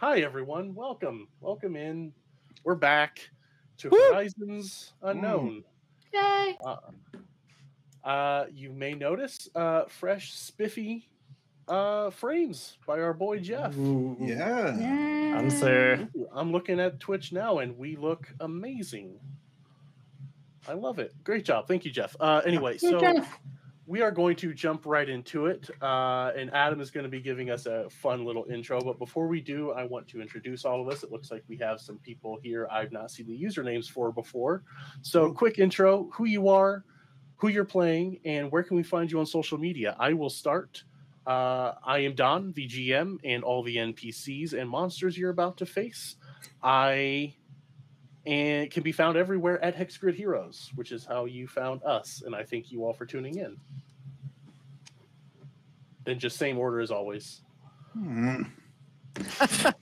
Hi, 0.00 0.20
everyone. 0.20 0.74
Welcome. 0.74 1.26
Welcome 1.40 1.74
in. 1.74 2.12
We're 2.64 2.74
back 2.74 3.30
to 3.78 3.88
Woo! 3.88 3.98
Horizons 4.12 4.92
Unknown. 5.00 5.64
Yay! 6.12 6.58
Uh, 6.62 6.76
uh, 8.04 8.44
you 8.52 8.72
may 8.74 8.92
notice 8.92 9.48
uh, 9.54 9.84
fresh, 9.88 10.34
spiffy 10.34 11.08
uh, 11.66 12.10
frames 12.10 12.76
by 12.86 13.00
our 13.00 13.14
boy 13.14 13.38
Jeff. 13.38 13.74
Yeah. 13.74 14.76
Yeah. 14.78 15.38
Answer. 15.38 16.06
I'm 16.30 16.52
looking 16.52 16.78
at 16.78 17.00
Twitch 17.00 17.32
now, 17.32 17.60
and 17.60 17.78
we 17.78 17.96
look 17.96 18.28
amazing. 18.40 19.18
I 20.68 20.74
love 20.74 20.98
it. 20.98 21.14
Great 21.24 21.46
job. 21.46 21.68
Thank 21.68 21.86
you, 21.86 21.90
Jeff. 21.90 22.14
Uh, 22.20 22.42
anyway, 22.44 22.76
so 22.76 23.00
Jeff. 23.00 23.38
We 23.86 24.02
are 24.02 24.10
going 24.10 24.34
to 24.36 24.52
jump 24.52 24.84
right 24.84 25.08
into 25.08 25.46
it. 25.46 25.70
Uh, 25.80 26.32
and 26.36 26.52
Adam 26.52 26.80
is 26.80 26.90
going 26.90 27.04
to 27.04 27.10
be 27.10 27.20
giving 27.20 27.50
us 27.50 27.66
a 27.66 27.88
fun 27.88 28.24
little 28.24 28.44
intro. 28.50 28.80
But 28.80 28.98
before 28.98 29.28
we 29.28 29.40
do, 29.40 29.70
I 29.70 29.84
want 29.84 30.08
to 30.08 30.20
introduce 30.20 30.64
all 30.64 30.80
of 30.80 30.88
us. 30.88 31.04
It 31.04 31.12
looks 31.12 31.30
like 31.30 31.44
we 31.48 31.56
have 31.58 31.80
some 31.80 31.98
people 31.98 32.38
here 32.42 32.66
I've 32.70 32.90
not 32.90 33.10
seen 33.10 33.26
the 33.26 33.40
usernames 33.40 33.88
for 33.88 34.10
before. 34.10 34.64
So, 35.02 35.32
quick 35.32 35.58
intro 35.58 36.08
who 36.12 36.24
you 36.24 36.48
are, 36.48 36.84
who 37.36 37.48
you're 37.48 37.64
playing, 37.64 38.20
and 38.24 38.50
where 38.50 38.64
can 38.64 38.76
we 38.76 38.82
find 38.82 39.10
you 39.10 39.20
on 39.20 39.26
social 39.26 39.58
media? 39.58 39.94
I 39.98 40.14
will 40.14 40.30
start. 40.30 40.82
Uh, 41.24 41.74
I 41.84 41.98
am 42.00 42.14
Don, 42.14 42.52
the 42.52 42.66
GM, 42.68 43.18
and 43.24 43.44
all 43.44 43.62
the 43.62 43.76
NPCs 43.76 44.52
and 44.52 44.68
monsters 44.68 45.16
you're 45.18 45.30
about 45.30 45.58
to 45.58 45.66
face. 45.66 46.16
I 46.62 47.34
and 48.26 48.70
can 48.70 48.82
be 48.82 48.92
found 48.92 49.16
everywhere 49.16 49.62
at 49.64 49.76
Hexgrid 49.76 50.14
Heroes, 50.14 50.70
which 50.74 50.90
is 50.90 51.04
how 51.04 51.26
you 51.26 51.46
found 51.46 51.82
us. 51.84 52.22
And 52.26 52.34
I 52.34 52.42
thank 52.42 52.72
you 52.72 52.84
all 52.84 52.92
for 52.92 53.06
tuning 53.06 53.38
in. 53.38 53.56
Then 56.04 56.18
just 56.18 56.36
same 56.36 56.58
order 56.58 56.80
as 56.80 56.90
always. 56.90 57.42
Hmm. 57.92 58.42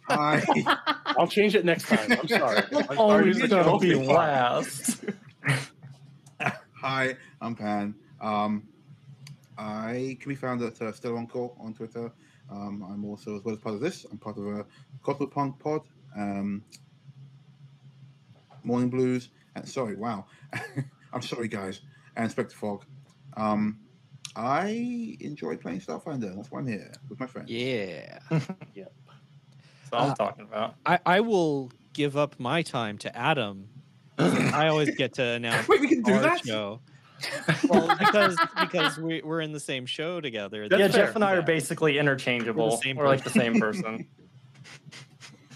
Hi. 0.09 0.43
I'll 1.07 1.27
change 1.27 1.55
it 1.55 1.65
next 1.65 1.89
time. 1.89 2.13
I'm 2.13 2.29
sorry. 2.29 2.63
I'm 2.73 2.85
sorry 2.85 2.97
Always 2.97 3.41
to 3.41 3.49
gonna 3.49 3.79
be 3.79 3.95
last. 3.95 5.05
Hi, 6.81 7.17
I'm 7.41 7.55
Pan. 7.55 7.95
Um, 8.21 8.69
I 9.57 10.19
can 10.21 10.29
be 10.29 10.35
found 10.35 10.63
at 10.63 10.81
uh, 10.83 10.93
Still 10.93 11.17
On 11.17 11.27
Call 11.27 11.57
on 11.59 11.73
Twitter. 11.73 12.13
Um, 12.51 12.87
I'm 12.91 13.05
also, 13.05 13.37
as 13.37 13.45
well 13.45 13.55
as 13.55 13.61
part 13.61 13.75
of 13.75 13.81
this, 13.81 14.05
I'm 14.11 14.19
part 14.19 14.37
of 14.37 14.47
a 14.47 14.67
Cosmo 15.03 15.27
Punk 15.27 15.59
pod, 15.59 15.83
um, 16.17 16.63
Morning 18.65 18.91
Blues, 18.91 19.29
and 19.55 19.69
sorry, 19.69 19.95
wow. 19.97 20.27
I'm 21.13 21.23
sorry, 21.23 21.49
guys, 21.49 21.81
and 22.17 22.31
Spectre 22.31 22.57
Fog. 22.57 22.85
Um, 23.37 23.79
I 24.37 25.17
enjoy 25.21 25.57
playing 25.57 25.81
Starfinder. 25.81 26.35
That's 26.35 26.51
why 26.51 26.61
I'm 26.61 26.67
here 26.67 26.93
with 27.09 27.21
my 27.21 27.27
friends. 27.27 27.51
Yeah. 27.51 28.19
Yep. 28.75 28.93
That's 29.91 29.93
what 29.93 30.01
I'm 30.01 30.11
Uh, 30.11 30.15
talking 30.17 30.45
about. 30.45 30.75
I, 30.85 30.99
I 31.07 31.21
will 31.21 31.71
give 31.93 32.17
up 32.17 32.41
my 32.41 32.63
time 32.63 32.99
to 32.99 33.17
Adam. 33.17 33.69
I 34.19 34.67
always 34.69 34.91
get 34.97 35.15
to 35.15 35.23
announce 35.25 35.69
Wait, 35.69 35.81
we 35.81 35.89
can 35.89 36.03
do 36.03 36.15
our 36.15 36.21
that? 36.23 36.45
show. 36.45 36.81
Well, 37.69 37.97
because 37.99 38.37
because 38.61 38.99
we, 38.99 39.23
we're 39.23 39.41
in 39.41 39.53
the 39.53 39.61
same 39.61 39.87
show 39.87 40.21
together. 40.21 40.65
yeah, 40.65 40.77
fair. 40.77 40.89
Jeff 40.89 41.15
and 41.15 41.25
I 41.25 41.33
are 41.35 41.43
basically 41.43 41.99
interchangeable. 41.99 42.65
We're 42.65 42.71
the 42.73 42.77
same 42.83 42.97
We're 42.97 43.07
like 43.07 43.23
the 43.25 43.31
same 43.31 43.61
person. 43.61 44.07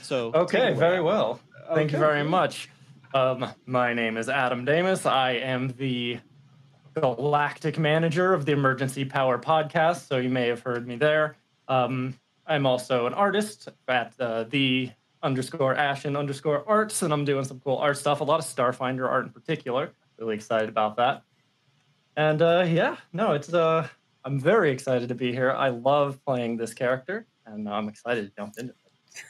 So 0.02 0.32
Okay, 0.34 0.72
very 0.74 1.00
well. 1.02 1.40
Thank 1.74 1.92
you 1.92 1.98
very 1.98 2.22
much. 2.24 2.68
Um, 3.14 3.46
my 3.64 3.94
name 3.94 4.18
is 4.18 4.28
Adam 4.28 4.66
Damus. 4.66 5.06
I 5.06 5.32
am 5.32 5.68
the 5.78 6.20
galactic 6.94 7.78
manager 7.78 8.34
of 8.34 8.44
the 8.44 8.52
Emergency 8.52 9.06
Power 9.06 9.38
podcast, 9.38 10.06
so 10.06 10.18
you 10.18 10.28
may 10.28 10.48
have 10.48 10.60
heard 10.60 10.86
me 10.86 10.96
there. 10.96 11.36
Um, 11.68 12.18
I'm 12.46 12.66
also 12.66 13.06
an 13.06 13.14
artist 13.14 13.70
at 13.88 14.12
uh, 14.20 14.44
the 14.44 14.90
underscore 15.22 15.74
Ashen 15.74 16.16
underscore 16.16 16.68
arts, 16.68 17.00
and 17.00 17.10
I'm 17.10 17.24
doing 17.24 17.44
some 17.44 17.60
cool 17.60 17.78
art 17.78 17.96
stuff, 17.96 18.20
a 18.20 18.24
lot 18.24 18.40
of 18.40 18.44
Starfinder 18.44 19.08
art 19.08 19.24
in 19.24 19.32
particular. 19.32 19.90
Really 20.18 20.34
excited 20.34 20.68
about 20.68 20.96
that. 20.96 21.22
And 22.16 22.42
uh, 22.42 22.66
yeah, 22.68 22.96
no, 23.14 23.32
it's 23.32 23.54
uh, 23.54 23.88
I'm 24.24 24.38
very 24.38 24.70
excited 24.70 25.08
to 25.08 25.14
be 25.14 25.32
here. 25.32 25.52
I 25.52 25.70
love 25.70 26.22
playing 26.26 26.58
this 26.58 26.74
character, 26.74 27.26
and 27.46 27.70
I'm 27.70 27.88
excited 27.88 28.28
to 28.28 28.36
jump 28.36 28.58
into 28.58 28.72
it. 28.72 29.22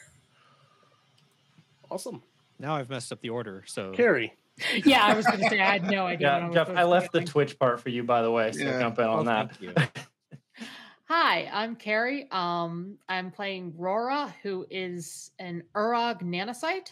Awesome. 1.89 2.21
Now 2.59 2.75
I've 2.75 2.89
messed 2.89 3.11
up 3.11 3.21
the 3.21 3.29
order. 3.29 3.63
So 3.67 3.91
Carrie. 3.91 4.33
yeah, 4.85 5.05
I 5.05 5.13
was 5.15 5.25
going 5.25 5.39
to 5.39 5.49
say 5.49 5.61
I 5.61 5.71
had 5.71 5.83
no 5.89 6.05
idea. 6.05 6.31
what 6.33 6.53
Yeah, 6.53 6.65
Jeff, 6.65 6.69
I 6.75 6.83
left 6.83 7.13
the. 7.13 7.23
Twitch 7.23 7.57
part 7.57 7.79
for 7.79 7.87
you, 7.89 8.03
by 8.03 8.21
the 8.21 8.29
way. 8.31 8.51
So 8.51 8.63
Yeah. 8.63 8.79
jump 8.79 8.99
in 8.99 9.05
Oh, 9.05 9.11
on 9.19 9.25
that. 9.25 9.55
thank 9.55 9.61
you. 9.61 9.73
Hi, 11.05 11.49
I'm 11.51 11.75
Carrie. 11.75 12.27
Um, 12.31 12.97
I'm 13.07 13.31
playing 13.31 13.73
Rora, 13.77 14.33
who 14.43 14.65
is 14.69 15.31
an 15.39 15.63
Urog 15.73 16.21
nanocyte, 16.21 16.91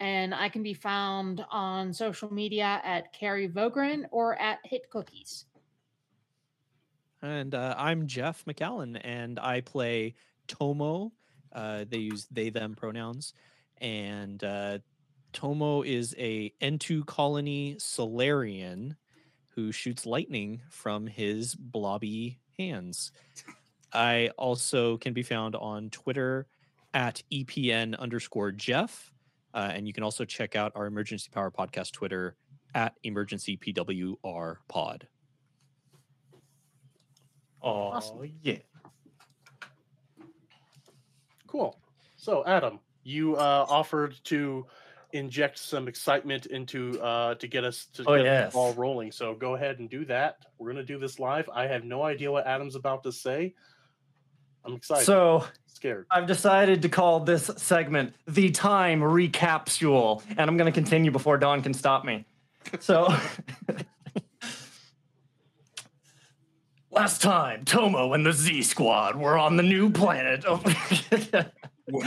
and 0.00 0.34
I 0.34 0.48
can 0.48 0.62
be 0.64 0.74
found 0.74 1.44
on 1.50 1.92
social 1.92 2.32
media 2.32 2.80
at 2.82 3.12
Carrie 3.12 3.48
Vogren 3.48 4.04
or 4.10 4.40
at 4.40 4.58
Hit 4.64 4.88
Cookies. 4.90 5.44
And 7.20 7.54
uh, 7.54 7.74
I'm 7.78 8.08
Jeff 8.08 8.44
McAllen, 8.46 9.00
and 9.04 9.38
I 9.38 9.60
play 9.60 10.14
Tomo. 10.48 11.12
Uh, 11.52 11.84
they 11.88 11.98
use 11.98 12.26
they 12.32 12.50
them 12.50 12.74
pronouns, 12.74 13.32
and 13.78 14.42
uh, 14.42 14.78
Tomo 15.32 15.82
is 15.82 16.14
a 16.18 16.52
N2 16.60 17.06
colony 17.06 17.76
Solarian 17.78 18.96
who 19.50 19.72
shoots 19.72 20.06
lightning 20.06 20.62
from 20.70 21.06
his 21.06 21.54
blobby 21.54 22.38
hands. 22.58 23.12
I 23.92 24.30
also 24.38 24.96
can 24.96 25.12
be 25.12 25.22
found 25.22 25.54
on 25.56 25.90
Twitter 25.90 26.46
at 26.94 27.22
EPN 27.32 27.98
underscore 27.98 28.52
Jeff. 28.52 29.10
Uh, 29.54 29.70
and 29.74 29.86
you 29.86 29.92
can 29.92 30.02
also 30.02 30.24
check 30.24 30.56
out 30.56 30.72
our 30.74 30.86
Emergency 30.86 31.28
Power 31.30 31.50
Podcast 31.50 31.92
Twitter 31.92 32.36
at 32.74 32.94
Emergency 33.02 33.58
PWR 33.58 34.56
Pod. 34.68 35.06
Oh, 37.62 37.88
Awesome. 37.92 38.32
yeah. 38.42 38.56
Cool. 41.46 41.78
So, 42.16 42.44
Adam, 42.46 42.80
you 43.04 43.36
uh, 43.36 43.66
offered 43.68 44.14
to 44.24 44.66
inject 45.12 45.58
some 45.58 45.88
excitement 45.88 46.46
into 46.46 47.00
uh, 47.02 47.34
to 47.36 47.46
get 47.46 47.64
us 47.64 47.86
to 47.94 48.04
Oh, 48.06 48.16
get 48.16 48.24
yes. 48.24 48.52
the 48.52 48.54
ball 48.54 48.72
rolling. 48.74 49.12
So, 49.12 49.34
go 49.34 49.54
ahead 49.54 49.78
and 49.78 49.88
do 49.90 50.04
that. 50.06 50.38
We're 50.58 50.72
going 50.72 50.84
to 50.84 50.92
do 50.92 50.98
this 50.98 51.18
live. 51.18 51.48
I 51.54 51.66
have 51.66 51.84
no 51.84 52.02
idea 52.02 52.30
what 52.32 52.46
Adam's 52.46 52.74
about 52.76 53.02
to 53.04 53.12
say. 53.12 53.54
I'm 54.64 54.74
excited. 54.74 55.04
So 55.04 55.44
scared. 55.66 56.06
I've 56.10 56.26
decided 56.26 56.82
to 56.82 56.88
call 56.88 57.20
this 57.20 57.50
segment 57.56 58.14
the 58.28 58.50
time 58.50 59.00
recapsule, 59.00 60.22
and 60.30 60.40
I'm 60.40 60.56
going 60.56 60.72
to 60.72 60.74
continue 60.74 61.10
before 61.10 61.36
Don 61.38 61.62
can 61.62 61.74
stop 61.74 62.04
me. 62.04 62.24
So. 62.80 63.12
Last 66.90 67.22
time, 67.22 67.64
Tomo 67.64 68.12
and 68.12 68.24
the 68.26 68.32
Z 68.34 68.62
Squad 68.64 69.16
were 69.16 69.38
on 69.38 69.56
the 69.56 69.62
new 69.62 69.88
planet. 69.90 70.44
of- 70.44 70.62
no, 71.88 72.00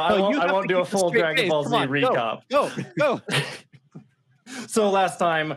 I 0.00 0.18
won't, 0.18 0.38
I 0.38 0.52
won't 0.52 0.68
do 0.68 0.80
a 0.80 0.84
full 0.84 1.10
Dragon. 1.10 1.48
Ball 1.48 1.64
Z 1.64 1.74
on, 1.74 1.88
recap. 1.88 2.42
Go, 2.50 2.70
go. 2.98 3.20
So 4.66 4.88
last 4.88 5.18
time 5.18 5.56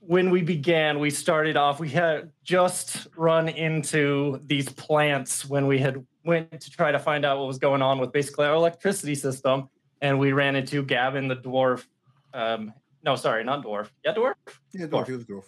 when 0.00 0.30
we 0.30 0.42
began, 0.42 0.98
we 0.98 1.08
started 1.10 1.56
off. 1.56 1.80
We 1.80 1.88
had 1.88 2.30
just 2.44 3.06
run 3.16 3.48
into 3.48 4.40
these 4.46 4.68
plants 4.68 5.46
when 5.46 5.66
we 5.66 5.78
had 5.78 6.04
went 6.24 6.60
to 6.60 6.70
try 6.70 6.92
to 6.92 6.98
find 6.98 7.24
out 7.24 7.38
what 7.38 7.46
was 7.46 7.58
going 7.58 7.80
on 7.82 7.98
with 7.98 8.12
basically 8.12 8.46
our 8.46 8.54
electricity 8.54 9.14
system, 9.14 9.70
and 10.02 10.18
we 10.18 10.32
ran 10.32 10.54
into 10.54 10.82
Gavin 10.82 11.28
the 11.28 11.36
dwarf. 11.36 11.86
Um, 12.34 12.74
no, 13.04 13.16
sorry, 13.16 13.42
not 13.42 13.64
dwarf. 13.64 13.88
Yeah, 14.04 14.12
dwarf. 14.14 14.34
Yeah, 14.72 14.86
Dwarf, 14.86 15.06
he 15.06 15.12
was 15.12 15.24
Dwarf. 15.24 15.44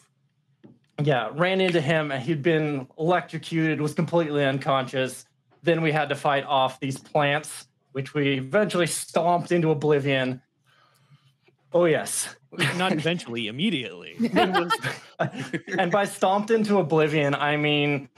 Yeah, 1.03 1.31
ran 1.35 1.61
into 1.61 1.81
him. 1.81 2.11
and 2.11 2.23
He'd 2.23 2.43
been 2.43 2.89
electrocuted, 2.99 3.81
was 3.81 3.95
completely 3.95 4.45
unconscious. 4.45 5.27
Then 5.63 5.83
we 5.83 5.93
had 5.93 6.09
to 6.11 6.15
fight 6.15 6.45
off 6.45 6.81
these 6.81 6.99
plants, 6.99 7.67
which 7.93 8.15
we 8.15 8.39
eventually 8.39 8.87
stomped 8.87 9.53
into 9.53 9.71
oblivion. 9.71 10.43
Oh 11.73 11.85
yes, 11.85 12.35
Not 12.77 12.93
eventually, 12.93 13.49
immediately. 13.49 14.17
Was- 14.33 14.73
and 15.79 15.93
by 15.93 16.05
stomped 16.05 16.51
into 16.51 16.79
oblivion, 16.79 17.35
I 17.35 17.57
mean 17.57 18.09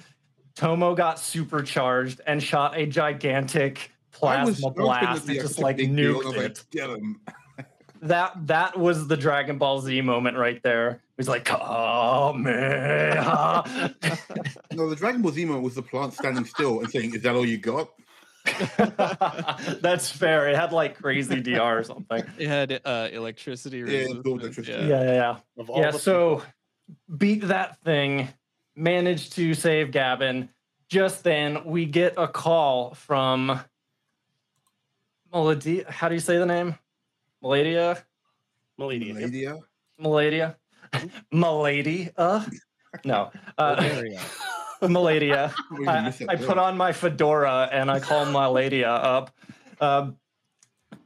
Tomo 0.55 0.95
got 0.95 1.19
supercharged 1.19 2.21
and 2.27 2.43
shot 2.43 2.77
a 2.77 2.87
gigantic 2.87 3.91
plasma 4.13 4.71
blast 4.71 5.27
that 5.27 5.35
that 5.35 5.41
just 5.41 5.59
like 5.59 5.79
big 5.79 5.91
nuked 5.91 6.37
it. 6.37 6.65
Get 6.71 6.91
him. 6.91 7.21
That 8.02 8.47
that 8.47 8.78
was 8.78 9.09
the 9.09 9.16
Dragon 9.16 9.59
Ball 9.59 9.80
Z 9.80 10.00
moment 10.00 10.37
right 10.37 10.62
there. 10.62 10.90
It 10.90 11.00
was 11.19 11.28
like, 11.28 11.45
Kamehameha. 11.45 12.35
No, 14.73 14.88
the 14.88 14.97
Dragon 14.97 15.21
Ball 15.21 15.33
Z 15.33 15.45
moment 15.45 15.64
was 15.64 15.75
the 15.75 15.83
plant 15.83 16.14
standing 16.14 16.45
still 16.47 16.80
and 16.80 16.90
saying, 16.90 17.14
"Is 17.14 17.23
that 17.23 17.35
all 17.35 17.45
you 17.45 17.59
got?" 17.59 17.90
That's 19.83 20.11
fair. 20.11 20.49
It 20.49 20.57
had 20.57 20.73
like 20.73 20.97
crazy 20.97 21.42
DR 21.42 21.78
or 21.78 21.85
something. 21.85 22.25
It 22.38 22.49
had 22.49 22.80
uh, 22.85 23.09
electricity. 23.12 23.78
Yeah, 23.78 23.85
it 23.85 23.87
resistance, 23.87 24.23
built 24.23 24.40
electricity. 24.40 24.87
Yeah, 24.87 25.02
yeah, 25.02 25.12
yeah. 25.12 25.37
Of 25.59 25.71
yeah 25.76 25.90
the 25.90 25.99
so 25.99 26.42
beat 27.19 27.49
that 27.49 27.83
thing 27.83 28.28
managed 28.75 29.35
to 29.35 29.52
save 29.54 29.90
gavin 29.90 30.49
just 30.88 31.23
then 31.23 31.64
we 31.64 31.87
get 31.87 32.14
a 32.16 32.26
call 32.26 32.95
from 32.95 33.61
Melody. 35.33 35.85
How 35.88 36.09
do 36.09 36.14
you 36.14 36.21
say 36.21 36.37
the 36.37 36.47
name? 36.47 36.75
Maladia. 37.43 38.03
Maladia. 38.79 39.33
yep. 39.33 39.59
Ladia. 40.01 40.57
Maladia. 41.33 42.13
Uh. 42.17 42.45
No. 43.05 43.31
Uh, 43.57 43.77
Maladia. 44.83 45.55
I, 45.87 46.13
I 46.29 46.35
put 46.35 46.59
on 46.59 46.77
my 46.77 46.93
fedora 46.93 47.69
and 47.71 47.89
I 47.89 48.01
call 48.01 48.27
Maladia 48.27 48.89
up. 48.89 49.31
Um, 49.81 50.17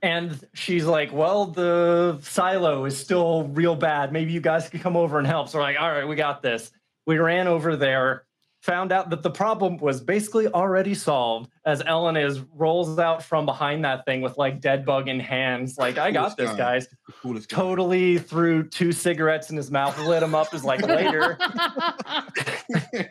and 0.01 0.43
she's 0.55 0.87
like, 0.87 1.13
Well, 1.13 1.45
the 1.45 2.19
silo 2.23 2.87
is 2.87 2.99
still 2.99 3.49
real 3.49 3.77
bad. 3.77 4.13
Maybe 4.13 4.33
you 4.33 4.41
guys 4.41 4.71
could 4.71 4.81
come 4.81 4.97
over 4.97 5.19
and 5.19 5.27
help. 5.27 5.51
So 5.51 5.59
we're 5.59 5.65
like, 5.65 5.79
All 5.79 5.91
right, 5.91 6.09
we 6.09 6.17
got 6.17 6.41
this. 6.41 6.71
We 7.07 7.19
ran 7.19 7.49
over 7.49 7.77
there, 7.77 8.24
found 8.65 8.93
out 8.93 9.11
that 9.11 9.23
the 9.23 9.31
problem 9.31 9.77
was 9.77 10.01
basically 10.01 10.49
already 10.49 10.95
solved 10.95 11.51
as 11.67 11.83
Ellen 11.85 12.17
is 12.17 12.41
rolls 12.55 12.99
out 12.99 13.23
from 13.23 13.45
behind 13.45 13.85
that 13.85 14.07
thing 14.07 14.23
with 14.23 14.39
like 14.39 14.59
dead 14.59 14.87
bug 14.87 15.07
in 15.07 15.21
hands. 15.21 15.77
Like, 15.77 15.99
I 15.99 16.11
got 16.11 16.39
this, 16.39 16.49
guy. 16.53 16.57
guys. 16.57 16.89
The 17.07 17.13
coolest 17.13 17.51
guy. 17.51 17.57
Totally 17.57 18.17
threw 18.17 18.67
two 18.67 18.91
cigarettes 18.91 19.51
in 19.51 19.59
his 19.59 19.71
mouth, 19.71 19.99
lit 20.07 20.23
him 20.23 20.35
up, 20.35 20.55
is 20.55 20.65
like, 20.65 20.81
later. 20.81 21.39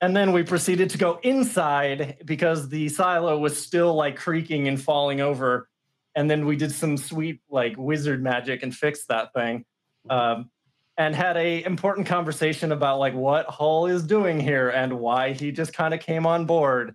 And 0.00 0.16
then 0.16 0.32
we 0.32 0.44
proceeded 0.44 0.90
to 0.90 0.98
go 0.98 1.18
inside 1.24 2.18
because 2.24 2.68
the 2.68 2.88
silo 2.88 3.36
was 3.36 3.60
still 3.60 3.94
like 3.94 4.14
creaking 4.14 4.68
and 4.68 4.80
falling 4.80 5.20
over. 5.20 5.68
And 6.14 6.30
then 6.30 6.46
we 6.46 6.54
did 6.54 6.70
some 6.70 6.96
sweet 6.96 7.40
like 7.50 7.74
wizard 7.76 8.22
magic 8.22 8.62
and 8.62 8.72
fixed 8.72 9.08
that 9.08 9.32
thing. 9.32 9.64
Um, 10.08 10.50
and 10.98 11.14
had 11.14 11.36
a 11.36 11.64
important 11.64 12.06
conversation 12.06 12.72
about 12.72 12.98
like 12.98 13.14
what 13.14 13.46
Hull 13.46 13.86
is 13.86 14.02
doing 14.02 14.38
here 14.38 14.68
and 14.68 14.98
why 14.98 15.32
he 15.32 15.52
just 15.52 15.72
kind 15.72 15.94
of 15.94 16.00
came 16.00 16.26
on 16.26 16.44
board 16.44 16.94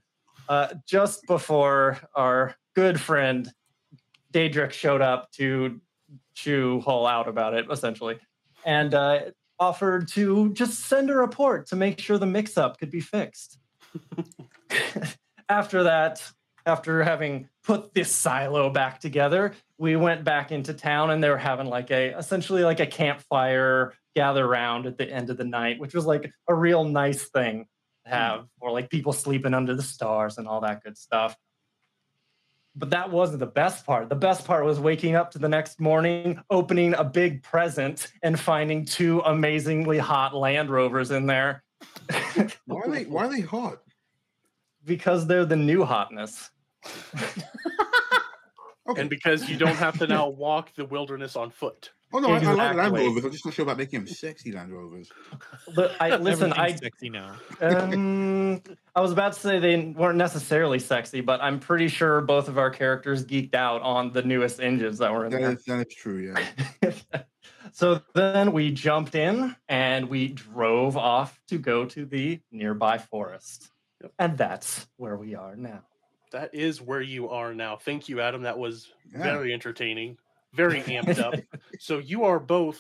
uh, 0.49 0.67
just 0.85 1.25
before 1.25 1.97
our 2.13 2.53
good 2.75 2.99
friend 2.99 3.51
Daedric 4.33 4.71
showed 4.71 5.01
up 5.01 5.31
to 5.33 5.79
chew 6.35 6.81
Hull 6.81 7.07
out 7.07 7.27
about 7.29 7.53
it, 7.53 7.65
essentially, 7.71 8.19
and 8.65 8.93
uh, 8.93 9.19
offered 9.59 10.07
to 10.09 10.51
just 10.53 10.81
send 10.81 11.09
a 11.09 11.15
report 11.15 11.67
to 11.67 11.75
make 11.75 11.99
sure 11.99 12.17
the 12.17 12.25
mix-up 12.25 12.79
could 12.79 12.91
be 12.91 12.99
fixed. 12.99 13.57
after 15.49 15.83
that, 15.83 16.21
after 16.65 17.03
having 17.03 17.49
put 17.63 17.93
this 17.93 18.11
silo 18.11 18.69
back 18.69 18.99
together, 18.99 19.53
we 19.77 19.95
went 19.95 20.23
back 20.23 20.51
into 20.51 20.73
town 20.73 21.11
and 21.11 21.23
they 21.23 21.29
were 21.29 21.37
having 21.37 21.67
like 21.67 21.91
a 21.91 22.17
essentially 22.17 22.63
like 22.63 22.79
a 22.79 22.85
campfire 22.85 23.93
gather 24.15 24.47
round 24.47 24.85
at 24.85 24.97
the 24.97 25.09
end 25.09 25.29
of 25.29 25.37
the 25.37 25.43
night, 25.43 25.79
which 25.79 25.93
was 25.93 26.05
like 26.05 26.31
a 26.47 26.53
real 26.53 26.83
nice 26.83 27.23
thing 27.29 27.65
to 28.05 28.11
hmm. 28.11 28.15
have, 28.15 28.47
or 28.59 28.71
like 28.71 28.89
people 28.89 29.13
sleeping 29.13 29.53
under 29.53 29.75
the 29.75 29.83
stars 29.83 30.37
and 30.37 30.47
all 30.47 30.61
that 30.61 30.83
good 30.83 30.97
stuff. 30.97 31.35
But 32.75 32.89
that 32.89 33.11
wasn't 33.11 33.39
the 33.39 33.45
best 33.45 33.85
part. 33.85 34.09
The 34.09 34.15
best 34.15 34.45
part 34.45 34.65
was 34.65 34.79
waking 34.79 35.15
up 35.15 35.29
to 35.31 35.39
the 35.39 35.47
next 35.47 35.79
morning, 35.79 36.41
opening 36.49 36.95
a 36.95 37.03
big 37.03 37.43
present, 37.43 38.11
and 38.23 38.39
finding 38.39 38.85
two 38.85 39.19
amazingly 39.19 39.99
hot 39.99 40.33
Land 40.33 40.71
Rovers 40.71 41.11
in 41.11 41.27
there 41.27 41.63
Why 42.65 42.79
are 42.81 42.89
they? 42.89 43.05
Why 43.05 43.25
are 43.25 43.29
they 43.29 43.41
hot? 43.41 43.79
Because 44.85 45.27
they're 45.27 45.45
the 45.45 45.55
new 45.55 45.83
hotness. 45.83 46.49
Okay. 48.89 48.99
And 48.99 49.09
because 49.09 49.49
you 49.49 49.57
don't 49.57 49.77
have 49.77 49.97
to 49.99 50.07
now 50.07 50.27
walk 50.27 50.73
the 50.75 50.83
wilderness 50.83 51.37
on 51.37 51.51
foot. 51.51 51.91
oh 52.11 52.19
no, 52.19 52.33
I, 52.33 52.39
I 52.39 52.53
like 52.53 52.75
Land 52.75 52.93
Rovers. 52.97 53.23
I'm 53.23 53.31
just 53.31 53.45
not 53.45 53.53
sure 53.53 53.63
about 53.63 53.77
making 53.77 54.01
them 54.01 54.07
sexy 54.07 54.51
Land 54.51 54.73
Rovers. 54.73 55.09
But 55.73 55.95
I 56.01 56.17
listen, 56.17 56.51
I 56.51 56.75
sexy 56.75 57.09
now. 57.09 57.33
um, 57.61 58.61
I 58.93 58.99
was 58.99 59.13
about 59.13 59.33
to 59.33 59.39
say 59.39 59.59
they 59.59 59.77
weren't 59.77 60.17
necessarily 60.17 60.79
sexy, 60.79 61.21
but 61.21 61.41
I'm 61.41 61.61
pretty 61.61 61.87
sure 61.87 62.19
both 62.19 62.49
of 62.49 62.57
our 62.57 62.69
characters 62.69 63.25
geeked 63.25 63.55
out 63.55 63.81
on 63.83 64.11
the 64.11 64.21
newest 64.21 64.59
engines 64.59 64.97
that 64.97 65.13
were 65.13 65.27
in 65.27 65.31
That 65.31 65.41
there. 65.41 65.51
is, 65.53 65.63
that 65.63 65.87
is 65.87 65.95
true. 65.95 66.35
Yeah. 66.83 66.91
so 67.71 68.01
then 68.13 68.51
we 68.51 68.69
jumped 68.69 69.15
in 69.15 69.55
and 69.69 70.09
we 70.09 70.27
drove 70.27 70.97
off 70.97 71.39
to 71.47 71.57
go 71.57 71.85
to 71.85 72.05
the 72.05 72.41
nearby 72.51 72.97
forest. 72.97 73.69
Yep. 74.03 74.11
And 74.19 74.37
that's 74.37 74.85
where 74.97 75.17
we 75.17 75.33
are 75.35 75.55
now. 75.55 75.81
That 76.31 76.53
is 76.53 76.81
where 76.81 77.01
you 77.01 77.29
are 77.29 77.53
now. 77.53 77.77
Thank 77.77 78.09
you, 78.09 78.19
Adam. 78.21 78.43
That 78.43 78.57
was 78.57 78.91
Yeah. 79.11 79.23
very 79.23 79.53
entertaining, 79.53 80.17
very 80.53 80.81
amped 80.81 81.19
up. 81.19 81.35
So 81.79 81.97
you 81.99 82.23
are 82.25 82.39
both, 82.39 82.79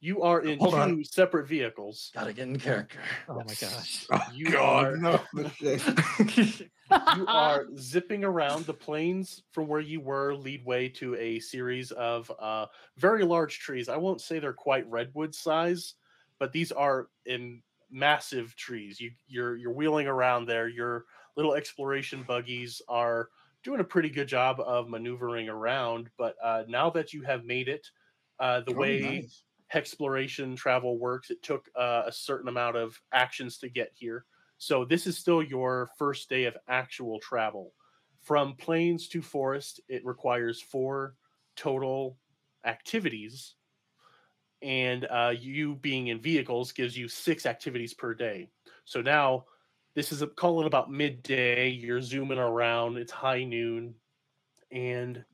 you 0.00 0.22
are 0.22 0.40
in 0.40 0.58
Hold 0.58 0.72
two 0.72 0.78
on. 0.80 1.04
separate 1.04 1.46
vehicles. 1.48 2.10
Gotta 2.14 2.32
get 2.32 2.48
in 2.48 2.58
character. 2.58 2.98
Oh 3.28 3.36
my 3.36 3.54
gosh. 3.60 4.06
Oh, 4.12 4.20
You 4.34 4.46
God, 4.50 4.84
are- 4.86 4.96
no. 4.96 5.20
You 7.16 7.26
are 7.26 7.66
zipping 7.78 8.22
around 8.22 8.66
the 8.66 8.74
plains 8.74 9.42
from 9.52 9.66
where 9.66 9.80
you 9.80 9.98
were, 10.00 10.34
lead 10.34 10.62
way 10.66 10.90
to 10.90 11.14
a 11.16 11.38
series 11.40 11.90
of 11.90 12.30
uh, 12.38 12.66
very 12.98 13.24
large 13.24 13.60
trees. 13.60 13.88
I 13.88 13.96
won't 13.96 14.20
say 14.20 14.38
they're 14.38 14.52
quite 14.52 14.86
redwood 14.90 15.34
size, 15.34 15.94
but 16.38 16.52
these 16.52 16.70
are 16.70 17.08
in 17.24 17.62
massive 17.92 18.56
trees. 18.56 19.00
You, 19.00 19.12
you're 19.26 19.56
you're 19.56 19.72
wheeling 19.72 20.06
around 20.06 20.46
there. 20.46 20.68
Your 20.68 21.04
little 21.36 21.54
exploration 21.54 22.24
buggies 22.24 22.82
are 22.88 23.30
doing 23.62 23.80
a 23.80 23.84
pretty 23.84 24.10
good 24.10 24.28
job 24.28 24.60
of 24.60 24.88
maneuvering 24.88 25.48
around. 25.48 26.10
But 26.18 26.36
uh, 26.42 26.64
now 26.68 26.90
that 26.90 27.12
you 27.12 27.22
have 27.22 27.44
made 27.44 27.68
it, 27.68 27.86
uh, 28.38 28.60
the 28.60 28.72
Oh, 28.74 28.82
way 28.82 28.96
nice. 28.96 29.44
exploration 29.74 30.56
travel 30.56 30.98
works. 30.98 31.30
It 31.30 31.42
took 31.42 31.68
uh, 31.74 32.04
a 32.06 32.12
certain 32.12 32.48
amount 32.48 32.76
of 32.76 33.00
actions 33.12 33.58
to 33.58 33.68
get 33.68 33.92
here. 33.94 34.26
So 34.58 34.84
this 34.84 35.06
is 35.06 35.18
still 35.18 35.42
your 35.42 35.90
first 35.98 36.28
day 36.28 36.44
of 36.44 36.56
actual 36.68 37.18
travel. 37.20 37.74
From 38.20 38.54
plains 38.56 39.08
to 39.08 39.22
forest, 39.22 39.80
it 39.88 40.04
requires 40.04 40.60
four 40.60 41.16
total 41.56 42.18
activities. 42.64 43.56
And 44.62 45.06
uh, 45.10 45.34
you 45.38 45.74
being 45.76 46.08
in 46.08 46.20
vehicles 46.20 46.72
gives 46.72 46.96
you 46.96 47.08
six 47.08 47.46
activities 47.46 47.94
per 47.94 48.14
day. 48.14 48.48
So 48.84 49.00
now 49.02 49.44
this 49.94 50.12
is 50.12 50.22
a, 50.22 50.26
call 50.26 50.60
it 50.60 50.66
about 50.66 50.90
midday. 50.90 51.68
You're 51.68 52.00
zooming 52.00 52.38
around. 52.38 52.96
It's 52.96 53.12
high 53.12 53.44
noon, 53.44 53.94
and 54.70 55.24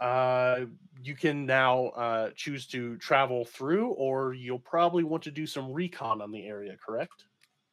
uh, 0.00 0.60
you 1.02 1.14
can 1.14 1.46
now 1.46 1.86
uh, 1.88 2.30
choose 2.34 2.66
to 2.68 2.96
travel 2.96 3.44
through, 3.44 3.88
or 3.90 4.34
you'll 4.34 4.58
probably 4.58 5.04
want 5.04 5.22
to 5.24 5.30
do 5.30 5.46
some 5.46 5.72
recon 5.72 6.20
on 6.20 6.32
the 6.32 6.46
area. 6.46 6.76
Correct? 6.84 7.24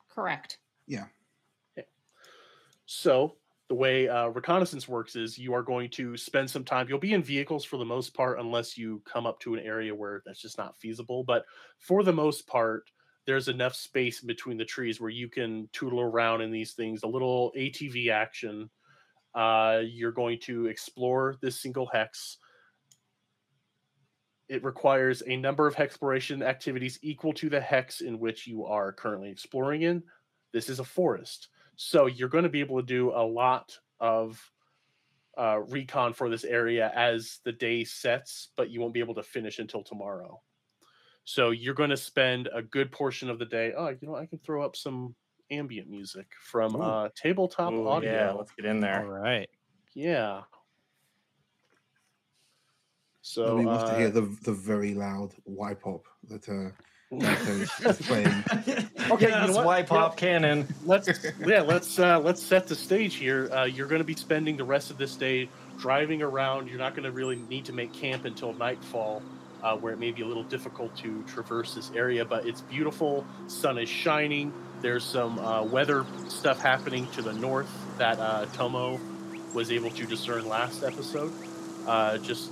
Correct. 0.09 0.59
Yeah. 0.87 1.05
So 2.85 3.35
the 3.69 3.75
way 3.75 4.07
uh, 4.07 4.27
reconnaissance 4.27 4.87
works 4.87 5.15
is 5.15 5.37
you 5.37 5.53
are 5.53 5.61
going 5.61 5.89
to 5.89 6.15
spend 6.15 6.49
some 6.49 6.63
time. 6.63 6.87
You'll 6.87 6.99
be 6.99 7.13
in 7.13 7.23
vehicles 7.23 7.65
for 7.65 7.77
the 7.77 7.85
most 7.85 8.13
part, 8.13 8.39
unless 8.39 8.77
you 8.77 9.01
come 9.05 9.25
up 9.25 9.39
to 9.41 9.55
an 9.55 9.59
area 9.59 9.93
where 9.93 10.21
that's 10.25 10.41
just 10.41 10.57
not 10.57 10.77
feasible. 10.77 11.23
But 11.23 11.43
for 11.77 12.03
the 12.03 12.13
most 12.13 12.47
part, 12.47 12.89
there's 13.25 13.49
enough 13.49 13.75
space 13.75 14.21
between 14.21 14.57
the 14.57 14.63
trees 14.63 15.01
where 15.01 15.09
you 15.09 15.27
can 15.27 15.67
tootle 15.73 15.99
around 15.99 16.41
in 16.41 16.49
these 16.49 16.73
things. 16.73 17.03
A 17.03 17.07
little 17.07 17.51
ATV 17.57 18.09
action. 18.09 18.69
Uh, 19.35 19.81
you're 19.83 20.13
going 20.13 20.39
to 20.43 20.67
explore 20.67 21.35
this 21.41 21.59
single 21.59 21.87
hex. 21.91 22.37
It 24.47 24.63
requires 24.63 25.23
a 25.27 25.35
number 25.35 25.67
of 25.67 25.75
exploration 25.75 26.41
activities 26.41 26.99
equal 27.01 27.33
to 27.33 27.49
the 27.49 27.59
hex 27.59 27.99
in 27.99 28.17
which 28.17 28.47
you 28.47 28.65
are 28.65 28.93
currently 28.93 29.29
exploring 29.29 29.81
in. 29.81 30.03
This 30.53 30.69
is 30.69 30.79
a 30.79 30.85
forest. 30.85 31.49
So 31.77 32.07
you're 32.07 32.27
going 32.27 32.43
to 32.43 32.49
be 32.49 32.59
able 32.59 32.81
to 32.81 32.85
do 32.85 33.11
a 33.11 33.23
lot 33.23 33.77
of 33.99 34.41
uh, 35.37 35.59
recon 35.69 36.11
for 36.13 36.27
this 36.29 36.43
area 36.43 36.91
as 36.93 37.39
the 37.45 37.51
day 37.51 37.83
sets, 37.83 38.49
but 38.57 38.71
you 38.71 38.81
won't 38.81 38.95
be 38.95 38.99
able 38.99 39.13
to 39.15 39.23
finish 39.23 39.59
until 39.59 39.83
tomorrow. 39.83 40.41
So 41.23 41.51
you're 41.51 41.75
going 41.75 41.91
to 41.91 41.97
spend 41.97 42.49
a 42.53 42.63
good 42.63 42.91
portion 42.91 43.29
of 43.29 43.37
the 43.37 43.45
day. 43.45 43.73
Oh, 43.77 43.89
you 43.89 44.07
know, 44.07 44.15
I 44.15 44.25
can 44.25 44.39
throw 44.39 44.63
up 44.63 44.75
some 44.75 45.15
ambient 45.51 45.87
music 45.87 46.25
from 46.41 46.75
Ooh. 46.75 46.81
uh, 46.81 47.09
tabletop 47.15 47.73
Ooh, 47.73 47.87
audio. 47.87 48.11
yeah, 48.11 48.31
let's 48.31 48.51
get 48.51 48.65
in 48.65 48.79
there. 48.79 49.05
right. 49.05 49.49
Yeah. 49.93 50.41
So 53.21 53.45
Nobody 53.45 53.67
wants 53.67 53.89
to 53.89 53.95
hear 53.97 54.07
uh, 54.07 54.11
the 54.11 54.37
the 54.43 54.53
very 54.53 54.93
loud 54.93 55.33
Y 55.45 55.73
pop 55.73 56.05
that 56.29 56.47
uh, 56.47 56.71
Dante 57.11 57.51
is 57.61 57.71
is 57.85 58.01
playing. 58.07 58.27
Okay, 59.09 59.29
yes, 59.29 59.47
you 59.47 59.53
know 59.53 59.53
what? 59.53 59.65
Y 59.65 59.77
Yeah. 59.79 59.85
pop 59.85 60.17
cannon. 60.17 60.67
let's 60.85 61.07
yeah 61.45 61.61
let's 61.61 61.97
uh, 61.99 62.19
let's 62.19 62.41
set 62.41 62.67
the 62.67 62.75
stage 62.75 63.15
here. 63.15 63.49
Uh, 63.51 63.63
you're 63.63 63.87
going 63.87 64.01
to 64.01 64.05
be 64.05 64.15
spending 64.15 64.57
the 64.57 64.65
rest 64.65 64.91
of 64.91 64.97
this 64.97 65.15
day 65.15 65.49
driving 65.77 66.21
around. 66.21 66.67
You're 66.67 66.79
not 66.79 66.93
going 66.95 67.05
to 67.05 67.11
really 67.11 67.37
need 67.37 67.65
to 67.65 67.73
make 67.73 67.93
camp 67.93 68.25
until 68.25 68.53
nightfall, 68.53 69.21
uh, 69.63 69.77
where 69.77 69.93
it 69.93 69.99
may 69.99 70.11
be 70.11 70.21
a 70.23 70.25
little 70.27 70.43
difficult 70.43 70.95
to 70.97 71.23
traverse 71.23 71.73
this 71.75 71.91
area. 71.95 72.25
But 72.25 72.45
it's 72.45 72.61
beautiful. 72.61 73.25
Sun 73.47 73.77
is 73.77 73.87
shining. 73.89 74.51
There's 74.81 75.05
some 75.05 75.39
uh, 75.39 75.63
weather 75.63 76.05
stuff 76.27 76.59
happening 76.59 77.07
to 77.13 77.21
the 77.21 77.33
north 77.33 77.69
that 77.97 78.19
uh, 78.19 78.45
Tomo 78.53 78.99
was 79.53 79.71
able 79.71 79.89
to 79.91 80.05
discern 80.05 80.47
last 80.47 80.83
episode. 80.83 81.31
Uh, 81.87 82.17
just, 82.17 82.51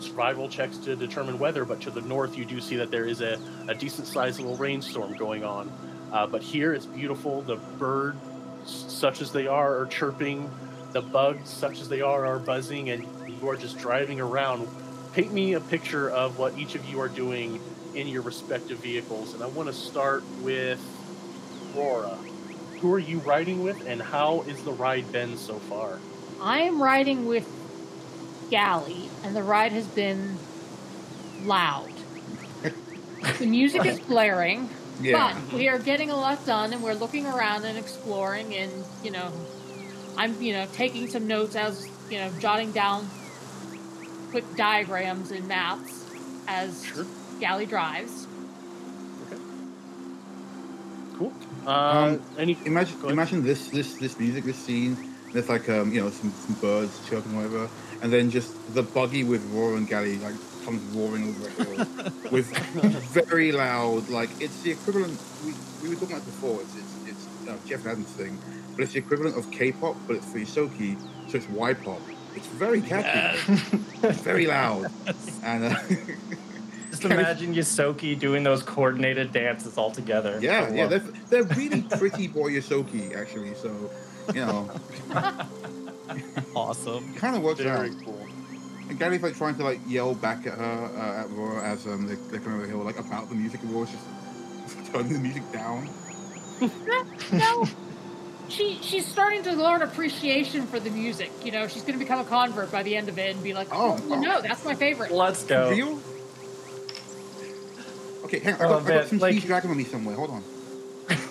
survival 0.00 0.48
checks 0.48 0.76
to 0.78 0.96
determine 0.96 1.38
weather, 1.38 1.64
but 1.64 1.80
to 1.82 1.90
the 1.90 2.02
north 2.02 2.36
you 2.36 2.44
do 2.44 2.60
see 2.60 2.76
that 2.76 2.90
there 2.90 3.06
is 3.06 3.20
a, 3.20 3.38
a 3.68 3.74
decent 3.74 4.06
sized 4.06 4.38
little 4.40 4.56
rainstorm 4.56 5.14
going 5.16 5.44
on. 5.44 5.70
Uh, 6.12 6.26
but 6.26 6.42
here 6.42 6.72
it's 6.74 6.86
beautiful. 6.86 7.42
The 7.42 7.56
birds, 7.78 8.18
such 8.66 9.20
as 9.20 9.32
they 9.32 9.46
are, 9.46 9.78
are 9.80 9.86
chirping. 9.86 10.50
the 10.92 11.02
bugs, 11.02 11.50
such 11.50 11.80
as 11.82 11.88
they 11.90 12.00
are, 12.00 12.24
are 12.26 12.38
buzzing, 12.38 12.88
and 12.88 13.06
you 13.40 13.48
are 13.50 13.56
just 13.56 13.78
driving 13.78 14.18
around. 14.20 14.66
Paint 15.12 15.30
me 15.32 15.52
a 15.52 15.60
picture 15.60 16.08
of 16.10 16.38
what 16.38 16.56
each 16.56 16.74
of 16.74 16.84
you 16.88 17.00
are 17.00 17.08
doing 17.08 17.60
in 17.94 18.08
your 18.08 18.22
respective 18.22 18.78
vehicles, 18.78 19.34
and 19.34 19.42
I 19.42 19.46
want 19.46 19.68
to 19.68 19.74
start 19.74 20.24
with 20.40 20.80
Rora. 21.74 22.16
Who 22.80 22.92
are 22.94 22.98
you 22.98 23.18
riding 23.18 23.62
with, 23.62 23.86
and 23.86 24.00
how 24.00 24.42
is 24.42 24.62
the 24.62 24.72
ride 24.72 25.10
been 25.12 25.36
so 25.36 25.58
far? 25.58 25.98
I 26.40 26.60
am 26.60 26.82
riding 26.82 27.26
with 27.26 27.46
Galley, 28.50 29.08
and 29.24 29.34
the 29.34 29.42
ride 29.42 29.72
has 29.72 29.86
been 29.86 30.36
loud. 31.44 31.90
the 33.38 33.46
music 33.46 33.84
is 33.86 33.98
blaring, 34.08 34.68
Yeah. 35.00 35.34
but 35.48 35.52
we 35.54 35.68
are 35.68 35.78
getting 35.78 36.10
a 36.10 36.16
lot 36.16 36.44
done, 36.46 36.72
and 36.72 36.82
we're 36.82 36.94
looking 36.94 37.26
around 37.26 37.64
and 37.64 37.76
exploring, 37.78 38.54
and 38.54 38.72
you 39.02 39.10
know, 39.10 39.32
I'm 40.16 40.40
you 40.40 40.52
know 40.52 40.66
taking 40.72 41.08
some 41.08 41.26
notes 41.26 41.56
as 41.56 41.88
you 42.10 42.18
know, 42.18 42.30
jotting 42.38 42.72
down 42.72 43.08
quick 44.30 44.44
diagrams 44.56 45.30
and 45.32 45.46
maps 45.48 46.04
as 46.46 46.84
Sure. 46.84 47.06
Galley 47.40 47.66
drives. 47.66 48.26
Cool. 51.18 51.32
Uh, 51.66 51.70
Um, 51.70 52.20
any? 52.38 52.56
Imagine, 52.64 53.00
Go 53.00 53.08
imagine 53.08 53.42
this, 53.42 53.68
this, 53.68 53.94
this 53.94 54.18
music, 54.18 54.44
this 54.44 54.56
scene. 54.58 54.96
There's 55.32 55.48
like, 55.48 55.68
um, 55.68 55.92
you 55.92 56.00
know, 56.02 56.10
some, 56.10 56.30
some 56.32 56.54
birds 56.60 57.00
chirping, 57.08 57.34
whatever, 57.34 57.68
and 58.02 58.12
then 58.12 58.30
just 58.30 58.52
the 58.74 58.82
buggy 58.82 59.24
with 59.24 59.44
Roar 59.52 59.76
and 59.76 59.88
Galley 59.88 60.18
like 60.18 60.34
comes 60.64 60.82
roaring 60.96 61.28
over 61.28 61.48
a 61.48 61.64
hill 61.64 62.12
with 62.30 62.46
very 63.12 63.52
loud, 63.52 64.08
like 64.08 64.30
it's 64.40 64.60
the 64.62 64.72
equivalent. 64.72 65.18
We, 65.44 65.54
we 65.82 65.88
were 65.88 65.94
talking 65.94 66.16
about 66.16 66.22
it 66.22 66.26
before. 66.26 66.60
It's 66.62 66.76
it's, 66.76 67.08
it's 67.08 67.48
uh, 67.48 67.56
Jeff 67.66 67.86
Adams 67.86 68.08
thing, 68.08 68.38
but 68.74 68.82
it's 68.82 68.92
the 68.92 68.98
equivalent 68.98 69.38
of 69.38 69.50
K-pop, 69.50 69.96
but 70.06 70.16
it's 70.16 70.26
for 70.30 70.38
Ysoki, 70.38 70.98
so 71.28 71.38
it's 71.38 71.48
Y-pop. 71.48 72.00
It's 72.34 72.48
very 72.48 72.82
catchy, 72.82 73.62
it's 74.02 74.20
very 74.20 74.46
loud, 74.46 74.90
and 75.42 75.64
uh, 75.64 75.76
Just 76.90 77.04
imagine 77.04 77.54
Ysoki 77.54 78.18
doing 78.18 78.42
those 78.42 78.62
coordinated 78.62 79.30
dances 79.32 79.76
all 79.76 79.90
together. 79.90 80.38
yeah, 80.40 80.66
I 80.70 80.74
yeah, 80.74 80.86
they're, 80.86 80.98
they're 81.28 81.44
really 81.44 81.82
pretty 81.82 82.26
boy 82.26 82.52
Ysoki 82.52 83.14
actually. 83.14 83.54
So, 83.54 83.90
you 84.34 84.40
know, 84.40 84.70
Awesome. 86.54 87.14
kind 87.14 87.36
of 87.36 87.42
works 87.42 87.60
out. 87.60 87.78
Very 87.78 87.94
cool. 88.04 88.26
And 88.88 88.98
Gary's 88.98 89.22
like 89.22 89.36
trying 89.36 89.56
to 89.56 89.64
like 89.64 89.80
yell 89.86 90.14
back 90.14 90.46
at 90.46 90.54
her 90.54 90.90
uh, 90.96 91.20
at 91.24 91.30
Roar 91.30 91.62
as 91.62 91.86
um, 91.86 92.06
they, 92.06 92.14
they're 92.30 92.40
coming 92.40 92.58
over 92.58 92.66
the 92.66 92.72
hill, 92.72 92.82
like 92.84 92.98
about 92.98 93.28
the 93.28 93.34
music, 93.34 93.62
and 93.62 93.72
Roar's 93.72 93.90
just 93.90 94.06
turning 94.92 95.12
the 95.12 95.18
music 95.18 95.42
down. 95.52 95.88
no. 97.32 97.66
She 98.48 98.78
she's 98.80 99.04
starting 99.04 99.42
to 99.42 99.52
learn 99.54 99.82
appreciation 99.82 100.66
for 100.68 100.78
the 100.78 100.90
music. 100.90 101.32
You 101.44 101.50
know, 101.50 101.66
she's 101.66 101.82
going 101.82 101.94
to 101.94 101.98
become 101.98 102.20
a 102.20 102.24
convert 102.24 102.70
by 102.70 102.84
the 102.84 102.96
end 102.96 103.08
of 103.08 103.18
it 103.18 103.34
and 103.34 103.42
be 103.42 103.52
like, 103.52 103.66
Oh, 103.72 103.98
"Oh, 104.08 104.20
no, 104.20 104.40
that's 104.40 104.64
my 104.64 104.74
favorite." 104.76 105.10
Let's 105.10 105.42
go. 105.42 105.68
Real? 105.70 106.00
Okay, 108.24 108.38
hang 108.38 108.54
on. 108.54 108.60
I 108.60 108.64
Oh, 108.64 108.68
got, 108.80 108.86
I 108.86 108.94
got 108.98 109.06
some 109.08 109.18
like- 109.18 109.32
speed 109.36 109.46
dragon 109.46 109.70
on 109.72 109.76
me 109.76 109.84
somewhere. 109.84 110.14
Hold 110.16 110.30
on. 110.30 110.44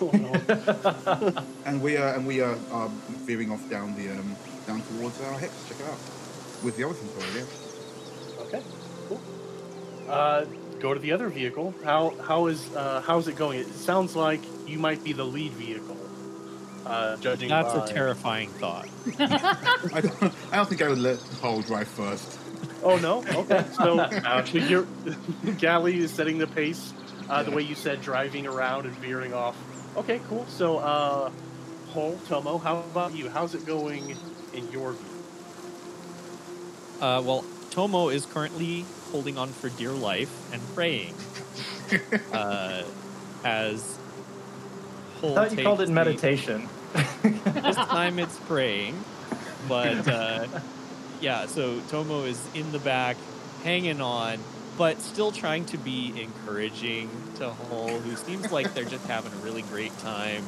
Oh, 0.01 0.11
no. 0.13 1.43
And 1.65 1.81
we 1.81 1.95
are 1.97 2.13
and 2.15 2.27
we 2.27 2.41
are 2.41 2.57
um, 2.71 3.01
veering 3.25 3.49
off 3.51 3.67
down 3.69 3.95
the 3.95 4.11
um, 4.11 4.35
down 4.65 4.81
towards 4.81 5.19
our 5.21 5.39
hips. 5.39 5.67
Check 5.69 5.79
it 5.79 5.85
out. 5.85 5.97
With 6.63 6.77
the 6.77 6.83
other 6.83 6.93
thing, 6.93 7.09
yeah. 7.35 8.43
Okay, 8.45 8.61
cool. 9.07 9.21
Uh, 10.09 10.45
go 10.79 10.93
to 10.93 10.99
the 10.99 11.11
other 11.11 11.29
vehicle. 11.29 11.73
How 11.83 12.13
how 12.21 12.47
is 12.47 12.73
uh, 12.75 13.01
how's 13.05 13.27
it 13.27 13.35
going? 13.35 13.59
It 13.59 13.67
sounds 13.67 14.15
like 14.15 14.41
you 14.67 14.79
might 14.79 15.03
be 15.03 15.13
the 15.13 15.25
lead 15.25 15.51
vehicle. 15.53 15.97
Uh, 16.85 17.17
judging 17.17 17.49
That's 17.49 17.73
by... 17.73 17.85
a 17.85 17.87
terrifying 17.87 18.49
thought. 18.49 18.87
I 19.19 20.01
don't, 20.01 20.33
I 20.51 20.55
don't 20.57 20.69
think 20.69 20.81
I 20.83 20.89
would 20.89 20.99
let 20.99 21.19
Paul 21.41 21.61
drive 21.61 21.87
first. 21.87 22.39
Oh 22.83 22.97
no. 22.97 23.23
Okay. 23.41 23.65
So 23.73 23.99
Ouch. 23.99 24.53
your 24.53 24.85
Galley 25.57 25.97
is 25.97 26.11
setting 26.11 26.37
the 26.37 26.47
pace. 26.47 26.93
Uh, 27.27 27.41
The 27.41 27.51
way 27.51 27.63
you 27.63 27.75
said, 27.75 28.01
driving 28.01 28.45
around 28.45 28.85
and 28.85 28.95
veering 28.97 29.33
off. 29.33 29.55
Okay, 29.97 30.19
cool. 30.27 30.45
So, 30.47 30.77
uh, 30.77 31.31
Hull 31.91 32.19
Tomo, 32.27 32.57
how 32.57 32.77
about 32.79 33.15
you? 33.15 33.29
How's 33.29 33.55
it 33.55 33.65
going 33.65 34.15
in 34.55 34.71
your 34.71 34.93
view? 34.93 35.05
Uh, 37.01 37.21
well, 37.21 37.43
Tomo 37.71 38.09
is 38.09 38.25
currently 38.25 38.85
holding 39.11 39.37
on 39.37 39.49
for 39.49 39.69
dear 39.69 39.91
life 39.91 40.31
and 40.53 40.61
praying. 40.73 41.13
uh, 42.33 42.83
as 43.43 43.97
I 45.17 45.33
thought 45.33 45.57
you 45.57 45.63
called 45.63 45.81
it 45.81 45.89
meditation. 45.89 46.67
this 47.23 47.75
time 47.75 48.19
it's 48.19 48.37
praying, 48.47 49.03
but 49.67 50.07
uh, 50.07 50.47
yeah. 51.21 51.45
So 51.45 51.79
Tomo 51.89 52.23
is 52.23 52.41
in 52.53 52.71
the 52.71 52.79
back, 52.79 53.17
hanging 53.63 54.01
on, 54.01 54.39
but 54.77 55.01
still 55.01 55.31
trying 55.31 55.65
to 55.65 55.77
be 55.77 56.13
encouraging 56.21 57.09
to 57.35 57.51
Hull, 57.51 57.87
who 57.87 58.15
seems 58.15 58.51
like 58.51 58.73
they're 58.73 58.83
just 58.83 59.05
having 59.07 59.31
a 59.31 59.37
really 59.37 59.61
great 59.63 59.97
time 59.99 60.43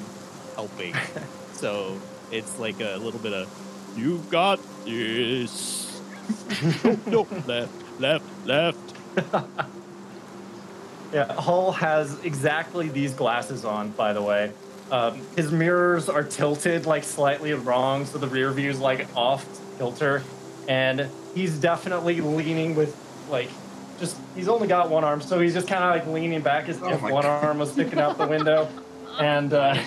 helping. 0.56 0.96
So 1.54 2.00
it's 2.32 2.60
like 2.60 2.80
a 2.82 2.98
little 2.98 3.20
bit 3.20 3.34
of, 3.34 3.50
"You 3.98 4.22
got 4.30 4.60
this." 4.86 6.02
no, 6.86 6.98
no, 7.08 7.28
left, 7.48 8.00
left, 8.00 8.46
left. 8.46 8.94
Yeah, 11.14 11.32
Hull 11.36 11.72
has 11.72 12.20
exactly 12.26 12.90
these 12.90 13.14
glasses 13.14 13.64
on, 13.64 13.92
by 13.92 14.12
the 14.12 14.22
way. 14.22 14.52
Um, 14.92 15.22
his 15.38 15.54
mirrors 15.54 16.10
are 16.10 16.22
tilted 16.24 16.86
like 16.86 17.06
slightly 17.06 17.54
wrong, 17.54 18.06
so 18.06 18.18
the 18.18 18.28
rear 18.28 18.52
view 18.52 18.70
is 18.70 18.80
like 18.80 19.08
off 19.16 19.46
kilter, 19.78 20.22
and 20.68 21.08
he's 21.34 21.58
definitely 21.60 22.20
leaning 22.20 22.76
with 22.76 22.94
like 23.30 23.50
just 24.02 24.18
he's 24.36 24.50
only 24.50 24.68
got 24.68 24.90
one 24.90 25.06
arm, 25.06 25.22
so 25.22 25.40
he's 25.40 25.54
just 25.54 25.68
kind 25.70 25.82
of 25.82 25.92
like 25.92 26.14
leaning 26.14 26.42
back 26.42 26.68
as 26.68 26.78
Oh 26.82 26.90
if 26.90 27.02
one 27.02 27.24
God. 27.24 27.26
arm 27.46 27.60
was 27.60 27.72
sticking 27.72 28.00
out 28.00 28.18
the 28.18 28.28
window, 28.28 28.68
and 29.22 29.54
uh, 29.54 29.82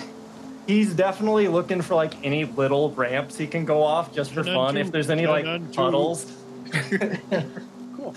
he's 0.71 0.95
definitely 0.95 1.49
looking 1.49 1.83
for 1.83 1.97
like 1.97 2.15
any 2.25 2.45
little 2.45 2.91
ramps 2.93 3.37
he 3.37 3.47
can 3.49 3.65
go 3.65 3.83
off 3.83 4.15
just 4.15 4.31
for 4.33 4.45
fun. 4.45 4.77
If 4.77 4.93
there's 4.93 5.11
any 5.11 5.27
like 5.27 5.45
on 5.47 5.73
puddles, 5.73 6.31
Cool. 7.97 8.15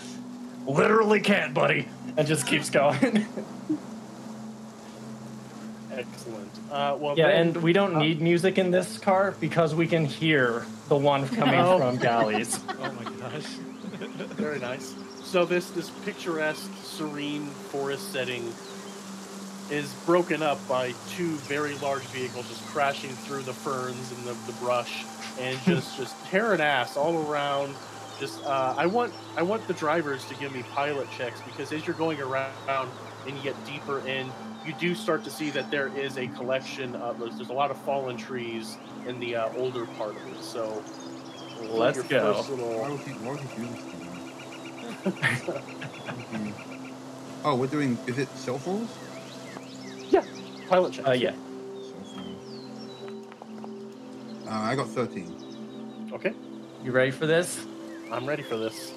literally 0.68 1.20
can't, 1.20 1.54
buddy, 1.54 1.88
and 2.16 2.28
just 2.28 2.46
keeps 2.46 2.70
going. 2.70 3.26
Excellent. 5.92 6.50
Uh, 6.72 6.96
well, 7.00 7.18
Yeah, 7.18 7.28
then- 7.28 7.48
and 7.50 7.58
we 7.58 7.74
don't 7.74 7.98
need 7.98 8.22
music 8.22 8.58
in 8.58 8.72
this 8.72 8.98
car 8.98 9.34
because 9.40 9.74
we 9.76 9.88
can 9.88 10.06
hear 10.06 10.66
the 10.90 10.96
one 10.98 11.28
coming 11.30 11.60
Oh. 11.60 11.78
from 11.80 11.98
Galley's. 11.98 12.60
Oh 12.70 12.92
my 12.92 13.04
gosh. 13.20 13.46
Very 14.36 14.60
nice. 14.60 14.94
So 15.24 15.46
this 15.46 15.70
this 15.72 15.90
picturesque, 16.06 16.70
serene 16.84 17.46
forest 17.48 18.12
setting 18.12 18.52
is 19.74 19.92
broken 20.06 20.44
up 20.44 20.66
by 20.68 20.94
two 21.10 21.32
very 21.50 21.74
large 21.80 22.04
vehicles 22.04 22.48
just 22.48 22.64
crashing 22.68 23.10
through 23.10 23.42
the 23.42 23.54
ferns 23.54 24.12
and 24.12 24.24
the, 24.24 24.34
the 24.46 24.54
brush 24.64 25.04
and 25.40 25.60
just 25.66 25.98
just 25.98 26.16
tearing 26.26 26.62
ass 26.62 26.96
all 26.96 27.18
around. 27.30 27.74
Just 28.20 28.44
uh, 28.46 28.76
I 28.78 28.86
want 28.86 29.12
I 29.36 29.42
want 29.42 29.68
the 29.68 29.74
drivers 29.74 30.24
to 30.26 30.36
give 30.36 30.54
me 30.54 30.64
pilot 30.76 31.08
checks 31.18 31.42
because 31.42 31.72
as 31.72 31.88
you're 31.88 31.96
going 31.96 32.22
around 32.22 32.90
and 33.28 33.36
you 33.36 33.42
get 33.42 33.56
deeper 33.66 34.00
in, 34.08 34.30
you 34.66 34.74
do 34.80 34.94
start 34.94 35.24
to 35.24 35.32
see 35.32 35.50
that 35.50 35.72
there 35.72 35.88
is 35.98 36.18
a 36.18 36.28
collection 36.28 36.96
of 36.96 37.20
there's, 37.20 37.36
there's 37.38 37.50
a 37.50 37.54
lot 37.54 37.72
of 37.72 37.78
fallen 37.80 38.16
trees 38.16 38.78
in 39.08 39.20
the 39.20 39.36
uh, 39.36 39.50
older 39.58 39.86
part 39.86 40.12
of 40.12 40.38
it. 40.38 40.44
So 40.44 40.84
Let's 41.72 42.04
go. 42.04 42.46
little- 42.50 42.80
Why 42.80 42.90
would 42.90 43.00
he, 43.02 43.12
why 43.14 43.32
would 43.32 43.42
he 43.42 43.62
do 43.62 43.68
this 43.68 43.86
to 43.86 46.42
me? 46.42 46.44
oh, 47.46 47.56
we're 47.56 47.68
doing. 47.68 47.98
Is 48.06 48.20
it 48.20 48.28
self 48.30 48.68
rolls? 50.22 50.28
pilot 50.68 50.94
checks. 50.94 51.08
Uh, 51.08 51.12
yeah. 51.14 51.36
Uh, 54.48 54.50
I 54.50 54.76
got 54.76 54.90
13. 54.90 55.36
Okay, 56.14 56.34
You 56.84 56.92
ready 56.92 57.12
for 57.12 57.26
this? 57.26 57.66
I'm 58.12 58.28
ready 58.28 58.44
for 58.44 58.58
this. 58.58 58.94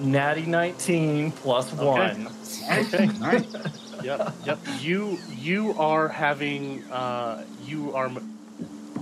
Natty 0.00 0.46
19 0.46 1.32
plus 1.32 1.72
Okay. 1.72 1.84
one. 1.84 2.28
Okay. 2.78 3.06
nice. 3.18 3.44
yep, 4.02 4.20
yep. 4.44 4.58
You 4.66 5.18
you 5.28 5.74
are 5.78 6.08
having 6.08 6.84
uh, 6.90 7.44
you 7.64 7.94
are 7.94 8.10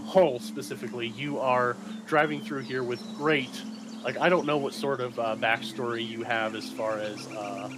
Hull 0.07 0.39
specifically. 0.41 1.09
You 1.09 1.39
are 1.41 1.77
driving 2.07 2.41
through 2.43 2.63
here 2.63 2.83
with 2.83 3.01
great. 3.17 3.63
Like 4.05 4.19
I 4.19 4.29
don't 4.29 4.47
know 4.47 4.59
what 4.59 4.75
sort 4.75 5.01
of 5.01 5.19
uh, 5.19 5.37
backstory 5.37 6.07
you 6.07 6.23
have 6.25 6.55
as 6.55 6.71
far 6.71 6.99
as 6.99 7.27
uh, 7.29 7.69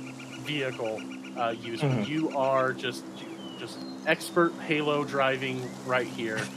vehicle 0.44 1.00
uh, 1.36 1.50
use, 1.50 1.80
but 1.80 1.90
Mhm. 1.90 2.08
you 2.08 2.36
are 2.36 2.72
just 2.72 3.04
just 3.58 3.78
expert 4.06 4.52
Halo 4.66 5.04
driving 5.04 5.68
right 5.86 6.06
here. 6.06 6.40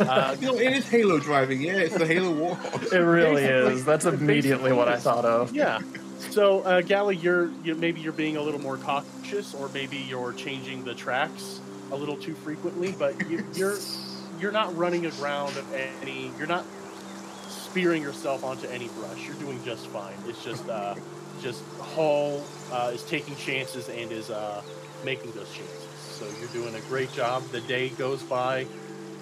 Uh, 0.00 0.34
know, 0.40 0.54
it 0.54 0.72
is 0.72 0.88
Halo 0.88 1.18
driving. 1.18 1.60
Yeah, 1.60 1.74
it's 1.74 1.94
the 1.94 2.06
Halo 2.06 2.32
Warhawk. 2.32 2.90
It 2.90 2.98
really 2.98 3.42
is. 3.44 3.84
That's 3.84 4.06
immediately 4.06 4.72
what 4.72 4.88
I 4.88 4.96
thought 4.96 5.26
of. 5.26 5.54
yeah. 5.54 5.78
So, 6.30 6.60
uh, 6.62 6.80
Galley, 6.80 7.16
you're 7.16 7.50
you, 7.62 7.74
maybe 7.74 8.00
you're 8.00 8.12
being 8.12 8.38
a 8.38 8.42
little 8.42 8.60
more 8.60 8.78
cautious, 8.78 9.52
or 9.52 9.68
maybe 9.68 9.98
you're 9.98 10.32
changing 10.32 10.84
the 10.84 10.94
tracks 10.94 11.60
a 11.92 11.96
little 11.96 12.16
too 12.16 12.34
frequently. 12.34 12.92
But 12.92 13.28
you, 13.28 13.44
you're 13.54 13.76
you're 14.38 14.52
not 14.52 14.74
running 14.74 15.04
aground 15.04 15.56
of 15.58 15.70
any. 15.74 16.30
You're 16.38 16.46
not 16.46 16.64
spearing 17.48 18.02
yourself 18.02 18.42
onto 18.42 18.66
any 18.68 18.88
brush. 18.88 19.26
You're 19.26 19.36
doing 19.36 19.62
just 19.64 19.86
fine. 19.88 20.16
It's 20.26 20.42
just 20.42 20.66
uh, 20.68 20.94
just 21.42 21.62
Hull 21.80 22.42
uh, 22.72 22.90
is 22.94 23.02
taking 23.04 23.36
chances 23.36 23.88
and 23.88 24.12
is 24.12 24.30
uh, 24.30 24.62
making 25.04 25.32
those 25.32 25.52
chances. 25.52 25.79
So 26.20 26.26
you're 26.38 26.48
doing 26.48 26.74
a 26.74 26.80
great 26.82 27.10
job. 27.12 27.42
The 27.44 27.62
day 27.62 27.88
goes 27.88 28.22
by. 28.22 28.66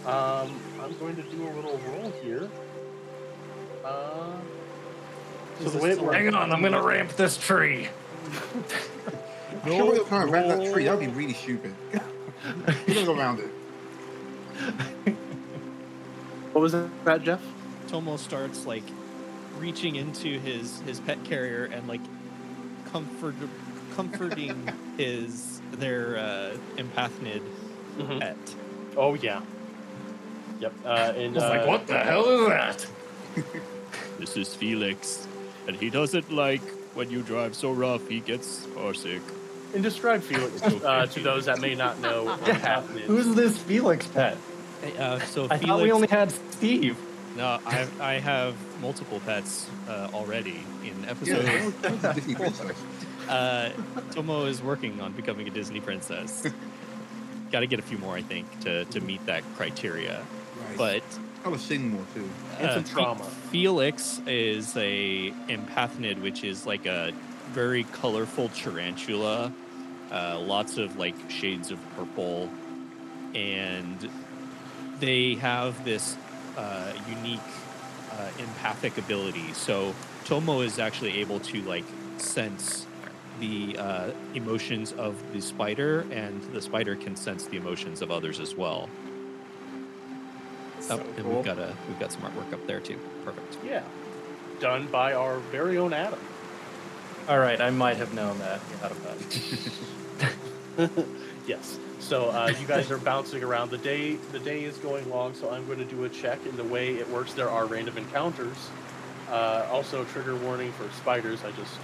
Um, 0.04 0.60
I'm 0.82 0.98
going 0.98 1.14
to 1.14 1.22
do 1.22 1.48
a 1.48 1.52
little 1.52 1.78
roll 1.78 2.12
here. 2.22 2.50
Uh, 3.84 4.32
so 5.58 5.64
the 5.64 5.70
this 5.70 5.82
way 5.82 5.90
it 5.92 6.00
works, 6.00 6.16
Hang 6.16 6.34
on, 6.34 6.52
I'm 6.52 6.60
gonna 6.60 6.82
ramp 6.82 7.12
this 7.12 7.36
tree. 7.36 7.88
I'm 9.64 9.70
sure 9.70 10.04
trying 10.06 10.26
to 10.26 10.32
ramp 10.32 10.48
that 10.48 10.72
tree. 10.72 10.84
That'd 10.84 11.00
be 11.00 11.06
really 11.06 11.34
stupid. 11.34 11.72
You're 11.92 12.94
gonna 12.94 13.06
go 13.06 13.16
around 13.16 13.40
it. 13.40 15.14
What 16.52 16.62
was 16.62 16.72
that, 16.72 17.22
Jeff? 17.22 17.40
Tomo 17.86 18.16
starts 18.16 18.66
like 18.66 18.82
reaching 19.58 19.94
into 19.94 20.40
his 20.40 20.80
his 20.80 20.98
pet 20.98 21.22
carrier 21.24 21.66
and 21.66 21.86
like 21.86 22.00
comfort 22.90 23.36
comforting 23.94 24.68
his 24.96 25.57
their 25.72 26.16
uh, 26.18 26.56
empathnid 26.76 27.42
Mhm. 27.98 28.20
pet. 28.20 28.36
Oh 28.96 29.14
yeah. 29.14 29.40
Yep. 30.60 30.72
Uh, 30.84 30.88
and 30.88 31.36
It's 31.36 31.44
like, 31.44 31.62
uh, 31.62 31.66
what 31.66 31.86
the 31.86 31.98
hell 31.98 32.28
is 32.28 32.48
that? 32.48 32.86
This 34.18 34.36
is 34.36 34.52
Felix, 34.54 35.26
and 35.68 35.76
he 35.76 35.90
doesn't 35.90 36.30
like 36.32 36.62
when 36.94 37.08
you 37.08 37.22
drive 37.22 37.54
so 37.54 37.70
rough. 37.70 38.08
He 38.08 38.18
gets 38.18 38.66
carsick. 38.74 39.20
And 39.74 39.82
describe 39.82 40.22
Felix 40.22 40.60
uh, 40.84 41.06
to 41.06 41.20
those 41.20 41.44
that 41.44 41.60
may 41.60 41.74
not 41.76 42.00
know 42.00 42.24
what 42.24 42.56
happened. 42.56 43.00
Who's 43.00 43.34
this 43.36 43.56
Felix 43.58 44.06
pet? 44.08 44.36
Uh, 44.98 45.20
so 45.20 45.44
I 45.44 45.58
Felix, 45.58 45.66
thought 45.66 45.82
we 45.82 45.92
only 45.92 46.08
had 46.08 46.32
Steve. 46.52 46.96
no, 47.36 47.58
I 47.64 47.86
I 48.00 48.14
have 48.18 48.54
multiple 48.80 49.20
pets 49.24 49.68
uh, 49.88 50.08
already 50.12 50.64
in 50.82 50.96
episode. 51.08 51.72
Yeah, 53.28 53.68
that 53.68 53.74
was 53.74 53.74
Disney 53.74 53.84
princess. 53.84 54.08
uh, 54.08 54.12
Tomo 54.14 54.44
is 54.46 54.62
working 54.62 55.00
on 55.00 55.12
becoming 55.12 55.48
a 55.48 55.50
Disney 55.50 55.80
princess. 55.80 56.46
Got 57.52 57.60
to 57.60 57.66
get 57.66 57.78
a 57.78 57.82
few 57.82 57.98
more, 57.98 58.14
I 58.14 58.22
think, 58.22 58.60
to 58.60 58.84
to 58.86 59.00
meet 59.00 59.24
that 59.26 59.42
criteria. 59.56 60.22
Right. 60.68 60.76
But 60.76 61.02
I 61.44 61.48
was 61.48 61.60
sing 61.60 61.90
more 61.90 62.04
too. 62.14 62.28
And 62.58 62.72
some 62.72 62.84
trauma. 62.84 63.24
Felix 63.24 64.20
is 64.26 64.76
a 64.76 65.30
empathnid, 65.48 66.20
which 66.20 66.44
is 66.44 66.66
like 66.66 66.86
a 66.86 67.12
very 67.52 67.84
colorful 67.84 68.48
tarantula. 68.50 69.52
Uh, 70.10 70.38
lots 70.40 70.78
of 70.78 70.96
like 70.96 71.14
shades 71.30 71.70
of 71.70 71.78
purple, 71.96 72.50
and 73.34 74.10
they 75.00 75.34
have 75.36 75.84
this 75.84 76.16
uh, 76.56 76.92
unique 77.08 77.40
uh, 78.12 78.28
empathic 78.38 78.98
ability. 78.98 79.52
So 79.52 79.94
Tomo 80.24 80.60
is 80.60 80.78
actually 80.78 81.18
able 81.20 81.40
to 81.40 81.62
like 81.62 81.84
sense 82.18 82.86
the 83.40 83.76
uh, 83.78 84.10
emotions 84.34 84.92
of 84.92 85.20
the 85.32 85.40
spider, 85.40 86.06
and 86.10 86.42
the 86.52 86.60
spider 86.60 86.96
can 86.96 87.16
sense 87.16 87.46
the 87.46 87.56
emotions 87.56 88.02
of 88.02 88.10
others 88.10 88.40
as 88.40 88.54
well. 88.54 88.88
So 90.80 90.96
oh, 90.96 91.00
and 91.00 91.24
cool. 91.24 91.36
we've 91.36 91.44
got 91.44 91.58
a 91.58 91.74
we've 91.88 91.98
got 91.98 92.12
some 92.12 92.22
artwork 92.22 92.52
up 92.52 92.66
there 92.66 92.80
too. 92.80 92.98
Perfect. 93.24 93.58
Yeah. 93.64 93.82
Done 94.60 94.86
by 94.86 95.12
our 95.12 95.38
very 95.38 95.78
own 95.78 95.92
Adam. 95.92 96.18
All 97.28 97.38
right, 97.38 97.60
I 97.60 97.70
might 97.70 97.98
have 97.98 98.14
known 98.14 98.38
that. 98.38 98.60
You 98.70 98.76
had 98.78 98.92
a 100.78 100.90
yes. 101.46 101.78
So 102.00 102.30
uh, 102.30 102.52
you 102.58 102.66
guys 102.66 102.90
are 102.90 102.98
bouncing 102.98 103.42
around. 103.44 103.70
The 103.70 103.78
day 103.78 104.14
the 104.32 104.38
day 104.38 104.64
is 104.64 104.78
going 104.78 105.08
long, 105.10 105.34
so 105.34 105.50
I'm 105.50 105.66
going 105.66 105.78
to 105.78 105.84
do 105.84 106.04
a 106.04 106.08
check. 106.08 106.38
And 106.46 106.54
the 106.54 106.64
way 106.64 106.94
it 106.94 107.08
works, 107.10 107.34
there 107.34 107.50
are 107.50 107.66
random 107.66 107.98
encounters. 107.98 108.56
Uh, 109.30 109.66
also, 109.70 110.04
trigger 110.06 110.36
warning 110.36 110.72
for 110.72 110.88
spiders. 110.96 111.44
I 111.44 111.50
just 111.52 111.74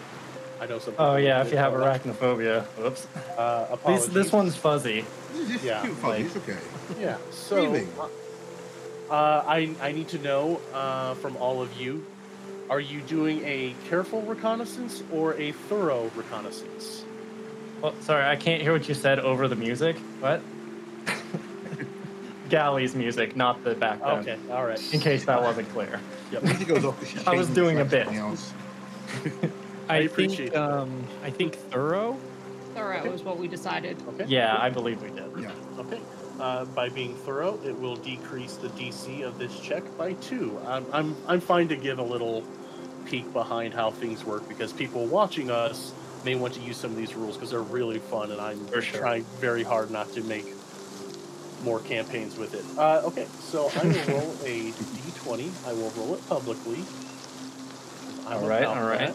I 0.61 0.67
know 0.67 0.79
some. 0.79 0.95
Oh 0.99 1.17
yeah, 1.17 1.43
if 1.43 1.51
you 1.51 1.59
have 1.59 1.73
arachnophobia. 1.73 2.65
Whoops. 2.79 3.07
Uh, 3.37 3.67
This 3.67 3.73
apologies. 3.75 4.09
this 4.11 4.33
one's 4.33 4.57
fuzzy. 4.57 5.05
This 5.33 5.41
is 5.43 5.49
just 5.53 5.65
Yeah, 5.65 5.83
cute 5.83 5.97
fuzzy. 5.97 6.23
like- 6.25 6.27
It's 6.27 6.37
okay. 6.37 6.59
Yeah. 7.01 7.17
So 7.31 7.57
Really? 7.57 7.87
uh, 9.11 9.43
I 9.47 9.75
I 9.83 9.93
need 9.93 10.09
to 10.09 10.19
know 10.19 10.61
uh, 10.73 11.15
from 11.15 11.37
all 11.37 11.61
of 11.63 11.79
you. 11.81 12.05
Are 12.71 12.81
you 12.81 13.01
doing 13.03 13.43
a 13.45 13.75
careful 13.91 14.23
reconnaissance 14.23 15.03
or 15.13 15.35
a 15.35 15.53
thorough 15.53 16.11
reconnaissance? 16.17 17.05
Well, 17.83 17.95
sorry, 18.01 18.25
I 18.25 18.37
can't 18.37 18.63
hear 18.63 18.73
what 18.73 18.89
you 18.89 18.95
said 18.95 19.19
over 19.19 19.49
the 19.49 19.57
music. 19.57 19.97
What? 20.21 20.41
Galley's 22.49 22.95
music, 22.95 23.37
not 23.37 23.63
the 23.65 23.75
background. 23.75 24.27
Okay. 24.29 24.39
All 24.51 24.65
right. 24.65 24.81
In 24.95 25.01
case 25.01 25.25
that 25.27 25.43
wasn't 25.43 25.69
clear. 25.71 26.01
Yep. 26.33 26.41
The 26.43 26.49
music 26.49 26.69
goes 26.69 26.85
off. 26.87 26.99
'cause 26.99 27.09
she's 27.11 27.27
I 27.27 27.35
was 27.35 27.49
doing 27.49 27.81
a 27.81 27.85
bit. 27.85 28.09
something 29.87 29.91
Else. 29.91 29.91
I 29.91 29.95
I, 29.95 29.99
appreciate 30.01 30.37
think 30.37 30.55
it. 30.55 30.57
um, 30.57 31.05
I 31.23 31.31
think 31.31 31.55
thorough. 31.71 32.17
Thorough 32.75 33.13
is 33.13 33.23
what 33.23 33.39
we 33.39 33.49
decided. 33.49 33.97
Okay. 34.09 34.25
Yeah, 34.27 34.57
I 34.59 34.69
believe 34.71 35.01
we 35.01 35.11
did. 35.11 35.31
Yeah. 35.39 35.53
Okay. 35.79 36.01
Uh, 36.41 36.65
by 36.65 36.89
being 36.89 37.15
thorough, 37.15 37.61
it 37.65 37.79
will 37.79 37.97
decrease 37.97 38.57
the 38.57 38.69
DC 38.71 39.23
of 39.25 39.39
this 39.39 39.61
check 39.61 39.85
by 39.97 40.15
two. 40.15 40.59
I'm, 40.67 40.85
I'm, 40.93 41.17
I'm 41.29 41.41
fine 41.41 41.69
to 41.69 41.77
give 41.77 42.01
a 42.01 42.03
little 42.03 42.43
peek 43.07 43.33
behind 43.33 43.75
how 43.75 43.91
things 43.93 44.25
work 44.25 44.49
because 44.49 44.73
people 44.73 45.07
watching 45.07 45.51
us 45.51 45.93
may 46.25 46.35
want 46.35 46.55
to 46.55 46.61
use 46.61 46.77
some 46.77 46.91
of 46.91 46.97
these 46.97 47.15
rules 47.15 47.37
because 47.37 47.51
they're 47.51 47.61
really 47.61 48.01
fun, 48.01 48.33
and 48.33 48.41
I'm 48.41 48.67
sure. 48.81 49.01
trying 49.01 49.25
very 49.39 49.63
hard 49.63 49.91
not 49.93 50.13
to 50.15 50.23
make 50.25 50.47
more 51.63 51.81
campaigns 51.81 52.37
with 52.37 52.55
it. 52.55 52.65
Uh, 52.79 53.03
okay, 53.05 53.27
so 53.41 53.71
I 53.77 53.85
will 53.85 53.93
roll 54.19 54.37
a 54.45 54.71
d20. 54.73 55.69
I 55.69 55.73
will 55.73 55.91
roll 55.91 56.15
it 56.15 56.29
publicly. 56.29 56.85
I'm 58.27 58.39
All 58.43 58.49
right, 58.49 58.65
all 58.65 58.83
right. 58.83 58.99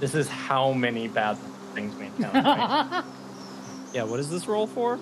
This 0.00 0.14
is 0.14 0.28
how 0.28 0.72
many 0.72 1.08
bad 1.08 1.36
things 1.74 1.94
we 1.96 2.06
encounter. 2.06 2.40
right? 2.42 3.04
Yeah. 3.94 4.02
What 4.02 4.18
is 4.18 4.28
this 4.28 4.48
roll 4.48 4.66
for? 4.66 4.98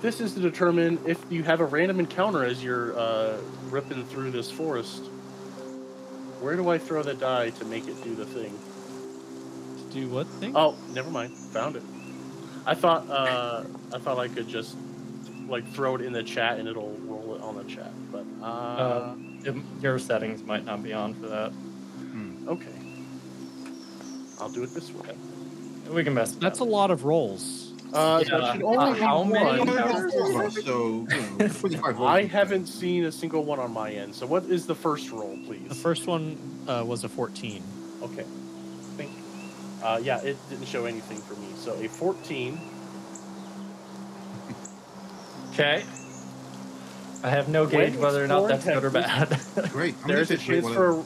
This 0.00 0.20
is 0.20 0.34
to 0.34 0.40
determine 0.40 0.98
if 1.06 1.24
you 1.30 1.44
have 1.44 1.60
a 1.60 1.64
random 1.64 2.00
encounter 2.00 2.44
as 2.44 2.62
you're 2.62 2.98
uh, 2.98 3.36
ripping 3.70 4.04
through 4.06 4.32
this 4.32 4.50
forest. 4.50 5.04
Where 6.40 6.56
do 6.56 6.68
I 6.68 6.76
throw 6.78 7.04
the 7.04 7.14
die 7.14 7.50
to 7.50 7.64
make 7.64 7.86
it 7.86 8.02
do 8.02 8.16
the 8.16 8.26
thing? 8.26 8.52
To 9.76 9.94
do 9.94 10.08
what 10.08 10.26
thing? 10.26 10.56
Oh, 10.56 10.74
never 10.92 11.08
mind. 11.08 11.32
Found 11.52 11.76
it. 11.76 11.84
I 12.66 12.74
thought 12.74 13.08
uh, 13.08 13.62
I 13.92 13.98
thought 13.98 14.18
I 14.18 14.26
could 14.26 14.48
just 14.48 14.74
like 15.48 15.64
throw 15.72 15.94
it 15.94 16.00
in 16.00 16.12
the 16.12 16.24
chat 16.24 16.58
and 16.58 16.66
it'll 16.68 16.96
roll 17.06 17.36
it 17.36 17.42
on 17.42 17.54
the 17.56 17.64
chat. 17.64 17.92
But 18.10 18.24
uh, 18.42 18.46
Uh, 18.46 19.14
It- 19.44 19.54
Your 19.80 20.00
settings 20.00 20.42
might 20.42 20.64
not 20.64 20.82
be 20.82 20.92
on 20.92 21.14
for 21.14 21.28
that. 21.28 21.52
okay, 22.48 22.74
I'll 24.42 24.48
do 24.48 24.64
it 24.64 24.74
this 24.74 24.90
way. 24.92 25.14
We 25.88 26.02
can 26.02 26.14
mess. 26.14 26.32
That's 26.32 26.58
a 26.58 26.64
lot 26.64 26.90
of 26.90 27.04
rolls. 27.04 27.72
Uh, 27.92 28.24
Yeah. 28.26 28.38
that 28.38 28.52
should 28.54 28.62
only 28.64 28.76
Uh, 28.76 28.94
how 28.94 29.22
many 29.22 29.64
So, 30.62 31.06
you 31.70 31.76
know, 31.78 32.04
I 32.06 32.24
haven't 32.24 32.66
seen 32.66 33.04
a 33.04 33.12
single 33.12 33.44
one 33.44 33.60
on 33.60 33.72
my 33.72 33.92
end. 33.92 34.14
So 34.16 34.26
what 34.26 34.44
is 34.46 34.66
the 34.66 34.74
first 34.74 35.10
roll, 35.12 35.38
please? 35.46 35.68
The 35.68 35.74
first 35.76 36.06
one 36.08 36.36
uh, 36.66 36.82
was 36.84 37.04
a 37.04 37.08
14. 37.08 37.62
Okay. 38.02 38.24
Thank 38.96 39.10
you. 39.10 39.86
Uh, 39.86 40.00
yeah, 40.02 40.20
it 40.22 40.36
didn't 40.50 40.66
show 40.66 40.86
anything 40.86 41.18
for 41.18 41.34
me. 41.34 41.46
So 41.56 41.74
a 41.74 41.88
14. 41.88 42.58
Okay. 45.52 45.84
I 47.22 47.28
have 47.30 47.48
no 47.48 47.66
gauge 47.66 47.94
whether 47.94 48.24
or 48.24 48.26
not 48.26 48.48
that's 48.48 48.64
good 48.64 48.82
or 48.82 48.90
bad. 48.90 49.38
Great. 49.70 49.94
I'm 50.02 50.08
There's 50.08 50.30
a 50.32 50.34
gonna 50.36 50.46
say 50.46 50.60
chance 50.60 50.74
for 50.74 50.98
a 50.98 51.02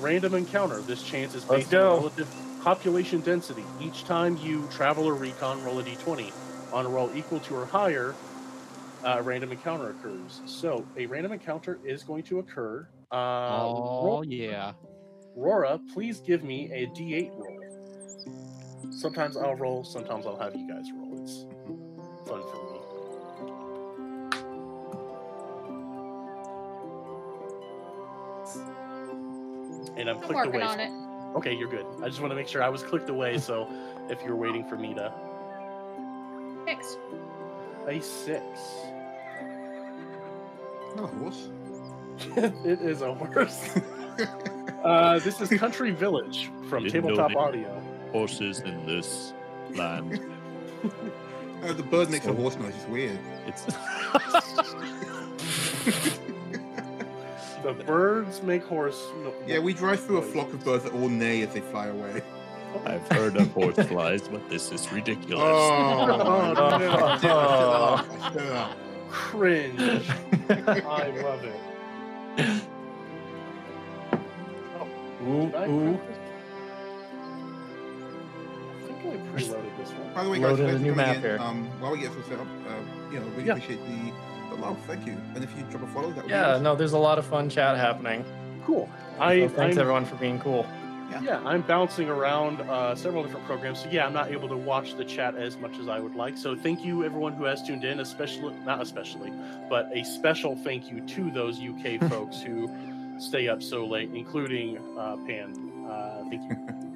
random 0.00 0.34
encounter. 0.34 0.80
This 0.80 1.02
chance 1.04 1.34
is 1.36 1.48
Let's 1.48 1.64
based 1.64 1.74
on 1.74 1.80
go. 1.80 1.96
relative 1.98 2.34
population 2.64 3.20
density. 3.20 3.62
Each 3.78 4.04
time 4.04 4.38
you 4.38 4.66
travel 4.70 5.04
or 5.04 5.14
recon, 5.14 5.62
roll 5.62 5.78
a 5.80 5.82
d20. 5.82 6.32
On 6.72 6.86
a 6.86 6.88
roll 6.88 7.10
equal 7.14 7.38
to 7.40 7.56
or 7.56 7.66
higher, 7.66 8.14
a 9.04 9.22
random 9.22 9.52
encounter 9.52 9.90
occurs. 9.90 10.40
So 10.46 10.86
a 10.96 11.04
random 11.04 11.32
encounter 11.32 11.78
is 11.84 12.02
going 12.02 12.22
to 12.24 12.38
occur. 12.38 12.88
Uh, 13.12 13.14
oh 13.16 14.02
Ro- 14.02 14.22
yeah. 14.22 14.72
Rora, 15.36 15.78
please 15.92 16.20
give 16.20 16.42
me 16.42 16.72
a 16.72 16.86
d8 16.86 17.30
roll. 17.36 17.60
Sometimes 18.90 19.36
I'll 19.36 19.56
roll, 19.56 19.84
sometimes 19.84 20.24
I'll 20.24 20.38
have 20.38 20.54
you 20.54 20.66
guys 20.66 20.86
roll. 20.96 21.22
It's 21.22 21.44
fun 22.26 22.42
for 22.50 22.56
me. 22.72 22.80
And 30.00 30.08
I'm 30.08 30.16
I'm 30.16 30.22
clicked 30.22 30.46
away. 30.46 31.03
On 31.34 31.42
it. 31.42 31.46
Okay, 31.46 31.54
you're 31.54 31.68
good. 31.68 31.86
I 32.02 32.08
just 32.08 32.20
want 32.20 32.30
to 32.30 32.36
make 32.36 32.48
sure 32.48 32.62
I 32.62 32.68
was 32.68 32.82
clicked 32.82 33.08
away, 33.08 33.38
so 33.38 33.68
if 34.08 34.22
you're 34.22 34.36
waiting 34.36 34.68
for 34.68 34.76
me 34.76 34.94
to. 34.94 35.12
Six. 36.66 36.96
A 37.86 38.00
six. 38.00 38.44
Not 40.96 41.04
a 41.04 41.16
horse. 41.18 41.48
it 42.64 42.80
is 42.80 43.02
a 43.02 43.12
horse. 43.12 43.70
uh, 44.84 45.18
this 45.18 45.40
is 45.40 45.48
Country 45.58 45.90
Village 45.90 46.50
from 46.68 46.84
Didn't 46.84 47.02
know 47.02 47.10
Tabletop 47.10 47.30
that. 47.30 47.36
Audio. 47.36 47.82
Horses 48.12 48.60
in 48.60 48.86
this 48.86 49.32
land. 49.74 50.20
Uh, 51.62 51.72
the 51.72 51.82
bird 51.82 52.10
makes 52.10 52.26
a 52.26 52.32
horse 52.34 52.56
noise. 52.56 52.74
It's 52.76 52.86
weird. 52.88 53.18
It's 53.46 53.64
the 57.64 57.72
birds 57.84 58.42
make 58.42 58.62
horse. 58.64 59.02
No, 59.22 59.32
Yeah, 59.46 59.58
we 59.58 59.72
drive 59.74 60.00
through 60.04 60.18
a 60.18 60.22
flock 60.22 60.52
of 60.52 60.62
birds 60.64 60.84
that 60.84 60.92
all 60.92 61.08
neigh 61.08 61.42
as 61.42 61.52
they 61.54 61.60
fly 61.60 61.86
away. 61.86 62.22
I've 62.86 63.06
heard 63.08 63.36
of 63.36 63.50
horse 63.52 63.76
flies, 63.86 64.26
but 64.28 64.48
this 64.50 64.70
is 64.72 64.90
ridiculous. 64.92 65.40
Oh, 65.44 66.06
no, 66.08 66.52
no, 66.52 66.78
did- 66.78 66.88
I 66.90 67.14
I 67.14 67.18
set 67.18 67.30
it 67.30 67.30
up. 67.30 68.06
I 68.20 68.32
set 68.32 68.42
it 68.46 68.52
up. 68.52 68.76
cringe. 69.10 69.80
I 69.80 71.08
love 71.22 71.44
it. 71.44 71.54
ooh, 75.22 75.52
I 75.56 75.66
ooh. 75.68 76.00
I 78.76 78.86
think 78.86 78.98
I 79.04 79.16
preloaded 79.38 79.76
this 79.78 79.90
one. 79.92 80.14
By 80.14 80.24
the 80.24 80.30
way, 80.30 80.38
guys, 80.40 80.58
Loaded 80.58 80.74
a 80.74 80.78
new 80.78 80.94
map 80.94 81.16
in. 81.16 81.22
here. 81.22 81.38
Um, 81.40 81.66
while 81.80 81.92
we 81.92 81.98
get 82.00 82.10
this 82.14 82.24
all 82.24 82.30
set 82.30 82.40
up, 82.40 82.46
uh, 82.68 83.12
you 83.12 83.20
know, 83.20 83.26
we 83.36 83.44
Yeah. 83.44 83.52
appreciate 83.52 83.80
the, 83.86 83.90
the 83.92 84.33
love. 84.60 84.78
Thank 84.86 85.06
you. 85.06 85.16
And 85.34 85.42
if 85.44 85.56
you 85.56 85.62
drop 85.70 85.82
a 85.82 85.86
follow, 85.88 86.08
that 86.08 86.16
would 86.16 86.24
be 86.26 86.30
Yeah, 86.30 86.52
awesome. 86.52 86.62
no, 86.62 86.74
there's 86.76 86.92
a 86.92 86.98
lot 86.98 87.18
of 87.18 87.26
fun 87.26 87.48
chat 87.50 87.76
happening. 87.76 88.24
Cool. 88.64 88.88
So 89.16 89.22
I, 89.22 89.48
thanks 89.48 89.76
I'm, 89.76 89.80
everyone 89.82 90.04
for 90.04 90.16
being 90.16 90.38
cool. 90.40 90.66
yeah, 91.22 91.40
I'm 91.44 91.62
bouncing 91.62 92.08
around 92.08 92.60
uh, 92.62 92.94
several 92.94 93.22
different 93.22 93.46
programs. 93.46 93.80
So 93.80 93.88
yeah, 93.90 94.06
I'm 94.06 94.12
not 94.12 94.30
able 94.32 94.48
to 94.48 94.56
watch 94.56 94.94
the 94.96 95.04
chat 95.04 95.36
as 95.36 95.56
much 95.58 95.78
as 95.78 95.86
I 95.88 96.00
would 96.00 96.14
like. 96.16 96.36
So 96.36 96.56
thank 96.56 96.84
you 96.84 97.04
everyone 97.04 97.34
who 97.34 97.44
has 97.44 97.62
tuned 97.62 97.84
in, 97.84 98.00
especially 98.00 98.54
not 98.64 98.80
especially, 98.80 99.32
but 99.68 99.90
a 99.92 100.02
special 100.04 100.56
thank 100.56 100.90
you 100.90 101.00
to 101.02 101.30
those 101.30 101.60
UK 101.60 102.00
folks 102.10 102.40
who 102.40 102.70
stay 103.18 103.46
up 103.48 103.62
so 103.62 103.86
late, 103.86 104.10
including 104.14 104.78
uh, 104.98 105.16
Pan. 105.26 105.54
Uh, 105.88 106.24
thank 106.30 106.42
you. 106.50 106.56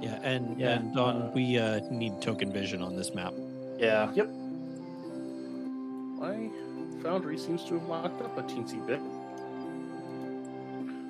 Yeah, 0.00 0.20
and 0.22 0.56
Yeah, 0.60 0.74
and 0.76 0.94
Don, 0.94 1.22
uh, 1.22 1.30
we 1.34 1.58
uh, 1.58 1.80
need 1.90 2.22
token 2.22 2.52
vision 2.52 2.82
on 2.82 2.94
this 2.94 3.12
map. 3.14 3.34
Yeah. 3.80 4.12
My 6.20 6.48
Foundry 7.02 7.38
seems 7.38 7.64
to 7.64 7.74
have 7.78 7.88
locked 7.88 8.20
up 8.22 8.36
a 8.38 8.42
teensy 8.42 8.84
bit. 8.86 9.00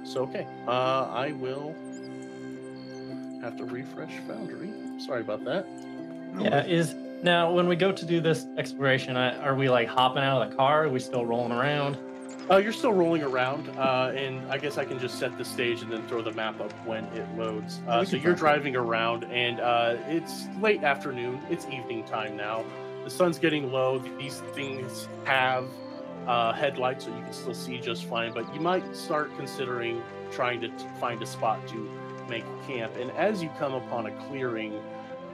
So 0.07 0.22
okay, 0.22 0.46
uh, 0.66 1.09
I 1.11 1.33
will 1.33 1.74
have 3.42 3.57
to 3.57 3.64
refresh 3.64 4.12
Foundry. 4.27 4.70
Sorry 4.98 5.20
about 5.20 5.44
that. 5.44 5.66
No 6.35 6.44
Yeah, 6.44 6.62
worries. 6.62 6.88
is 6.90 6.94
now 7.22 7.53
when 7.53 7.68
we 7.68 7.77
go 7.77 7.92
to 7.92 8.07
do 8.07 8.20
this 8.20 8.46
exploration, 8.57 9.16
are 9.16 9.55
we 9.55 9.68
like 9.68 9.88
hopping 9.88 10.22
out 10.22 10.42
of 10.42 10.51
the 10.51 10.57
car? 10.57 10.85
Are 10.85 10.88
we 10.88 11.01
still 11.01 11.24
rolling 11.27 11.53
around? 11.53 11.98
Uh, 12.51 12.57
you're 12.57 12.72
still 12.72 12.94
rolling 12.94 13.22
around, 13.22 13.68
uh, 13.77 14.11
and 14.16 14.40
I 14.51 14.57
guess 14.57 14.79
I 14.79 14.85
can 14.87 14.98
just 14.98 15.18
set 15.18 15.37
the 15.37 15.44
stage 15.44 15.83
and 15.83 15.92
then 15.92 16.07
throw 16.09 16.22
the 16.22 16.33
map 16.33 16.59
up 16.62 16.72
when 16.87 17.05
it 17.07 17.27
loads. 17.37 17.81
Uh, 17.87 18.03
so 18.07 18.16
you're 18.16 18.35
driving 18.35 18.74
around, 18.74 19.24
and 19.24 19.61
uh, 19.61 19.96
it's 20.07 20.46
late 20.59 20.83
afternoon. 20.83 21.40
It's 21.51 21.66
evening 21.66 22.05
time 22.05 22.38
now. 22.38 22.64
The 23.09 23.14
sun's 23.14 23.38
getting 23.38 23.73
low. 23.73 24.01
These 24.18 24.40
things 24.53 25.09
have 25.25 25.66
uh, 26.27 26.53
headlights, 26.53 27.07
so 27.07 27.16
you 27.16 27.23
can 27.23 27.33
still 27.33 27.55
see 27.55 27.79
just 27.79 28.05
fine. 28.05 28.35
But 28.35 28.55
you 28.55 28.61
might 28.61 28.94
start 28.94 29.35
considering 29.38 30.03
trying 30.31 30.61
to 30.61 30.71
find 31.01 31.23
a 31.23 31.27
spot 31.27 31.66
to 31.68 31.90
make 32.29 32.44
camp. 32.66 32.97
And 32.97 33.11
as 33.12 33.42
you 33.42 33.49
come 33.59 33.73
upon 33.73 34.05
a 34.05 34.11
clearing, 34.27 34.79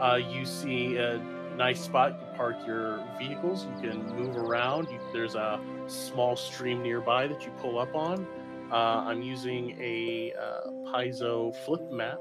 uh, 0.01 0.21
you 0.25 0.47
see 0.47 0.99
a 0.99 1.19
nice 1.57 1.81
spot. 1.81 2.17
You 2.21 2.37
park 2.37 2.65
your 2.65 3.05
vehicles. 3.19 3.67
You 3.67 3.91
can 3.91 4.07
move 4.15 4.37
around. 4.37 4.87
You, 4.89 5.01
there's 5.13 5.35
a 5.35 5.61
small 5.89 6.37
stream 6.37 6.81
nearby 6.81 7.27
that 7.27 7.45
you 7.45 7.51
pull 7.61 7.81
up 7.81 7.93
on. 7.97 8.25
Uh, 8.71 9.03
I'm 9.05 9.21
using 9.21 9.77
a 9.81 10.33
uh, 10.41 10.71
Paizo 10.93 11.53
flip 11.65 11.91
map 11.91 12.21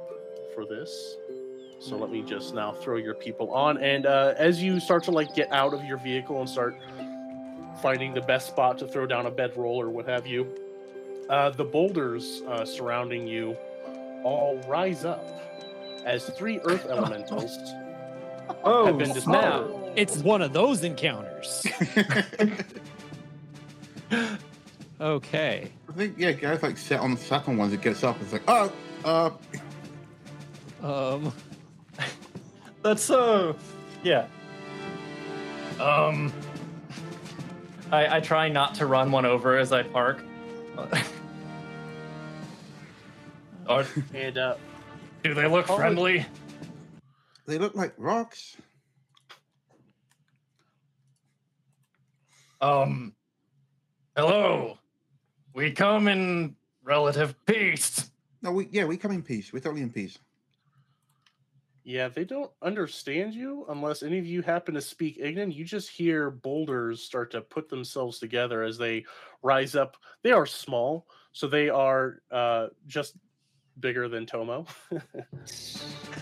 for 0.56 0.66
this. 0.66 1.18
So 1.84 1.98
let 1.98 2.10
me 2.12 2.22
just 2.22 2.54
now 2.54 2.72
throw 2.72 2.96
your 2.96 3.14
people 3.14 3.52
on. 3.52 3.78
And 3.78 4.06
uh, 4.06 4.34
as 4.38 4.64
you 4.64 4.80
start 4.80 5.04
to 5.06 5.12
like 5.12 5.36
get 5.36 5.52
out 5.52 5.74
of 5.74 5.84
your 5.84 5.98
vehicle 5.98 6.40
and 6.40 6.50
start 6.50 6.78
finding 7.82 8.14
the 8.14 8.22
best 8.22 8.48
spot 8.48 8.78
to 8.80 8.88
throw 8.88 9.06
down 9.06 9.26
a 9.26 9.32
bedroll 9.32 9.82
or 9.82 9.90
what 9.90 10.06
have 10.08 10.26
you, 10.26 10.48
uh, 11.30 11.50
the 11.50 11.66
boulders 11.66 12.42
uh, 12.48 12.64
surrounding 12.64 13.28
you 13.28 13.58
all 14.24 14.58
rise 14.68 15.04
up 15.04 15.26
as 16.06 16.26
three 16.30 16.60
earth 16.64 16.86
elementals 16.90 17.58
Oh, 18.64 18.86
have 18.88 18.98
been 18.98 19.08
snap. 19.14 19.64
discovered. 19.64 19.94
It's 19.96 20.18
one 20.18 20.42
of 20.42 20.52
those 20.54 20.84
encounters. 20.84 21.66
okay. 25.02 25.70
I 25.90 25.92
think 25.94 26.16
yeah, 26.18 26.32
guys 26.34 26.62
like 26.64 26.78
set 26.78 27.00
on 27.00 27.12
the 27.16 27.20
second 27.22 27.58
ones. 27.58 27.74
It 27.74 27.82
gets 27.82 28.04
up. 28.04 28.18
It's 28.22 28.34
like 28.34 28.44
oh, 28.48 28.72
uh, 29.06 29.30
Um. 30.86 31.34
That's 32.84 33.02
so. 33.02 33.56
Yeah. 34.04 34.28
Um. 35.80 36.32
I 37.92 38.18
I 38.18 38.20
try 38.20 38.50
not 38.50 38.76
to 38.76 38.86
run 38.86 39.12
one 39.12 39.26
over 39.26 39.58
as 39.58 39.72
I 39.72 39.84
park. 39.84 40.22
Are, 43.68 43.86
And 44.14 44.38
uh, 44.38 44.56
do 45.24 45.34
they 45.34 45.48
look 45.48 45.68
friendly? 45.68 46.26
they 47.48 47.58
look 47.58 47.74
like 47.76 47.94
rocks. 47.98 48.58
Um. 52.60 53.14
Hello. 54.18 54.78
We 55.54 55.72
come 55.72 56.08
in 56.10 56.56
relative 56.84 57.34
peace. 57.46 58.12
No, 58.42 58.52
we 58.52 58.68
yeah, 58.72 58.84
we 58.84 58.98
come 58.98 59.12
in 59.12 59.22
peace. 59.24 59.54
We're 59.54 59.60
totally 59.60 59.84
in 59.84 59.90
peace. 59.90 60.18
Yeah, 61.86 62.08
they 62.08 62.24
don't 62.24 62.50
understand 62.62 63.34
you 63.34 63.66
unless 63.70 64.04
any 64.04 64.18
of 64.18 64.26
you 64.26 64.42
happen 64.42 64.74
to 64.76 64.82
speak 64.82 65.20
Ignan. 65.22 65.54
You 65.54 65.66
just 65.66 65.90
hear 65.90 66.30
boulders 66.32 67.02
start 67.04 67.32
to 67.32 67.42
put 67.42 67.68
themselves 67.68 68.20
together 68.20 68.64
as 68.64 68.78
they 68.78 69.04
rise 69.42 69.76
up. 69.76 69.98
They 70.22 70.32
are 70.32 70.46
small, 70.46 71.08
so 71.34 71.48
they 71.48 71.70
are 71.70 72.22
uh, 72.32 72.68
just 72.88 73.16
bigger 73.82 74.08
than 74.08 74.26
Tomo. 74.26 74.66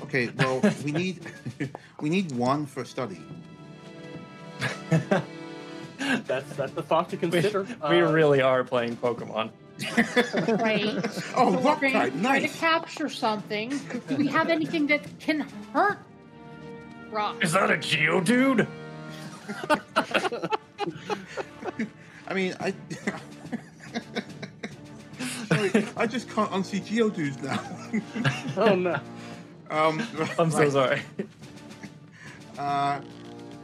Okay, 0.03 0.29
well 0.37 0.61
we 0.83 0.91
need 0.91 1.19
we 2.01 2.09
need 2.09 2.31
one 2.31 2.65
for 2.65 2.83
study. 2.83 3.21
that's 4.89 6.55
that's 6.55 6.73
the 6.73 6.81
thought 6.83 7.09
to 7.09 7.17
We, 7.17 7.29
consider. 7.29 7.63
we 7.63 8.01
Uh, 8.01 8.11
really 8.11 8.41
are 8.41 8.63
playing 8.63 8.95
Pokemon. 8.97 9.51
Right. 10.47 10.95
oh, 11.35 11.51
We're 11.51 11.59
rock 11.59 11.79
trying, 11.79 11.93
type, 11.93 12.11
trying 12.11 12.21
nice. 12.21 12.51
to 12.51 12.57
capture 12.57 13.09
something. 13.09 13.79
Do 14.07 14.15
we 14.15 14.27
have 14.27 14.49
anything 14.49 14.87
that 14.87 15.01
can 15.19 15.41
hurt 15.73 15.99
rock? 17.11 17.43
Is 17.43 17.53
that 17.53 17.69
a 17.71 17.75
Geodude? 17.75 18.67
I 22.27 22.33
mean, 22.33 22.55
I. 22.59 22.73
Sorry, 25.47 25.85
I 25.97 26.07
just 26.07 26.29
can't 26.29 26.49
unsee 26.51 26.81
Geodudes 26.81 27.41
now. 27.43 27.61
oh 28.57 28.75
no. 28.75 28.99
um, 29.69 30.01
I'm 30.39 30.49
so 30.49 30.59
right, 30.59 30.71
sorry. 30.71 31.01
Uh, 32.57 33.01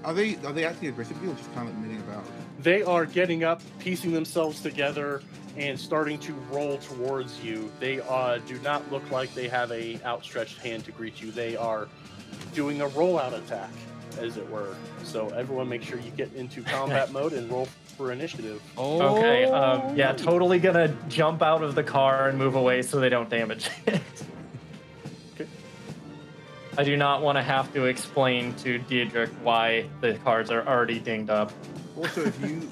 are 0.04 0.14
they 0.14 0.36
are 0.38 0.54
they 0.54 0.66
acting 0.66 0.90
aggressively 0.90 1.30
or 1.30 1.36
just 1.36 1.54
kind 1.54 1.68
of 1.68 1.76
like 1.76 1.84
milling 1.84 2.02
about? 2.02 2.26
They 2.60 2.82
are 2.84 3.06
getting 3.06 3.44
up, 3.44 3.62
piecing 3.80 4.12
themselves 4.12 4.62
together, 4.62 5.22
and 5.58 5.80
starting 5.80 6.20
to 6.20 6.34
roll 6.52 6.78
towards 6.78 7.44
you. 7.44 7.72
They 7.80 8.00
uh, 8.02 8.38
do 8.46 8.60
not 8.60 8.90
look 8.92 9.10
like 9.12 9.34
they 9.34 9.48
have 9.48 9.72
a 9.72 10.00
outstretched 10.06 10.60
hand 10.60 10.86
to 10.86 10.92
greet 10.92 11.22
you. 11.22 11.32
They 11.32 11.56
are 11.56 11.88
doing 12.54 12.82
a 12.82 12.88
rollout 12.90 13.34
attack, 13.34 13.72
as 14.20 14.38
it 14.38 14.48
were. 14.50 14.76
So 15.04 15.30
everyone, 15.30 15.68
make 15.68 15.84
sure 15.84 16.00
you 16.00 16.12
get 16.12 16.32
into 16.34 16.62
combat 16.64 17.12
mode 17.14 17.34
and 17.34 17.52
roll 17.52 17.68
for 17.98 18.12
initiative. 18.12 18.62
Oh. 18.78 19.18
Okay. 19.18 19.46
Um, 19.46 19.96
yeah, 19.96 20.14
totally 20.14 20.60
gonna 20.60 20.96
jump 21.10 21.42
out 21.42 21.64
of 21.64 21.74
the 21.74 21.84
car 21.84 22.30
and 22.30 22.38
move 22.38 22.56
away 22.56 22.84
so 22.84 23.00
they 23.00 23.10
don't 23.10 23.30
damage 23.30 23.70
it. 23.88 24.02
Okay. 25.34 25.50
I 26.78 26.84
do 26.84 26.96
not 26.96 27.24
want 27.24 27.40
to 27.40 27.42
have 27.42 27.74
to 27.74 27.86
explain 27.86 28.54
to 28.56 28.78
Diedrich 28.78 29.32
why 29.42 29.90
the 30.02 30.14
cars 30.16 30.52
are 30.52 30.66
already 30.68 31.00
dinged 31.00 31.32
up. 31.32 31.52
Also, 31.98 32.26
if 32.26 32.40
you 32.42 32.70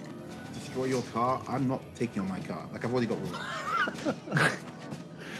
destroy 0.75 0.89
your 0.89 1.03
car, 1.13 1.41
I'm 1.47 1.67
not 1.69 1.81
taking 1.95 2.21
on 2.21 2.27
my 2.29 2.39
car. 2.41 2.67
Like 2.73 2.83
I've 2.83 2.91
already 2.91 3.07
got 3.07 3.17
one. 3.19 4.15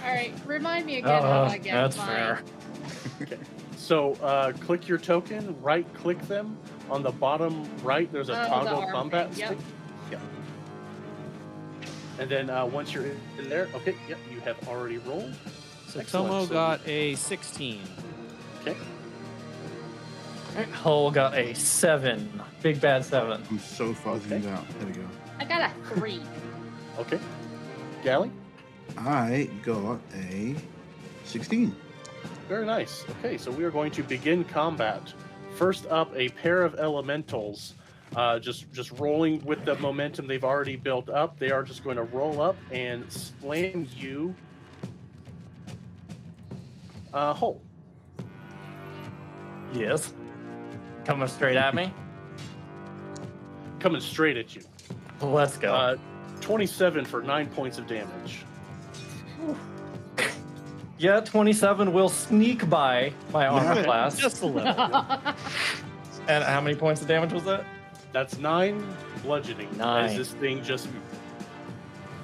All 0.04 0.12
right, 0.13 0.32
remind 0.45 0.86
me 0.86 0.98
again 0.98 1.21
how 1.21 1.43
Uh, 1.43 1.50
I 1.52 1.58
get 1.58 1.74
that's 1.74 1.98
mine. 1.98 2.08
fair. 2.08 2.41
Okay. 3.21 3.38
So 3.76 4.13
uh, 4.15 4.54
click 4.54 4.88
your 4.88 4.98
token, 4.98 5.60
right 5.62 5.86
click 5.93 6.19
them. 6.28 6.58
On 6.89 7.02
the 7.04 7.12
bottom 7.12 7.67
right, 7.84 8.12
there's 8.13 8.30
a 8.30 8.45
Oh, 8.45 8.48
toggle 8.48 8.78
arm 8.84 8.91
combat 8.91 9.30
thing, 9.32 9.39
yep. 9.39 9.48
stick. 9.50 9.60
Yep. 10.12 10.21
And 12.19 12.30
then 12.30 12.50
uh, 12.50 12.65
once 12.65 12.93
you're 12.93 13.06
in 13.06 13.19
in 13.39 13.50
there, 13.50 13.67
okay, 13.76 13.95
yep, 14.08 14.19
you 14.32 14.39
have 14.41 14.56
already 14.69 15.00
rolled. 15.00 15.34
So 15.89 16.00
Excellent. 16.00 16.30
Tomo 16.32 16.45
got 16.45 16.88
a 16.88 17.15
16. 17.15 17.82
Okay. 18.62 18.76
Hull 20.71 21.12
got 21.12 21.34
a 21.36 21.54
seven. 21.56 22.41
Big 22.62 22.80
bad 22.80 23.04
seven. 23.04 23.43
I'm 23.50 23.60
so 23.60 23.93
far 23.93 24.13
Okay. 24.15 24.30
zoomed 24.30 24.45
out. 24.45 24.63
There 24.80 24.88
we 24.88 24.93
go. 24.93 25.08
I 25.39 25.45
got 25.45 25.69
a 25.69 25.74
three. 25.95 26.21
Okay. 27.00 27.19
Galley? 28.04 28.32
I 28.98 29.50
got 29.63 30.00
a 30.13 30.56
16. 31.26 31.76
Very 32.48 32.65
nice. 32.65 33.04
Okay, 33.19 33.38
so 33.38 33.52
we 33.52 33.63
are 33.63 33.71
going 33.71 33.91
to 33.91 34.04
begin 34.04 34.43
combat. 34.43 35.13
First 35.56 35.88
up, 35.88 36.12
a 36.15 36.30
pair 36.30 36.62
of 36.63 36.76
elementals. 36.76 37.74
uh, 38.15 38.39
just 38.39 38.71
just 38.71 38.91
rolling 39.00 39.43
with 39.43 39.65
the 39.65 39.76
momentum 39.80 40.28
they've 40.28 40.43
already 40.43 40.76
built 40.76 41.10
up. 41.10 41.38
They 41.39 41.52
are 41.52 41.63
just 41.63 41.84
going 41.84 41.98
to 41.98 42.04
roll 42.04 42.41
up 42.41 42.56
and 42.71 43.12
slam 43.12 43.88
you 43.98 44.36
uh, 47.13 47.34
Hull. 47.34 47.62
Yes. 49.74 50.13
Coming 51.06 51.28
straight 51.28 51.58
at 51.58 51.74
me. 51.74 51.93
Coming 53.80 54.02
straight 54.02 54.38
at 54.38 54.56
you. 54.56 54.62
Let's 55.21 55.58
go. 55.58 55.73
Uh, 55.73 55.97
27 56.41 57.06
for 57.06 57.21
nine 57.21 57.47
points 57.47 57.78
of 57.78 57.88
damage. 57.88 58.45
yeah, 60.97 61.19
27 61.21 61.91
will 61.93 62.10
sneak 62.10 62.69
by 62.69 63.13
my 63.32 63.47
armor 63.47 63.84
class. 63.84 64.17
Just 64.17 64.41
a 64.41 64.45
little. 64.45 64.73
And 66.28 66.43
how 66.43 66.60
many 66.60 66.75
points 66.75 67.01
of 67.04 67.08
damage 67.08 67.32
was 67.34 67.43
that? 67.43 67.65
That's 68.12 68.39
nine 68.39 68.84
bludgeoning. 69.21 69.78
Nine. 69.78 70.06
As 70.06 70.17
this 70.17 70.32
thing 70.34 70.63
just, 70.63 70.88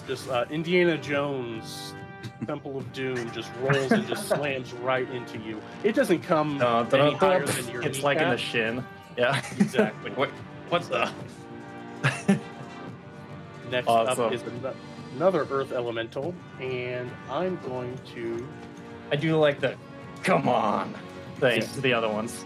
just 0.07 0.27
uh, 0.27 0.45
Indiana 0.49 0.97
Jones, 0.97 1.93
Temple 2.47 2.77
of 2.79 2.91
Doom, 2.93 3.29
just 3.31 3.51
rolls 3.59 3.91
and 3.91 4.07
just 4.07 4.27
slams 4.27 4.73
right 4.73 5.07
into 5.11 5.37
you. 5.37 5.61
It 5.83 5.93
doesn't 5.93 6.23
come 6.23 6.57
Dun, 6.57 6.89
dun, 6.89 6.99
any 7.01 7.15
higher 7.15 7.45
than 7.45 7.67
your 7.69 7.81
It's 7.85 8.01
like 8.01 8.17
in 8.19 8.29
the 8.29 8.37
shin. 8.37 8.83
Yeah. 9.17 9.39
Exactly. 9.59 10.09
What? 10.11 10.29
What 10.69 10.81
the? 10.89 11.11
Next 13.71 13.87
Awesome. 13.87 14.25
up 14.25 14.33
is 14.33 14.43
another 15.15 15.47
Earth 15.49 15.71
Elemental, 15.71 16.35
and 16.59 17.09
I'm 17.29 17.57
going 17.65 17.97
to. 18.13 18.45
I 19.11 19.15
do 19.15 19.37
like 19.37 19.59
the 19.59 19.75
come 20.23 20.47
on 20.49 20.93
thing 21.39 21.61
to 21.61 21.81
the 21.81 21.93
other 21.93 22.09
ones. 22.09 22.45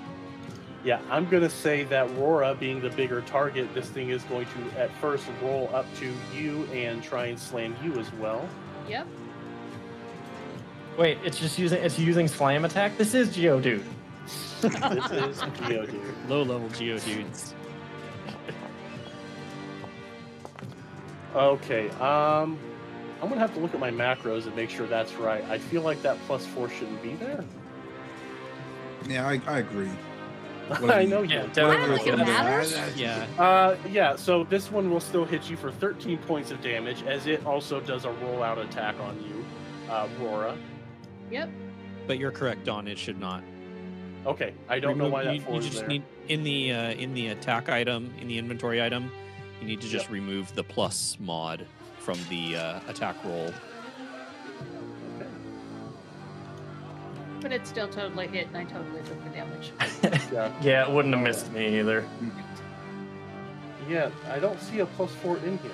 Yeah, 0.84 1.02
I'm 1.10 1.28
gonna 1.28 1.50
say 1.50 1.84
that 1.86 2.10
Rora, 2.16 2.54
being 2.54 2.80
the 2.80 2.92
bigger 2.92 3.22
target, 3.22 3.74
this 3.74 3.90
thing 3.90 4.12
is 4.12 4.22
going 4.24 4.46
to 4.46 4.80
at 4.80 4.92
first 5.02 5.26
roll 5.42 5.70
up 5.74 5.88
to 5.96 6.14
you 6.36 6.66
and 6.66 7.02
try 7.02 7.26
and 7.26 7.40
slam 7.40 7.76
you 7.84 8.00
as 8.00 8.12
well. 8.14 8.48
yep. 8.88 9.08
Wait, 10.98 11.18
it's 11.26 11.40
just 11.40 11.58
using 11.60 11.84
it's 11.84 11.98
using 12.00 12.28
slam 12.28 12.66
attack. 12.66 12.98
This 12.98 13.14
is 13.16 13.30
Geodude. 13.36 13.84
this 14.62 14.74
is 14.74 15.42
Geodude. 15.42 16.30
Low 16.30 16.44
level 16.44 16.70
geodudes. 16.70 17.54
Okay, 21.36 21.90
um, 21.92 22.58
I'm 23.22 23.30
gonna 23.30 23.40
have 23.40 23.54
to 23.56 23.60
look 23.60 23.74
at 23.74 23.80
my 23.80 23.92
macros 23.92 24.46
and 24.46 24.56
make 24.56 24.70
sure 24.70 24.88
that's 24.88 25.16
right. 25.16 25.44
I 25.46 25.58
feel 25.58 25.82
like 25.82 26.02
that 26.02 26.18
plus 26.28 26.46
four 26.46 26.70
shouldn't 26.70 27.04
be 27.04 27.16
there. 27.16 27.44
Yeah, 29.08 29.28
I, 29.28 29.42
I 29.46 29.60
agree. 29.60 29.92
I 30.72 31.06
know 31.06 31.22
you. 31.22 31.36
Yeah, 31.36 31.42
do. 31.44 31.48
definitely. 31.54 32.12
I 32.12 32.16
don't 32.16 32.66
think 32.66 32.88
it 32.88 32.98
Yeah. 32.98 33.28
Yeah. 33.38 33.44
Uh, 33.44 33.78
yeah. 33.90 34.16
So 34.16 34.46
this 34.46 34.72
one 34.72 34.90
will 34.90 35.00
still 35.00 35.26
hit 35.26 35.50
you 35.50 35.58
for 35.58 35.72
13 35.72 36.18
points 36.20 36.52
of 36.52 36.62
damage, 36.62 37.04
as 37.04 37.28
it 37.28 37.46
also 37.46 37.80
does 37.80 38.06
a 38.06 38.10
rollout 38.10 38.58
attack 38.58 39.00
on 39.00 39.22
you, 39.24 39.46
uh, 39.92 40.08
Rora. 40.20 40.58
Yep. 41.30 41.50
But 42.08 42.18
you're 42.18 42.32
correct, 42.32 42.64
Don. 42.64 42.88
It 42.88 42.98
should 42.98 43.20
not. 43.20 43.44
Okay, 44.26 44.54
I 44.68 44.80
don't 44.80 44.98
know 44.98 45.10
why 45.10 45.24
that 45.24 45.36
you, 45.36 45.44
you 45.54 45.62
just 45.62 45.80
there. 45.80 45.88
need 45.88 46.04
in 46.30 46.44
the 46.44 46.72
uh, 46.72 46.92
in 46.94 47.14
the 47.14 47.28
attack 47.28 47.70
item 47.70 48.12
in 48.20 48.28
the 48.28 48.38
inventory 48.38 48.82
item. 48.82 49.12
You 49.62 49.68
need 49.68 49.82
to 49.82 49.88
just 49.88 50.06
Yep. 50.06 50.12
remove 50.14 50.56
the 50.56 50.64
plus 50.64 51.18
mod 51.20 51.66
from 52.00 52.20
the 52.30 52.56
uh, 52.58 52.80
attack 52.88 53.16
roll. 53.24 53.52
Okay. 55.16 55.30
But 57.42 57.52
it 57.52 57.66
still 57.66 57.88
totally 57.88 58.28
hit, 58.28 58.48
and 58.48 58.58
I 58.58 58.64
totally 58.66 59.02
took 59.04 59.24
the 59.24 59.30
damage. 59.32 59.72
Yeah. 60.32 60.52
yeah, 60.62 60.88
it 60.88 60.92
wouldn't 60.94 61.14
have 61.16 61.24
missed 61.24 61.52
me 61.52 61.80
either. 61.80 62.06
Yeah, 63.90 64.10
I 64.32 64.40
don't 64.40 64.60
see 64.60 64.80
a 64.80 64.86
plus 64.86 65.12
four 65.16 65.38
in 65.38 65.58
here. 65.60 65.72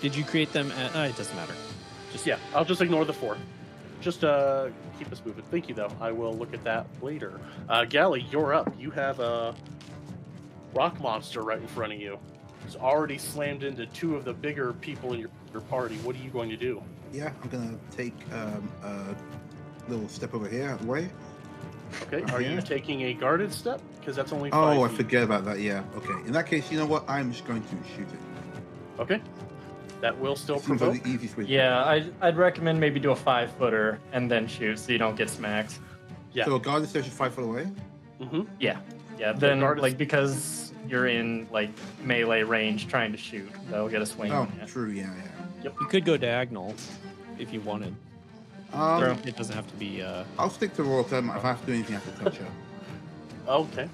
Did 0.00 0.14
you 0.14 0.24
create 0.24 0.52
them? 0.52 0.70
At, 0.72 0.94
uh, 0.94 1.00
it 1.00 1.16
doesn't 1.16 1.34
matter. 1.36 1.54
Just 2.12 2.24
Yeah, 2.26 2.38
I'll 2.54 2.64
just 2.64 2.80
ignore 2.80 3.04
the 3.04 3.12
four. 3.12 3.36
Just 4.00 4.22
uh, 4.22 4.68
keep 4.98 5.10
us 5.10 5.20
moving. 5.24 5.42
Thank 5.50 5.68
you, 5.68 5.74
though. 5.74 5.90
I 6.00 6.12
will 6.12 6.32
look 6.34 6.54
at 6.54 6.62
that 6.64 6.86
later. 7.02 7.40
Uh, 7.68 7.84
Galley, 7.84 8.24
you're 8.30 8.54
up. 8.54 8.72
You 8.78 8.90
have 8.92 9.18
a 9.18 9.54
rock 10.74 11.00
monster 11.00 11.42
right 11.42 11.58
in 11.60 11.66
front 11.66 11.92
of 11.94 12.00
you. 12.00 12.18
It's 12.68 12.76
already 12.76 13.16
slammed 13.16 13.64
into 13.64 13.86
two 13.86 14.14
of 14.14 14.26
the 14.26 14.34
bigger 14.34 14.74
people 14.74 15.14
in 15.14 15.20
your, 15.20 15.30
your 15.54 15.62
party. 15.62 15.96
What 16.02 16.14
are 16.14 16.18
you 16.18 16.28
going 16.28 16.50
to 16.50 16.56
do? 16.58 16.82
Yeah, 17.14 17.32
I'm 17.42 17.48
gonna 17.48 17.78
take 17.90 18.12
um, 18.34 18.68
a 18.84 19.14
little 19.90 20.06
step 20.06 20.34
over 20.34 20.46
here 20.46 20.68
out 20.68 20.72
of 20.80 20.80
the 20.86 20.92
way. 20.92 21.08
Okay, 22.02 22.30
are 22.30 22.42
you 22.42 22.60
taking 22.60 23.04
a 23.04 23.14
guarded 23.14 23.54
step? 23.54 23.80
Because 23.98 24.14
that's 24.16 24.34
only 24.34 24.50
five 24.50 24.76
Oh, 24.76 24.82
I 24.82 24.88
feet. 24.88 24.98
forget 24.98 25.22
about 25.22 25.46
that. 25.46 25.60
Yeah. 25.60 25.82
Okay. 25.96 26.12
In 26.26 26.32
that 26.32 26.46
case, 26.46 26.70
you 26.70 26.76
know 26.76 26.84
what? 26.84 27.08
I'm 27.08 27.32
just 27.32 27.46
going 27.46 27.62
to 27.62 27.68
shoot 27.96 28.06
it. 28.12 29.00
Okay, 29.00 29.22
that 30.02 30.18
will 30.18 30.36
still 30.36 30.56
Seems 30.58 30.66
provoke. 30.66 30.90
like 30.92 31.04
the 31.04 31.08
easiest 31.08 31.38
way. 31.38 31.44
Yeah, 31.44 31.82
I'd, 31.86 32.12
I'd 32.20 32.36
recommend 32.36 32.78
maybe 32.78 33.00
do 33.00 33.12
a 33.12 33.16
five 33.16 33.50
footer 33.52 33.98
and 34.12 34.30
then 34.30 34.46
shoot 34.46 34.78
so 34.78 34.92
you 34.92 34.98
don't 34.98 35.16
get 35.16 35.30
smacked. 35.30 35.78
Yeah. 36.34 36.44
So 36.44 36.56
a 36.56 36.60
guard 36.60 36.82
is 36.82 36.92
just 36.92 37.08
five 37.08 37.32
foot 37.32 37.44
away. 37.44 37.66
Mm-hmm. 38.20 38.42
Yeah, 38.60 38.80
Yeah, 39.18 39.32
then 39.32 39.60
guard 39.60 39.78
like 39.78 39.96
because 39.96 40.67
you're 40.88 41.06
in 41.06 41.46
like 41.50 41.70
melee 42.02 42.42
range 42.42 42.88
trying 42.88 43.12
to 43.12 43.18
shoot, 43.18 43.50
they'll 43.70 43.88
get 43.88 44.02
a 44.02 44.06
swing 44.06 44.32
Oh, 44.32 44.42
on 44.42 44.52
true. 44.66 44.90
Yeah, 44.90 45.12
yeah. 45.62 45.70
you 45.80 45.86
could 45.86 46.04
go 46.04 46.16
diagonal 46.16 46.74
if 47.38 47.52
you 47.52 47.60
wanted. 47.60 47.94
Um, 48.72 49.00
True. 49.02 49.16
It 49.24 49.34
doesn't 49.36 49.54
have 49.54 49.66
to 49.66 49.74
be. 49.76 50.02
Uh, 50.02 50.24
I'll 50.38 50.50
stick 50.50 50.74
to 50.74 50.82
roll 50.82 51.02
term. 51.04 51.30
If 51.30 51.42
I 51.44 51.48
have 51.48 51.60
to 51.60 51.66
do 51.66 51.72
anything, 51.72 51.96
I 51.96 52.00
have 52.00 52.18
to 52.18 52.24
touch 52.24 52.36
her. 52.36 52.46
Okay, 53.48 53.88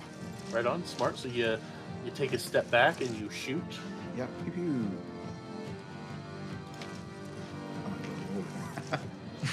right 0.51 0.67
on. 0.67 0.85
Smart. 0.85 1.17
So 1.17 1.29
you 1.29 1.59
you 2.05 2.11
take 2.15 2.33
a 2.33 2.39
step 2.39 2.69
back 2.73 3.01
and 3.01 3.15
you 3.17 3.31
shoot. 3.31 3.63
Yep. 4.17 4.29
Pew 4.45 4.53
pew. 4.53 4.91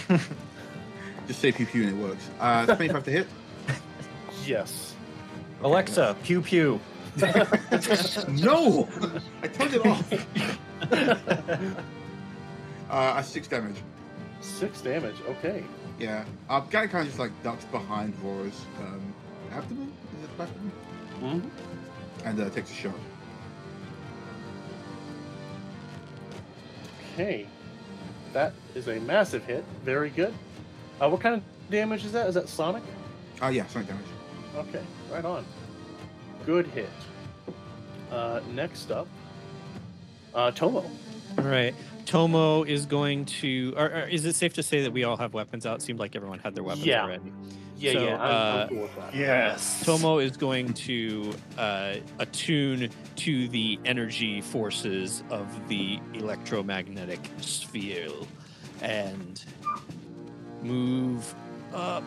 Oh, 0.10 0.22
Just 1.28 1.40
say 1.40 1.52
pew 1.52 1.66
pew 1.68 1.84
and 1.88 1.92
it 2.00 2.04
works. 2.04 2.30
Uh, 2.40 2.66
25 2.66 3.04
to 3.06 3.12
hit. 3.12 3.28
Yes. 4.44 4.96
Alexa, 5.62 6.16
pew 6.24 6.42
pew. 6.42 6.80
No! 8.30 8.88
I 9.44 9.48
turned 9.48 9.74
it 9.74 9.86
off. 9.86 10.14
Uh, 12.92 13.14
I 13.16 13.22
six 13.22 13.48
damage. 13.48 13.78
Six 14.42 14.82
damage. 14.82 15.16
Okay. 15.30 15.64
Yeah. 15.98 16.26
Uh, 16.50 16.60
guy 16.60 16.88
kind 16.88 17.04
of 17.04 17.08
just 17.08 17.20
like 17.20 17.32
ducks 17.42 17.64
behind 17.64 18.14
Rora's 18.22 18.66
um, 18.82 19.14
abdomen. 19.50 19.94
Is 20.18 20.26
it 20.26 20.30
abdomen? 20.42 20.72
hmm 21.22 22.28
And 22.28 22.38
uh, 22.38 22.50
takes 22.50 22.70
a 22.70 22.74
shot. 22.74 22.96
Okay. 27.14 27.48
That 28.34 28.54
is 28.76 28.90
a 28.90 29.00
massive 29.00 29.46
hit. 29.46 29.64
Very 29.86 30.10
good. 30.10 30.34
Uh, 31.00 31.10
what 31.10 31.22
kind 31.22 31.36
of 31.36 31.44
damage 31.70 32.04
is 32.04 32.12
that? 32.12 32.28
Is 32.28 32.36
that 32.36 32.50
sonic? 32.50 32.84
Oh 33.42 33.48
yeah, 33.48 33.66
sonic 33.68 33.88
damage. 33.88 34.06
Okay, 34.56 34.84
right 35.12 35.24
on. 35.24 35.46
Good 36.46 36.68
hit. 36.68 36.90
Uh, 38.12 38.42
next 38.54 38.92
up, 38.92 39.08
uh, 40.34 40.52
Tomo. 40.52 40.80
all 41.38 41.44
right. 41.44 41.74
Tomo 42.06 42.64
is 42.64 42.86
going 42.86 43.26
to. 43.26 43.74
Or, 43.78 43.86
or 43.86 44.02
is 44.08 44.26
it 44.26 44.36
safe 44.36 44.54
to 44.56 44.64
say 44.64 44.82
that 44.84 44.92
we 44.92 45.04
all 45.04 45.16
have 45.18 45.34
weapons 45.34 45.66
out? 45.66 45.78
It 45.80 45.82
Seemed 45.84 46.00
like 46.00 46.16
everyone 46.16 46.40
had 46.40 46.56
their 46.56 46.64
weapons 46.64 46.86
Yeah. 46.86 47.04
already. 47.04 47.32
Yeah, 47.78 47.94
So, 47.94 48.04
yeah, 48.06 48.16
I'm, 48.16 48.20
uh, 48.22 48.62
I'm 48.64 48.68
cool 48.70 48.82
with 48.82 48.96
that. 48.98 49.16
Yes. 49.16 49.84
Tomo 49.86 50.20
is 50.20 50.36
going 50.38 50.74
to 50.74 51.34
uh, 51.58 51.96
attune 52.20 52.90
to 53.18 53.48
the 53.48 53.80
energy 53.86 54.42
forces 54.42 55.24
of 55.30 55.48
the 55.68 56.00
electromagnetic 56.14 57.20
sphere 57.40 58.10
and 58.82 59.44
move 60.62 61.34
up 61.74 62.04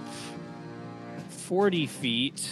40 1.29 1.87
feet, 1.87 2.49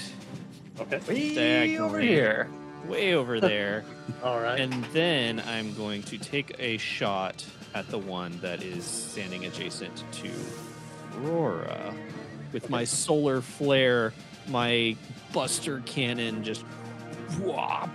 Okay. 0.83 1.01
Way 1.37 1.79
over 1.79 1.99
here. 2.01 2.49
way 2.87 3.15
over 3.15 3.41
there. 3.53 3.85
All 4.23 4.41
right. 4.41 4.61
and 4.61 4.73
then 4.93 5.41
I'm 5.47 5.75
going 5.75 6.03
to 6.05 6.19
take 6.19 6.55
a 6.59 6.77
shot 6.79 7.45
at 7.75 7.89
the 7.89 7.99
one 7.99 8.39
that 8.41 8.63
is 8.63 8.85
standing 8.85 9.47
adjacent 9.47 10.05
to 10.13 10.31
Aurora 11.19 11.95
with 12.53 12.69
my 12.69 12.85
solar 12.85 13.41
flare, 13.41 14.13
my 14.49 14.97
buster 15.33 15.81
cannon 15.87 16.43
just 16.45 16.63
whop, 17.41 17.89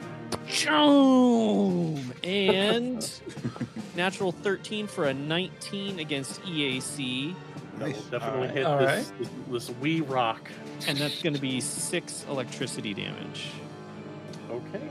choom, 0.48 2.02
and 2.24 3.12
natural 3.96 4.32
13 4.32 4.88
for 4.88 5.06
a 5.06 5.14
19 5.14 6.00
against 6.00 6.42
EAC, 6.44 7.36
that 7.80 7.88
will 7.88 8.02
definitely 8.04 8.28
Alright, 8.28 8.52
hit 8.52 8.66
alright. 8.66 8.96
this, 9.20 9.30
this, 9.50 9.68
this 9.68 9.78
wee 9.78 10.02
rock. 10.02 10.50
and 10.88 10.98
that's 10.98 11.22
going 11.22 11.34
to 11.34 11.42
be 11.42 11.60
six 11.62 12.26
electricity 12.30 12.94
damage. 12.94 13.50
Okay. 14.50 14.88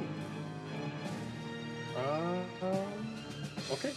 Um, 1.97 2.45
okay. 3.73 3.93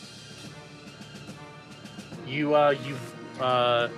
You 2.28 2.56
uh 2.56 2.76
you 2.86 2.96
uh 3.44 3.90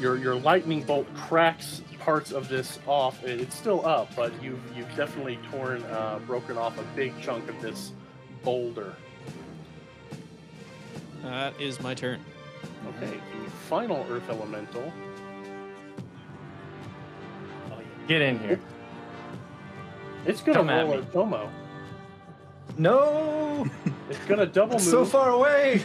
your 0.00 0.16
your 0.16 0.34
lightning 0.34 0.82
bolt 0.82 1.06
cracks 1.14 1.82
parts 2.00 2.32
of 2.32 2.48
this 2.48 2.78
off. 2.86 3.22
It's 3.22 3.54
still 3.54 3.86
up, 3.86 4.14
but 4.16 4.32
you've 4.42 4.60
you've 4.76 4.94
definitely 4.96 5.38
torn, 5.50 5.82
uh, 5.84 6.18
broken 6.26 6.56
off 6.56 6.78
a 6.78 6.82
big 6.96 7.12
chunk 7.20 7.48
of 7.48 7.60
this 7.62 7.92
boulder. 8.42 8.94
That 11.22 11.58
is 11.60 11.80
my 11.80 11.94
turn. 11.94 12.20
Okay, 12.88 13.20
the 13.44 13.50
final 13.68 14.06
Earth 14.10 14.28
Elemental. 14.28 14.92
Get 18.08 18.22
in 18.22 18.40
here. 18.40 18.58
It's 20.26 20.40
gonna 20.40 20.58
Come 20.58 20.70
at 20.70 20.84
roll 20.84 20.96
me. 20.96 20.98
a 20.98 21.04
Tomo. 21.12 21.50
No, 22.76 23.66
It's 24.08 24.24
gonna 24.26 24.46
double 24.46 24.74
move. 24.74 24.82
so 24.82 25.04
far 25.04 25.30
away. 25.30 25.84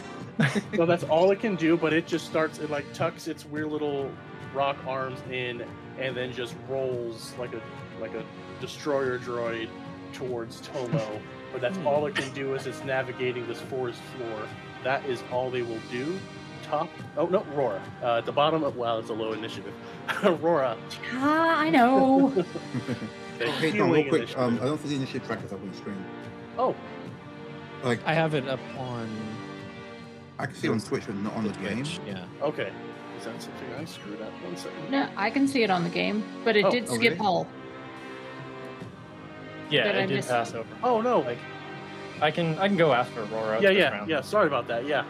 So 0.74 0.84
that's 0.84 1.04
all 1.04 1.30
it 1.30 1.40
can 1.40 1.56
do, 1.56 1.76
but 1.76 1.92
it 1.92 2.06
just 2.06 2.26
starts. 2.26 2.58
It 2.58 2.68
like 2.68 2.84
tucks 2.92 3.28
its 3.28 3.46
weird 3.46 3.70
little 3.70 4.10
rock 4.54 4.76
arms 4.86 5.20
in, 5.30 5.64
and 5.98 6.16
then 6.16 6.32
just 6.32 6.54
rolls 6.68 7.32
like 7.38 7.54
a 7.54 7.60
like 8.00 8.14
a 8.14 8.24
destroyer 8.60 9.18
droid 9.18 9.68
towards 10.12 10.60
Tomo. 10.60 11.20
But 11.52 11.60
that's 11.60 11.78
hmm. 11.78 11.86
all 11.86 12.06
it 12.06 12.14
can 12.16 12.32
do 12.34 12.54
is 12.54 12.66
it's 12.66 12.82
navigating 12.84 13.46
this 13.46 13.60
forest 13.60 14.00
floor. 14.16 14.48
That 14.84 15.04
is 15.06 15.22
all 15.30 15.50
they 15.50 15.62
will 15.62 15.80
do. 15.90 16.18
Top. 16.68 16.88
Oh 17.16 17.26
no, 17.26 17.44
Aurora. 17.54 17.82
Uh, 18.02 18.16
at 18.18 18.26
the 18.26 18.32
bottom 18.32 18.64
of 18.64 18.76
wow, 18.76 18.98
it's 18.98 19.10
a 19.10 19.12
low 19.12 19.32
initiative. 19.32 19.72
Aurora. 20.24 20.76
Ah, 21.12 21.58
I 21.60 21.70
know. 21.70 22.30
the 23.38 23.44
Tom, 23.72 23.90
real 23.90 24.08
quick. 24.08 24.36
Um, 24.38 24.58
I 24.60 24.64
don't 24.64 24.80
see 24.80 24.88
the 24.88 24.96
initiative 24.96 25.26
trackers 25.26 25.52
up 25.52 25.60
on 25.62 25.70
the 25.70 25.76
screen. 25.76 26.04
oh, 26.58 26.74
Like, 27.84 28.00
I 28.06 28.14
have 28.14 28.34
it 28.34 28.48
up 28.48 28.60
on 28.78 29.08
I 30.38 30.46
can 30.46 30.54
see 30.56 30.66
it 30.68 30.70
on 30.70 30.80
Twitch, 30.80 31.04
but 31.06 31.14
not 31.16 31.34
on 31.34 31.44
the 31.44 31.52
game. 31.54 31.84
Yeah. 32.06 32.24
okay. 32.42 32.72
Is 33.18 33.24
that 33.24 33.40
something 33.40 33.72
I 33.78 33.84
screwed 33.86 34.20
up? 34.20 34.30
One 34.44 34.56
second. 34.56 34.90
no, 34.90 35.08
I 35.16 35.30
can 35.30 35.48
see 35.48 35.62
it 35.62 35.70
on 35.70 35.84
the 35.84 35.88
game, 35.90 36.22
but 36.44 36.56
it 36.56 36.64
Oh, 36.66 36.70
did 36.70 36.84
oh, 36.88 36.94
skip 36.94 37.12
really? 37.12 37.16
Hull. 37.16 37.46
Yeah, 39.70 39.84
Did 39.84 39.96
I 39.96 40.02
I 40.02 40.06
did 40.06 40.16
miss- 40.16 40.26
pass 40.26 40.54
over. 40.54 40.68
Oh 40.82 41.00
no. 41.00 41.20
Like, 41.20 41.38
I 42.20 42.30
can 42.30 42.58
I 42.58 42.68
can 42.68 42.76
go 42.76 42.92
after 42.92 43.22
Aurora. 43.22 43.60
Yeah, 43.62 43.70
yeah, 43.70 43.90
round. 43.90 44.10
yeah. 44.10 44.20
Sorry 44.20 44.46
about 44.46 44.68
that. 44.68 44.86
Yeah, 44.86 45.04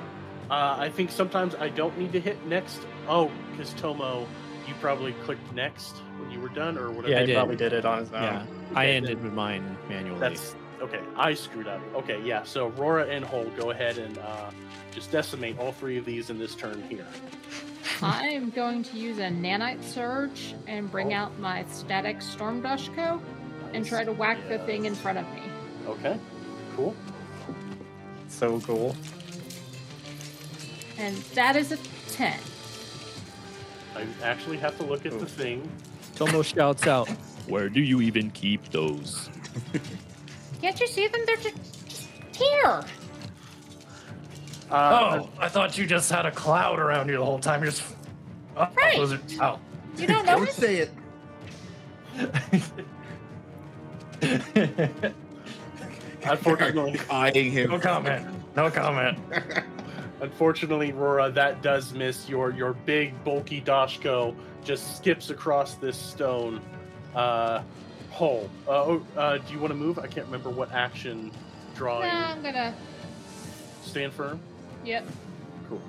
uh, 0.50 0.76
I 0.78 0.88
think 0.90 1.10
sometimes 1.10 1.54
I 1.54 1.68
don't 1.68 1.96
need 1.98 2.12
to 2.12 2.20
hit 2.20 2.44
next. 2.46 2.80
Oh, 3.08 3.30
because 3.50 3.72
Tomo, 3.74 4.26
you 4.68 4.74
probably 4.80 5.12
clicked 5.24 5.52
next 5.54 5.96
when 6.18 6.30
you 6.30 6.40
were 6.40 6.48
done, 6.48 6.76
or 6.78 6.90
whatever. 6.90 7.08
Yeah, 7.10 7.18
I 7.18 7.20
he 7.20 7.26
did. 7.26 7.34
probably 7.36 7.56
did 7.56 7.72
it 7.72 7.84
on 7.84 7.98
his 8.00 8.12
own. 8.12 8.22
yeah. 8.22 8.46
I 8.74 8.84
Okay, 8.86 8.96
ended 8.96 9.22
with 9.22 9.32
mine 9.32 9.76
manually. 9.88 10.18
That's 10.20 10.54
okay. 10.80 11.00
I 11.16 11.34
screwed 11.34 11.68
up. 11.68 11.80
Okay, 11.94 12.20
yeah. 12.22 12.42
So 12.44 12.68
Aurora 12.68 13.06
and 13.06 13.24
Hull, 13.24 13.44
go 13.58 13.70
ahead 13.70 13.98
and 13.98 14.18
uh, 14.18 14.50
just 14.92 15.10
decimate 15.12 15.58
all 15.58 15.72
three 15.72 15.96
of 15.98 16.04
these 16.04 16.30
in 16.30 16.38
this 16.38 16.54
turn 16.54 16.82
here. 16.88 17.06
I'm 18.02 18.50
going 18.50 18.82
to 18.82 18.96
use 18.98 19.18
a 19.18 19.22
nanite 19.28 19.82
surge 19.82 20.54
and 20.66 20.90
bring 20.90 21.12
Oh. 21.14 21.16
out 21.16 21.38
my 21.38 21.64
static 21.70 22.20
storm 22.20 22.62
doshko 22.62 23.20
and 23.72 23.86
try 23.86 24.04
to 24.04 24.12
whack 24.12 24.38
the 24.48 24.58
thing 24.60 24.84
in 24.84 24.94
front 24.94 25.18
of 25.18 25.24
me. 25.34 25.42
Okay, 25.86 26.18
cool. 26.76 26.94
So 28.28 28.60
cool. 28.60 28.94
And 30.98 31.16
that 31.34 31.56
is 31.56 31.72
a 31.72 31.78
10. 32.12 32.38
I 33.94 34.06
actually 34.22 34.56
have 34.58 34.76
to 34.78 34.84
look 34.84 35.04
at 35.06 35.12
the 35.12 35.24
Ooh. 35.24 35.28
thing. 35.28 35.70
Tomo 36.14 36.42
shouts 36.42 36.86
out, 36.86 37.08
Where 37.48 37.68
do 37.68 37.80
you 37.80 38.00
even 38.00 38.30
keep 38.30 38.70
those? 38.70 39.30
Can't 40.62 40.80
you 40.80 40.86
see 40.86 41.06
them? 41.08 41.20
They're 41.26 41.36
just, 41.36 41.88
just 41.88 42.08
here. 42.36 42.82
Uh, 44.70 45.20
Oh, 45.22 45.28
I 45.38 45.48
thought 45.48 45.78
you 45.78 45.86
just 45.86 46.10
had 46.10 46.26
a 46.26 46.30
cloud 46.32 46.78
around 46.80 47.08
you 47.08 47.18
the 47.18 47.24
whole 47.24 47.38
time. 47.38 47.62
You're 47.62 47.70
just. 47.70 47.84
Oh, 48.56 48.66
Right. 48.76 48.96
those 48.96 49.12
are- 49.12 49.20
oh. 49.40 49.58
You 49.96 50.06
don't 50.08 50.26
know. 50.26 50.32
Don't 50.32 50.40
notice? 50.40 50.56
say 50.56 50.76
it. 50.78 50.90
Unfortunately, 56.24 57.00
eyeing 57.10 57.52
him. 57.52 57.70
no 57.70 57.78
comment. 57.78 58.26
No 58.56 58.70
comment. 58.70 59.18
Unfortunately, 60.20 60.92
Rora, 60.92 61.30
that 61.30 61.62
does 61.62 61.92
miss. 61.92 62.28
Your 62.28 62.50
your 62.50 62.72
big 62.72 63.22
bulky 63.24 63.60
Doshko 63.60 64.34
just 64.64 64.96
skips 64.96 65.30
across 65.30 65.74
this 65.74 65.96
stone 65.96 66.60
uh, 67.14 67.62
hole. 68.10 68.48
Uh, 68.66 68.70
oh, 68.70 69.06
uh, 69.16 69.38
do 69.38 69.52
you 69.52 69.58
want 69.58 69.70
to 69.72 69.76
move? 69.76 69.98
I 69.98 70.06
can't 70.06 70.26
remember 70.26 70.50
what 70.50 70.72
action 70.72 71.30
drawing. 71.74 72.08
Nah, 72.08 72.30
I'm 72.30 72.42
gonna. 72.42 72.74
Stand 73.82 74.12
firm. 74.12 74.40
Yep. 74.84 75.06
Cool. 75.68 75.80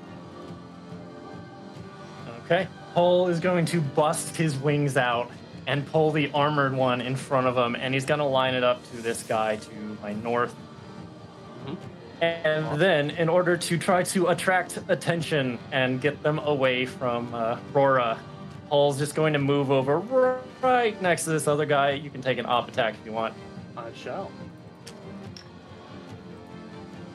Okay. 2.46 2.68
Hull 2.94 3.28
is 3.28 3.40
going 3.40 3.66
to 3.66 3.82
bust 3.82 4.36
his 4.36 4.56
wings 4.58 4.98
out 4.98 5.32
and 5.68 5.86
pull 5.88 6.12
the 6.12 6.32
armored 6.34 6.74
one 6.74 7.02
in 7.02 7.16
front 7.16 7.48
of 7.48 7.58
him, 7.58 7.76
and 7.76 7.94
he's 7.94 8.06
going 8.06 8.20
to 8.20 8.26
line 8.26 8.54
it 8.54 8.64
up 8.64 8.82
to 8.92 8.98
this 8.98 9.24
guy 9.24 9.58
to 9.58 9.98
my 10.02 10.14
north. 10.14 10.56
And 12.22 12.82
then, 12.82 13.12
in 13.12 13.30
order 13.30 13.56
to 13.56 13.78
try 13.78 14.04
to 14.04 14.28
attract 14.28 14.80
attention 14.88 15.60
and 15.72 16.02
get 16.02 16.22
them 16.24 16.40
away 16.40 16.86
from 16.86 17.34
uh, 17.34 17.60
Rora, 17.74 18.20
Hull's 18.70 18.98
just 18.98 19.16
going 19.16 19.34
to 19.34 19.40
move 19.40 19.72
over 19.72 20.00
right 20.62 21.00
next 21.02 21.24
to 21.26 21.30
this 21.30 21.48
other 21.48 21.66
guy. 21.66 21.92
You 21.92 22.10
can 22.10 22.22
take 22.22 22.38
an 22.38 22.46
op 22.46 22.70
attack 22.70 22.96
if 23.00 23.06
you 23.06 23.12
want. 23.12 23.34
I 23.78 23.92
shall. 23.94 24.32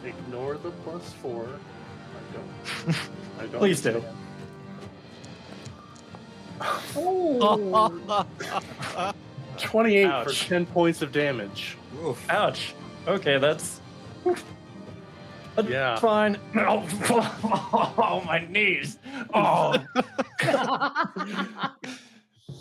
Ignore 0.05 0.57
the 0.59 0.70
plus 0.70 1.12
four. 1.14 1.46
I 1.46 2.34
don't. 2.34 2.96
I 3.38 3.46
don't. 3.46 3.59
Please 3.59 3.82
do. 3.82 4.03
Oh. 6.96 9.12
28 9.59 10.05
Ouch. 10.05 10.26
for 10.26 10.48
10 10.48 10.66
points 10.66 11.03
of 11.03 11.12
damage. 11.12 11.76
Oof. 12.05 12.30
Ouch. 12.30 12.74
Okay, 13.07 13.38
that's. 13.38 13.80
That's 15.57 15.68
Yeah. 15.68 15.98
fine. 15.98 16.38
Oh, 16.55 18.22
my 18.26 18.46
knees. 18.48 18.98
Oh. 19.34 19.76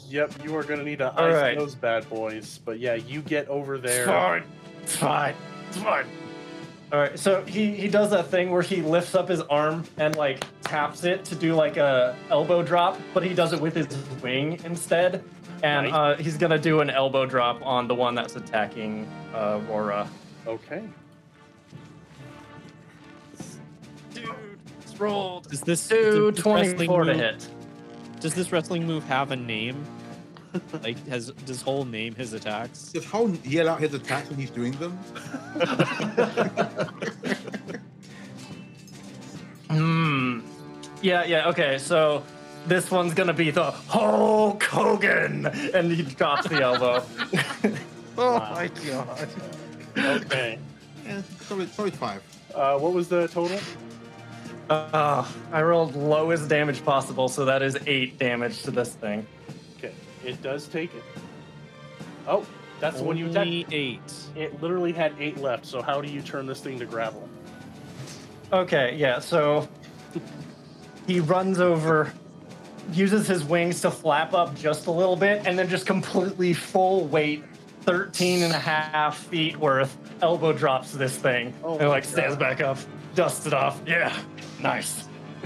Yep, 0.10 0.44
you 0.44 0.56
are 0.58 0.64
going 0.64 0.80
to 0.80 0.86
need 0.86 0.98
to 1.00 1.10
ice 1.14 1.34
right. 1.34 1.58
those 1.58 1.74
bad 1.74 2.10
boys. 2.10 2.60
But 2.66 2.80
yeah, 2.80 2.96
you 2.96 3.22
get 3.22 3.48
over 3.48 3.76
It's 3.76 3.84
there. 3.86 4.06
fine. 4.06 4.44
It's 4.84 4.96
fine. 4.98 5.36
It's 5.70 5.78
fine. 5.78 6.06
All 6.92 7.00
right. 7.00 7.18
So 7.18 7.44
he 7.46 7.74
he 7.74 7.88
does 7.88 8.10
that 8.12 8.28
thing 8.28 8.52
where 8.52 8.62
he 8.62 8.82
lifts 8.82 9.16
up 9.16 9.30
his 9.30 9.40
arm 9.42 9.86
and 9.98 10.14
like 10.18 10.44
taps 10.64 11.06
it 11.06 11.24
to 11.26 11.36
do 11.36 11.54
like 11.56 11.78
a 11.78 12.14
elbow 12.30 12.62
drop, 12.62 13.00
but 13.14 13.24
he 13.24 13.34
does 13.34 13.54
it 13.54 13.62
with 13.62 13.74
his 13.76 13.88
wing 14.22 14.60
instead. 14.66 15.24
And 15.64 15.86
Nice. 15.90 15.94
uh, 16.20 16.22
he's 16.22 16.36
gonna 16.38 16.60
do 16.60 16.82
an 16.82 16.90
elbow 16.90 17.26
drop 17.26 17.66
on 17.66 17.88
the 17.88 17.96
one 17.96 18.14
that's 18.14 18.36
attacking 18.36 19.08
uh, 19.34 19.62
Rora. 19.70 20.10
Okay. 20.46 20.84
Rolled. 25.02 25.50
Does 25.50 25.62
this, 25.62 25.88
Dude, 25.88 26.36
does 26.36 26.44
this 26.44 26.46
wrestling 26.54 26.88
24 26.88 27.04
to 27.06 27.12
move- 27.14 27.22
hit. 27.22 27.48
Does 28.20 28.34
this 28.36 28.52
wrestling 28.52 28.86
move 28.86 29.04
have 29.06 29.32
a 29.32 29.36
name? 29.36 29.84
like, 30.84 31.08
has 31.08 31.32
does 31.46 31.62
Hull 31.62 31.86
name 31.86 32.14
his 32.14 32.34
attacks? 32.34 32.92
Does 32.92 33.06
Hull 33.06 33.30
yell 33.44 33.70
out 33.70 33.80
his 33.80 33.94
attacks 33.94 34.30
when 34.30 34.38
he's 34.38 34.50
doing 34.52 34.74
them? 34.74 34.98
Hmm. 39.70 40.42
Yeah, 41.02 41.24
yeah, 41.24 41.48
okay, 41.50 41.78
so 41.78 42.24
this 42.68 42.92
one's 42.92 43.14
gonna 43.14 43.34
be 43.34 43.50
the 43.52 43.72
Hulk 43.72 44.62
Hogan! 44.64 45.46
And 45.74 45.92
he 45.92 46.04
drops 46.04 46.48
the 46.48 46.62
elbow. 46.62 47.04
Oh 48.18 48.34
Wow. 48.38 48.52
my 48.54 48.68
god! 48.86 49.30
Okay. 49.98 50.60
Yeah, 51.06 51.22
sorry, 51.40 51.66
sorry, 51.68 51.92
five. 51.92 52.22
Uh, 52.54 52.78
what 52.78 52.92
was 52.92 53.08
the 53.08 53.30
total? 53.30 53.58
Uh, 54.72 55.28
I 55.52 55.62
rolled 55.64 55.96
lowest 55.96 56.48
damage 56.48 56.84
possible, 56.86 57.28
so 57.28 57.44
that 57.44 57.62
is 57.62 57.78
eight 57.88 58.18
damage 58.18 58.64
to 58.64 58.72
this 58.72 58.94
thing. 58.94 59.28
Okay. 59.78 59.94
It 60.24 60.42
does 60.42 60.68
take 60.70 60.96
it. 60.96 61.04
Oh, 62.26 62.46
that's 62.80 63.00
the 63.00 63.04
one 63.04 63.18
you 63.18 63.30
attacked. 63.30 63.74
Eight. 63.74 64.00
It 64.36 64.62
literally 64.62 64.94
had 64.94 65.14
eight 65.20 65.38
left, 65.38 65.66
so 65.66 65.82
how 65.82 66.00
do 66.00 66.10
you 66.10 66.22
turn 66.22 66.46
this 66.46 66.62
thing 66.62 66.80
to 66.80 66.86
gravel? 66.86 67.28
Okay, 68.54 68.96
yeah, 68.96 69.20
so 69.20 69.68
he 71.06 71.20
runs 71.20 71.60
over, 71.60 72.14
uses 72.94 73.28
his 73.28 73.44
wings 73.44 73.82
to 73.82 73.92
flap 73.92 74.34
up 74.34 74.56
just 74.56 74.88
a 74.88 74.92
little 74.92 75.18
bit, 75.18 75.46
and 75.46 75.60
then 75.60 75.68
just 75.68 75.86
completely 75.86 76.54
full 76.54 77.08
weight, 77.08 77.44
13 77.82 78.44
and 78.44 78.54
a 78.54 78.60
half 78.60 79.18
feet 79.18 79.58
worth, 79.58 79.98
elbow 80.22 80.54
drops 80.54 80.94
this 80.94 81.18
thing. 81.18 81.54
Oh 81.62 81.74
and 81.74 81.82
my 81.82 81.88
like 81.88 82.06
stands 82.06 82.36
God. 82.36 82.40
back 82.40 82.62
up, 82.62 82.78
dusts 83.16 83.46
it 83.46 83.54
off. 83.54 83.82
Yeah, 83.86 84.18
nice. 84.62 85.08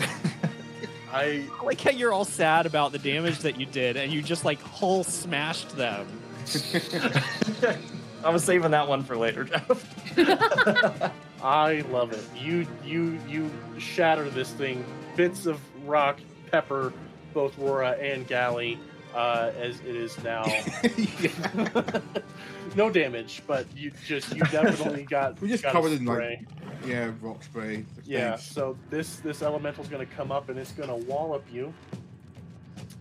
I 1.11 1.47
I 1.59 1.63
like 1.63 1.79
how 1.81 1.91
you're 1.91 2.11
all 2.11 2.25
sad 2.25 2.65
about 2.65 2.91
the 2.91 2.99
damage 2.99 3.39
that 3.39 3.59
you 3.59 3.65
did, 3.65 3.97
and 3.97 4.11
you 4.11 4.21
just 4.21 4.45
like 4.45 4.61
whole 4.61 5.03
smashed 5.03 5.75
them. 5.75 6.07
I 8.23 8.29
was 8.29 8.43
saving 8.43 8.71
that 8.71 8.87
one 8.87 9.03
for 9.03 9.17
later, 9.17 9.43
Jeff. 9.43 10.17
I 11.43 11.81
love 11.91 12.11
it. 12.11 12.23
You 12.35 12.67
you 12.83 13.19
you 13.27 13.51
shatter 13.77 14.29
this 14.29 14.51
thing. 14.51 14.83
Bits 15.15 15.45
of 15.45 15.59
rock 15.87 16.19
pepper 16.51 16.91
both 17.33 17.57
Rora 17.57 17.91
and 17.91 18.27
Galley. 18.27 18.79
Uh, 19.15 19.51
as 19.59 19.79
it 19.79 19.95
is 19.95 20.21
now 20.23 20.43
no 22.75 22.89
damage, 22.89 23.41
but 23.47 23.65
you 23.75 23.91
just 24.05 24.35
you 24.35 24.41
definitely 24.51 25.03
got 25.03 25.39
We 25.41 25.47
just 25.47 25.63
got 25.63 25.69
a 25.69 25.71
covered 25.73 25.93
in, 25.93 26.05
like, 26.05 26.15
spray. 26.17 26.45
yeah, 26.85 27.11
rock 27.21 27.41
spray. 27.43 27.85
yeah. 28.03 28.31
Thanks. 28.31 28.43
So 28.51 28.77
this 28.89 29.15
this 29.17 29.41
elemental's 29.41 29.87
gonna 29.87 30.05
come 30.05 30.31
up 30.31 30.49
and 30.49 30.59
it's 30.59 30.71
gonna 30.73 30.95
wallop 30.95 31.45
you. 31.51 31.73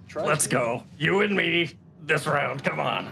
Try 0.08 0.24
Let's 0.24 0.44
to- 0.44 0.50
go. 0.50 0.82
You 0.98 1.20
and 1.22 1.34
me 1.36 1.72
this 2.02 2.26
round. 2.26 2.62
Come 2.62 2.78
on. 2.80 3.08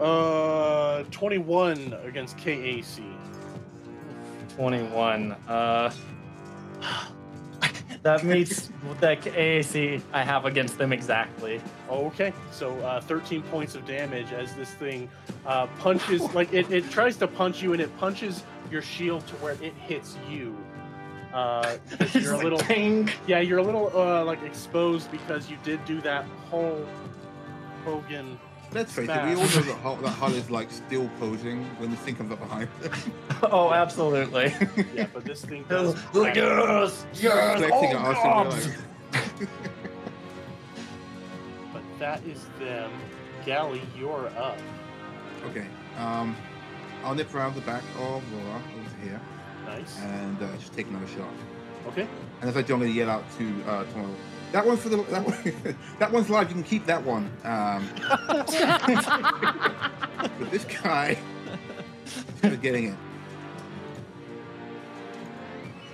Uh, 0.00 1.02
21 1.10 1.94
against 2.04 2.36
KAC. 2.38 3.02
21. 4.56 5.32
Uh, 5.48 5.92
that 8.02 8.24
meets 8.24 8.68
the 9.00 9.16
AAC 9.16 10.02
I 10.12 10.22
have 10.22 10.44
against 10.44 10.78
them 10.78 10.92
exactly. 10.92 11.60
Okay, 11.88 12.32
so 12.50 12.78
uh, 12.80 13.00
13 13.00 13.42
points 13.42 13.74
of 13.74 13.86
damage 13.86 14.32
as 14.32 14.54
this 14.54 14.70
thing 14.74 15.08
uh, 15.46 15.66
punches, 15.78 16.22
like 16.34 16.52
it, 16.52 16.70
it 16.70 16.90
tries 16.90 17.16
to 17.18 17.28
punch 17.28 17.62
you 17.62 17.72
and 17.72 17.80
it 17.80 17.96
punches 17.98 18.42
your 18.70 18.82
shield 18.82 19.26
to 19.28 19.34
where 19.36 19.52
it 19.62 19.74
hits 19.74 20.16
you. 20.28 20.56
Uh, 21.32 21.76
you're 22.12 22.34
a 22.34 22.38
little, 22.38 22.58
ping. 22.58 23.08
yeah, 23.26 23.40
you're 23.40 23.58
a 23.58 23.62
little 23.62 23.90
uh, 23.96 24.24
like 24.24 24.42
exposed 24.42 25.10
because 25.10 25.48
you 25.48 25.56
did 25.62 25.82
do 25.84 26.00
that 26.00 26.24
whole 26.50 26.86
Hogan. 27.84 28.38
Let's 28.74 28.92
face 28.92 29.08
it, 29.08 29.24
we 29.24 29.30
all 29.34 29.36
know 29.36 29.46
that 29.46 29.78
Hull, 29.82 29.96
that 29.96 30.08
Hull 30.10 30.32
is 30.34 30.50
like 30.50 30.70
still 30.70 31.08
posing 31.20 31.64
when 31.78 31.90
this 31.90 32.00
thing 32.00 32.16
comes 32.16 32.32
up 32.32 32.38
behind 32.40 32.68
him. 32.80 32.92
Oh, 33.42 33.72
absolutely. 33.72 34.54
Yeah, 34.94 35.06
but 35.12 35.24
this 35.24 35.44
thing 35.44 35.64
does. 35.68 35.94
like, 36.14 36.34
yes, 36.36 37.06
yes, 37.14 37.58
Flexing 37.58 37.94
oh, 37.94 37.98
at 37.98 38.16
us 38.16 38.64
and 38.64 38.74
God. 39.12 39.48
But 41.72 41.82
that 41.98 42.22
is 42.24 42.44
them. 42.58 42.90
Galley, 43.44 43.82
you're 43.98 44.28
up. 44.38 44.58
okay, 45.46 45.66
um, 45.98 46.36
I'll 47.04 47.14
nip 47.14 47.34
around 47.34 47.54
the 47.56 47.60
back 47.62 47.82
of 47.98 48.22
Laura 48.32 48.56
over 48.78 49.02
here 49.02 49.20
Nice. 49.66 49.98
and 50.00 50.40
uh, 50.40 50.56
just 50.58 50.72
take 50.74 50.86
another 50.88 51.08
shot. 51.08 51.28
Okay. 51.88 52.06
And 52.40 52.48
as 52.48 52.56
I 52.56 52.62
do, 52.62 52.74
I'm 52.74 52.80
going 52.80 52.92
to 52.92 52.96
yell 52.96 53.10
out 53.10 53.24
to 53.38 53.62
uh, 53.66 53.84
Tomo, 53.92 54.14
that 54.52 54.66
one's 54.66 54.80
for 54.80 54.88
the 54.90 54.96
that 55.04 55.24
one, 55.24 55.76
that 55.98 56.12
one's 56.12 56.28
live. 56.30 56.48
You 56.48 56.54
can 56.54 56.62
keep 56.62 56.86
that 56.86 57.02
one. 57.02 57.30
Um, 57.44 57.88
but 60.38 60.50
this 60.50 60.64
guy 60.64 61.16
is 62.42 62.56
getting 62.58 62.88
it. 62.88 62.96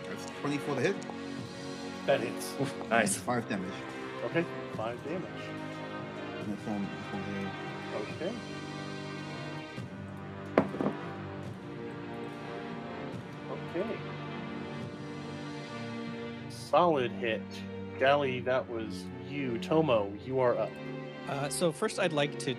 That's 0.08 0.26
24 0.40 0.74
to 0.76 0.80
hit, 0.80 0.96
That 2.06 2.20
hits. 2.20 2.54
Oof, 2.60 2.74
nice. 2.90 3.16
five 3.16 3.48
damage. 3.48 3.72
Okay. 4.26 4.44
Five 4.76 5.02
damage. 5.04 5.22
And 6.44 6.52
it's 6.52 6.68
on, 6.68 6.88
it's 6.98 7.14
on 7.14 7.22
here. 7.34 7.50
Okay. 8.28 8.32
Okay. 13.76 13.96
Solid 16.50 17.10
hit. 17.12 17.42
Galley, 17.98 18.40
that 18.40 18.68
was 18.68 19.04
you. 19.28 19.58
Tomo, 19.58 20.12
you 20.24 20.40
are 20.40 20.56
up. 20.58 20.70
Uh, 21.28 21.48
so 21.48 21.72
first, 21.72 21.98
I'd 21.98 22.12
like 22.12 22.38
to 22.40 22.54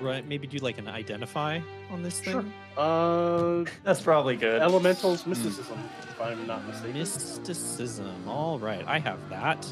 run, 0.00 0.26
maybe 0.26 0.46
do 0.46 0.58
like 0.58 0.78
an 0.78 0.88
identify 0.88 1.60
on 1.90 2.02
this 2.02 2.20
thing. 2.20 2.32
Sure. 2.32 2.44
Uh, 2.76 3.64
That's 3.84 4.00
probably 4.00 4.36
good. 4.36 4.60
elementals 4.62 5.26
mysticism, 5.26 5.78
if 6.02 6.20
I'm 6.20 6.46
not 6.46 6.66
mistaken. 6.66 6.94
Mysticism. 6.94 8.28
All 8.28 8.58
right, 8.58 8.84
I 8.86 8.98
have 8.98 9.18
that. 9.28 9.66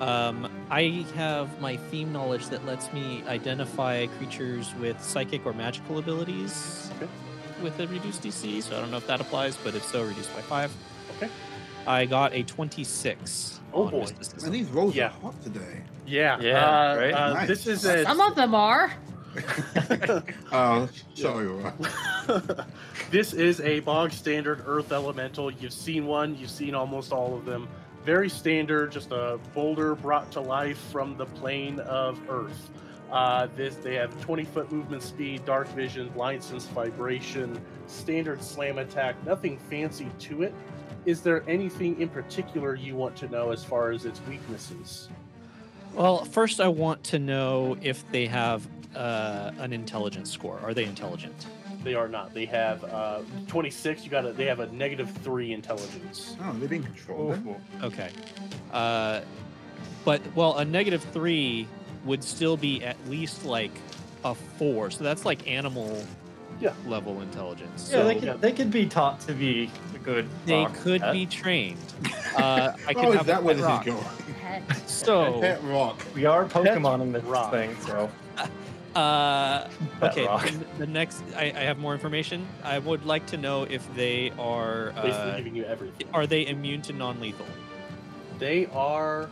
Um, 0.00 0.50
I 0.70 1.04
have 1.14 1.60
my 1.60 1.76
theme 1.76 2.12
knowledge 2.12 2.48
that 2.48 2.64
lets 2.64 2.92
me 2.92 3.22
identify 3.26 4.06
creatures 4.18 4.74
with 4.80 5.02
psychic 5.02 5.44
or 5.44 5.52
magical 5.52 5.98
abilities 5.98 6.90
Okay. 6.96 7.10
with 7.62 7.78
a 7.80 7.86
reduced 7.88 8.22
DC. 8.22 8.62
So 8.62 8.76
I 8.76 8.80
don't 8.80 8.90
know 8.90 8.96
if 8.96 9.06
that 9.06 9.20
applies, 9.20 9.56
but 9.56 9.74
if 9.74 9.84
so, 9.84 10.02
reduced 10.04 10.34
by 10.34 10.40
five. 10.42 10.72
Okay. 11.16 11.30
I 11.86 12.06
got 12.06 12.32
a 12.32 12.42
26. 12.42 13.57
Oh, 13.72 13.88
boy. 13.88 14.00
mysticism. 14.00 14.46
And 14.46 14.54
these 14.54 14.68
rolls 14.68 14.94
Yeah. 14.94 15.06
are 15.06 15.10
hot 15.10 15.42
today. 15.42 15.82
Yeah. 16.06 16.40
Yeah, 16.40 16.64
uh, 16.64 16.96
right? 16.96 17.12
uh, 17.12 17.32
Nice. 17.34 17.48
This 17.48 17.66
is 17.66 17.84
a. 17.84 18.02
Some 18.04 18.20
of 18.20 18.34
them 18.34 18.54
are. 18.54 18.92
Oh, 20.50 20.88
sorry, 21.14 21.46
Laura. 21.46 21.74
this 23.10 23.32
is 23.32 23.60
a 23.60 23.80
bog 23.80 24.10
standard 24.12 24.62
earth 24.66 24.90
elemental. 24.92 25.50
You've 25.50 25.72
seen 25.72 26.06
one, 26.06 26.36
you've 26.36 26.50
seen 26.50 26.74
almost 26.74 27.12
all 27.12 27.36
of 27.36 27.44
them. 27.44 27.68
Very 28.04 28.28
standard, 28.30 28.90
just 28.90 29.12
a 29.12 29.38
boulder 29.54 29.94
brought 29.94 30.32
to 30.32 30.40
life 30.40 30.78
from 30.90 31.16
the 31.16 31.26
plane 31.26 31.78
of 31.80 32.18
earth. 32.30 32.70
Uh, 33.12 33.48
this 33.56 33.76
they 33.76 33.94
have 33.94 34.18
20 34.22 34.44
foot 34.44 34.72
movement 34.72 35.02
speed, 35.02 35.44
dark 35.44 35.68
vision, 35.68 36.08
blind 36.08 36.42
sense 36.42 36.66
vibration, 36.66 37.60
standard 37.86 38.42
slam 38.42 38.78
attack. 38.78 39.14
Nothing 39.26 39.58
fancy 39.70 40.08
to 40.20 40.42
it. 40.42 40.54
Is 41.06 41.22
there 41.22 41.42
anything 41.48 42.00
in 42.00 42.08
particular 42.08 42.74
you 42.74 42.94
want 42.94 43.16
to 43.16 43.28
know 43.28 43.50
as 43.50 43.64
far 43.64 43.90
as 43.90 44.04
its 44.04 44.20
weaknesses? 44.28 45.08
Well, 45.94 46.24
first, 46.24 46.60
I 46.60 46.68
want 46.68 47.02
to 47.04 47.18
know 47.18 47.76
if 47.80 48.10
they 48.12 48.26
have 48.26 48.66
uh, 48.94 49.52
an 49.58 49.72
intelligence 49.72 50.30
score. 50.30 50.60
Are 50.62 50.74
they 50.74 50.84
intelligent? 50.84 51.46
They 51.84 51.94
are 51.94 52.08
not. 52.08 52.34
They 52.34 52.44
have 52.46 52.84
uh, 52.84 53.20
26. 53.46 54.04
You 54.04 54.10
got 54.10 54.22
to 54.22 54.32
They 54.32 54.46
have 54.46 54.60
a 54.60 54.66
negative 54.72 55.10
three 55.22 55.52
intelligence. 55.52 56.36
Oh, 56.42 56.52
they're 56.54 56.68
being 56.68 56.82
controlled. 56.82 57.32
then? 57.44 57.56
Okay. 57.82 58.10
Uh, 58.72 59.20
but 60.04 60.20
well, 60.34 60.58
a 60.58 60.64
negative 60.64 61.02
three 61.12 61.66
would 62.04 62.22
still 62.22 62.56
be 62.56 62.84
at 62.84 62.96
least 63.08 63.44
like 63.44 63.72
a 64.24 64.34
four. 64.34 64.90
So 64.90 65.04
that's 65.04 65.24
like 65.24 65.46
animal 65.48 66.04
Yeah. 66.60 66.72
level 66.86 67.20
intelligence. 67.20 67.88
Yeah, 67.90 67.98
So 67.98 68.04
they 68.08 68.14
they, 68.14 68.20
could, 68.26 68.40
they 68.40 68.52
could 68.52 68.70
be 68.70 68.86
taught 68.86 69.20
to 69.20 69.32
be 69.32 69.70
a 69.94 69.98
good. 69.98 70.26
rock 70.48 70.74
could 70.74 71.00
pet. 71.00 71.12
be 71.12 71.26
trained. 71.26 71.78
Uh, 72.36 72.72
I 72.86 72.94
could 72.94 73.04
Oh, 73.06 73.12
have 73.12 73.22
is 73.22 73.26
that 73.26 73.40
a 73.40 73.42
where 73.44 73.54
pet 73.54 73.56
this 73.56 73.66
rock. 73.66 73.86
is 73.88 73.94
going? 73.94 74.86
So, 74.86 75.40
Pet 75.40 75.60
rock. 75.64 76.00
We 76.14 76.24
are 76.26 76.44
Pokemon 76.44 77.00
in 77.02 77.10
this 77.12 77.24
rock. 77.24 77.50
thing, 77.50 77.74
so 77.80 78.08
uh, 78.94 79.68
okay. 80.02 80.24
The, 80.26 80.64
the 80.78 80.86
next, 80.86 81.22
I, 81.36 81.44
I 81.56 81.60
have 81.60 81.78
more 81.78 81.94
information. 81.94 82.46
I 82.62 82.78
would 82.78 83.04
like 83.06 83.26
to 83.28 83.36
know 83.36 83.64
if 83.64 83.82
they 83.96 84.30
are 84.38 84.92
Basically, 84.94 85.10
uh, 85.12 85.36
giving 85.38 85.56
you 85.56 85.64
everything. 85.64 86.06
are 86.12 86.26
they 86.26 86.46
immune 86.46 86.82
to 86.82 86.92
non-lethal. 86.92 87.46
They 88.38 88.66
are 88.66 89.28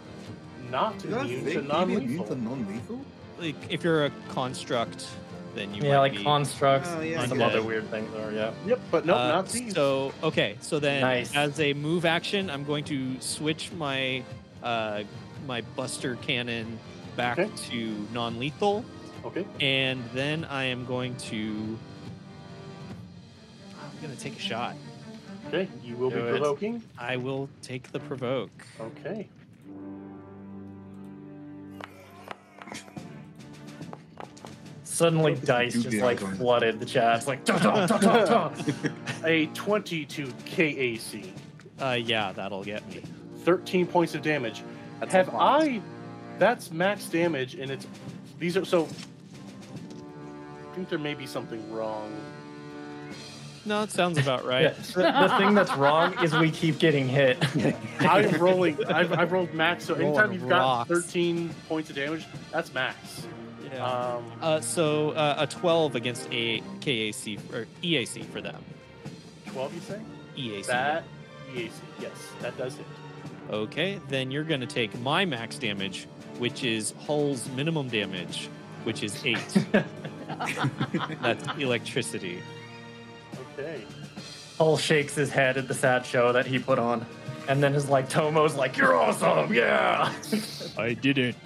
not 0.71 0.97
Is 0.97 1.03
that 1.05 1.13
a 1.13 1.21
immune 1.21 1.45
to 1.45 1.53
Can 1.53 1.91
you 1.91 1.97
immune 1.99 2.17
non-lethal. 2.17 2.27
to 2.27 2.35
non-lethal? 2.43 3.01
Like 3.39 3.57
if 3.71 3.85
you're 3.85 4.07
a 4.07 4.11
construct, 4.31 5.07
then 5.57 5.75
you 5.75 5.83
yeah, 5.83 5.95
might 5.95 5.99
like 5.99 6.13
be, 6.13 6.23
constructs 6.23 6.89
Oh, 6.93 7.01
yeah, 7.01 7.21
and 7.21 7.29
some 7.31 7.41
I 7.43 7.47
other 7.47 7.63
weird 7.63 7.89
things 7.91 8.15
are. 8.15 8.31
Yeah. 8.33 8.53
Yep, 8.67 8.81
but 8.91 9.07
no, 9.07 9.15
Uh, 9.17 9.29
not 9.29 9.49
these. 9.49 9.75
So 9.75 10.13
okay, 10.23 10.57
so 10.61 10.79
then 10.79 11.01
Nice. 11.01 11.35
as 11.35 11.59
a 11.59 11.73
move 11.75 12.05
action, 12.05 12.51
I'm 12.51 12.65
going 12.65 12.85
to 12.85 13.21
switch 13.21 13.73
my 13.73 14.23
uh, 14.63 15.03
my 15.47 15.63
Buster 15.75 16.17
Cannon 16.17 16.79
back 17.17 17.39
Okay. 17.39 17.51
to 17.71 18.07
non-lethal, 18.13 18.85
okay, 19.25 19.45
and 19.61 20.03
then 20.13 20.45
I 20.45 20.65
am 20.65 20.85
going 20.87 21.17
to 21.31 21.79
I'm 23.83 24.03
going 24.03 24.15
to 24.15 24.21
take 24.23 24.37
a 24.37 24.41
shot. 24.41 24.75
okay, 25.49 25.69
you 25.83 25.97
will 25.97 26.11
be 26.11 26.17
Do 26.17 26.27
it. 26.27 26.31
provoking. 26.31 26.83
I 26.99 27.17
will 27.17 27.49
take 27.63 27.91
the 27.93 28.01
provoke. 28.01 28.51
Okay, 28.81 29.29
Suddenly, 34.97 35.35
dice 35.35 35.75
just 35.75 35.99
like 35.99 36.23
eyes 36.23 36.39
flooded 36.39 36.81
the 36.81 36.87
chat. 36.87 37.19
It's 37.19 37.27
like 37.27 37.45
dun, 37.45 37.61
dun, 37.61 37.87
dun, 37.87 38.01
dun, 38.01 38.27
dun. 38.27 38.95
a 39.27 39.45
22 39.49 40.29
KAC, 40.47 41.33
Uh, 41.79 41.99
yeah, 42.03 42.33
that'll 42.33 42.65
get 42.65 42.89
me. 42.89 43.03
13 43.45 43.87
points 43.87 44.15
of 44.15 44.23
damage. 44.23 44.63
That's 44.99 45.13
Have 45.13 45.29
a 45.29 45.37
lot. 45.37 45.63
I? 45.65 45.83
That's 46.39 46.73
max 46.73 47.11
damage, 47.11 47.57
and 47.57 47.71
it's 47.71 47.87
these 48.39 48.57
are 48.57 48.65
so. 48.65 48.89
I 50.71 50.75
think 50.75 50.89
there 50.89 50.99
may 50.99 51.13
be 51.13 51.27
something 51.27 51.71
wrong. 51.71 52.11
No, 53.67 53.83
it 53.83 53.91
sounds 53.91 54.17
about 54.17 54.45
Yeah, 54.45 54.49
right. 54.49 54.75
the, 54.77 55.03
the 55.03 55.35
thing 55.37 55.55
that's 55.55 55.77
wrong 55.77 56.15
is 56.25 56.35
we 56.35 56.51
keep 56.51 56.79
getting 56.79 57.07
hit. 57.07 57.37
I'm 58.01 58.31
rolling. 58.41 58.83
I've, 58.87 59.13
I've 59.13 59.31
rolled 59.33 59.53
max, 59.53 59.85
so 59.85 59.95
anytime 59.95 60.15
Rolling 60.15 60.33
you've 60.41 60.49
got 60.49 60.89
rocks. 60.89 60.89
13 60.89 61.51
points 61.69 61.91
of 61.91 61.97
damage, 61.97 62.25
that's 62.51 62.73
max. 62.73 63.27
Yeah. 63.73 63.85
Um, 63.85 64.25
Uh, 64.41 64.61
so 64.61 65.11
uh, 65.11 65.37
a 65.39 65.47
12 65.47 65.95
against 65.97 66.29
a 66.31 66.61
KAC 66.81 67.39
or 67.53 67.67
EAC 67.83 68.25
for 68.27 68.41
them. 68.41 68.63
12, 69.47 69.75
you 69.75 69.81
say? 69.81 70.01
EAC. 70.37 70.67
That 70.67 71.05
EAC, 71.55 71.71
yes, 72.01 72.13
that 72.41 72.57
does 72.59 72.79
it. 72.79 72.85
Okay, 73.51 74.01
then 74.09 74.31
you're 74.31 74.45
going 74.45 74.61
to 74.61 74.67
take 74.67 74.99
my 75.01 75.25
max 75.25 75.57
damage, 75.59 76.07
which 76.39 76.65
is 76.65 76.93
Hull's 77.07 77.49
minimum 77.51 77.89
damage, 77.89 78.49
which 78.85 79.03
is 79.03 79.25
eight. 79.25 79.67
That's 81.23 81.47
electricity. 81.59 82.43
Okay. 83.59 83.83
Hull 84.59 84.77
shakes 84.77 85.15
his 85.15 85.31
head 85.31 85.57
at 85.57 85.69
the 85.69 85.75
sad 85.75 86.05
show 86.05 86.33
that 86.33 86.47
he 86.47 86.59
put 86.59 86.79
on. 86.79 87.07
and 87.49 87.63
then 87.63 87.75
is 87.75 87.89
like 87.89 88.09
Tomo's 88.09 88.57
like, 88.57 88.77
"You're 88.77 88.97
awesome, 88.97 89.55
yeah." 89.55 90.13
I 90.77 90.95
didn't. 90.95 91.37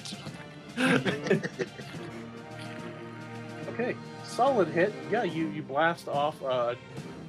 Okay, 3.80 3.96
solid 4.24 4.68
hit. 4.68 4.92
Yeah, 5.10 5.22
you 5.22 5.48
you 5.48 5.62
blast 5.62 6.06
off 6.06 6.42
uh, 6.42 6.74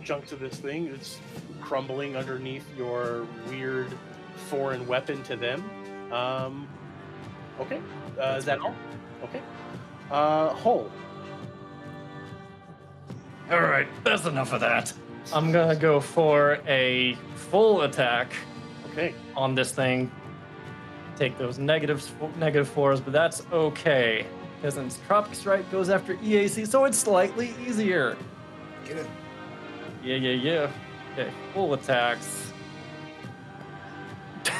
chunks 0.04 0.34
of 0.34 0.41
this 0.41 0.56
thing. 0.56 0.88
It's 0.88 1.18
crumbling 1.62 2.18
underneath 2.18 2.66
your 2.78 3.26
weird 3.47 3.88
foreign 4.49 4.86
weapon 4.86 5.24
to 5.24 5.38
them. 5.38 5.64
Um, 6.12 6.68
okay, 7.62 7.80
uh, 8.20 8.36
is 8.38 8.43
that 8.45 8.60
all? 8.60 8.76
Okay. 9.24 9.41
Uh, 10.10 10.49
Hull. 10.56 10.91
All 13.49 13.62
right, 13.62 13.88
that's 14.04 14.26
enough 14.26 14.52
of 14.52 14.60
that. 14.60 14.91
I'm 15.34 15.54
gonna 15.54 15.76
go 15.76 16.02
for 16.02 16.60
a 16.68 17.16
full 17.36 17.84
attack 17.84 18.34
Okay. 18.91 19.14
on 19.38 19.56
this 19.56 19.72
thing. 19.72 20.12
Take 21.16 21.38
those 21.38 21.60
negatives, 21.60 22.12
negative 22.38 22.68
fours, 22.68 22.99
but 22.99 23.14
that's 23.14 23.43
okay. 23.54 24.26
Because 24.62 24.76
then 24.76 24.91
Tropic 25.07 25.34
Strike 25.34 25.72
goes 25.72 25.89
after 25.89 26.16
EAC, 26.18 26.68
so 26.68 26.86
it's 26.86 26.99
slightly 26.99 27.55
easier. 27.66 28.16
Get 28.86 28.97
it. 28.97 29.07
Yeah, 30.03 30.18
yeah, 30.18 30.34
yeah. 30.34 30.72
Okay, 31.14 31.32
full 31.51 31.74
attacks. 31.74 32.53
I 34.45 34.51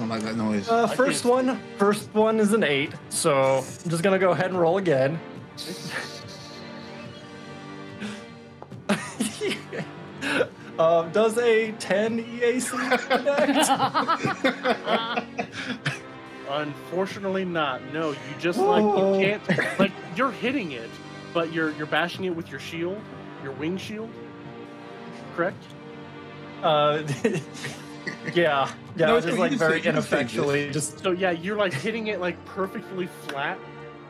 don't 0.00 0.08
like 0.08 0.22
that 0.22 0.36
noise. 0.36 0.68
Uh, 0.68 0.88
first 0.88 1.24
one, 1.24 1.60
first 1.78 2.12
one 2.12 2.40
is 2.40 2.52
an 2.52 2.64
eight, 2.64 2.92
so 3.10 3.58
I'm 3.58 3.90
just 3.90 4.02
gonna 4.02 4.18
go 4.18 4.32
ahead 4.32 4.46
and 4.46 4.60
roll 4.60 4.78
again. 4.78 5.20
um, 10.80 11.12
does 11.12 11.38
a 11.38 11.70
10 11.72 12.24
EAC 12.24 13.08
connect? 15.16 15.86
Unfortunately, 16.48 17.44
not. 17.44 17.80
No, 17.92 18.10
you 18.10 18.16
just 18.38 18.58
like 18.58 18.82
you 18.82 19.26
can't 19.48 19.78
like 19.78 19.92
you're 20.16 20.30
hitting 20.30 20.72
it, 20.72 20.90
but 21.34 21.52
you're 21.52 21.70
you're 21.72 21.86
bashing 21.86 22.24
it 22.24 22.34
with 22.36 22.50
your 22.50 22.60
shield, 22.60 23.00
your 23.42 23.52
wing 23.52 23.76
shield. 23.76 24.10
Correct. 25.34 25.62
uh, 26.62 27.02
yeah, 28.34 28.70
yeah, 28.96 29.06
No, 29.06 29.20
just 29.20 29.38
like 29.38 29.50
can 29.50 29.58
very 29.58 29.72
say- 29.72 29.76
you 29.76 29.82
can 29.82 29.92
say 29.94 30.00
this. 30.00 30.12
ineffectually, 30.12 30.70
just 30.70 30.98
So 31.00 31.10
yeah, 31.10 31.30
you're 31.32 31.56
like 31.56 31.72
hitting 31.74 32.06
it 32.06 32.20
like 32.20 32.42
perfectly 32.46 33.08
flat, 33.28 33.58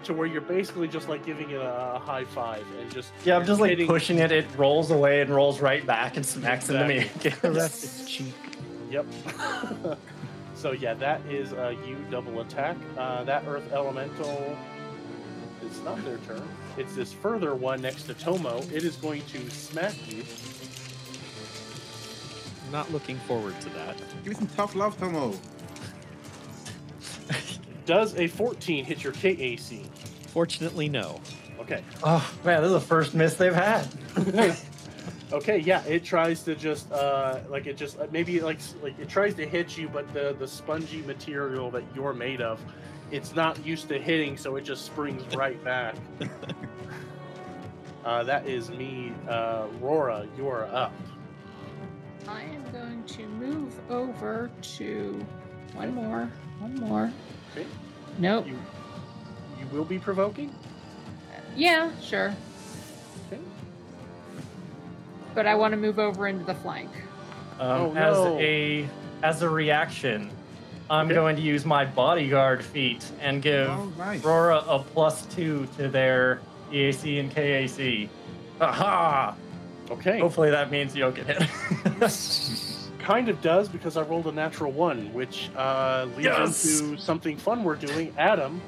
to 0.05 0.12
where 0.14 0.26
you're 0.26 0.41
basically 0.41 0.87
just 0.89 1.09
like 1.09 1.24
giving 1.26 1.51
it 1.51 1.61
a, 1.61 1.99
high 2.05 2.24
five 2.24 2.64
and 2.80 2.91
just 2.93 3.11
yeah, 3.24 3.37
I'm 3.37 3.45
just 3.47 3.61
like 3.61 3.70
hitting- 3.70 3.87
pushing 3.89 4.18
it. 4.18 4.30
It 4.30 4.47
rolls 4.57 4.91
away 4.93 5.20
and 5.20 5.30
rolls 5.34 5.61
right 5.61 5.84
back 5.84 6.16
and 6.16 6.24
smacks 6.24 6.68
into 6.68 6.87
me. 6.87 7.11
Rest 7.43 7.82
its 7.84 8.09
cheek. 8.09 8.34
Yep. 8.91 9.07
so 10.57 10.73
yeah, 10.73 10.95
that 10.95 11.21
is 11.27 11.53
a 11.53 11.77
U 11.87 11.97
double 12.11 12.41
attack. 12.41 12.77
Uh, 12.97 13.25
that 13.25 13.45
Earth 13.47 13.71
Elemental. 13.73 14.57
It's 15.63 15.81
not 15.83 16.03
their 16.05 16.19
turn. 16.19 16.47
It's 16.77 16.95
this 16.95 17.13
further 17.13 17.55
one 17.55 17.83
next 17.83 18.05
to 18.05 18.15
Tomo. 18.15 18.63
It 18.73 18.85
is 18.85 18.97
going 18.97 19.25
to 19.27 19.51
smack 19.51 19.95
you. 20.11 20.23
Not 22.73 22.91
looking 22.93 23.19
forward 23.21 23.59
to 23.61 23.69
that. 23.71 23.97
Give 24.25 24.33
me 24.33 24.35
some 24.35 24.49
tough 24.49 24.75
love, 24.75 24.99
Tomo. 24.99 25.35
Does 27.87 28.17
a 28.17 28.27
14 28.27 28.85
hit 28.85 29.05
your 29.05 29.13
KAC? 29.13 29.87
Fortunately, 30.29 30.89
no. 30.89 31.21
Okay. 31.61 31.83
oh 32.05 32.33
man, 32.45 32.63
this 32.63 32.69
is 32.69 32.75
the 32.75 32.81
first 32.81 33.15
miss 33.15 33.35
they've 33.35 33.55
had. 33.55 33.89
Okay, 35.33 35.59
yeah, 35.59 35.83
it 35.85 36.05
tries 36.05 36.45
to 36.45 36.55
just 36.55 36.91
uh 36.93 37.41
like 37.49 37.66
it 37.66 37.77
just 37.77 37.99
uh, 37.99 38.07
maybe 38.12 38.41
like 38.41 38.61
like 38.83 38.99
it 38.99 39.09
tries 39.09 39.35
to 39.35 39.47
hit 39.47 39.77
you, 39.77 39.89
but 39.89 40.12
the 40.14 40.37
the 40.39 40.47
spongy 40.47 41.03
material 41.03 41.70
that 41.72 41.83
you're 41.97 42.12
made 42.12 42.41
of, 42.41 42.61
it's 43.11 43.35
not 43.35 43.64
used 43.66 43.89
to 43.89 43.99
hitting, 43.99 44.37
so 44.37 44.55
it 44.57 44.62
just 44.62 44.87
springs 44.87 45.22
right 45.35 45.62
back. 45.64 45.97
uh, 48.05 48.22
that 48.22 48.47
is 48.47 48.70
me, 48.70 49.12
uh, 49.29 49.66
Rora. 49.81 50.29
You're 50.37 50.66
up. 50.66 50.93
I 52.29 52.43
am 52.43 52.70
going 52.70 53.03
to 53.05 53.27
move 53.27 53.74
over 53.91 54.49
to 54.77 55.27
one 55.74 55.93
more. 55.93 56.31
One 56.61 56.74
more. 56.77 57.12
Okay. 57.53 57.66
Nope. 58.18 58.47
You 58.47 58.59
you 59.59 59.66
will 59.77 59.85
be 59.85 59.99
provoking. 59.99 60.55
Yeah, 61.57 61.91
sure. 62.01 62.35
Okay. 65.37 65.43
But 65.45 65.47
I 65.47 65.55
want 65.55 65.72
to 65.72 65.76
move 65.76 65.99
over 65.99 66.26
into 66.26 66.45
the 66.45 66.55
flank. 66.55 66.91
Um, 67.61 67.68
Oh, 67.68 67.95
as 67.95 68.16
no. 68.16 68.39
a 68.39 68.89
as 69.22 69.43
a 69.43 69.49
reaction, 69.49 70.30
I'm 70.91 71.07
Okay. 71.07 71.14
going 71.14 71.37
to 71.37 71.43
use 71.43 71.64
my 71.64 71.84
bodyguard 71.84 72.62
feat 72.64 73.05
and 73.20 73.43
give 73.43 73.68
Oh, 73.70 73.91
nice. 73.99 74.24
Aurora 74.24 74.62
a 74.68 74.78
plus 74.78 75.26
two 75.26 75.66
to 75.78 75.89
their 75.89 76.41
EAC 76.72 77.18
and 77.20 77.30
KAC. 77.34 78.09
Aha! 78.61 79.34
Okay. 79.91 80.18
Hopefully 80.20 80.51
that 80.51 80.70
means 80.70 80.95
you 80.95 81.03
don't 81.03 81.14
get 81.14 81.26
hit. 81.26 82.89
Kind 82.99 83.28
of 83.28 83.41
does 83.41 83.68
because 83.68 83.97
I 83.97 84.03
rolled 84.03 84.26
a 84.26 84.32
natural 84.32 84.72
one, 84.72 85.12
which 85.14 85.49
uh, 85.57 86.07
leads 86.16 86.24
Yes! 86.26 86.80
into 86.80 86.99
something 86.99 87.37
fun 87.37 87.62
we're 87.62 87.76
doing. 87.76 88.12
Adam, 88.18 88.61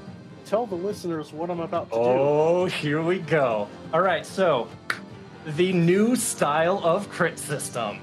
tell 0.46 0.64
the 0.66 0.76
listeners 0.76 1.32
what 1.32 1.50
I'm 1.50 1.58
about 1.60 1.90
to 1.90 1.96
do. 1.96 2.00
oh, 2.02 2.66
here 2.66 3.02
we 3.02 3.18
go. 3.18 3.66
All 3.92 4.00
right, 4.00 4.24
so 4.24 4.68
the 5.56 5.72
new 5.72 6.16
style 6.16 6.80
of 6.84 7.08
crit 7.10 7.38
system. 7.38 7.98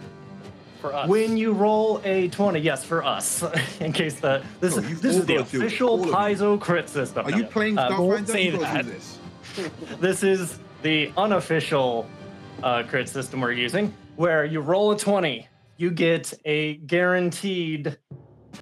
For 0.82 0.94
us. 0.94 1.10
When 1.10 1.36
you 1.38 1.52
roll 1.54 2.00
a 2.04 2.28
20, 2.30 2.60
yes, 2.60 2.84
for 2.84 3.04
us, 3.04 3.44
in 3.80 3.92
case 3.92 4.20
the 4.20 4.44
this 4.60 4.76
Oh, 4.76 4.80
is 4.82 5.02
this 5.02 5.16
is 5.16 5.26
the 5.26 5.38
gotta 5.38 5.56
it, 5.58 5.60
official 5.62 5.90
all. 5.90 6.06
Paizo 6.06 6.60
crit 6.60 6.90
system. 6.90 7.26
Are 7.26 7.32
you 7.32 7.46
playing 7.46 7.78
Uh, 7.78 7.90
Starfinder? 7.90 8.08
won't 8.08 8.28
say 8.28 8.50
that. 8.52 8.86
this. 8.86 9.18
This 10.02 10.22
is 10.24 10.60
the 10.82 11.12
unofficial 11.18 12.08
uh, 12.62 12.84
crit 12.84 13.08
system 13.10 13.42
we're 13.42 13.54
using, 13.54 13.94
where 14.18 14.44
you 14.46 14.60
roll 14.60 14.92
a 14.92 14.98
20, 14.98 15.48
you 15.78 15.92
get 15.92 16.34
a 16.46 16.76
guaranteed 16.78 17.98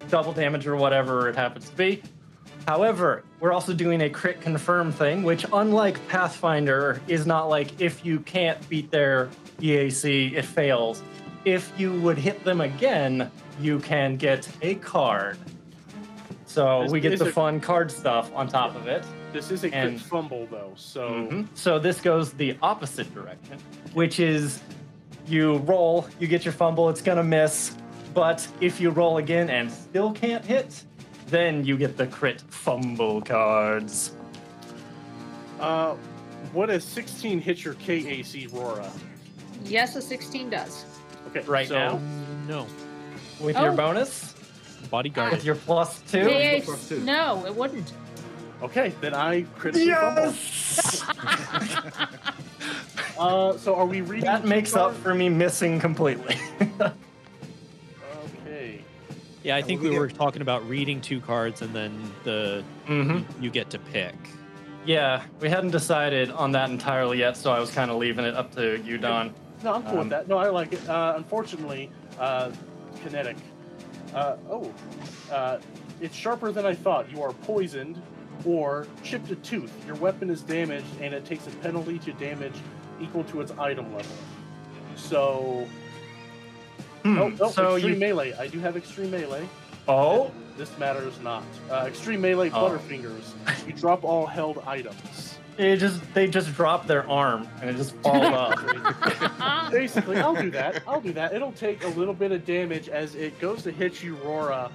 double 0.10 0.34
damage 0.34 0.66
or 0.68 0.76
whatever 0.76 1.28
it 1.30 1.36
happens 1.36 1.70
to 1.70 1.76
be. 1.76 2.02
However, 2.68 3.24
we're 3.40 3.52
also 3.52 3.74
doing 3.74 4.02
a 4.02 4.10
crit 4.10 4.40
confirm 4.40 4.92
thing, 4.92 5.24
which, 5.24 5.46
unlike 5.52 6.06
Pathfinder, 6.08 7.02
is 7.08 7.26
not 7.26 7.50
like 7.50 7.82
if 7.82 8.06
you 8.06 8.20
can't 8.22 8.58
beat 8.70 8.90
their 8.90 9.30
EAC, 9.60 10.34
it 10.36 10.46
fails. 10.46 11.04
If 11.46 11.72
you 11.78 11.94
would 12.02 12.18
hit 12.18 12.44
them 12.46 12.62
again, 12.62 13.30
you 13.60 13.80
can 13.80 14.16
get 14.16 14.48
a 14.62 14.76
card. 14.76 15.38
So 16.46 16.84
Is- 16.84 16.92
we 16.92 17.02
get 17.02 17.20
the 17.20 17.26
it- 17.28 17.34
fun 17.34 17.60
card 17.60 17.92
stuff 17.92 18.32
on 18.34 18.48
top 18.48 18.76
of 18.76 18.88
it. 18.88 19.04
This 19.34 19.52
is 19.52 19.64
a 19.66 19.74
And- 19.74 20.00
fumble, 20.00 20.48
though, 20.50 20.72
so 20.76 21.10
Mhm. 21.10 21.48
So 21.56 21.80
this 21.80 22.00
goes 22.00 22.32
the 22.34 22.56
opposite 22.62 23.14
direction, 23.14 23.58
which 23.94 24.20
is 24.20 24.62
you 25.28 25.58
roll, 25.58 26.08
you 26.20 26.28
get 26.28 26.46
your 26.46 26.52
fumble, 26.54 26.90
it's 26.90 27.02
gonna 27.02 27.24
miss, 27.24 27.76
but 28.14 28.48
if 28.62 28.80
you 28.80 28.90
roll 28.92 29.18
again 29.18 29.50
and 29.50 29.72
still 29.72 30.12
can't 30.12 30.46
hit, 30.46 30.84
then 31.28 31.64
you 31.66 31.78
get 31.78 31.98
the 31.98 32.08
crit 32.08 32.42
fumble 32.50 33.22
cards. 33.22 34.16
uh, 35.60 35.96
what 36.52 36.68
does 36.68 36.84
16 36.84 37.40
hit 37.40 37.64
your 37.64 37.74
KAC, 37.76 38.48
Rora? 38.52 38.92
Yes, 39.66 39.96
a 39.96 40.02
16 40.02 40.50
does. 40.50 40.86
Okay, 41.28 41.40
Right 41.48 41.68
so, 41.68 41.76
now? 41.76 42.00
No. 42.48 42.68
With 43.40 43.56
your 43.58 43.72
Oh. 43.72 43.76
bonus, 43.76 44.34
Bodyguard. 44.92 45.32
with 45.32 45.44
your 45.46 45.56
plus 45.56 46.02
two. 46.12 46.30
Yeah, 46.30 46.60
plus 46.64 46.90
two. 46.90 47.00
no, 47.02 47.44
it 47.46 47.56
wouldn't. 47.56 47.94
Okay, 48.62 48.94
then 49.02 49.14
I 49.14 49.44
critically 49.58 49.92
fumble. 49.92 50.26
Yes! 50.26 51.04
Uh, 53.18 53.56
so 53.58 53.76
are 53.76 53.86
we 53.86 54.02
reading? 54.02 54.26
that 54.26 54.44
two 54.44 54.48
makes 54.48 54.76
up 54.76 54.96
for 54.96 55.14
me 55.14 55.30
missing 55.30 55.80
completely. 55.80 56.36
Okay. 59.44 59.50
Yeah, 59.50 59.56
I 59.56 59.58
And 59.60 59.68
think 59.68 59.82
we 59.82 59.90
we 59.90 59.94
get- 59.96 60.00
were 60.00 60.08
talking 60.10 60.42
about 60.42 60.68
reading 60.70 61.02
two 61.02 61.20
cards 61.20 61.62
and 61.62 61.74
then 61.76 61.92
the 62.24 62.64
hmm 62.88 63.20
you 63.42 63.50
get 63.50 63.70
to 63.72 63.80
pick. 63.80 64.16
Yeah, 64.86 65.24
we 65.40 65.50
hadn't 65.50 65.72
decided 65.72 66.30
on 66.32 66.52
that 66.54 66.70
entirely 66.70 67.20
yet, 67.20 67.38
so 67.38 67.52
I 67.52 67.60
was 67.60 67.72
kind 67.72 67.90
of 67.92 67.98
leaving 67.98 68.26
it 68.26 68.36
up 68.36 68.54
to 68.56 68.82
you, 68.84 68.98
Don. 68.98 69.34
No, 69.64 69.74
I'm 69.74 69.84
cool 69.84 69.92
Um, 69.94 69.98
with 70.00 70.10
that. 70.10 70.28
No, 70.28 70.38
I 70.38 70.50
like 70.50 70.74
it. 70.74 70.90
Uh, 70.90 71.14
unfortunately, 71.16 71.90
uh, 72.20 72.52
kinetic. 73.04 73.38
Uh, 74.14 74.36
oh, 74.50 74.74
uh, 75.32 75.58
it's 76.02 76.16
sharper 76.16 76.52
than 76.52 76.66
I 76.66 76.74
thought. 76.76 77.10
You 77.12 77.22
are 77.22 77.32
poisoned 77.32 78.02
or 78.46 78.88
chipped 79.04 79.32
a 79.32 79.36
tooth. 79.38 79.72
Your 79.88 79.96
weapon 79.96 80.30
is 80.30 80.42
damaged, 80.42 80.86
and 81.02 81.14
it 81.14 81.24
takes 81.24 81.48
a 81.48 81.52
penalty 81.62 81.98
to 82.00 82.12
damage 82.14 82.56
equal 83.02 83.24
to 83.26 83.40
its 83.40 83.54
item 83.58 83.94
level. 83.96 84.16
So, 84.98 85.66
Hmm, 87.04 87.18
oh, 87.18 87.34
oh 87.42 87.50
so 87.52 87.76
extreme 87.76 87.94
you 87.94 88.00
melee. 88.00 88.34
I 88.34 88.48
do 88.48 88.60
have 88.60 88.78
extreme 88.78 89.12
melee. 89.12 89.48
oh 89.88 90.32
This 90.58 90.76
matters 90.78 91.20
not. 91.22 91.44
Uh, 91.70 91.86
extreme 91.88 92.22
melee 92.22 92.50
Oh. 92.54 92.70
Butterfingers. 92.70 93.34
You 93.68 93.74
drop 93.84 94.04
all 94.04 94.26
held 94.26 94.64
items. 94.66 95.38
It 95.58 95.78
just 95.78 96.02
they 96.14 96.28
just 96.28 96.54
drop 96.56 96.88
their 96.88 97.08
arm 97.10 97.48
and 97.62 97.70
it 97.70 97.76
just 97.76 97.96
falls 97.98 98.24
off. 98.26 99.72
Basically, 99.72 100.18
I'll 100.18 100.34
do 100.36 100.50
that. 100.52 100.82
I'll 100.88 101.02
do 101.02 101.14
that. 101.14 101.34
It'll 101.34 101.52
take 101.52 101.84
a 101.84 101.90
little 101.90 102.14
bit 102.14 102.32
of 102.32 102.46
damage 102.46 102.90
as 102.90 103.14
it 103.16 103.40
goes 103.40 103.62
to 103.64 103.72
hit 103.72 104.02
you, 104.02 104.16
Rora, 104.24 104.72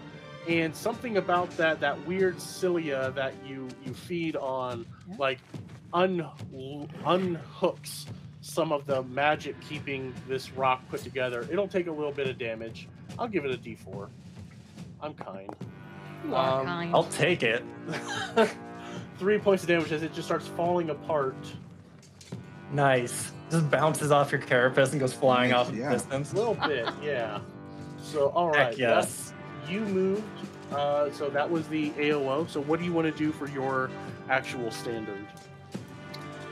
and 0.48 0.74
something 0.74 1.16
about 1.16 1.50
that 1.56 1.80
that 1.80 2.06
weird 2.06 2.40
cilia 2.40 3.10
that 3.16 3.34
you 3.44 3.68
you 3.84 3.92
feed 3.94 4.36
on 4.36 4.86
like 5.18 5.38
un 5.92 6.24
unhooks 7.04 8.06
some 8.40 8.72
of 8.72 8.86
the 8.86 9.02
magic 9.04 9.60
keeping 9.60 10.14
this 10.28 10.52
rock 10.52 10.82
put 10.90 11.02
together. 11.02 11.46
It'll 11.50 11.68
take 11.68 11.86
a 11.86 11.92
little 11.92 12.12
bit 12.12 12.28
of 12.28 12.38
damage. 12.38 12.88
I'll 13.18 13.28
give 13.28 13.44
it 13.44 13.54
a 13.54 13.58
D4. 13.58 14.08
I'm 15.00 15.14
kind. 15.14 15.50
You 16.24 16.34
are 16.34 16.60
Um, 16.60 16.66
kind. 16.66 16.94
I'll 16.94 17.04
take 17.04 17.42
it. 17.42 17.64
Three 19.18 19.38
points 19.38 19.62
of 19.64 19.68
damage 19.68 19.92
as 19.92 20.02
it 20.02 20.12
just 20.12 20.28
starts 20.28 20.46
falling 20.46 20.90
apart. 20.90 21.36
Nice. 22.72 23.32
Just 23.50 23.70
bounces 23.70 24.10
off 24.10 24.30
your 24.30 24.40
carapace 24.40 24.92
and 24.92 25.00
goes 25.00 25.12
flying 25.12 25.52
off 25.52 25.72
yeah. 25.72 25.88
the 25.88 25.94
distance. 25.94 26.32
A 26.32 26.36
little 26.36 26.54
bit, 26.54 26.88
yeah. 27.02 27.40
So, 28.02 28.28
all 28.30 28.50
right. 28.50 28.68
Heck 28.68 28.78
yes. 28.78 29.32
you 29.68 29.80
moved. 29.80 30.22
Uh, 30.72 31.10
so 31.12 31.30
that 31.30 31.50
was 31.50 31.66
the 31.68 31.90
AOO. 31.92 32.48
So 32.48 32.60
what 32.60 32.78
do 32.78 32.84
you 32.84 32.92
want 32.92 33.06
to 33.06 33.16
do 33.16 33.32
for 33.32 33.48
your 33.48 33.90
actual 34.28 34.70
standard? 34.70 35.26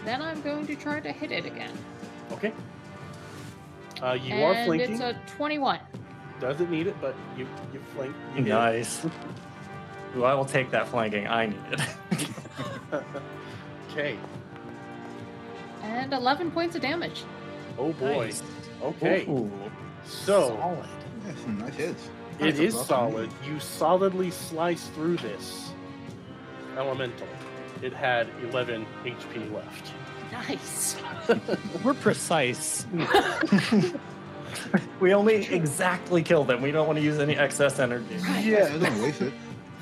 Then 0.07 0.22
I'm 0.22 0.40
going 0.40 0.66
to 0.68 0.76
try 0.76 1.00
to 1.00 1.11
hit 1.12 1.32
it 1.32 1.44
again. 1.44 1.72
Okay. 2.32 2.52
Uh, 4.00 4.12
you 4.12 4.32
and 4.32 4.42
are 4.44 4.64
flanking. 4.64 4.92
it's 4.92 5.00
a 5.02 5.16
21. 5.36 5.80
Doesn't 6.40 6.70
need 6.70 6.86
it, 6.86 6.94
but 7.00 7.16
you 7.36 7.46
you 7.72 7.80
flank. 7.94 8.14
You 8.36 8.44
hit. 8.44 8.48
Nice. 8.50 9.04
Ooh, 10.16 10.22
I 10.24 10.32
will 10.34 10.44
take 10.44 10.70
that 10.70 10.86
flanking. 10.88 11.26
I 11.26 11.46
need 11.46 11.59
it. 11.72 13.02
okay. 13.90 14.16
And 15.82 16.12
11 16.12 16.50
points 16.52 16.76
of 16.76 16.82
damage. 16.82 17.24
Oh 17.78 17.92
boy. 17.94 18.26
Nice. 18.26 18.42
Okay. 18.82 19.26
Ooh, 19.28 19.50
So 20.04 20.48
solid. 20.61 20.88
Yeah, 21.26 21.32
some 21.42 21.59
nice 21.59 21.74
hits. 21.74 22.09
it 22.38 22.44
Nice 22.44 22.59
is 22.61 22.74
above 22.74 22.86
solid. 22.86 23.28
me. 23.28 23.48
You 23.52 23.59
solidly 23.61 24.30
slice 24.30 24.86
through 24.88 25.16
this 25.16 25.70
elemental. 26.76 27.26
It 27.82 27.92
had 27.92 28.28
11 28.42 28.86
HP 29.04 29.52
left. 29.52 29.92
Nice. 30.32 30.96
We're 31.84 31.94
precise. 31.94 32.86
We 35.00 35.12
only 35.12 35.46
exactly 35.46 36.22
killed 36.22 36.48
them. 36.48 36.62
We 36.62 36.70
don't 36.70 36.86
want 36.86 36.98
to 36.98 37.04
use 37.04 37.18
any 37.18 37.36
excess 37.36 37.78
energy. 37.78 38.16
Yeah, 38.42 38.68
don't 38.78 39.02
waste 39.02 39.22
it. 39.22 39.32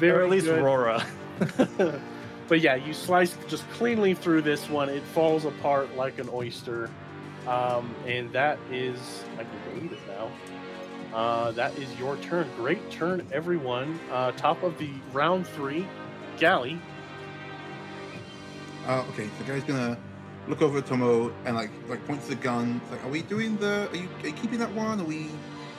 or 0.03 0.23
at 0.23 0.31
least 0.31 0.47
good. 0.47 0.63
Rora. 0.63 1.05
but 2.49 2.61
yeah, 2.61 2.75
you 2.75 2.93
slice 2.93 3.37
just 3.49 3.69
cleanly 3.71 4.15
through 4.15 4.43
this 4.43 4.69
one. 4.69 4.89
It 4.89 5.03
falls 5.03 5.45
apart 5.45 5.97
like 5.97 6.19
an 6.19 6.29
oyster. 6.33 6.91
Um, 7.47 7.95
and 8.07 8.33
that 8.33 8.59
is, 8.71 9.25
I 9.39 9.45
can 9.45 9.75
delete 9.75 9.93
it 9.93 9.99
now. 10.09 10.31
Uh, 11.15 11.53
that 11.53 11.77
is 11.79 11.97
your 11.99 12.17
turn. 12.17 12.49
Great 12.57 12.91
turn, 12.91 13.27
everyone. 13.33 14.01
Uh, 14.11 14.33
top 14.33 14.63
of 14.63 14.77
the 14.79 14.91
round 15.13 15.47
three, 15.47 15.87
Galley. 16.39 16.79
Uh, 18.87 19.05
okay, 19.11 19.25
so 19.39 19.45
the 19.45 19.53
guy's 19.53 19.65
gonna 19.65 19.99
look 20.49 20.61
over 20.63 20.79
at 20.79 20.87
Tomo 20.87 21.33
and 21.47 21.57
like 21.57 21.71
like 21.89 22.05
points 22.07 22.27
the 22.29 22.35
gun. 22.35 22.81
It's 22.83 22.93
like, 22.93 23.05
are 23.05 23.09
we 23.09 23.23
doing 23.23 23.57
the? 23.57 23.89
Are 23.91 23.97
you, 23.97 24.09
are 24.23 24.27
you 24.29 24.33
keeping 24.35 24.59
that 24.59 24.73
one? 24.73 25.01
Are 25.01 25.05
we? 25.05 25.29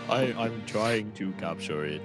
I, 0.10 0.34
I'm 0.34 0.64
trying 0.66 1.12
to 1.14 1.32
capture 1.34 1.86
it. 1.86 2.02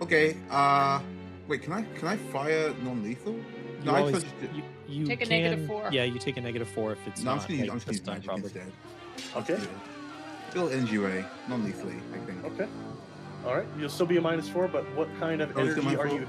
Okay. 0.00 0.36
Uh, 0.50 1.00
wait. 1.48 1.62
Can 1.62 1.72
I 1.72 1.82
can 1.98 2.08
I 2.08 2.16
fire 2.16 2.72
non-lethal? 2.82 3.34
You 3.34 3.44
No, 3.84 3.94
I 3.94 3.98
always- 4.00 4.16
thought 4.24 4.40
just- 4.42 4.54
you, 4.54 4.62
you 4.88 5.06
Take 5.06 5.20
a 5.22 5.26
can, 5.26 5.42
negative 5.42 5.66
four. 5.66 5.88
Yeah, 5.92 6.04
you 6.04 6.18
take 6.18 6.36
a 6.36 6.40
negative 6.40 6.68
four 6.68 6.92
if 6.92 6.98
it's 7.06 7.22
no, 7.22 7.30
I'm 7.32 7.36
not 7.38 7.48
just 7.48 7.48
gonna 7.48 7.60
use, 7.60 7.68
like 7.68 7.72
I'm 7.72 7.78
just 7.78 8.04
gonna 8.04 8.16
use 8.18 8.26
this 8.26 8.26
time, 8.26 8.42
magic 8.42 8.52
probably. 8.52 9.42
instead. 9.42 9.56
Okay. 9.56 9.62
Yeah. 9.62 10.54
Little 10.62 10.68
energy 10.78 10.98
ray, 10.98 11.24
non-lethally, 11.48 11.94
I 12.12 12.18
think. 12.26 12.44
Okay. 12.44 12.68
All 13.46 13.54
right. 13.56 13.66
You'll 13.78 13.88
still 13.88 14.06
be 14.06 14.16
a 14.16 14.20
minus 14.20 14.48
four, 14.48 14.66
but 14.66 14.84
what 14.96 15.08
kind 15.20 15.40
of 15.40 15.56
Oh, 15.56 15.60
energy 15.60 15.94
are 15.96 16.08
fault? 16.08 16.20
you? 16.20 16.26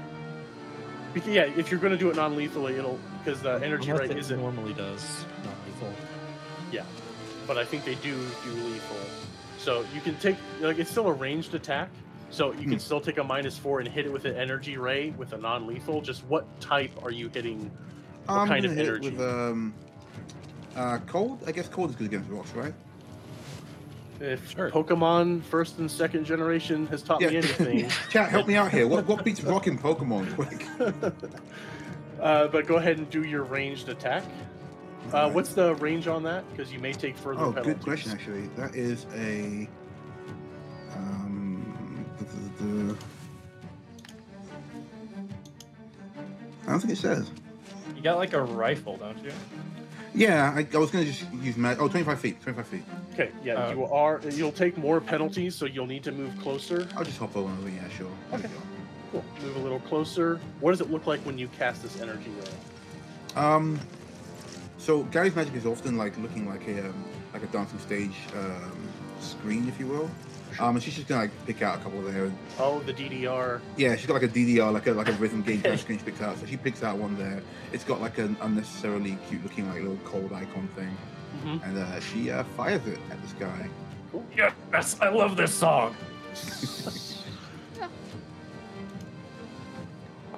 Yeah, 1.32 1.42
if 1.56 1.70
you're 1.70 1.80
going 1.80 1.92
to 1.92 1.98
do 1.98 2.08
it 2.08 2.16
non-lethally, 2.16 2.76
it'll 2.76 2.98
because 3.24 3.40
the 3.42 3.54
energy 3.64 3.90
Unless 3.90 4.08
rate 4.08 4.10
it 4.16 4.18
isn't. 4.18 4.40
normally 4.40 4.72
does 4.74 5.24
not 5.44 5.54
lethal. 5.66 5.92
Yeah, 6.70 6.84
but 7.46 7.58
I 7.58 7.64
think 7.64 7.84
they 7.84 7.94
do 7.96 8.14
do 8.44 8.50
lethal. 8.50 8.96
So 9.58 9.84
you 9.94 10.00
can 10.00 10.16
take 10.16 10.36
like 10.60 10.78
it's 10.78 10.90
still 10.90 11.06
a 11.08 11.12
ranged 11.12 11.54
attack. 11.54 11.90
So 12.30 12.52
you 12.52 12.62
can 12.62 12.72
Hmm. 12.72 12.78
still 12.78 13.00
take 13.00 13.18
a 13.18 13.24
minus 13.24 13.58
four 13.58 13.80
and 13.80 13.88
hit 13.88 14.06
it 14.06 14.12
with 14.12 14.24
an 14.24 14.34
energy 14.36 14.78
ray 14.78 15.10
with 15.10 15.34
a 15.34 15.38
non-lethal. 15.38 16.00
Just 16.00 16.24
what 16.24 16.46
type 16.60 16.90
are 17.04 17.10
you 17.10 17.28
hitting? 17.28 17.70
What 18.26 18.34
I'm 18.38 18.48
kind 18.48 18.64
of 18.64 18.72
hit 18.72 18.86
energy? 18.88 19.10
With 19.10 19.20
um, 19.20 19.74
uh, 20.74 20.98
cold. 21.06 21.42
I 21.46 21.52
guess 21.52 21.68
cold 21.68 21.90
is 21.90 21.96
good 21.96 22.06
against 22.06 22.30
rocks, 22.30 22.52
right? 22.54 22.72
If 24.18 24.48
Sure. 24.50 24.70
Pokemon 24.70 25.42
first 25.42 25.78
and 25.78 25.90
second 25.90 26.24
generation 26.24 26.86
has 26.86 27.02
taught 27.02 27.20
me 27.20 27.26
Yeah. 27.26 27.38
anything, 27.38 27.90
Chat, 28.08 28.30
help 28.30 28.46
me 28.46 28.54
out 28.54 28.70
here. 28.70 28.88
What 28.88 29.06
what 29.06 29.24
beats 29.24 29.42
rock 29.52 29.66
in 29.66 29.76
Pokemon? 29.78 30.34
Quick. 30.34 30.66
uh, 32.22 32.48
but 32.48 32.66
go 32.66 32.76
ahead 32.76 32.96
and 32.98 33.10
do 33.10 33.22
your 33.24 33.42
ranged 33.42 33.88
attack. 33.90 34.22
Uh, 35.12 35.16
Alright. 35.16 35.34
what's 35.34 35.52
the 35.52 35.74
range 35.76 36.06
on 36.06 36.22
that? 36.22 36.48
Because 36.50 36.72
you 36.72 36.78
may 36.78 36.92
take 36.92 37.16
further 37.18 37.40
Oh, 37.42 37.52
penalties. 37.52 37.74
good 37.74 37.82
question. 37.82 38.12
Actually, 38.12 38.46
that 38.56 38.74
is 38.74 39.04
a. 39.14 39.68
Um, 40.94 42.06
duh, 42.18 42.24
duh, 42.24 42.66
duh, 42.88 42.92
duh. 42.92 42.98
I 46.66 46.70
don't 46.70 46.80
think 46.80 46.92
it 46.92 46.98
says. 46.98 47.30
You 47.96 48.02
got 48.02 48.16
like 48.18 48.32
a 48.32 48.42
rifle, 48.42 48.96
don't 48.96 49.22
you? 49.24 49.32
Yeah, 50.14 50.52
I, 50.54 50.66
I 50.74 50.76
was 50.78 50.90
going 50.90 51.04
to 51.06 51.10
just 51.10 51.24
use 51.42 51.56
mag. 51.56 51.78
Oh, 51.80 51.88
25 51.88 52.20
feet. 52.20 52.40
25 52.42 52.66
feet. 52.66 52.82
Okay, 53.14 53.30
yeah, 53.42 53.66
Oh. 53.66 53.70
you 53.72 53.84
are. 53.86 54.20
You'll 54.30 54.52
take 54.52 54.76
more 54.76 55.00
penalties, 55.00 55.56
so 55.56 55.64
you'll 55.64 55.86
need 55.86 56.04
to 56.04 56.12
move 56.12 56.38
closer. 56.40 56.86
I'll 56.96 57.04
just 57.04 57.18
hop 57.18 57.34
over. 57.36 57.50
Yeah, 57.68 57.88
sure. 57.88 58.10
Okay. 58.32 58.48
Cool. 59.12 59.24
Move 59.42 59.56
a 59.56 59.60
little 59.60 59.80
closer. 59.80 60.40
What 60.60 60.70
does 60.72 60.80
it 60.80 60.90
look 60.90 61.06
like 61.06 61.20
when 61.20 61.38
you 61.38 61.48
cast 61.48 61.82
this 61.82 62.00
energy 62.00 62.30
ray? 62.30 63.40
Um, 63.40 63.78
so 64.78 65.04
Gary's 65.04 65.36
magic 65.36 65.54
is 65.54 65.66
often 65.66 65.96
like 65.96 66.16
looking 66.18 66.48
like 66.48 66.66
a 66.66 66.86
um, 66.88 67.04
like 67.32 67.42
a 67.42 67.46
dancing 67.46 67.78
stage 67.78 68.14
um, 68.34 68.72
screen, 69.20 69.68
if 69.68 69.78
you 69.78 69.86
will. 69.86 70.10
Um, 70.58 70.74
and 70.76 70.82
she's 70.82 70.94
just 70.94 71.08
gonna 71.08 71.22
like 71.22 71.46
pick 71.46 71.62
out 71.62 71.78
a 71.78 71.82
couple 71.82 72.02
there. 72.02 72.30
Oh, 72.58 72.80
the 72.80 72.92
DDR. 72.92 73.60
yeah, 73.76 73.96
she's 73.96 74.06
got 74.06 74.14
like 74.14 74.22
a 74.22 74.28
DDR, 74.28 74.72
like 74.72 74.86
a 74.86 74.92
like 74.92 75.08
a 75.08 75.12
rhythm 75.12 75.42
game 75.42 75.62
touch 75.62 75.80
screen 75.82 75.98
she 75.98 76.04
picks 76.04 76.20
out. 76.20 76.38
So 76.38 76.46
she 76.46 76.56
picks 76.56 76.82
out 76.82 76.96
one 76.96 77.16
there. 77.16 77.42
It's 77.72 77.84
got 77.84 78.00
like 78.00 78.18
an 78.18 78.36
unnecessarily 78.40 79.18
cute 79.28 79.42
looking 79.42 79.68
like 79.68 79.80
little 79.80 79.98
cold 80.04 80.32
icon 80.32 80.68
thing, 80.74 80.96
hmm 81.42 81.56
and 81.64 81.78
uh, 81.78 82.00
she 82.00 82.30
uh, 82.30 82.44
fires 82.56 82.86
it 82.86 82.98
at 83.10 83.20
this 83.22 83.32
guy. 83.34 83.68
Cool. 84.10 84.24
Yes, 84.36 84.96
I 85.00 85.08
love 85.08 85.36
this 85.36 85.52
song. 85.54 85.94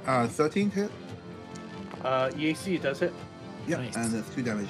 Uh, 0.06 0.26
13 0.28 0.70
hit. 0.70 0.90
Uh, 2.04 2.28
EAC, 2.30 2.74
it 2.76 2.82
does 2.82 3.00
hit. 3.00 3.12
Yep, 3.66 3.78
Nice. 3.80 3.96
and 3.96 4.12
that's 4.12 4.34
two 4.34 4.42
damage. 4.42 4.68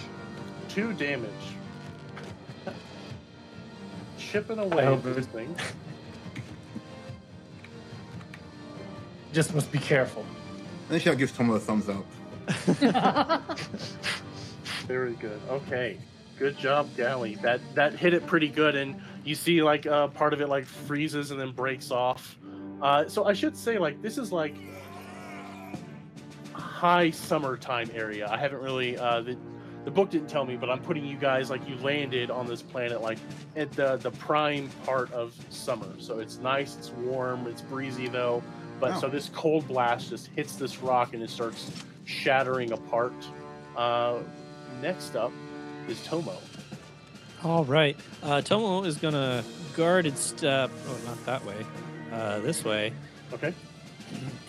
Two 0.69 0.93
damage. 0.93 1.31
Chipping 4.19 4.59
I 4.59 4.63
away 4.63 4.87
at 4.87 5.03
this 5.03 5.27
thing. 5.27 5.55
Just 9.33 9.55
must 9.55 9.71
be 9.73 9.79
careful. 9.79 10.23
And 10.23 10.91
then 10.91 11.01
she 11.01 11.09
like, 11.09 11.19
gives 11.19 11.33
Tomo 11.33 11.55
a 11.55 11.61
thumbs 11.61 11.89
up. 11.89 12.05
Very 14.87 15.15
good. 15.15 15.41
Okay. 15.49 15.99
Good 16.39 16.57
job, 16.59 16.89
Galley. 16.97 17.37
That 17.37 17.61
that 17.75 17.95
hit 17.95 18.13
it 18.13 18.27
pretty 18.27 18.49
good, 18.49 18.75
and 18.75 19.01
you 19.25 19.35
see 19.37 19.63
like 19.63 19.87
uh, 19.87 20.09
part 20.09 20.33
of 20.33 20.41
it 20.41 20.49
like 20.49 20.65
freezes 20.67 21.31
and 21.31 21.41
then 21.41 21.53
breaks 21.53 21.91
off. 21.93 22.37
Uh, 22.83 23.09
so 23.09 23.25
I 23.25 23.33
should 23.35 23.57
say 23.57 23.79
like 23.79 24.03
this 24.03 24.19
is 24.19 24.33
like 24.33 24.55
high 26.75 27.11
summertime 27.11 27.89
area. 27.95 28.29
I 28.29 28.37
haven't 28.37 28.61
really 28.61 28.99
uh, 28.99 29.21
the 29.23 29.37
the 29.85 29.91
book 29.91 30.11
didn't 30.11 30.29
tell 30.29 30.45
me, 30.47 30.57
but 30.57 30.71
I'm 30.71 30.81
putting 30.81 31.05
you 31.05 31.17
guys 31.17 31.51
like 31.51 31.67
you 31.69 31.77
landed 31.77 32.31
on 32.31 32.47
this 32.47 32.63
planet 32.63 33.01
like 33.03 33.19
at 33.55 33.71
the 33.73 33.97
the 33.97 34.11
prime 34.13 34.69
part 34.85 35.13
of 35.13 35.35
summer. 35.51 35.89
So 35.99 36.19
it's 36.19 36.39
nice, 36.39 36.77
it's 36.77 36.91
warm, 36.91 37.47
it's 37.47 37.63
breezy 37.63 38.09
though. 38.09 38.43
But 38.81 38.95
Oh. 38.97 39.01
so 39.03 39.09
this 39.09 39.31
cold 39.35 39.69
blast 39.69 40.11
just 40.11 40.27
hits 40.35 40.57
this 40.57 40.79
rock 40.83 41.15
and 41.15 41.23
it 41.23 41.31
starts 41.31 41.71
shattering 42.07 42.73
apart. 42.73 43.13
Uh, 43.77 44.19
next 44.83 45.15
up 45.17 45.33
is 45.89 46.03
Tomo. 46.05 46.37
All 47.45 47.65
right. 47.65 47.97
Uh, 48.23 48.41
Tomo 48.41 48.85
is 48.85 48.97
going 48.97 49.15
to 49.15 49.45
guarded 49.77 50.17
step. 50.17 50.71
Oh, 50.89 50.99
not 51.07 51.25
that 51.27 51.45
way. 51.45 51.65
Uh, 52.13 52.39
this 52.41 52.65
way. 52.65 52.93
Okay. 53.33 53.53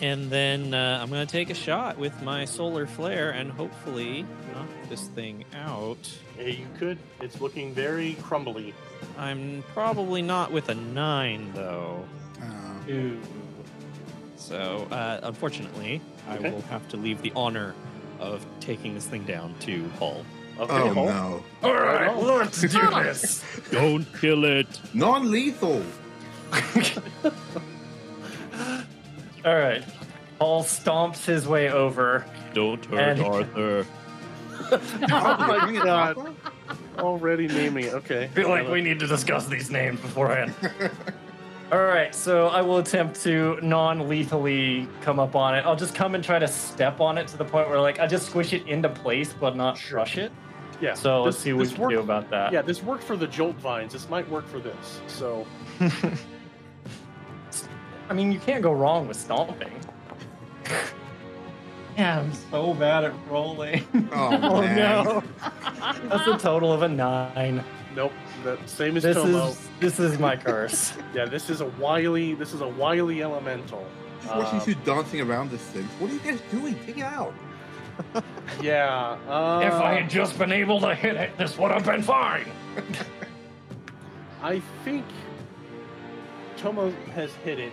And 0.00 0.30
then 0.30 0.74
uh, 0.74 0.98
I'm 1.02 1.08
going 1.08 1.26
to 1.26 1.30
take 1.32 1.48
a 1.50 1.54
shot 1.54 1.96
with 1.98 2.20
my 2.22 2.44
solar 2.44 2.86
flare 2.86 3.30
and 3.30 3.50
hopefully 3.50 4.26
knock 4.54 4.68
this 4.90 5.08
thing 5.08 5.44
out. 5.54 5.96
Yeah, 6.38 6.48
you 6.48 6.66
could. 6.78 6.98
It's 7.20 7.40
looking 7.40 7.72
very 7.72 8.14
crumbly. 8.22 8.74
I'm 9.18 9.64
probably 9.72 10.20
not 10.22 10.52
with 10.52 10.68
a 10.68 10.74
nine, 10.74 11.50
though. 11.54 12.04
Ooh. 12.88 13.18
So, 14.36 14.86
uh, 14.90 15.20
unfortunately, 15.22 16.00
Okay. 16.30 16.48
I 16.48 16.50
will 16.52 16.60
have 16.62 16.86
to 16.90 16.96
leave 16.96 17.22
the 17.22 17.32
honor 17.34 17.74
of 18.20 18.44
taking 18.60 18.94
this 18.94 19.06
thing 19.06 19.24
down 19.24 19.54
to 19.60 19.88
Hull. 19.98 20.24
Okay, 20.58 20.72
Oh 20.72 20.94
Hulk. 20.94 21.08
no. 21.08 21.44
All 21.62 21.74
right, 21.74 22.08
on. 22.08 22.24
let's 22.38 22.60
do 22.60 22.68
this. 22.68 23.42
Don't 23.70 24.06
kill 24.20 24.44
it. 24.44 24.66
Non-lethal. 24.94 25.82
All 29.46 29.54
right. 29.56 29.82
Paul 30.38 30.64
stomps 30.64 31.24
his 31.24 31.46
way 31.48 31.70
over. 31.70 32.26
Don't 32.52 32.84
hurt 32.86 32.98
And- 33.18 33.22
Arthur. 33.22 33.86
Oh 34.72 34.78
my 35.02 35.80
god. 35.84 36.34
Already 36.98 37.46
naming 37.46 37.84
it. 37.84 37.94
Okay. 37.94 38.24
I 38.24 38.28
feel 38.28 38.48
like 38.48 38.66
we 38.68 38.80
need 38.80 38.98
to 39.00 39.06
discuss 39.06 39.46
these 39.46 39.70
names 39.70 40.00
beforehand. 40.00 40.54
All 41.72 41.84
right, 41.84 42.12
so 42.14 42.46
I 42.48 42.62
will 42.62 42.78
attempt 42.78 43.20
to 43.22 43.58
non-lethally 43.62 44.88
come 45.02 45.18
up 45.20 45.36
on 45.36 45.54
it. 45.56 45.64
I'll 45.66 45.76
just 45.76 45.94
come 45.94 46.14
and 46.16 46.22
try 46.24 46.38
to 46.38 46.48
step 46.48 47.00
on 47.00 47.18
it 47.18 47.28
to 47.28 47.36
the 47.36 47.44
point 47.44 47.68
where, 47.68 47.80
like, 47.80 48.00
I 48.00 48.06
just 48.06 48.26
squish 48.26 48.52
it 48.52 48.66
into 48.66 48.88
place, 48.88 49.32
but 49.38 49.56
not 49.56 49.78
crush 49.78 50.16
it. 50.16 50.32
Yeah. 50.80 50.94
So 50.94 51.22
let's 51.22 51.38
see 51.38 51.52
what 51.52 51.66
we 51.66 51.72
can 51.72 51.82
worked- 51.82 51.92
do 51.94 52.00
about 52.00 52.30
that. 52.30 52.52
Yeah, 52.52 52.62
this 52.62 52.82
worked 52.82 53.04
for 53.04 53.16
the 53.16 53.26
joltvines. 53.28 53.90
This 53.92 54.08
might 54.08 54.28
work 54.28 54.46
for 54.48 54.58
this. 54.58 55.00
So 55.06 55.46
I 58.08 58.14
mean, 58.14 58.30
you 58.32 58.38
can't 58.38 58.62
go 58.62 58.72
wrong 58.72 59.08
with 59.08 59.16
stomping. 59.16 59.72
yeah, 61.96 62.20
I'm 62.20 62.32
so 62.50 62.74
bad 62.74 63.04
at 63.04 63.12
rolling. 63.28 63.84
Oh, 64.12 64.38
oh 64.42 64.60
no, 64.62 65.22
that's 66.08 66.26
a 66.28 66.38
total 66.38 66.72
of 66.72 66.82
a 66.82 66.88
nine. 66.88 67.64
nope. 67.94 68.12
The 68.44 68.58
same 68.66 68.96
as 68.96 69.02
This 69.02 69.16
Tomo. 69.16 69.48
is 69.48 69.68
this 69.80 69.98
is 69.98 70.18
my 70.18 70.36
curse. 70.36 70.92
Yeah, 71.14 71.24
this 71.24 71.50
is 71.50 71.60
a 71.60 71.66
wily. 71.66 72.34
This 72.34 72.52
is 72.52 72.60
a 72.60 72.68
wily 72.68 73.22
elemental. 73.22 73.84
Just 74.22 74.34
watching 74.36 74.60
Um, 74.60 74.68
you 74.68 74.74
two 74.74 74.80
dancing 74.84 75.20
around 75.20 75.50
this 75.50 75.62
thing. 75.62 75.84
What 75.98 76.10
are 76.10 76.14
you 76.14 76.20
guys 76.20 76.40
doing? 76.50 76.76
Take 76.86 76.98
it 76.98 77.04
out. 77.04 77.34
Yeah. 78.62 79.16
Uh, 79.28 79.62
if 79.64 79.72
I 79.72 79.94
had 79.94 80.10
just 80.10 80.38
been 80.38 80.52
able 80.52 80.80
to 80.82 80.94
hit 80.94 81.16
it, 81.16 81.36
this 81.38 81.56
would 81.58 81.70
have 81.70 81.84
been 81.84 82.02
fine. 82.02 82.46
I 84.42 84.60
think 84.84 85.04
Tomo 86.58 86.90
has 87.14 87.32
hit 87.36 87.58
it. 87.58 87.72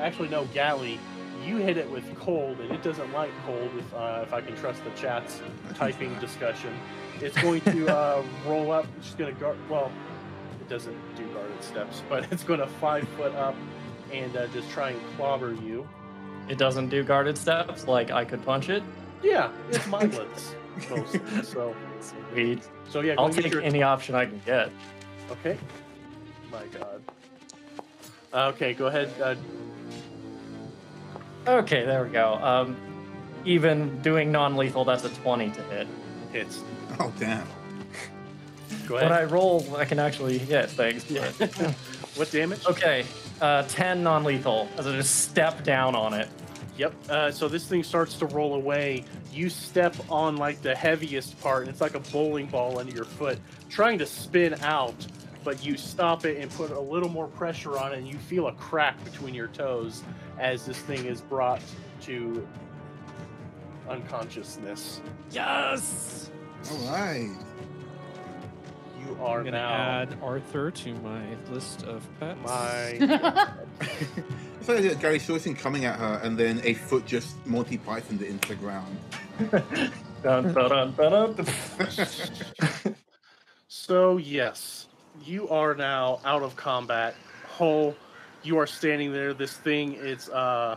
Actually, 0.00 0.28
no, 0.28 0.44
Galley, 0.46 0.98
you 1.44 1.56
hit 1.56 1.76
it 1.76 1.90
with 1.90 2.04
cold, 2.18 2.60
and 2.60 2.70
it 2.72 2.82
doesn't 2.82 3.12
like 3.12 3.30
cold. 3.44 3.70
If 3.78 3.94
uh, 3.94 4.20
if 4.22 4.32
I 4.32 4.40
can 4.40 4.56
trust 4.56 4.82
the 4.84 4.90
chat's 4.90 5.40
typing 5.74 6.18
discussion, 6.18 6.74
it's 7.20 7.40
going 7.40 7.60
to 7.62 7.88
uh, 7.96 8.22
roll 8.46 8.72
up. 8.72 8.86
It's 8.98 9.06
just 9.06 9.18
going 9.18 9.34
to 9.34 9.40
guard. 9.40 9.56
Well, 9.68 9.90
it 10.60 10.68
doesn't 10.68 10.96
do 11.16 11.26
guarded 11.32 11.62
steps, 11.62 12.02
but 12.08 12.30
it's 12.32 12.44
going 12.44 12.60
to 12.60 12.66
five 12.66 13.08
foot 13.10 13.34
up 13.34 13.54
and 14.12 14.36
uh, 14.36 14.46
just 14.48 14.70
try 14.70 14.90
and 14.90 15.00
clobber 15.16 15.54
you. 15.54 15.88
It 16.48 16.58
doesn't 16.58 16.88
do 16.88 17.02
guarded 17.02 17.36
steps. 17.36 17.86
Like 17.86 18.10
I 18.10 18.24
could 18.24 18.44
punch 18.44 18.68
it. 18.68 18.82
Yeah, 19.22 19.50
it's 19.70 19.86
mindless 19.86 20.54
mostly. 20.90 21.20
So 21.42 21.74
Sweet. 22.32 22.68
so 22.88 23.00
yeah, 23.00 23.14
I'll 23.18 23.30
take 23.30 23.50
your 23.50 23.62
any 23.62 23.82
option 23.82 24.14
I 24.14 24.26
can 24.26 24.40
get. 24.44 24.70
Okay. 25.30 25.58
My 26.52 26.64
God. 26.66 27.02
Okay, 28.32 28.74
go 28.74 28.86
ahead. 28.86 29.10
Uh, 29.20 29.34
Okay, 31.46 31.84
there 31.84 32.04
we 32.04 32.10
go. 32.10 32.34
Um, 32.34 32.76
even 33.44 34.00
doing 34.02 34.32
non-lethal, 34.32 34.84
that's 34.84 35.04
a 35.04 35.10
twenty 35.10 35.50
to 35.50 35.62
hit. 35.64 35.86
hits. 36.32 36.62
Oh 36.98 37.12
damn. 37.18 37.46
Go 38.88 38.96
ahead. 38.96 39.10
When. 39.10 39.18
I 39.18 39.24
roll, 39.24 39.76
I 39.76 39.84
can 39.84 39.98
actually 39.98 40.38
hit 40.38 40.70
things. 40.70 41.04
but- 41.04 41.74
what 42.16 42.30
damage? 42.30 42.64
okay, 42.66 43.04
uh, 43.40 43.62
ten 43.64 44.02
non-lethal 44.02 44.68
as 44.78 44.86
I 44.86 44.92
just 44.96 45.22
step 45.22 45.62
down 45.64 45.94
on 45.94 46.14
it. 46.14 46.28
Yep. 46.78 46.94
Uh, 47.08 47.30
so 47.30 47.48
this 47.48 47.66
thing 47.66 47.82
starts 47.82 48.14
to 48.18 48.26
roll 48.26 48.54
away. 48.54 49.04
You 49.32 49.48
step 49.48 49.94
on 50.10 50.36
like 50.36 50.62
the 50.62 50.74
heaviest 50.74 51.38
part, 51.40 51.62
and 51.62 51.70
it's 51.70 51.80
like 51.80 51.94
a 51.94 52.00
bowling 52.00 52.46
ball 52.46 52.78
under 52.78 52.92
your 52.94 53.04
foot, 53.04 53.38
trying 53.68 53.98
to 53.98 54.06
spin 54.06 54.54
out. 54.62 54.94
But 55.44 55.64
you 55.64 55.76
stop 55.76 56.24
it 56.24 56.38
and 56.38 56.50
put 56.50 56.72
a 56.72 56.80
little 56.80 57.08
more 57.08 57.28
pressure 57.28 57.78
on 57.78 57.92
it, 57.92 57.98
and 57.98 58.08
you 58.08 58.18
feel 58.18 58.48
a 58.48 58.52
crack 58.54 59.02
between 59.04 59.32
your 59.32 59.46
toes 59.48 60.02
as 60.38 60.66
this 60.66 60.78
thing 60.78 61.04
is 61.06 61.20
brought 61.20 61.62
to 62.02 62.46
unconsciousness. 63.88 65.00
Yes. 65.30 66.30
All 66.70 66.78
right. 66.92 67.30
You 69.06 69.18
are 69.22 69.38
I'm 69.38 69.44
gonna 69.44 69.58
now 69.58 69.70
add 69.70 70.18
Arthur 70.22 70.70
to 70.70 70.94
my 70.94 71.22
list 71.50 71.84
of 71.84 72.06
pets. 72.18 72.38
my. 72.42 73.48
It's 74.68 74.74
like 74.74 74.82
that 74.82 75.00
Gary 75.00 75.20
saw 75.20 75.34
this 75.34 75.46
coming 75.60 75.84
at 75.84 75.96
her, 75.96 76.20
and 76.24 76.36
then 76.36 76.60
a 76.64 76.74
foot 76.74 77.06
just 77.06 77.36
Monty 77.46 77.78
Pythoned 77.78 78.20
it 78.20 78.28
into 78.28 78.48
the 78.48 78.56
ground. 78.56 78.98
Dun, 80.24 80.52
dun, 80.52 80.68
dun, 80.68 80.94
dun, 80.96 81.34
dun. 81.34 81.46
So 83.68 84.16
yes, 84.16 84.88
you 85.24 85.48
are 85.50 85.76
now 85.76 86.18
out 86.24 86.42
of 86.42 86.56
combat. 86.56 87.14
Hull, 87.46 87.94
you 88.46 88.58
are 88.58 88.66
standing 88.66 89.12
there. 89.12 89.34
This 89.34 89.52
thing 89.52 89.94
is 89.94 90.28
uh, 90.30 90.76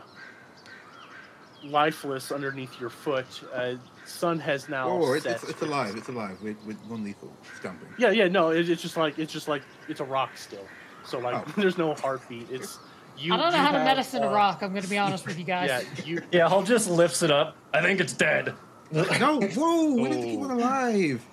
lifeless 1.64 2.32
underneath 2.32 2.78
your 2.80 2.90
foot. 2.90 3.26
Uh, 3.54 3.74
sun 4.04 4.38
has 4.40 4.68
now 4.68 4.88
Oh, 4.88 5.12
it's, 5.12 5.24
set. 5.24 5.36
it's, 5.42 5.50
it's 5.50 5.62
alive. 5.62 5.94
It's 5.96 6.08
alive. 6.08 6.40
With, 6.42 6.56
with 6.66 6.76
non-lethal 6.88 7.32
stamping. 7.58 7.88
Yeah, 7.98 8.10
yeah, 8.10 8.28
no, 8.28 8.50
it, 8.50 8.68
it's 8.68 8.82
just 8.82 8.96
like 8.96 9.18
it's 9.18 9.32
just 9.32 9.48
like 9.48 9.62
it's 9.88 10.00
a 10.00 10.04
rock 10.04 10.36
still. 10.36 10.66
So 11.04 11.18
like, 11.18 11.46
Oh. 11.46 11.52
there's 11.60 11.78
no 11.78 11.94
heartbeat. 11.94 12.50
It's 12.50 12.78
you. 13.16 13.32
I 13.34 13.36
don't 13.36 13.52
know 13.52 13.58
how 13.58 13.70
to 13.72 13.78
have, 13.78 13.86
medicine 13.86 14.22
a 14.22 14.28
uh, 14.28 14.34
rock. 14.34 14.62
I'm 14.62 14.70
going 14.70 14.82
to 14.82 14.88
be 14.88 14.98
honest 14.98 15.26
with 15.26 15.38
you 15.38 15.44
guys. 15.44 15.68
Yeah, 15.68 16.04
you. 16.04 16.22
yeah, 16.32 16.48
Hull 16.48 16.62
just 16.62 16.88
lifts 16.90 17.22
it 17.22 17.30
up. 17.30 17.56
I 17.72 17.80
think 17.82 18.00
it's 18.00 18.12
dead. 18.14 18.54
No, 18.92 19.04
whoa! 19.40 19.94
We 19.94 20.02
need 20.08 20.12
to 20.12 20.22
keep 20.22 20.40
it 20.40 20.44
Oh. 20.50 20.54
alive. 20.54 21.24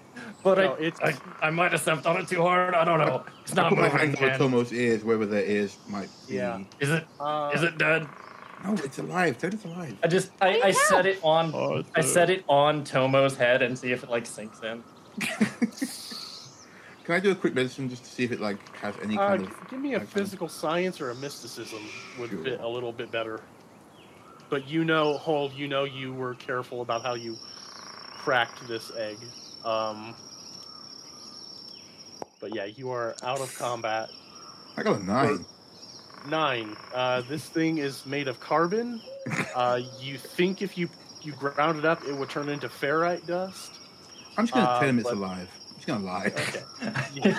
But 0.55 0.57
No, 0.63 0.73
I, 0.75 0.79
it's- 0.87 1.15
I, 1.41 1.47
I 1.47 1.49
might 1.49 1.71
have 1.71 1.81
stepped 1.81 2.05
on 2.05 2.17
it 2.17 2.27
too 2.27 2.41
hard. 2.41 2.73
I 2.73 2.83
don't 2.85 2.99
know. 2.99 3.23
It's 3.43 3.53
not 3.55 3.71
my 3.75 3.83
moving. 3.83 3.97
hands 3.97 4.15
over 4.17 4.25
man. 4.27 4.39
Tomo's 4.39 4.73
ears, 4.73 5.03
wherever 5.03 5.25
their 5.25 5.43
ears 5.45 5.77
might 5.89 6.09
be. 6.27 6.35
Yeah. 6.35 6.63
Is 6.79 6.89
it? 6.89 7.05
Uh, 7.19 7.51
Is 7.53 7.63
it 7.63 7.77
dead? 7.77 8.07
No, 8.63 8.73
it's 8.73 8.97
alive. 8.97 9.37
Ted 9.37 9.53
is 9.53 9.63
alive. 9.65 9.95
I 10.03 10.07
just 10.07 10.31
do 10.39 10.47
I, 10.47 10.61
I 10.65 10.71
set 10.71 11.05
it 11.05 11.19
on 11.23 11.51
oh, 11.53 11.73
I 11.73 11.99
Arthur. 11.99 12.01
set 12.01 12.29
it 12.31 12.43
on 12.49 12.83
Tomo's 12.83 13.35
head 13.37 13.61
and 13.61 13.77
see 13.77 13.91
if 13.91 14.03
it 14.03 14.09
like 14.09 14.25
sinks 14.25 14.61
in. 14.61 14.83
Can 17.03 17.15
I 17.15 17.19
do 17.21 17.31
a 17.31 17.35
quick 17.35 17.53
medicine 17.55 17.87
just 17.89 18.03
to 18.03 18.09
see 18.11 18.23
if 18.25 18.31
it 18.31 18.41
like 18.41 18.57
has 18.77 18.95
any 19.01 19.17
Uh, 19.17 19.27
kind 19.27 19.45
g- 19.45 19.51
of? 19.61 19.69
give 19.69 19.79
me 19.79 19.93
a 19.93 19.99
like, 19.99 20.07
physical 20.07 20.47
science 20.49 20.99
or 20.99 21.11
a 21.11 21.15
mysticism 21.15 21.79
would 22.19 22.29
Sure. 22.31 22.43
fit 22.43 22.59
a 22.59 22.67
little 22.67 22.91
bit 22.91 23.11
better. 23.11 23.41
But 24.49 24.67
you 24.67 24.83
know, 24.83 25.17
hold, 25.17 25.53
you 25.53 25.67
know, 25.67 25.83
you 25.85 26.13
were 26.13 26.33
careful 26.35 26.81
about 26.81 27.03
how 27.03 27.13
you 27.13 27.37
cracked 28.17 28.67
this 28.67 28.91
egg. 28.97 29.17
Um, 29.63 30.15
but 32.39 32.53
yeah, 32.55 32.65
you 32.65 32.91
are 32.91 33.15
out 33.23 33.39
of 33.39 33.53
combat. 33.57 34.09
I 34.75 34.83
got 34.83 34.99
a 34.99 35.03
nine. 35.03 35.45
Nine. 36.27 36.75
Uh, 36.93 37.21
this 37.29 37.43
thing 37.45 37.77
is 37.77 38.05
made 38.05 38.27
of 38.27 38.39
carbon. 38.39 39.01
Uh, 39.55 39.81
you 39.99 40.17
think 40.19 40.61
if 40.61 40.77
you 40.77 40.87
you 41.23 41.31
ground 41.33 41.79
it 41.79 41.83
up, 41.85 42.01
it 42.07 42.15
would 42.15 42.29
turn 42.29 42.47
into 42.47 42.69
ferrite 42.69 43.25
dust. 43.25 43.73
I'm 44.37 44.45
just 44.45 44.53
gonna 44.53 44.67
uh, 44.67 44.79
tell 44.79 44.87
him 44.87 44.99
it's 44.99 45.09
alive. 45.09 45.49
I'm 45.69 45.75
just 45.75 45.87
gonna 45.87 46.05
lie. 46.05 46.27
Okay. 46.27 47.33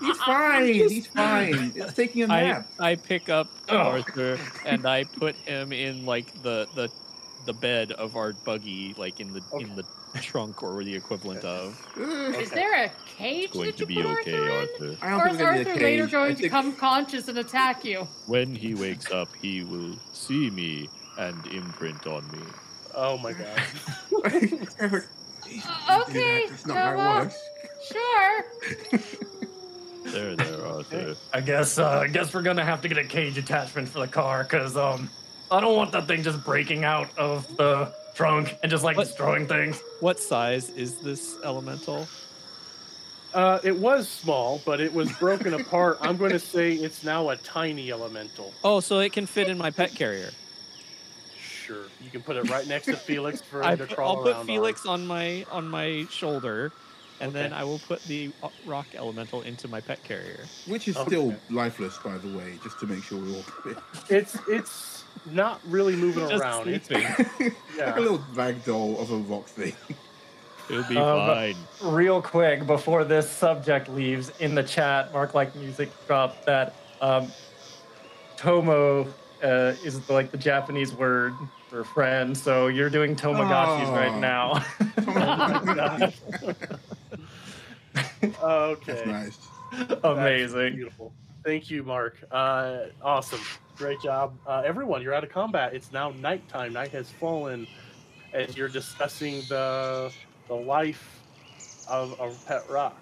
He's 0.00 0.18
fine. 0.26 0.74
He's 0.74 1.06
fine. 1.06 1.72
It's 1.74 1.94
taking 1.94 2.30
a 2.30 2.32
I, 2.32 2.42
nap. 2.42 2.68
I 2.78 2.94
pick 2.96 3.28
up 3.30 3.48
Oh. 3.68 3.78
Arthur 3.78 4.38
and 4.66 4.86
I 4.86 5.04
put 5.04 5.34
him 5.36 5.72
in 5.72 6.04
like 6.06 6.26
the 6.42 6.68
the 6.74 6.90
the 7.46 7.54
bed 7.54 7.92
of 7.92 8.14
our 8.16 8.32
buggy, 8.32 8.94
like 8.98 9.20
in 9.20 9.32
the 9.32 9.42
in 9.58 9.74
the 9.74 9.84
trunk 10.20 10.62
or 10.62 10.82
the 10.84 10.94
equivalent 10.94 11.44
of. 11.44 11.78
Ugh. 11.96 12.34
Is 12.36 12.50
there 12.50 12.84
a 12.84 12.90
cage 13.16 13.52
Going 13.52 13.66
that 13.66 13.76
to 13.78 13.82
you 13.82 13.86
be 13.86 13.94
put 13.96 14.06
okay, 14.20 14.36
Arthur 14.36 14.84
in? 14.84 14.90
Arthur. 14.92 14.96
I 15.06 15.10
don't 15.10 15.20
Or 15.20 15.28
is 15.28 15.40
Arthur 15.40 15.74
later 15.74 16.06
going 16.06 16.32
I 16.32 16.34
to 16.34 16.48
come 16.48 16.72
conscious 16.74 17.28
and 17.28 17.38
attack 17.38 17.84
you? 17.84 18.08
When 18.26 18.54
he 18.54 18.74
wakes 18.74 19.10
up, 19.10 19.28
he 19.40 19.64
will 19.64 19.96
see 20.12 20.50
me 20.50 20.88
and 21.18 21.46
imprint 21.48 22.06
on 22.06 22.26
me. 22.32 22.42
Oh 22.94 23.18
my 23.18 23.32
god. 23.32 23.62
Eric, 24.78 25.04
Uh, 25.88 25.98
that. 25.98 26.08
okay, 26.08 26.46
That's 26.48 26.66
not 26.66 26.76
how 26.76 26.94
Noah. 26.96 27.30
Sure. 27.92 28.44
There, 30.06 30.36
there, 30.36 30.66
Arthur. 30.66 31.16
I 31.32 31.40
guess 31.40 31.78
uh, 31.78 32.00
I 32.00 32.08
guess 32.08 32.32
we're 32.34 32.42
gonna 32.42 32.64
have 32.64 32.82
to 32.82 32.88
get 32.88 32.98
a 32.98 33.04
cage 33.04 33.38
attachment 33.38 33.88
for 33.88 34.00
the 34.00 34.06
car 34.08 34.42
because 34.44 34.76
um 34.76 35.10
I 35.50 35.60
don't 35.60 35.76
want 35.76 35.92
that 35.92 36.06
thing 36.06 36.22
just 36.22 36.44
breaking 36.44 36.84
out 36.84 37.08
of 37.18 37.46
the 37.56 37.92
trunk 38.14 38.56
and 38.62 38.70
just 38.70 38.84
like 38.84 38.96
What? 38.96 39.06
destroying 39.06 39.46
things. 39.46 39.82
What 40.00 40.18
size 40.20 40.70
is 40.70 40.98
this 41.00 41.36
elemental? 41.44 42.06
Uh, 43.32 43.58
it 43.64 43.76
was 43.76 44.08
small, 44.08 44.62
but 44.64 44.80
it 44.80 44.92
was 44.92 45.12
broken 45.18 45.54
apart. 45.60 45.98
I'm 46.00 46.16
going 46.16 46.30
to 46.30 46.38
say 46.38 46.74
it's 46.74 47.02
now 47.02 47.30
a 47.30 47.36
tiny 47.36 47.90
elemental. 47.90 48.52
Oh, 48.62 48.80
so 48.80 49.00
it 49.00 49.12
can 49.12 49.26
fit 49.26 49.48
in 49.48 49.58
my 49.58 49.70
pet 49.70 49.94
carrier. 49.94 50.30
Sure, 51.36 51.86
you 51.98 52.10
can 52.10 52.22
put 52.22 52.36
it 52.36 52.48
right 52.48 52.66
next 52.66 52.86
to 52.86 52.96
Felix 52.96 53.40
for 53.42 53.62
I 53.64 53.72
him 53.72 53.78
to 53.78 53.86
put, 53.86 53.96
crawl 53.96 54.18
I'll 54.18 54.26
around. 54.26 54.40
put. 54.40 54.46
Felix 54.46 54.86
on 54.86 55.06
my 55.06 55.44
on 55.50 55.66
my 55.68 56.06
shoulder, 56.10 56.70
and 57.20 57.32
then 57.32 57.52
I 57.52 57.64
will 57.64 57.78
put 57.78 58.02
the 58.04 58.30
rock 58.64 58.86
elemental 58.94 59.42
into 59.42 59.66
my 59.66 59.80
pet 59.80 60.04
carrier. 60.04 60.44
Which 60.66 60.86
is 60.88 60.96
Okay. 60.96 61.08
still 61.10 61.34
lifeless, 61.50 61.98
by 61.98 62.18
the 62.18 62.28
way, 62.28 62.58
just 62.62 62.78
to 62.80 62.86
make 62.86 63.02
sure 63.02 63.18
we're 63.18 63.36
all 63.36 63.42
clear. 63.42 63.76
It's 64.10 64.36
it's 64.46 64.93
not 65.26 65.60
really 65.66 65.96
moving 65.96 66.28
Just 66.28 66.42
around. 66.42 66.68
It's, 66.68 66.86
sleeping. 66.88 67.06
like 67.78 67.96
a 67.96 68.00
little 68.00 68.22
rag 68.34 68.64
doll 68.64 68.98
of 69.00 69.10
a 69.10 69.16
rock 69.16 69.46
thing. 69.46 69.74
It'll 70.70 70.82
be 70.84 70.96
Um, 70.96 71.26
fine. 71.26 71.56
Real 71.92 72.22
quick 72.22 72.66
before 72.66 73.04
this 73.04 73.28
subject 73.28 73.88
leaves 73.88 74.30
in 74.40 74.54
the 74.54 74.62
chat, 74.62 75.12
Mark 75.12 75.34
like 75.34 75.54
music 75.56 75.90
dropped 76.06 76.46
that 76.46 76.74
um, 77.00 77.30
Tomo 78.36 79.06
uh, 79.42 79.74
is 79.84 80.08
like 80.08 80.30
the 80.30 80.38
Japanese 80.38 80.92
word 80.94 81.34
for 81.68 81.84
friend. 81.84 82.36
So 82.36 82.68
you're 82.68 82.88
doing 82.90 83.14
Tomagashis 83.14 83.88
Oh. 83.88 83.92
right 83.92 84.18
now. 84.18 84.64
Okay. 88.42 88.92
That's 88.92 89.06
nice. 89.06 89.38
That's 89.88 90.00
Amazing. 90.04 90.76
beautiful. 90.76 91.12
Thank 91.44 91.70
you, 91.70 91.82
Mark. 91.82 92.16
Uh, 92.30 92.84
awesome. 93.02 93.40
Great 93.76 94.00
job. 94.00 94.34
Uh, 94.46 94.62
everyone, 94.64 95.02
you're 95.02 95.14
out 95.14 95.24
of 95.24 95.30
combat. 95.30 95.74
It's 95.74 95.90
now 95.92 96.10
nighttime. 96.10 96.72
Night 96.72 96.92
has 96.92 97.10
fallen 97.10 97.66
as 98.32 98.56
you're 98.56 98.68
discussing 98.68 99.42
the 99.48 100.12
the 100.46 100.54
life 100.54 101.20
of, 101.88 102.18
of 102.20 102.46
Pet 102.46 102.62
Rock. 102.70 102.96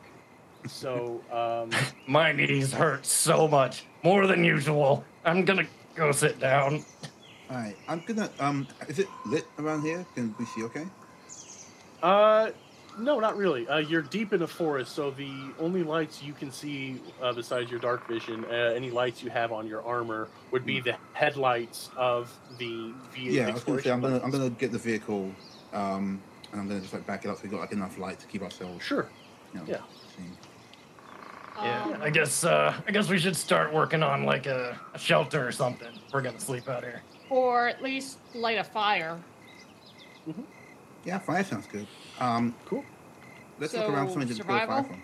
So, 0.67 1.21
um, 1.33 1.71
My 2.07 2.33
knees 2.33 2.73
hurt 2.73 3.05
so 3.05 3.49
much, 3.49 3.85
more 4.03 4.27
than 4.27 4.45
usual. 4.45 5.05
I'm 5.25 5.45
gonna 5.45 5.67
go 5.95 6.11
sit 6.13 6.39
down. 6.41 6.85
All 7.51 7.57
right, 7.57 7.77
I'm 7.89 8.03
gonna. 8.07 8.31
Um, 8.41 8.67
is 8.89 8.99
it 8.99 9.09
lit 9.27 9.47
around 9.59 9.83
here? 9.83 10.07
Can 10.15 10.35
we 10.39 10.47
see? 10.47 10.63
Okay. 10.65 10.87
uh, 12.03 12.51
no, 12.99 13.19
not 13.21 13.37
really. 13.37 13.67
Uh, 13.69 13.79
you're 13.79 14.03
deep 14.03 14.33
in 14.33 14.43
a 14.43 14.47
forest, 14.47 14.95
so 14.95 15.11
the 15.11 15.53
only 15.59 15.83
lights 15.83 16.23
you 16.23 16.33
can 16.33 16.51
see 16.51 17.01
uh, 17.23 17.33
besides 17.33 17.71
your 17.71 17.81
dark 17.81 18.07
vision, 18.09 18.45
uh, 18.47 18.53
any 18.77 18.91
lights 18.91 19.23
you 19.23 19.31
have 19.31 19.53
on 19.53 19.67
your 19.67 19.83
armor, 19.85 20.29
would 20.51 20.65
be 20.67 20.81
the 20.81 20.97
headlights 21.13 21.91
of 21.97 22.33
the 22.59 22.93
V8 23.15 23.15
Hmm. 23.15 23.31
Yeah, 23.31 23.49
I 23.49 23.53
was 23.53 23.65
gonna 23.65 23.83
say 23.83 23.91
I'm 23.91 24.01
gonna 24.01 24.21
I'm 24.23 24.31
gonna 24.31 24.51
get 24.51 24.73
the 24.73 24.79
vehicle, 24.79 25.31
um, 25.73 26.21
and 26.53 26.61
I'm 26.61 26.69
gonna 26.69 26.81
just 26.81 26.93
like 26.93 27.07
back 27.07 27.25
it 27.25 27.29
up 27.29 27.37
so 27.39 27.45
we 27.45 27.49
got 27.49 27.61
like 27.61 27.73
enough 27.73 27.99
light 27.99 28.19
to 28.21 28.27
keep 28.27 28.43
ourselves. 28.43 28.85
Sure. 28.85 29.09
You 29.55 29.61
know, 29.61 29.67
Yeah. 29.67 29.81
seen. 30.17 30.37
Yeah, 31.63 31.85
Um, 31.85 32.03
I 32.03 32.09
guess 32.11 32.45
uh, 32.45 32.75
I 32.89 32.91
guess 32.93 33.09
we 33.11 33.19
should 33.19 33.37
start 33.37 33.73
working 33.75 34.03
on 34.03 34.25
like 34.25 34.47
a, 34.47 34.79
a 34.95 34.99
shelter 34.99 35.47
or 35.47 35.53
something. 35.53 35.93
We're 36.13 36.23
gonna 36.23 36.41
sleep 36.41 36.69
out 36.69 36.83
here. 36.83 37.03
or 37.31 37.69
at 37.69 37.83
least 37.83 38.19
light 38.35 38.59
a 38.59 38.65
fire. 38.65 39.19
Mm-hmm. 40.29 40.43
Yeah, 41.05 41.19
fire 41.19 41.43
sounds 41.45 41.67
good. 41.67 41.87
Um, 42.23 42.55
Cool. 42.67 42.85
let's 43.59 43.75
look 43.75 43.89
around 43.89 44.07
for 44.07 44.13
So, 44.13 44.21
something 44.21 44.37
to 44.37 44.45
build 44.45 44.63
a 44.63 44.67
fire 44.67 44.67
survival? 44.67 44.85
from. 44.85 45.03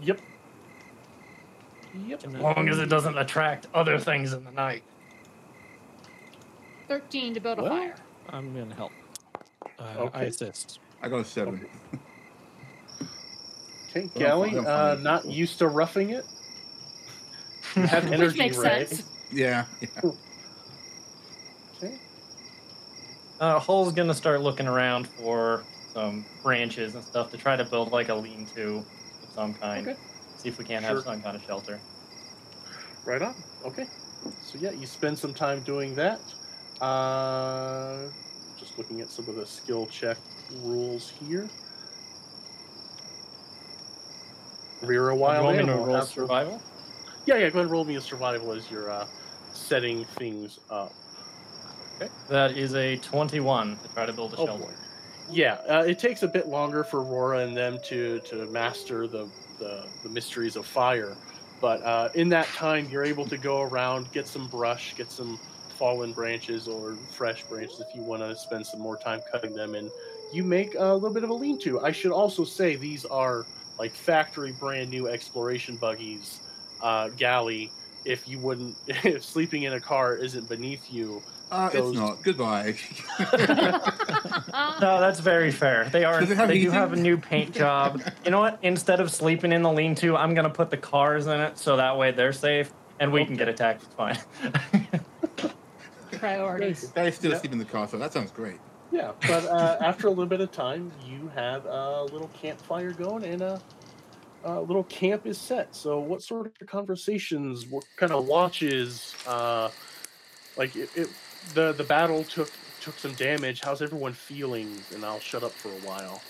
Yep. 0.00 0.20
Yep. 2.08 2.26
As 2.26 2.32
long 2.34 2.68
as 2.68 2.78
it 2.80 2.86
doesn't 2.86 3.16
attract 3.16 3.68
other 3.72 3.98
things 3.98 4.32
in 4.32 4.44
the 4.44 4.50
night. 4.50 4.82
13 6.88 7.34
to 7.34 7.40
build 7.40 7.60
a 7.60 7.62
Well, 7.62 7.70
fire. 7.70 7.94
I'm 8.28 8.52
gonna 8.52 8.74
help. 8.74 8.92
Uh, 9.78 10.08
I 10.12 10.24
assist. 10.24 10.80
I 11.00 11.08
got 11.08 11.20
a 11.20 11.24
seven. 11.24 11.64
Okay, 13.90 14.10
Well, 14.14 14.24
Galley, 14.24 14.50
fine, 14.50 14.66
uh, 14.66 14.96
not 15.00 15.24
used 15.26 15.60
to 15.60 15.68
roughing 15.68 16.10
it. 16.10 16.26
You 17.76 17.82
have 17.86 18.04
Which 18.04 18.12
energy, 18.14 18.38
makes 18.38 18.58
right? 18.58 18.88
sense. 18.88 19.04
Yeah, 19.30 19.66
yeah. 19.80 19.88
Okay. 21.76 22.00
Uh, 23.38 23.60
Hull's 23.60 23.92
gonna 23.92 24.14
start 24.14 24.40
looking 24.40 24.66
around 24.66 25.06
for 25.06 25.62
some 25.94 26.26
branches 26.42 26.94
and 26.96 27.04
stuff 27.04 27.30
to 27.30 27.38
try 27.38 27.56
to 27.56 27.64
build 27.64 27.92
like 27.92 28.08
a 28.08 28.14
lean-to 28.14 28.84
of 29.22 29.30
some 29.30 29.54
kind. 29.54 29.86
Okay. 29.88 29.98
See 30.36 30.48
if 30.48 30.58
we 30.58 30.64
can't 30.64 30.84
Sure. 30.84 30.96
have 30.96 31.04
some 31.04 31.22
kind 31.22 31.36
of 31.36 31.42
shelter. 31.42 31.80
Right 33.06 33.22
on. 33.22 33.34
Okay. 33.64 33.86
So 34.42 34.58
yeah, 34.58 34.72
you 34.72 34.86
spend 34.86 35.18
some 35.18 35.32
time 35.32 35.62
doing 35.62 35.94
that. 35.94 36.20
Uh, 36.80 38.08
just 38.58 38.76
looking 38.76 39.00
at 39.00 39.10
some 39.10 39.28
of 39.28 39.36
the 39.36 39.46
skill 39.46 39.86
check 39.86 40.18
rules 40.62 41.08
here. 41.10 41.48
Rear 44.82 45.10
a 45.10 45.14
You 45.14 45.20
wild 45.20 45.44
want 45.44 45.58
me 45.58 45.64
to 45.64 45.70
animal. 45.70 45.86
roll 45.86 46.02
survival? 46.02 46.60
Yeah, 47.26 47.36
yeah. 47.36 47.40
Go 47.50 47.58
ahead 47.58 47.60
and 47.62 47.70
roll 47.70 47.84
me 47.84 47.96
a 47.96 48.00
survival 48.00 48.52
as 48.52 48.70
you're 48.70 48.90
uh, 48.90 49.06
setting 49.52 50.04
things 50.04 50.58
up. 50.68 50.92
Okay. 52.00 52.10
That 52.28 52.58
is 52.58 52.74
a 52.74 52.96
21 52.96 53.78
to 53.78 53.88
try 53.88 54.04
to 54.06 54.12
build 54.12 54.34
a 54.34 54.36
Oh, 54.38 54.46
shelter. 54.46 54.64
boy. 54.64 54.74
Yeah, 55.26 55.54
uh, 55.68 55.84
it 55.86 55.98
takes 55.98 56.22
a 56.22 56.28
bit 56.28 56.48
longer 56.48 56.84
for 56.84 57.02
Rora 57.02 57.40
and 57.40 57.56
them 57.56 57.78
to 57.84 58.20
to 58.26 58.46
master 58.46 59.08
the 59.08 59.30
the, 59.58 59.90
the 60.02 60.08
mysteries 60.08 60.56
of 60.56 60.66
fire, 60.66 61.18
but 61.60 61.82
uh, 61.82 62.10
in 62.14 62.28
that 62.30 62.52
time 62.52 62.88
you're 62.90 63.04
able 63.04 63.26
to 63.26 63.38
go 63.38 63.62
around, 63.62 64.10
get 64.12 64.26
some 64.28 64.48
brush, 64.48 64.94
get 64.96 65.10
some 65.10 65.40
fallen 65.68 66.12
branches 66.12 66.68
or 66.68 67.00
fresh 67.08 67.44
branches 67.44 67.80
if 67.80 67.94
you 67.94 68.02
want 68.02 68.22
to 68.22 68.36
spend 68.36 68.66
some 68.66 68.80
more 68.80 68.96
time 68.98 69.20
cutting 69.30 69.54
them, 69.54 69.74
and 69.74 69.92
you 70.30 70.44
make 70.44 70.74
a 70.74 70.92
little 70.94 71.12
bit 71.14 71.24
of 71.24 71.30
a 71.30 71.34
lean-to. 71.34 71.80
I 71.80 71.92
should 71.92 72.12
also 72.12 72.44
say 72.44 72.76
these 72.76 73.04
are 73.04 73.46
like 73.78 73.94
factory 73.96 74.52
brand 74.52 74.90
new 74.90 75.08
exploration 75.08 75.76
buggies, 75.76 76.40
uh, 76.80 77.08
Galley. 77.10 77.72
If 78.04 78.28
you 78.28 78.38
wouldn't, 78.40 78.76
if 78.86 79.24
sleeping 79.24 79.62
in 79.62 79.72
a 79.74 79.80
car 79.80 80.16
isn't 80.16 80.48
beneath 80.48 80.90
you, 80.90 81.24
Uh, 81.54 81.68
Those- 81.70 81.90
it's 81.90 81.98
not. 81.98 82.22
Goodbye. 82.22 82.74
No, 84.80 85.00
that's 85.00 85.18
very 85.20 85.50
fair. 85.50 85.88
They 85.88 86.04
are. 86.04 86.20
Does 86.20 86.30
it 86.30 86.36
have 86.36 86.48
they 86.48 86.60
do 86.60 86.70
have 86.70 86.92
a 86.92 86.96
new 86.96 87.16
paint 87.16 87.52
job. 87.54 88.00
You 88.24 88.30
know 88.30 88.38
what? 88.40 88.58
Instead 88.62 89.00
of 89.00 89.10
sleeping 89.10 89.50
in 89.52 89.62
the 89.62 89.72
lean-to, 89.72 90.16
I'm 90.16 90.34
gonna 90.34 90.50
put 90.50 90.70
the 90.70 90.76
cars 90.76 91.26
in 91.26 91.40
it 91.40 91.58
so 91.58 91.76
that 91.76 91.96
way 91.98 92.12
they're 92.12 92.32
safe 92.32 92.72
and 93.00 93.12
we 93.12 93.24
can 93.24 93.36
get 93.36 93.48
attacked. 93.48 93.82
It's 93.84 93.94
fine. 93.94 94.18
Priorities. 96.12 96.84
Guy 96.92 97.04
is 97.06 97.16
still 97.16 97.30
Yeah. 97.32 97.36
asleep 97.38 97.52
in 97.52 97.58
the 97.58 97.64
car, 97.64 97.88
so 97.88 97.98
that 97.98 98.12
sounds 98.12 98.30
great. 98.30 98.58
Yeah, 98.92 99.12
but 99.26 99.44
uh, 99.46 99.78
after 99.84 100.06
a 100.06 100.10
little 100.10 100.26
bit 100.26 100.40
of 100.40 100.52
time, 100.52 100.92
you 101.04 101.30
have 101.34 101.66
a 101.66 102.02
little 102.04 102.30
campfire 102.40 102.92
going 102.92 103.24
and 103.24 103.42
a, 103.42 103.60
a 104.44 104.60
little 104.60 104.84
camp 104.84 105.26
is 105.26 105.38
set. 105.38 105.74
So, 105.74 105.98
what 105.98 106.22
sort 106.22 106.46
of 106.46 106.66
conversations, 106.68 107.66
what 107.66 107.84
kind 107.96 108.12
of 108.12 108.26
watches? 108.26 109.14
Uh, 109.26 109.70
like 110.56 110.76
it, 110.76 110.88
it, 110.94 111.08
the 111.52 111.72
the 111.72 111.84
battle 111.84 112.24
took 112.24 112.50
took 112.80 112.98
some 112.98 113.12
damage. 113.14 113.60
How's 113.60 113.82
everyone 113.82 114.12
feeling? 114.12 114.80
And 114.94 115.04
I'll 115.04 115.20
shut 115.20 115.42
up 115.42 115.52
for 115.52 115.68
a 115.68 115.88
while. 115.88 116.22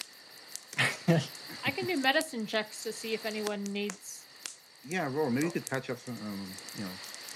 I 1.64 1.70
can 1.70 1.86
do 1.86 1.96
medicine 1.96 2.46
checks 2.46 2.82
to 2.82 2.92
see 2.92 3.14
if 3.14 3.26
anyone 3.26 3.62
needs. 3.64 4.24
Yeah, 4.88 5.08
Rora, 5.12 5.30
maybe 5.30 5.46
you 5.46 5.52
could 5.52 5.66
patch 5.66 5.88
up 5.88 5.98
some, 5.98 6.16
um, 6.26 6.46
you 6.76 6.84
know, 6.84 6.90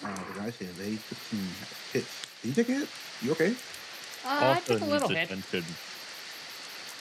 uh, 0.04 0.14
the 0.32 0.40
guys 0.40 0.56
here. 0.56 0.68
They 0.78 0.96
took 0.96 1.18
some 1.18 1.48
hits. 1.92 2.26
Did 2.42 2.48
you 2.48 2.54
take 2.54 2.68
a 2.68 2.78
hit? 2.80 2.88
You 3.22 3.32
okay? 3.32 3.54
Uh, 4.24 4.56
I 4.56 4.60
took 4.60 4.80
a 4.80 4.84
little 4.84 5.08
needs 5.08 5.30
hit. 5.30 5.38
attention. 5.38 5.64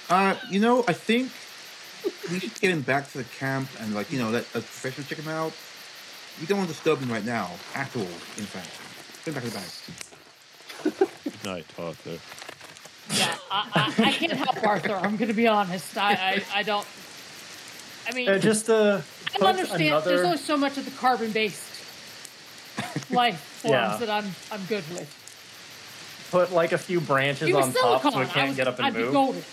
Uh, 0.10 0.36
you 0.50 0.60
know, 0.60 0.86
I 0.88 0.94
think 0.94 1.32
we 2.32 2.40
should 2.40 2.60
get 2.62 2.72
him 2.72 2.82
back 2.82 3.12
to 3.12 3.18
the 3.18 3.24
camp 3.26 3.68
and, 3.82 3.94
like, 3.94 4.12
you 4.12 4.20
know, 4.20 4.30
let 4.30 4.44
a 4.56 4.62
professional 4.62 5.06
check 5.06 5.18
him 5.18 5.28
out. 5.28 5.52
We 6.40 6.46
don't 6.46 6.60
want 6.60 6.70
to 6.70 6.76
disturb 6.76 7.00
him 7.00 7.12
right 7.12 7.26
now, 7.26 7.52
at 7.76 7.94
all, 7.96 8.04
in 8.04 8.46
fact. 8.46 8.70
Get 9.26 9.28
him 9.28 9.34
back 9.34 9.44
in 9.44 9.50
the 9.50 9.56
bag. 9.56 10.17
Good 10.92 11.44
night, 11.46 11.66
Arthur. 11.78 12.18
Yeah, 13.18 13.36
I, 13.50 13.94
I, 13.98 14.04
I 14.08 14.12
can't 14.12 14.34
help 14.34 14.64
Arthur. 14.66 14.96
I'm 14.96 15.16
going 15.18 15.30
to 15.30 15.34
be 15.34 15.48
honest. 15.48 15.98
I, 15.98 16.12
I, 16.14 16.44
I 16.60 16.64
don't. 16.64 16.86
I 18.10 18.14
mean, 18.14 18.30
Uh, 18.30 18.38
just 18.40 18.70
uh, 18.70 19.02
I 19.02 19.32
put 19.32 19.40
don't 19.42 19.50
understand. 19.50 20.04
There's 20.04 20.26
only 20.26 20.38
so 20.38 20.58
much 20.58 20.78
of 20.78 20.86
the 20.86 20.92
carbon-based 20.92 21.64
life 23.12 23.40
forms 23.62 23.74
Yeah. 23.74 23.98
that 23.98 24.10
I'm 24.10 24.26
I'm 24.52 24.64
good 24.66 24.84
with. 24.94 26.28
put 26.32 26.52
like 26.52 26.72
a 26.74 26.78
few 26.78 27.00
branches 27.02 27.48
You 27.48 27.56
were 27.56 27.62
on 27.64 27.74
top 27.74 28.02
so 28.02 28.10
it 28.10 28.16
I 28.16 28.26
can't 28.26 28.48
was, 28.50 28.58
get 28.58 28.68
up 28.68 28.78
and 28.78 28.88
I'd 28.88 28.94
move. 28.96 29.14
golden. 29.14 29.44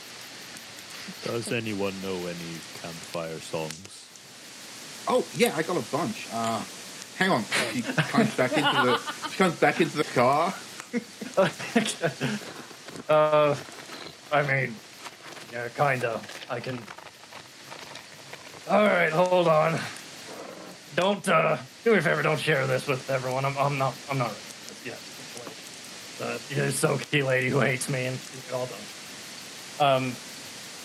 Does 1.24 1.52
anyone 1.52 1.94
know 2.02 2.14
any 2.16 2.58
campfire 2.82 3.38
songs? 3.38 4.06
Oh, 5.06 5.24
yeah, 5.36 5.54
I 5.56 5.62
got 5.62 5.76
a 5.76 5.82
bunch. 5.94 6.26
Uh, 6.32 6.62
hang 7.18 7.30
on. 7.30 7.44
She 7.72 7.82
comes 7.82 8.34
back 8.36 8.52
into 8.52 8.62
the, 8.72 8.98
she 9.30 9.36
comes 9.36 9.54
back 9.60 9.80
into 9.80 9.96
the 9.98 10.04
car. 10.04 10.54
Uh, 13.08 13.54
I 14.32 14.42
mean, 14.42 14.74
yeah, 15.52 15.68
kinda. 15.76 16.20
I 16.50 16.60
can. 16.60 16.78
All 18.70 18.84
right, 18.84 19.12
hold 19.12 19.48
on. 19.48 19.78
Don't 20.96 21.28
uh, 21.28 21.58
do 21.84 21.92
me 21.92 21.98
a 21.98 22.02
favor. 22.02 22.22
Don't 22.22 22.38
share 22.38 22.66
this 22.66 22.86
with 22.86 23.10
everyone. 23.10 23.44
I'm, 23.44 23.56
I'm 23.58 23.78
not. 23.78 23.94
I'm 24.10 24.18
not. 24.18 24.28
ready 24.28 24.40
for 24.40 24.68
this 24.68 24.86
yet. 24.86 24.98
It's. 26.18 26.48
The 26.48 26.54
yeah, 26.56 26.70
so 26.70 26.98
key 26.98 27.22
lady 27.22 27.48
who 27.48 27.60
hates 27.60 27.88
me 27.88 28.06
and 28.06 28.18
all 28.52 28.66
done. 28.66 28.78
Um, 29.80 30.12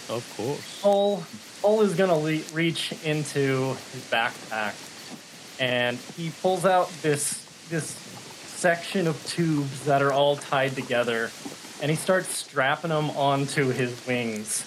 Of 0.10 0.34
course. 0.36 0.82
Hull, 0.82 1.24
Hull 1.62 1.82
is 1.82 1.93
gonna 1.93 2.18
le- 2.18 2.41
reach 2.53 2.91
into 3.05 3.76
his 3.93 4.03
backpack, 4.10 4.74
and 5.60 5.97
he 6.18 6.32
pulls 6.41 6.66
out 6.66 6.89
this 7.03 7.45
this 7.70 7.95
section 8.60 9.07
of 9.07 9.26
tubes 9.26 9.86
that 9.86 10.01
are 10.01 10.12
all 10.12 10.36
tied 10.36 10.76
together, 10.76 11.32
and 11.82 11.89
he 11.89 11.95
starts 11.95 12.28
strapping 12.36 12.89
them 12.89 13.10
onto 13.12 13.70
his 13.70 14.05
wings. 14.05 14.66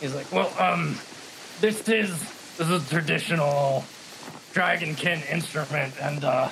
He's 0.00 0.14
like, 0.14 0.30
well, 0.30 0.52
um, 0.58 0.98
this 1.62 1.88
is 1.88 2.10
this 2.58 2.68
is 2.68 2.86
a 2.86 2.90
traditional 2.90 3.84
dragonkin 4.52 5.26
instrument, 5.30 5.94
and 5.98 6.24
uh, 6.24 6.50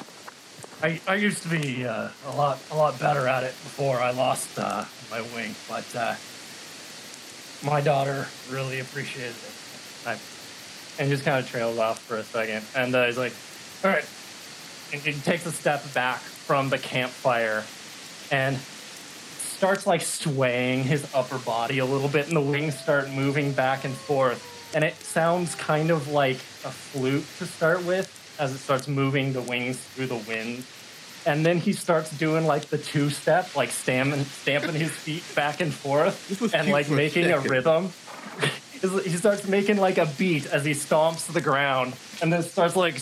I 0.82 1.00
I 1.06 1.16
used 1.16 1.42
to 1.42 1.50
be 1.50 1.84
uh, 1.84 2.08
a 2.26 2.34
lot 2.34 2.58
a 2.70 2.76
lot 2.76 2.98
better 2.98 3.28
at 3.28 3.44
it 3.44 3.52
before 3.68 4.00
I 4.00 4.12
lost 4.12 4.58
uh, 4.58 4.86
my 5.10 5.20
wing, 5.36 5.54
but 5.68 5.84
uh, 5.94 6.14
my 7.62 7.82
daughter 7.82 8.26
really 8.50 8.80
appreciated 8.80 9.36
it. 9.36 10.06
I, 10.06 10.18
and 10.98 11.10
just 11.10 11.24
kind 11.24 11.38
of 11.44 11.50
trails 11.50 11.78
off 11.78 11.98
for 12.00 12.16
a 12.16 12.24
second, 12.24 12.64
and 12.74 12.94
uh, 12.94 13.04
he's 13.04 13.18
like, 13.18 13.34
all 13.84 13.90
right. 13.90 14.04
And 14.92 15.00
he 15.00 15.12
takes 15.12 15.46
a 15.46 15.52
step 15.52 15.82
back 15.94 16.20
from 16.20 16.68
the 16.68 16.78
campfire, 16.78 17.64
and 18.30 18.58
starts 19.62 19.86
like 19.86 20.00
swaying 20.00 20.82
his 20.82 21.08
upper 21.14 21.38
body 21.38 21.78
a 21.78 21.84
little 21.84 22.08
bit 22.08 22.26
and 22.26 22.36
the 22.36 22.40
wings 22.40 22.76
start 22.76 23.08
moving 23.10 23.52
back 23.52 23.84
and 23.84 23.94
forth 23.94 24.72
and 24.74 24.82
it 24.82 24.96
sounds 24.96 25.54
kind 25.54 25.92
of 25.92 26.08
like 26.08 26.34
a 26.34 26.72
flute 26.72 27.24
to 27.38 27.46
start 27.46 27.84
with 27.84 28.10
as 28.40 28.52
it 28.52 28.58
starts 28.58 28.88
moving 28.88 29.32
the 29.32 29.40
wings 29.42 29.78
through 29.78 30.06
the 30.06 30.16
wind 30.16 30.64
and 31.26 31.46
then 31.46 31.58
he 31.58 31.72
starts 31.72 32.10
doing 32.18 32.44
like 32.44 32.64
the 32.70 32.78
two 32.78 33.08
step 33.08 33.54
like 33.54 33.70
stamping, 33.70 34.24
stamping 34.24 34.74
his 34.74 34.90
feet 34.90 35.22
back 35.36 35.60
and 35.60 35.72
forth 35.72 36.52
and 36.52 36.68
like 36.68 36.88
a 36.88 36.92
making 36.92 37.26
a 37.26 37.40
second. 37.40 37.50
rhythm 37.50 37.92
he 39.04 39.10
starts 39.10 39.46
making 39.46 39.76
like 39.76 39.96
a 39.96 40.06
beat 40.18 40.44
as 40.46 40.64
he 40.64 40.72
stomps 40.72 41.32
the 41.32 41.40
ground 41.40 41.94
and 42.20 42.32
then 42.32 42.42
starts 42.42 42.74
like 42.74 42.96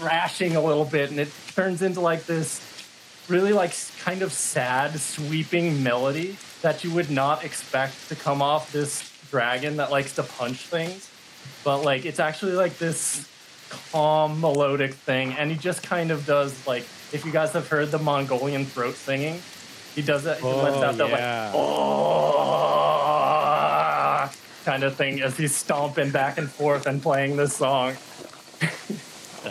thrashing 0.00 0.56
a 0.56 0.60
little 0.62 0.86
bit 0.86 1.10
and 1.10 1.20
it 1.20 1.28
turns 1.54 1.82
into 1.82 2.00
like 2.00 2.24
this 2.24 2.60
really 3.28 3.52
like 3.52 3.74
kind 3.98 4.22
of 4.22 4.32
sad 4.32 4.98
sweeping 4.98 5.82
melody 5.82 6.36
that 6.62 6.82
you 6.82 6.90
would 6.90 7.10
not 7.10 7.44
expect 7.44 8.08
to 8.08 8.16
come 8.16 8.40
off 8.40 8.72
this 8.72 9.12
dragon 9.30 9.76
that 9.76 9.90
likes 9.90 10.14
to 10.14 10.22
punch 10.22 10.66
things 10.66 11.10
but 11.64 11.82
like 11.84 12.06
it's 12.06 12.18
actually 12.18 12.52
like 12.52 12.78
this 12.78 13.28
calm 13.92 14.40
melodic 14.40 14.94
thing 14.94 15.32
and 15.34 15.50
he 15.50 15.56
just 15.56 15.82
kind 15.82 16.10
of 16.10 16.24
does 16.24 16.66
like 16.66 16.82
if 17.12 17.22
you 17.26 17.30
guys 17.30 17.52
have 17.52 17.68
heard 17.68 17.90
the 17.90 17.98
mongolian 17.98 18.64
throat 18.64 18.94
singing 18.94 19.38
he 19.94 20.00
does 20.00 20.24
that 20.24 20.38
he 20.40 20.46
lets 20.46 20.76
Oh, 20.76 20.82
out 20.84 20.96
that 20.96 21.04
like 21.10 21.20
yeah. 21.20 21.52
oh 21.54 22.20
kind 24.64 24.82
of 24.82 24.94
thing 24.96 25.20
as 25.22 25.36
he's 25.36 25.54
stomping 25.54 26.10
back 26.10 26.38
and 26.38 26.50
forth 26.50 26.86
and 26.86 27.02
playing 27.02 27.36
this 27.36 27.54
song 27.54 27.94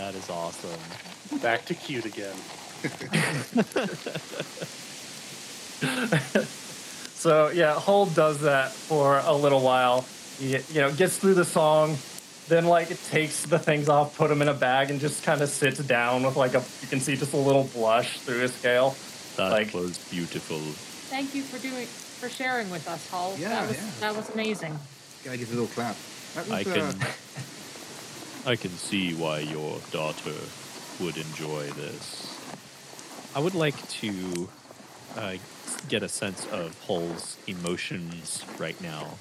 That 0.10 0.18
is 0.18 0.30
awesome. 0.32 1.39
Back 1.39 1.66
to 1.66 1.76
cute 1.76 2.05
again. 2.05 2.36
So 7.20 7.49
yeah, 7.49 7.78
Hull 7.78 8.05
does 8.05 8.39
that 8.41 8.72
for 8.72 9.20
a 9.26 9.34
little 9.34 9.60
while. 9.60 10.05
He, 10.39 10.51
you 10.72 10.80
know, 10.80 10.91
gets 10.93 11.18
through 11.18 11.34
the 11.34 11.43
song, 11.43 11.97
then 12.47 12.66
like 12.66 12.91
it 12.91 13.03
takes 13.10 13.45
the 13.45 13.60
things 13.60 13.89
off, 13.89 14.18
put 14.18 14.30
them 14.30 14.41
in 14.41 14.47
a 14.47 14.53
bag, 14.53 14.89
and 14.89 15.01
just 15.01 15.26
kind 15.26 15.41
of 15.41 15.49
sits 15.49 15.80
down 15.80 16.24
with 16.24 16.38
like 16.38 16.53
a. 16.53 16.64
You 16.82 16.88
can 16.88 17.01
see 17.01 17.18
just 17.18 17.34
a 17.34 17.38
little 17.38 17.66
blush 17.66 18.20
through 18.20 18.39
his 18.39 18.53
scale. 18.53 18.95
That 19.36 19.51
Like- 19.51 19.74
was 19.74 19.97
beautiful. 20.10 20.60
Thank 21.10 21.36
you 21.36 21.43
for 21.43 21.60
doing 21.60 21.88
for 21.88 22.30
sharing 22.30 22.70
with 22.70 22.88
us, 22.88 23.10
Hull. 23.10 23.36
Yeah, 23.38 23.49
that 23.49 23.68
was 23.68 23.78
yeah. 23.78 23.91
that 23.99 24.16
was 24.16 24.30
amazing. 24.30 24.80
Gotta 25.26 25.38
give 25.38 25.49
a 25.49 25.55
little 25.55 25.68
clap. 25.68 25.97
That 26.36 26.47
was, 26.47 26.51
I 26.51 26.62
uh, 26.62 26.74
can 26.74 26.99
I 28.46 28.56
can 28.56 28.72
see 28.72 29.14
why 29.14 29.40
your 29.40 29.80
daughter 29.92 30.34
would 31.00 31.18
enjoy 31.18 31.68
this. 31.72 32.38
I 33.36 33.40
would 33.40 33.54
like 33.54 33.88
to 33.90 34.50
uh, 35.18 35.36
get 35.88 36.04
a 36.04 36.10
sense 36.10 36.48
of 36.48 36.78
Hull's 36.86 37.38
emotions 37.48 38.44
right 38.58 38.80
now 38.82 39.18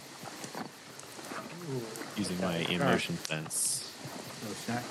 using 2.17 2.41
my 2.41 2.57
emotion 2.57 3.17
sense. 3.19 3.93
little 4.43 4.57
snack. 4.57 4.85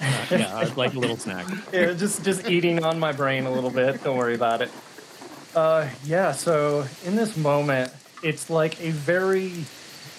Uh, 0.00 0.36
yeah, 0.38 0.56
I'd 0.58 0.76
like 0.76 0.94
a 0.94 0.98
little 0.98 1.16
snack. 1.16 1.46
Yeah, 1.72 1.92
just 1.92 2.24
just 2.24 2.48
eating 2.48 2.84
on 2.84 2.98
my 2.98 3.12
brain 3.12 3.46
a 3.46 3.50
little 3.50 3.70
bit. 3.70 4.02
Don't 4.04 4.16
worry 4.16 4.34
about 4.34 4.62
it. 4.62 4.70
Uh, 5.54 5.88
yeah. 6.04 6.32
So 6.32 6.86
in 7.04 7.16
this 7.16 7.36
moment, 7.36 7.92
it's 8.22 8.50
like 8.50 8.80
a 8.80 8.90
very 8.90 9.52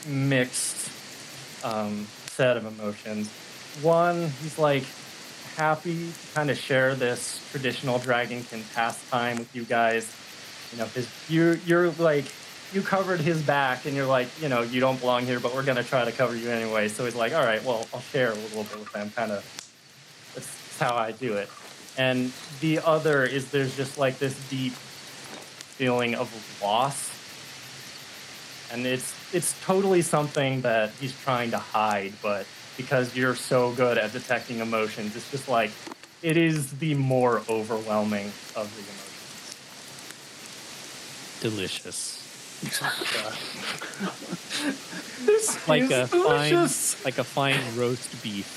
mixed 0.08 0.92
um, 1.64 2.08
set 2.40 2.56
of 2.56 2.66
emotions. 2.66 3.30
One, 3.82 4.32
he's 4.42 4.58
like 4.58 4.84
happy 5.58 6.08
to 6.08 6.34
kind 6.34 6.50
of 6.50 6.58
share 6.58 6.96
this 6.96 7.46
traditional 7.52 8.00
dragonkin 8.00 8.64
pastime 8.74 9.40
with 9.40 9.54
you 9.54 9.66
guys. 9.66 10.10
You 10.72 10.78
know, 10.78 10.86
his 10.86 11.10
you 11.28 11.60
you're 11.66 11.92
like 12.00 12.24
you 12.72 12.82
covered 12.82 13.20
his 13.20 13.42
back, 13.42 13.86
and 13.86 13.94
you're 13.94 14.06
like, 14.06 14.30
you 14.42 14.48
know, 14.48 14.62
you 14.62 14.80
don't 14.80 14.98
belong 15.02 15.26
here, 15.26 15.42
but 15.42 15.54
we're 15.54 15.66
gonna 15.66 15.84
try 15.84 16.06
to 16.06 16.14
cover 16.14 16.34
you 16.34 16.50
anyway. 16.50 16.88
So 16.88 17.04
he's 17.04 17.14
like, 17.14 17.34
all 17.34 17.44
right, 17.44 17.62
well, 17.66 17.86
I'll 17.94 18.00
share 18.00 18.32
a 18.32 18.36
little 18.36 18.64
bit 18.64 18.80
with 18.80 18.94
them, 18.94 19.10
kind 19.10 19.34
of 19.34 19.44
that's 20.34 20.80
how 20.80 20.96
I 20.96 21.12
do 21.12 21.34
it. 21.34 21.50
And 21.98 22.32
the 22.62 22.80
other 22.80 23.26
is 23.26 23.52
there's 23.52 23.76
just 23.76 23.98
like 23.98 24.18
this 24.18 24.40
deep 24.48 24.72
feeling 24.72 26.16
of 26.16 26.32
loss. 26.62 27.12
And 28.72 28.86
it's 28.86 29.14
it's 29.34 29.54
totally 29.64 30.02
something 30.02 30.62
that 30.62 30.92
he's 31.00 31.14
trying 31.22 31.52
to 31.52 31.58
hide, 31.58 32.14
but 32.22 32.46
because 32.78 33.16
you're 33.16 33.36
so 33.36 33.72
good 33.74 33.98
at 33.98 34.12
detecting 34.14 34.60
emotions, 34.60 35.16
it's 35.16 35.30
just 35.32 35.48
like 35.50 35.72
it 36.22 36.38
is 36.38 36.72
the 36.80 36.96
more 36.96 37.42
overwhelming 37.50 38.28
of 38.56 38.70
the 38.76 38.82
emotions. 38.82 39.56
Delicious. 41.42 42.16
This 45.26 45.58
Like 45.68 45.84
is 45.84 45.92
a 45.92 46.08
fine, 46.08 46.22
delicious. 46.52 47.06
like 47.06 47.18
a 47.18 47.24
fine 47.24 47.60
roast 47.78 48.22
beef. 48.22 48.56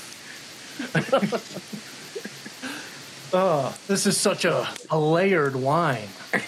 Oh, 3.33 3.73
this 3.87 4.05
is 4.05 4.17
such 4.17 4.43
a, 4.45 4.67
a 4.89 4.99
layered 4.99 5.55
wine. 5.55 6.09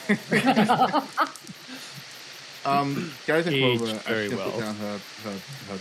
Um, 2.66 3.14
Gary's 3.28 3.46
gonna 3.46 3.58
Aged 3.58 3.80
go 3.80 3.86
over. 3.86 3.94
very 4.00 4.28
Very 4.28 4.30
put 4.30 4.38
well. 4.54 4.60
down 4.60 4.76
her 4.76 5.00
her 5.24 5.32
her 5.70 5.80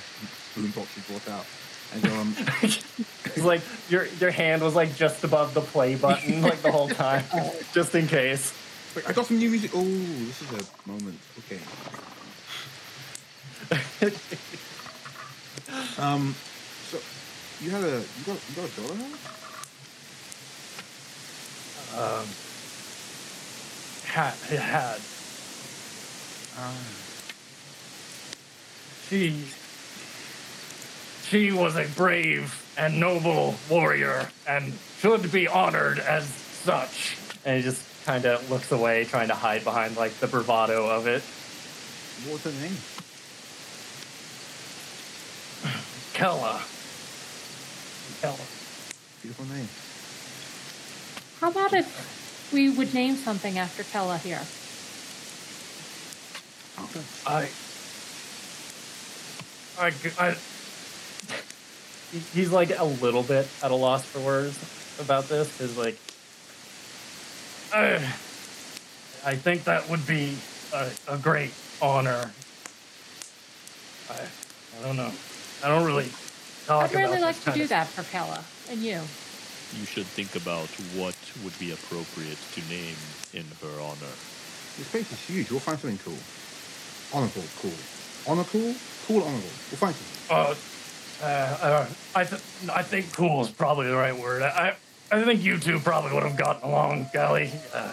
boom 0.55 0.71
box 0.73 0.89
she 0.95 1.01
brought 1.13 1.29
out, 1.29 1.47
and 1.95 2.03
go 2.03 2.15
um. 2.15 2.37
It's 3.37 3.45
like 3.45 3.63
your 3.89 4.07
your 4.21 4.31
hand 4.31 4.63
was 4.63 4.75
like 4.77 4.95
just 4.97 5.25
above 5.25 5.55
the 5.55 5.61
play 5.61 5.95
button 5.97 6.43
like 6.43 6.63
the 6.63 6.71
whole 6.71 6.89
time, 6.89 7.25
just 7.73 7.95
in 7.95 8.07
case. 8.07 8.53
Wait, 8.95 9.09
I 9.09 9.13
got 9.13 9.27
some 9.27 9.39
new 9.39 9.51
music. 9.51 9.73
Oh, 9.75 9.83
this 9.83 10.41
is 10.43 10.53
a 10.53 10.89
moment. 10.89 11.19
Okay. 11.39 11.59
Um, 15.99 16.35
so 16.91 16.99
you 17.65 17.71
had 17.71 17.83
a 17.83 17.99
you 17.99 18.25
got 18.27 18.39
you 18.49 18.55
got 18.57 18.69
a 18.69 18.81
daughter 18.81 18.95
now? 18.95 19.05
Um, 21.97 22.27
had 24.05 24.35
it 24.51 24.59
had 26.57 26.75
she 29.09 29.45
she 31.29 31.53
was 31.53 31.77
a 31.77 31.87
brave 31.97 32.63
and 32.77 32.99
noble 33.01 33.55
warrior 33.69 34.29
and 34.47 34.73
should 34.99 35.31
be 35.33 35.49
honored 35.49 35.99
as 35.99 36.27
such. 36.27 37.17
And 37.45 37.57
he 37.57 37.63
just 37.63 37.83
kind 38.05 38.25
of 38.25 38.51
looks 38.51 38.73
away, 38.73 39.05
trying 39.05 39.29
to 39.29 39.35
hide 39.35 39.65
behind 39.65 39.97
like 39.97 40.13
the 40.21 40.27
bravado 40.27 40.89
of 40.89 41.07
it. 41.07 41.23
What 42.25 42.35
was 42.35 42.45
her 42.45 42.63
name? 42.63 42.77
Kella. 46.13 46.63
Kella. 48.21 48.37
Beautiful 49.23 49.47
name. 49.47 49.69
How 51.41 51.51
about 51.51 51.73
if 51.73 52.51
we 52.53 52.71
would 52.71 52.95
name 52.95 53.17
something 53.17 53.59
after 53.59 53.83
Kella 53.83 54.19
here? 54.19 54.43
Okay. 56.81 57.01
I, 57.27 57.49
I, 59.79 59.93
I, 60.19 60.37
he's 62.33 62.51
like 62.51 62.77
a 62.77 62.85
little 62.85 63.23
bit 63.23 63.49
at 63.63 63.71
a 63.71 63.75
loss 63.75 64.05
for 64.05 64.21
words 64.21 64.59
about 65.01 65.29
this 65.29 65.51
because 65.57 65.77
like, 65.77 65.99
I, 67.73 67.97
I 69.25 69.35
think 69.37 69.65
that 69.65 69.89
would 69.89 70.07
be 70.07 70.37
a, 70.73 70.91
a 71.09 71.17
great 71.19 71.53
honor. 71.81 72.31
I, 74.11 74.21
I 74.79 74.83
don't 74.83 74.97
know. 74.97 75.13
I 75.63 75.69
don't 75.69 75.85
really 75.85 76.09
talk 76.67 76.85
I'd 76.85 76.95
really 76.95 77.19
about 77.19 77.23
like 77.23 77.41
to 77.45 77.53
do 77.53 77.63
of- 77.63 77.69
that 77.71 77.87
for 77.87 78.03
Kella 78.11 78.45
and 78.71 78.81
you. 78.81 79.01
You 79.79 79.87
should 79.87 80.07
think 80.07 80.37
about 80.37 80.69
what 80.95 81.17
would 81.43 81.59
be 81.59 81.73
appropriate 81.73 82.39
to 82.55 82.61
name 82.71 82.95
in 83.33 83.45
her 83.63 83.81
honor. 83.81 84.15
Your 84.79 84.87
space 84.87 85.11
is 85.11 85.21
huge. 85.27 85.51
We'll 85.51 85.59
find 85.59 85.79
something 85.79 85.99
cool. 86.05 86.19
Honorable, 87.15 87.43
cool. 87.61 87.73
Honor, 88.27 88.45
cool. 88.45 88.75
Cool, 89.07 89.23
honorable. 89.23 89.49
We'll 89.71 89.79
find 89.79 89.95
something. 89.95 90.37
Uh, 90.37 90.55
uh, 91.23 91.27
uh, 91.27 91.87
I 92.15 92.25
th- 92.25 92.43
I 92.73 92.83
think 92.83 93.13
cool 93.15 93.41
is 93.43 93.51
probably 93.51 93.87
the 93.87 93.97
right 93.97 94.17
word. 94.17 94.43
I 94.43 94.75
I 95.13 95.23
think 95.25 95.43
you 95.45 95.59
two 95.59 95.79
probably 95.79 96.13
would 96.13 96.25
have 96.25 96.37
gotten 96.37 96.69
along, 96.69 97.09
Galley. 97.13 97.53
Uh, 97.73 97.93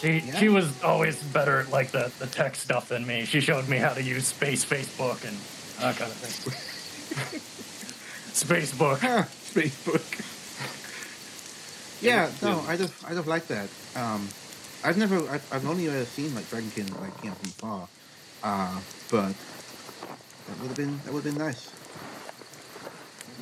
She 0.00 0.18
Yeah. 0.20 0.38
she 0.38 0.48
was 0.48 0.66
always 0.82 1.16
better 1.22 1.60
at 1.60 1.70
like 1.70 1.90
the, 1.90 2.10
the 2.18 2.26
tech 2.26 2.54
stuff 2.56 2.88
than 2.88 3.06
me. 3.06 3.24
She 3.24 3.40
showed 3.40 3.68
me 3.68 3.78
how 3.78 3.92
to 3.94 4.02
use 4.02 4.26
Space 4.28 4.64
Facebook 4.64 5.24
and 5.26 5.36
that 5.80 5.96
kind 5.96 6.10
of 6.10 6.16
thing. 6.18 6.52
space 8.32 8.72
Spacebook. 8.72 8.98
Huh, 9.00 9.24
Facebook. 9.54 10.02
yeah, 12.02 12.30
no, 12.42 12.60
I 12.68 12.76
just, 12.76 12.92
I 13.08 13.14
just 13.14 13.26
like 13.28 13.46
that. 13.48 13.68
Um, 13.96 14.28
I've 14.84 14.96
never, 14.98 15.16
I've, 15.28 15.46
I've 15.52 15.66
only 15.68 15.86
ever 15.88 16.04
seen 16.04 16.34
like 16.34 16.44
Dragonkin 16.50 16.90
like 17.00 17.12
you 17.22 17.30
know 17.30 17.36
from 17.36 17.50
far, 17.50 17.88
uh, 18.42 18.80
but 19.10 19.28
that 20.46 20.58
would 20.60 20.68
have 20.68 20.76
been, 20.76 20.98
that 21.04 21.12
would 21.12 21.24
have 21.24 21.36
been 21.36 21.44
nice. 21.46 21.70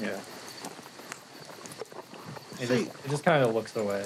Yeah. 0.00 0.18
It 2.60 2.68
Say, 2.68 2.84
just, 2.84 3.04
it 3.04 3.08
just 3.10 3.24
kind 3.24 3.42
of 3.44 3.54
looks 3.54 3.74
away. 3.76 4.04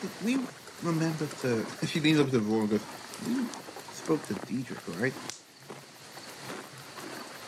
did 0.00 0.10
we 0.24 0.38
remember 0.82 1.26
to? 1.42 1.66
She 1.86 2.00
leans 2.00 2.18
up 2.20 2.26
to 2.26 2.32
the 2.32 2.40
room 2.40 2.62
and 2.62 2.70
goes, 2.70 2.80
"We 3.26 3.44
spoke 3.94 4.26
to 4.28 4.34
Diedrich, 4.46 4.78
right?" 5.00 5.12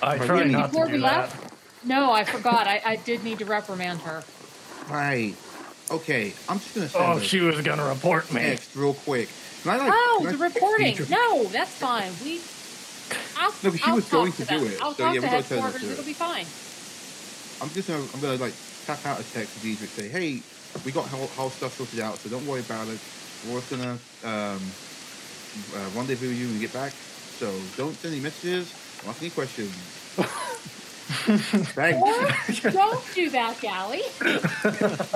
I 0.02 0.16
Right, 0.16 0.26
try 0.26 0.40
yeah, 0.44 0.44
not 0.58 0.70
Before 0.70 0.86
to 0.86 0.92
we 0.92 0.98
do 0.98 1.02
that. 1.02 1.18
left, 1.20 1.84
no, 1.84 2.12
I 2.12 2.24
forgot. 2.24 2.66
I, 2.66 2.80
I 2.84 2.96
did 2.96 3.24
need 3.24 3.38
to 3.40 3.44
reprimand 3.44 4.00
her. 4.00 4.22
Right. 4.90 5.34
Okay, 5.90 6.34
I'm 6.48 6.58
just 6.60 6.74
gonna 6.74 6.88
send 6.88 7.04
Oh, 7.04 7.16
a 7.16 7.20
she 7.24 7.40
was 7.40 7.60
gonna 7.62 7.86
report 7.86 8.32
me. 8.32 8.40
text 8.42 8.76
real 8.76 8.94
quick. 8.94 9.28
Can 9.62 9.72
I, 9.72 9.76
like, 9.78 9.92
Oh, 9.94 10.18
can 10.20 10.28
I- 10.28 10.32
the 10.32 10.38
reporting. 10.38 10.86
Diedrich- 10.96 11.10
No, 11.10 11.44
that's 11.46 11.70
fine. 11.72 12.12
We. 12.24 12.40
I'll, 13.38 13.50
No, 13.62 13.70
but 13.70 13.80
she 13.80 13.84
I'll 13.86 13.94
was 13.96 14.04
talk 14.04 14.12
going 14.12 14.32
to 14.32 14.44
to 14.44 14.58
do 14.58 14.66
it, 14.66 14.78
I'll 14.82 14.94
so 14.94 15.04
talk 15.04 15.14
yeah, 15.14 15.20
to 15.20 15.26
we're 15.26 15.30
gonna 15.32 15.42
headquarters. 15.42 15.80
to 15.80 15.86
do 15.86 15.92
It'll 15.92 16.04
be 16.04 16.12
fine. 16.12 16.46
I'm 17.60 17.70
just 17.74 17.88
gonna 17.88 18.04
I'm 18.14 18.20
gonna 18.20 18.36
like 18.36 18.54
tap 18.86 19.04
out 19.06 19.18
a 19.20 19.24
text 19.32 19.54
to 19.56 19.60
Diedrich 19.62 19.90
say, 19.90 20.08
hey, 20.08 20.42
we 20.84 20.92
got 20.92 21.06
whole, 21.06 21.26
whole 21.28 21.50
stuff 21.50 21.76
sorted 21.76 22.00
out, 22.00 22.18
so 22.18 22.28
don't 22.28 22.46
worry 22.46 22.60
about 22.60 22.86
it. 22.88 22.98
We're 23.48 23.60
just 23.60 23.70
gonna 23.70 23.98
um, 24.24 24.60
uh, 25.74 25.88
rendezvous 25.96 26.28
you 26.28 26.46
when 26.46 26.54
we 26.54 26.60
get 26.60 26.72
back. 26.72 26.92
So 27.38 27.50
don't 27.76 27.94
send 27.96 28.12
any 28.14 28.22
messages, 28.22 28.72
don't 29.00 29.10
ask 29.10 29.22
any 29.22 29.30
questions. 29.30 29.72
Thanks. 31.74 32.64
Or 32.64 32.70
don't 32.70 33.02
do 33.14 33.30
that, 33.30 33.60
Galley. 33.60 34.02
You 34.22 34.38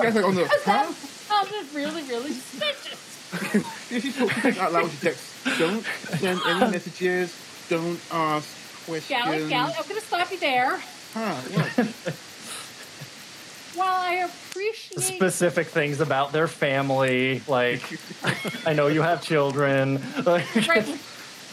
guys 0.03 0.15
like 0.15 0.25
on 0.25 0.35
the 0.35 0.47
huh? 0.47 0.57
that 0.65 0.93
sounded 0.93 1.73
really, 1.73 2.01
really 2.03 2.31
suspicious. 2.33 3.12
Yeah, 3.33 3.99
she 3.99 4.11
spoke 4.11 4.31
she 4.31 4.41
said 4.41 4.57
out 4.57 4.73
loud. 4.73 4.91
She 4.91 4.97
text, 4.97 5.45
don't 5.59 5.83
send 6.19 6.39
any 6.45 6.71
messages. 6.71 7.33
Don't 7.69 7.99
ask 8.11 8.47
questions. 8.85 9.07
Galley, 9.09 9.49
Galley, 9.49 9.73
I'm 9.77 9.83
going 9.87 9.99
to 10.01 10.05
stop 10.05 10.31
you 10.31 10.39
there. 10.39 10.79
Huh? 11.13 11.33
What? 11.33 12.15
While 13.75 13.95
I 14.01 14.13
appreciate 14.29 14.99
Specific 15.01 15.67
things 15.67 15.99
about 15.99 16.31
their 16.31 16.47
family, 16.47 17.41
like 17.47 17.81
I 18.67 18.73
know 18.73 18.85
you 18.87 19.01
have 19.01 19.21
children. 19.23 20.01
Like, 20.23 20.45
Threatening- 20.45 20.99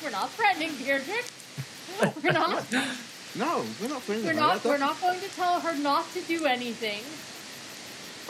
We're 0.04 0.10
not 0.10 0.30
threatening 0.32 0.72
Deirdre. 0.76 1.14
We're 2.22 2.32
not. 2.32 2.64
No, 3.36 3.64
we're 3.80 3.88
not 3.88 4.02
friends. 4.02 4.24
We're 4.24 4.32
not. 4.34 4.62
We're 4.64 4.76
not 4.78 5.00
going 5.00 5.20
to 5.20 5.28
tell 5.30 5.60
her 5.60 5.74
not 5.78 6.10
to 6.12 6.20
do 6.22 6.44
anything. 6.46 7.00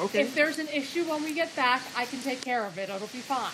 Okay. 0.01 0.23
If 0.23 0.35
there's 0.35 0.59
an 0.59 0.69
issue 0.69 1.05
when 1.05 1.23
we 1.23 1.35
get 1.35 1.55
back, 1.55 1.83
I 1.95 2.07
can 2.07 2.21
take 2.21 2.41
care 2.41 2.65
of 2.65 2.79
it. 2.79 2.89
It'll 2.89 3.07
be 3.09 3.19
fine. 3.19 3.53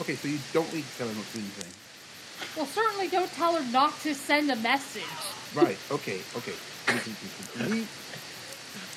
Okay, 0.00 0.14
so 0.14 0.28
you 0.28 0.38
don't 0.52 0.72
need 0.72 0.84
to 0.84 0.98
tell 0.98 1.08
her 1.08 1.14
not 1.14 1.26
to 1.26 1.32
do 1.34 1.38
anything. 1.40 1.72
Well, 2.56 2.66
certainly 2.66 3.08
don't 3.08 3.30
tell 3.32 3.54
her 3.54 3.72
not 3.72 3.98
to 4.00 4.14
send 4.14 4.50
a 4.50 4.56
message. 4.56 5.02
Right. 5.54 5.76
Okay. 5.90 6.20
Okay. 6.36 6.54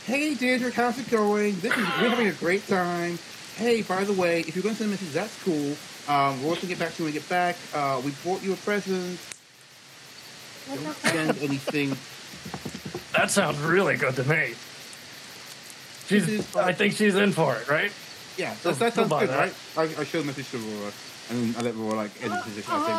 hey, 0.06 0.34
Deirdre, 0.36 0.72
how's 0.72 1.00
it 1.00 1.10
going? 1.10 1.60
This 1.60 1.74
is, 1.74 1.78
we're 1.78 2.10
having 2.10 2.28
a 2.28 2.34
great 2.34 2.66
time. 2.68 3.20
Hey, 3.56 3.82
by 3.82 4.04
the 4.04 4.14
way, 4.14 4.42
if 4.42 4.56
you're 4.56 4.64
going 4.64 4.76
to 4.76 4.80
send 4.80 4.90
a 4.90 4.92
message, 4.92 5.12
that's 5.12 5.44
cool. 5.44 5.76
Um, 6.08 6.42
we'll 6.42 6.52
also 6.52 6.68
get 6.68 6.80
back 6.80 6.94
to 6.94 7.00
you 7.00 7.06
when 7.06 7.14
we 7.14 7.20
get 7.20 7.28
back. 7.30 7.58
Uh, 7.74 8.02
we 8.06 8.12
bought 8.24 8.42
you 8.42 8.54
a 8.54 8.58
present. 8.58 9.20
Well, 10.70 10.78
Don't 10.78 10.96
send 10.96 11.38
anything. 11.40 11.98
that 13.18 13.32
sounds 13.32 13.60
really 13.60 13.98
good 13.98 14.16
to 14.16 14.24
me. 14.24 14.54
This 16.08 16.26
She's. 16.26 16.56
I 16.56 16.74
think 16.74 16.94
she's 16.94 17.16
in 17.16 17.32
for 17.32 17.56
it, 17.56 17.68
right? 17.70 17.92
Yeah, 18.38 18.54
that, 18.64 18.76
that 18.80 18.94
sounds 18.94 19.10
good, 19.10 19.30
that. 19.30 19.38
right? 19.40 19.54
I, 19.78 20.02
I 20.02 20.04
show 20.04 20.20
the 20.22 20.26
message 20.28 20.50
to 20.52 20.58
Aurora, 20.58 20.92
and 21.30 21.54
then 21.54 21.62
I 21.62 21.66
let 21.66 21.76
Aurora 21.76 21.96
like 21.96 22.12
edit 22.24 22.38
the 22.38 22.44
position 22.44 22.74
as 22.74 22.86
they 22.88 22.94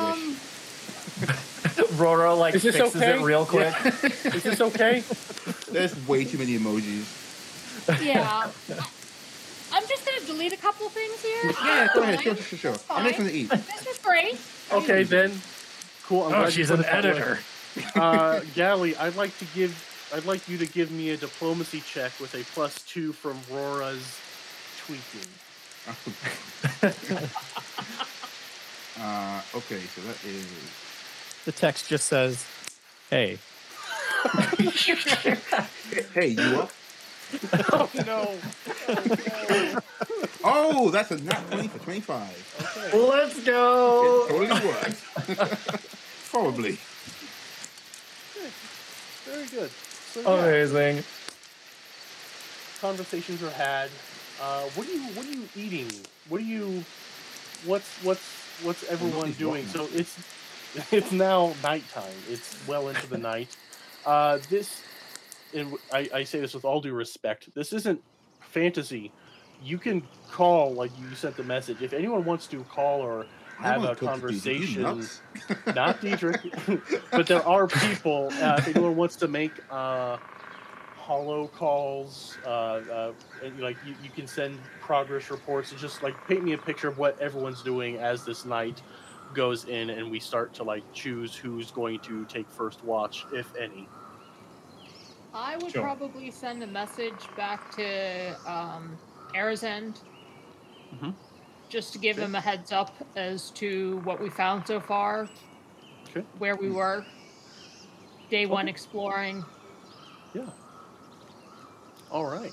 wish. 1.81 1.89
um, 1.93 1.99
Rora 1.99 2.35
like 2.35 2.55
fixes 2.55 2.81
okay? 2.97 3.19
it 3.19 3.23
real 3.23 3.45
quick. 3.47 3.75
Is 4.05 4.43
this 4.43 4.61
okay? 4.61 5.03
There's 5.73 5.95
way 6.09 6.25
too 6.25 6.39
many 6.39 6.59
emojis. 6.59 7.07
yeah. 8.05 8.51
I'm 9.75 9.87
just 9.89 10.05
going 10.05 10.21
to 10.21 10.27
delete 10.27 10.53
a 10.53 10.57
couple 10.59 10.87
things 10.91 11.23
here. 11.23 11.51
Yeah, 11.65 11.89
go 11.95 12.03
ahead. 12.03 12.21
Sure, 12.21 12.37
sure, 12.37 12.59
sure. 12.59 12.77
I'm 12.91 13.05
making 13.05 13.25
to 13.25 13.33
eat. 13.33 13.49
This 13.49 13.87
is 13.87 13.99
great. 13.99 14.39
Okay, 14.71 15.03
then. 15.03 15.33
Cool. 16.05 16.25
I'm 16.25 16.35
Oh, 16.35 16.41
glad 16.41 16.53
she's 16.53 16.69
an 16.69 16.81
it 16.81 16.83
that 16.83 17.05
way. 17.05 17.11
editor. 17.11 17.39
uh, 17.95 18.41
Galley, 18.55 18.95
I'd 18.97 19.17
like 19.17 19.37
to 19.39 19.47
give, 19.55 19.73
I'd 20.15 20.25
like 20.27 20.47
you 20.49 20.59
to 20.59 20.67
give 20.67 20.91
me 20.91 21.11
a 21.11 21.17
diplomacy 21.17 21.81
check 21.81 22.13
with 22.21 22.35
a 22.35 22.45
plus 22.53 22.83
two 22.83 23.13
from 23.13 23.39
Rora's 23.51 24.19
tweaking. 24.85 25.29
uh, 29.01 29.41
okay, 29.55 29.81
so 29.81 30.01
that 30.03 30.25
is. 30.25 30.47
The 31.45 31.53
text 31.53 31.89
just 31.89 32.07
says, 32.07 32.45
"Hey, 33.11 33.39
Hey, 36.15 36.29
you 36.29 36.61
up? 36.61 36.71
Oh 37.73 37.89
no! 38.07 38.39
Oh, 40.45 40.91
that's 40.91 41.11
a 41.13 41.19
not 41.23 41.47
20 41.51 41.69
for 41.69 41.79
25. 41.79 42.77
Okay. 42.77 42.99
Let's 42.99 43.39
It 43.39 43.47
go. 43.47 44.27
totally 44.29 44.51
worked. 44.69 45.03
Probably. 46.31 46.79
Very 49.25 49.47
good. 49.47 49.71
So, 50.13 50.21
yeah, 50.21 50.29
Amazing. 50.29 51.05
conversations 52.81 53.43
are 53.43 53.51
had. 53.51 53.89
Uh, 54.43 54.63
what 54.75 54.87
are 54.87 54.93
you 54.93 55.01
What 55.15 55.27
are 55.27 55.33
you 55.33 55.49
eating? 55.57 55.89
What 56.29 56.41
are 56.41 56.45
you? 56.45 56.85
What's 57.65 57.89
What's 58.05 58.43
What's 58.63 58.83
everyone 58.91 59.33
doing? 59.33 59.67
walking. 59.67 59.69
So 59.69 59.89
it's 59.95 60.19
it's 60.93 61.13
now 61.13 61.55
nighttime. 61.63 62.13
It's 62.31 62.67
well 62.67 62.89
into 62.89 63.07
the 63.07 63.19
night. 63.19 63.57
Uh, 64.05 64.39
this, 64.51 64.83
and 65.55 65.77
I, 65.93 66.09
I 66.13 66.25
say 66.25 66.41
this 66.41 66.55
with 66.55 66.65
all 66.65 66.81
due 66.81 66.93
respect. 66.93 67.49
This 67.55 67.73
isn't 67.73 68.03
fantasy. 68.41 69.13
You 69.63 69.79
can 69.79 70.03
call 70.31 70.75
like 70.75 70.91
you 70.99 71.15
sent 71.15 71.37
the 71.37 71.45
message. 71.45 71.83
If 71.83 71.93
anyone 71.93 72.25
wants 72.25 72.47
to 72.49 72.65
call 72.65 73.01
or 73.01 73.21
I 73.23 73.42
have 73.63 73.85
a 73.85 73.89
talk 73.97 74.27
to 74.29 74.41
Diedrich. 74.41 74.77
You 74.77 74.85
conversation, 74.85 75.11
not 75.75 76.01
Diedrich, 76.01 76.47
but 77.15 77.29
there 77.29 77.47
are 77.47 77.69
people. 77.69 78.37
Uh, 78.41 78.59
if 78.61 78.69
anyone 78.69 78.97
wants 78.97 79.17
to 79.17 79.29
make 79.29 79.61
uh, 79.71 80.19
hollow 80.95 81.49
calls, 81.49 82.39
uh, 82.45 82.49
uh, 82.49 83.13
and, 83.43 83.61
like 83.61 83.79
you, 83.83 83.95
you 83.99 84.13
can 84.13 84.27
send 84.27 84.69
progress 84.81 85.31
reports 85.31 85.71
and 85.73 85.81
just 85.81 86.03
like 86.03 86.25
paint 86.27 86.43
me 86.45 86.53
a 86.53 86.59
picture 86.59 86.89
of 86.89 86.99
what 86.99 87.19
everyone's 87.21 87.63
doing 87.63 87.99
as 87.99 88.25
this 88.25 88.45
night 88.45 88.83
goes 89.33 89.65
in, 89.65 89.91
and 89.91 90.11
we 90.11 90.21
start 90.21 90.55
to 90.55 90.65
like 90.65 90.85
choose 90.93 91.37
who's 91.37 91.71
going 91.71 92.01
to 92.01 92.27
take 92.27 92.51
first 92.51 92.83
watch, 92.85 93.27
if 93.33 93.55
any. 93.57 93.91
I 95.35 95.57
would 95.57 95.73
Sure. 95.73 95.83
probably 95.83 96.31
send 96.31 96.63
a 96.63 96.67
message 96.67 97.35
back 97.37 97.71
to 97.73 98.39
um, 98.45 98.99
Arizend 99.35 100.03
Mhm. 100.93 101.17
Just 101.73 101.93
to 101.95 101.99
give 101.99 102.19
Okay. 102.19 102.27
him 102.27 102.35
a 102.35 102.41
heads 102.41 102.71
up 102.71 102.95
as 103.17 103.51
to 103.53 103.97
what 104.05 104.21
we 104.21 104.29
found 104.29 104.67
so 104.67 104.79
far, 104.79 105.27
Okay. 106.11 106.25
where 106.39 106.55
we 106.55 106.69
were, 106.71 107.07
day 108.29 108.45
one 108.45 108.69
exploring. 108.69 109.43
Yeah. 110.35 110.51
All 112.11 112.27
right. 112.27 112.53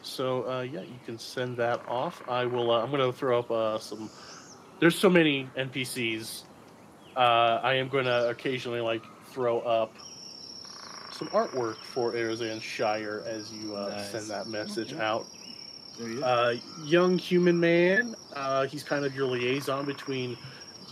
So 0.00 0.48
uh, 0.50 0.62
yeah, 0.62 0.80
you 0.80 0.98
can 1.04 1.18
send 1.18 1.58
that 1.58 1.86
off. 1.88 2.22
I 2.26 2.46
will. 2.46 2.70
Uh, 2.70 2.82
I'm 2.82 2.90
going 2.90 3.02
to 3.02 3.12
throw 3.12 3.38
up 3.38 3.50
uh, 3.50 3.78
some. 3.78 4.10
There's 4.80 4.98
so 4.98 5.10
many 5.10 5.46
NPCs. 5.58 6.44
Uh, 7.16 7.60
I 7.62 7.74
am 7.74 7.88
going 7.88 8.06
to 8.06 8.28
occasionally 8.30 8.80
like 8.80 9.02
throw 9.26 9.60
up 9.60 9.92
some 11.12 11.28
artwork 11.28 11.76
for 11.76 12.12
Arizan 12.12 12.60
Shire 12.62 13.22
as 13.26 13.52
you 13.52 13.76
uh, 13.76 13.90
Nice. 13.90 14.10
send 14.10 14.30
that 14.30 14.48
message 14.48 14.94
Okay. 14.94 15.02
out. 15.02 15.26
There 15.98 16.08
he 16.08 16.16
is. 16.16 16.22
Uh, 16.22 16.56
young 16.84 17.18
human 17.18 17.58
man. 17.58 18.14
Uh, 18.34 18.66
he's 18.66 18.82
kind 18.82 19.04
of 19.04 19.14
your 19.14 19.26
liaison 19.26 19.84
between 19.84 20.36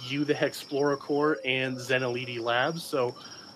you, 0.07 0.25
the 0.25 0.35
Hexplora 0.35 0.99
Corps, 0.99 1.39
and 1.45 1.77
Zeneliti 1.77 2.41
Labs. 2.41 2.83
So 2.85 3.15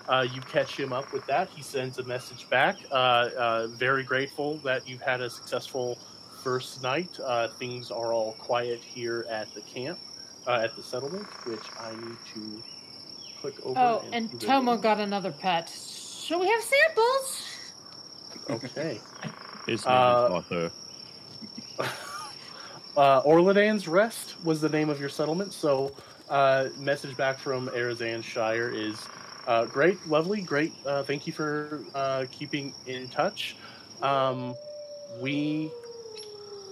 uh, 0.09 0.27
you 0.33 0.41
catch 0.43 0.77
him 0.79 0.93
up 0.93 1.13
with 1.13 1.27
that. 1.27 1.49
He 1.51 1.63
sends 1.63 1.99
a 1.99 2.05
message 2.05 2.49
back. 2.51 2.77
Uh, 2.91 2.95
uh, 2.95 3.67
very 3.69 4.03
grateful 4.03 4.59
that 4.59 4.89
you've 4.89 5.03
had 5.03 5.21
a 5.21 5.31
successful 5.31 5.99
first 6.43 6.83
night. 6.83 7.19
Uh, 7.25 7.49
things 7.49 7.91
are 7.91 8.13
all 8.13 8.33
quiet 8.35 8.81
here 8.81 9.27
at 9.29 9.53
the 9.55 9.61
camp, 9.63 9.99
uh, 10.47 10.61
at 10.63 10.75
the 10.77 10.83
settlement, 10.83 11.27
which 11.47 11.65
I 11.81 11.91
need 11.93 12.17
to 12.35 12.63
click 13.41 13.55
over. 13.67 13.79
Oh, 13.79 14.05
and 14.13 14.31
do 14.31 14.39
the 14.39 14.47
Tomo 14.47 14.73
name. 14.73 14.81
got 14.81 15.01
another 15.01 15.33
pet. 15.33 15.69
Shall 15.69 16.41
we 16.41 16.47
have 16.49 16.63
samples? 16.63 17.43
Okay. 18.51 19.01
His 19.67 19.85
name 19.85 19.93
Uh, 19.95 20.27
is 20.27 20.33
Arthur. 20.33 20.71
Uh, 22.97 23.23
Orladan's 23.23 23.89
Rest 23.89 24.35
was 24.45 24.61
the 24.61 24.69
name 24.69 24.89
of 24.89 24.99
your 25.01 25.09
settlement. 25.09 25.53
So, 25.53 25.93
uh, 26.29 26.69
message 26.79 27.17
back 27.17 27.39
from 27.39 27.69
Arizan 27.69 28.23
Shire 28.23 28.71
is 28.71 29.07
uh, 29.47 29.65
great, 29.67 30.05
lovely, 30.07 30.41
great. 30.41 30.73
Uh, 30.85 31.03
thank 31.03 31.27
you 31.27 31.33
for 31.33 31.85
uh, 31.95 32.27
keeping 32.31 32.75
in 32.87 33.09
touch. 33.09 33.57
Um, 34.03 34.55
we 35.21 35.71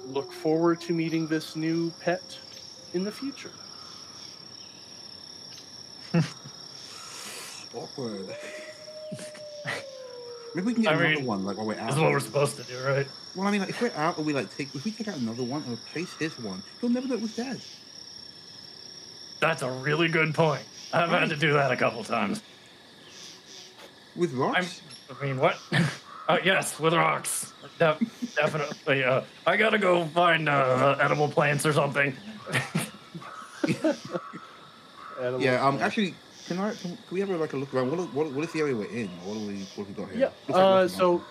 look 0.07 0.33
forward 0.33 0.81
to 0.83 0.93
meeting 0.93 1.27
this 1.27 1.57
new 1.57 1.91
pet 2.01 2.39
in 2.93 3.05
the 3.05 3.13
future. 3.13 3.53
Awkward. 7.75 8.37
Maybe 10.55 10.67
we 10.69 10.75
can 10.75 10.83
get 10.83 10.93
I 10.93 10.97
another 10.97 11.17
mean, 11.17 11.27
one, 11.27 11.45
like 11.45 11.57
while 11.57 11.67
we're 11.67 11.75
out. 11.79 11.87
This 11.89 11.97
is 11.97 12.01
what 12.03 12.13
we're 12.13 12.21
supposed 12.21 12.57
to 12.57 12.63
do, 12.65 12.79
right? 12.85 13.07
Well, 13.35 13.49
I 13.49 13.51
mean, 13.51 13.61
like, 13.61 13.71
if 13.71 13.83
we're 13.83 13.91
out 13.97 14.17
and 14.17 14.27
we 14.27 14.33
like 14.33 14.55
take, 14.57 14.75
if 14.75 14.85
we 14.85 14.93
take 14.93 15.09
out 15.09 15.17
another 15.17 15.43
one 15.43 15.63
and 15.63 15.73
replace 15.73 16.13
his 16.15 16.39
one, 16.39 16.63
he'll 16.81 16.91
never 16.91 17.09
know 17.09 17.15
it 17.15 17.23
was 17.23 17.35
dead. 17.35 17.61
That's 19.41 19.63
a 19.63 19.71
really 19.71 20.09
good 20.09 20.35
point. 20.35 20.63
I've 20.93 21.11
had 21.11 21.29
to 21.31 21.37
do 21.37 21.55
that 21.55 21.73
a 21.73 21.77
couple 21.77 22.05
times. 22.05 22.41
With 24.15 24.33
rocks? 24.33 24.57
I'm, 24.57 24.63
rocks. 24.65 25.21
I 25.21 25.25
mean, 25.25 25.39
what? 25.39 25.59
Oh 26.29 26.39
yes, 26.45 26.79
with 26.79 26.95
rocks. 26.95 27.53
Def- 27.79 28.35
definitely. 28.37 29.03
Uh, 29.03 29.23
I 29.47 29.57
gotta 29.57 29.79
go 29.79 30.05
find 30.07 30.49
uh, 30.49 30.97
edible 31.01 31.29
plants 31.29 31.67
or 31.67 31.73
something. 31.73 32.15
Yeah. 35.39 35.65
Um. 35.65 35.77
Planet. 35.77 35.81
Actually, 35.81 36.15
can 36.47 36.59
I? 36.59 36.71
Can, 36.75 36.91
can 36.97 36.99
we 37.11 37.21
have 37.21 37.31
a, 37.31 37.37
like 37.37 37.53
a 37.53 37.57
look 37.57 37.73
around? 37.75 37.91
What, 37.91 38.12
what, 38.15 38.31
what 38.33 38.45
is 38.45 38.53
the 38.53 38.61
area 38.61 38.75
we're 38.77 38.85
in? 38.87 39.09
What 39.25 39.35
do 39.35 39.47
we? 39.47 39.55
What 39.77 39.87
have 39.87 39.89
we 39.89 39.95
got 39.95 40.11
here? 40.12 40.33
Yeah, 40.49 40.55
uh, 40.55 40.89
so- 40.89 41.23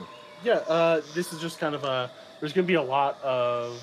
Yeah, 0.44 0.56
uh, 0.68 1.02
this 1.14 1.32
is 1.34 1.40
just 1.40 1.60
kind 1.60 1.76
of 1.76 1.84
a. 1.84 2.10
There's 2.40 2.52
going 2.54 2.66
to 2.66 2.68
be 2.68 2.74
a 2.76 2.82
lot 2.82 3.22
of, 3.24 3.82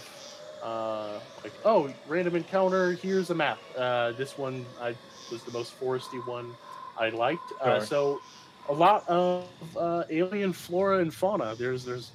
uh, 0.63 1.19
like, 1.43 1.53
oh, 1.65 1.91
random 2.09 2.37
encounter. 2.37 2.93
Here's 2.93 3.31
a 3.31 3.35
map. 3.35 3.59
Uh, 3.77 4.13
this 4.13 4.37
one 4.37 4.67
I 4.81 4.95
was 5.33 5.43
the 5.45 5.53
most 5.53 5.79
foresty 5.81 6.25
one 6.27 6.53
I 6.99 7.09
liked. 7.11 7.53
Uh, 7.61 7.79
Sure. 7.79 7.87
so, 7.87 8.21
a 8.69 8.73
lot 8.75 9.09
of 9.09 9.47
uh, 9.77 10.05
alien 10.11 10.53
flora 10.53 10.99
and 10.99 11.13
fauna. 11.15 11.55
There's 11.55 11.85
there's 11.85 12.11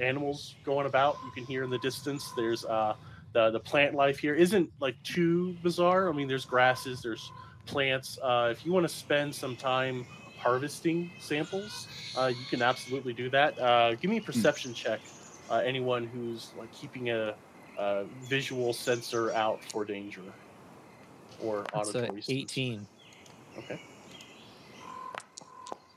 animals 0.00 0.54
going 0.64 0.86
about. 0.86 1.16
You 1.24 1.30
can 1.30 1.44
hear 1.46 1.62
in 1.64 1.70
the 1.70 1.78
distance. 1.78 2.30
There's 2.36 2.64
uh, 2.66 2.94
the 3.32 3.50
the 3.50 3.60
plant 3.60 3.94
life 3.94 4.18
here 4.18 4.34
isn't 4.34 4.70
like 4.80 5.02
too 5.02 5.56
bizarre. 5.62 6.10
I 6.10 6.12
mean, 6.12 6.28
there's 6.28 6.44
grasses. 6.44 7.00
There's 7.00 7.32
plants. 7.72 8.18
Uh, 8.22 8.48
if 8.50 8.64
you 8.66 8.72
want 8.72 8.84
to 8.88 8.92
spend 8.92 9.34
some 9.34 9.54
time 9.56 10.06
harvesting 10.38 11.10
samples, 11.20 11.86
uh, 12.16 12.26
you 12.26 12.44
can 12.50 12.62
absolutely 12.62 13.12
do 13.12 13.28
that. 13.30 13.58
Uh, 13.58 13.94
give 13.94 14.10
me 14.10 14.16
a 14.18 14.22
perception 14.22 14.74
check. 14.74 15.00
Uh, 15.50 15.56
anyone 15.64 16.06
who's 16.06 16.50
like 16.58 16.70
keeping 16.72 17.10
a, 17.10 17.34
a 17.78 18.04
visual 18.28 18.72
sensor 18.72 19.32
out 19.32 19.62
for 19.70 19.84
danger 19.84 20.22
or 21.42 21.64
That's 21.72 21.94
a 21.94 21.98
auditory. 21.98 22.22
sense. 22.22 22.30
18. 22.30 22.86
Okay, 23.58 23.80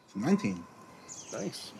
It's 0.06 0.15
Nineteen. 0.15 0.64
nice. 1.34 1.72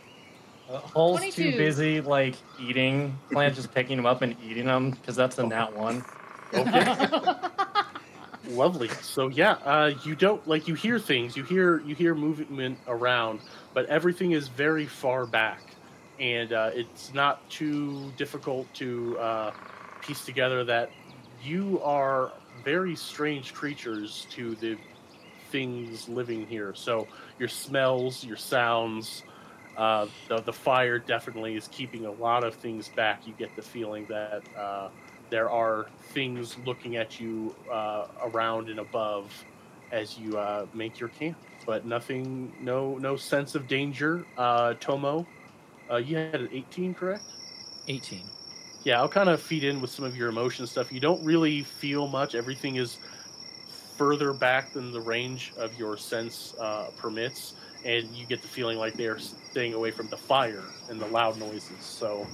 Uh, 0.70 0.80
Hull's 0.80 1.22
too 1.36 1.52
busy 1.52 2.00
like 2.02 2.36
eating 2.60 3.18
plants, 3.32 3.58
just 3.58 3.74
picking 3.74 3.98
them 3.98 4.06
up 4.06 4.22
and 4.22 4.36
eating 4.46 4.66
them 4.66 4.92
because 4.92 5.16
that's 5.16 5.38
a 5.40 5.44
nat 5.46 5.76
one. 5.76 6.04
Okay. 6.54 6.84
Lovely. 8.44 8.98
So 9.02 9.28
yeah, 9.28 9.54
uh, 9.64 9.94
you 10.04 10.16
don't 10.16 10.46
like 10.48 10.68
you 10.68 10.74
hear 10.74 10.98
things. 11.00 11.38
You 11.38 11.44
hear 11.44 11.80
you 11.82 11.94
hear 11.94 12.16
movement 12.16 12.80
around, 12.88 13.42
but 13.74 13.86
everything 13.86 14.32
is 14.32 14.48
very 14.48 14.88
far 14.88 15.28
back, 15.28 15.78
and 16.20 16.52
uh, 16.52 16.72
it's 16.74 17.14
not 17.14 17.48
too 17.50 18.12
difficult 18.18 18.74
to 18.76 19.18
uh, 19.20 19.52
piece 20.02 20.26
together 20.26 20.64
that 20.66 20.96
you 21.40 21.80
are 21.84 22.34
very 22.64 22.96
strange 22.96 23.54
creatures 23.54 24.26
to 24.32 24.56
the 24.56 24.78
things 25.52 26.08
living 26.10 26.48
here. 26.48 26.74
So 26.74 27.08
your 27.38 27.50
smells, 27.50 28.24
your 28.24 28.38
sounds, 28.38 29.24
uh, 29.78 30.08
the 30.28 30.42
the 30.42 30.54
fire 30.54 31.00
definitely 31.00 31.56
is 31.56 31.68
keeping 31.68 32.06
a 32.06 32.12
lot 32.12 32.44
of 32.44 32.56
things 32.56 32.90
back. 32.90 33.28
You 33.28 33.34
get 33.34 33.56
the 33.56 33.62
feeling 33.62 34.08
that. 34.08 34.44
Uh, 34.56 34.90
there 35.32 35.50
are 35.50 35.88
things 36.10 36.58
looking 36.66 36.98
at 36.98 37.20
you 37.20 37.56
uh, 37.72 38.08
around 38.22 38.70
and 38.70 38.80
above 38.80 39.34
as 39.92 40.20
you 40.20 40.38
uh, 40.38 40.66
make 40.74 41.00
your 41.00 41.10
camp, 41.10 41.38
but 41.66 41.86
nothing, 41.86 42.52
no, 42.62 42.98
no 42.98 43.16
sense 43.16 43.56
of 43.56 43.68
danger. 43.68 44.26
Uh, 44.38 44.76
Tomo, 44.76 45.26
uh, 45.90 45.96
you 45.96 46.18
had 46.18 46.36
an 46.36 46.50
18, 46.52 46.94
correct? 46.94 47.24
18. 47.88 48.22
Yeah, 48.84 49.00
I'll 49.00 49.10
kind 49.10 49.30
of 49.30 49.42
feed 49.42 49.64
in 49.64 49.80
with 49.80 49.90
some 49.90 50.06
of 50.06 50.18
your 50.18 50.30
emotion 50.30 50.68
stuff. 50.68 50.92
You 50.92 51.00
don't 51.00 51.24
really 51.24 51.64
feel 51.64 52.08
much. 52.08 52.36
Everything 52.36 52.76
is 52.76 52.98
further 53.96 54.34
back 54.34 54.74
than 54.74 54.92
the 54.92 55.02
range 55.02 55.54
of 55.58 55.78
your 55.80 55.96
sense 55.96 56.56
uh, 56.60 56.90
permits, 56.98 57.54
and 57.86 58.08
you 58.10 58.26
get 58.26 58.42
the 58.42 58.48
feeling 58.48 58.78
like 58.78 58.96
they 58.96 59.08
are 59.08 59.20
staying 59.20 59.74
away 59.74 59.92
from 59.92 60.08
the 60.10 60.18
fire 60.18 60.64
and 60.90 61.00
the 61.00 61.08
loud 61.08 61.38
noises. 61.40 61.80
So, 61.80 62.28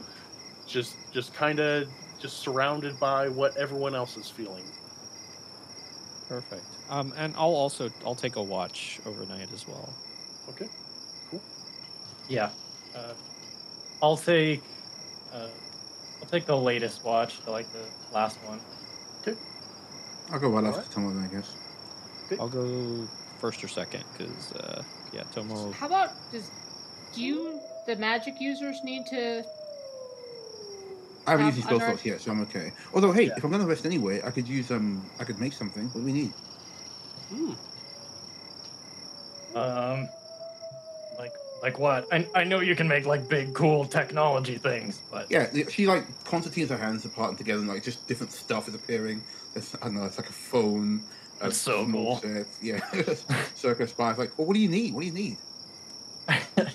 just, 0.65 0.95
just 1.13 1.33
kind 1.33 1.59
of, 1.59 1.87
just 2.19 2.39
surrounded 2.39 2.99
by 2.99 3.29
what 3.29 3.55
everyone 3.57 3.95
else 3.95 4.17
is 4.17 4.29
feeling. 4.29 4.63
Perfect. 6.27 6.65
Um, 6.89 7.13
and 7.17 7.33
I'll 7.35 7.55
also 7.55 7.89
I'll 8.05 8.15
take 8.15 8.35
a 8.35 8.43
watch 8.43 8.99
overnight 9.05 9.51
as 9.53 9.67
well. 9.67 9.93
Okay. 10.49 10.67
Cool. 11.29 11.41
Yeah. 12.27 12.49
Uh, 12.95 13.13
I'll 14.01 14.17
take. 14.17 14.61
Uh, 15.33 15.47
I'll 16.21 16.29
take 16.29 16.45
the 16.45 16.57
latest 16.57 17.03
watch, 17.03 17.41
the, 17.41 17.51
like 17.51 17.71
the 17.73 17.85
last 18.13 18.37
one. 18.45 18.59
Okay. 19.21 19.37
I'll 20.31 20.39
go 20.39 20.49
right 20.49 20.63
Alright. 20.63 20.79
after 20.79 20.93
Tomo, 20.93 21.23
I 21.23 21.27
guess. 21.27 21.55
I'll 22.39 22.49
go 22.49 23.07
first 23.39 23.63
or 23.63 23.67
second 23.67 24.03
because 24.11 24.51
uh, 24.53 24.83
yeah, 25.13 25.23
Tomo. 25.33 25.71
How 25.71 25.87
about 25.87 26.09
does 26.31 26.51
do 27.13 27.23
you 27.23 27.59
the 27.85 27.95
magic 27.95 28.35
users 28.39 28.83
need 28.83 29.05
to 29.07 29.43
I 31.27 31.31
haven't 31.31 31.43
Um, 31.43 31.47
used 31.47 31.57
these 31.57 31.65
spell 31.65 31.77
unearth- 31.77 31.89
slots 31.99 32.05
yet, 32.05 32.21
so 32.21 32.31
I'm 32.31 32.41
okay. 32.41 32.71
Although, 32.93 33.11
hey, 33.11 33.23
Yeah. 33.23 33.33
if 33.37 33.43
I'm 33.43 33.51
gonna 33.51 33.65
rest 33.65 33.85
anyway, 33.85 34.21
I 34.23 34.31
could 34.31 34.47
use 34.47 34.71
um, 34.71 35.03
I 35.19 35.25
could 35.25 35.39
make 35.39 35.53
something. 35.53 35.85
What 35.87 36.01
do 36.01 36.05
we 36.05 36.13
need? 36.13 36.31
Hmm. 37.29 37.51
Um, 39.57 40.09
like 41.17 41.33
like 41.61 41.79
what? 41.79 42.07
I 42.13 42.25
I 42.33 42.43
know 42.45 42.61
you 42.61 42.75
can 42.75 42.87
make 42.87 43.05
like 43.05 43.27
big 43.27 43.53
cool 43.53 43.85
technology 43.85 44.57
things, 44.57 45.01
but 45.11 45.29
Yeah, 45.29 45.49
she 45.69 45.85
like 45.85 46.05
concertines 46.23 46.69
her 46.69 46.77
hands 46.77 47.03
apart 47.03 47.29
and 47.29 47.37
together, 47.37 47.59
and 47.59 47.67
like 47.67 47.83
just 47.83 48.07
different 48.07 48.31
stuff 48.31 48.69
is 48.69 48.75
appearing. 48.75 49.21
It's, 49.55 49.75
I 49.75 49.85
don't 49.85 49.95
know, 49.95 50.05
it's 50.05 50.17
like 50.17 50.29
a 50.29 50.33
phone. 50.33 51.03
a 51.41 51.45
That's 51.45 51.57
so 51.57 51.85
small 51.85 52.19
cool. 52.19 52.33
set, 52.33 52.47
Yeah, 52.61 52.79
circus 53.55 53.91
spies. 53.91 54.17
Like, 54.17 54.31
well, 54.37 54.47
what 54.47 54.53
do 54.53 54.59
you 54.61 54.69
need? 54.69 54.93
What 54.93 55.01
do 55.01 55.07
you 55.07 55.13
need? 55.13 55.37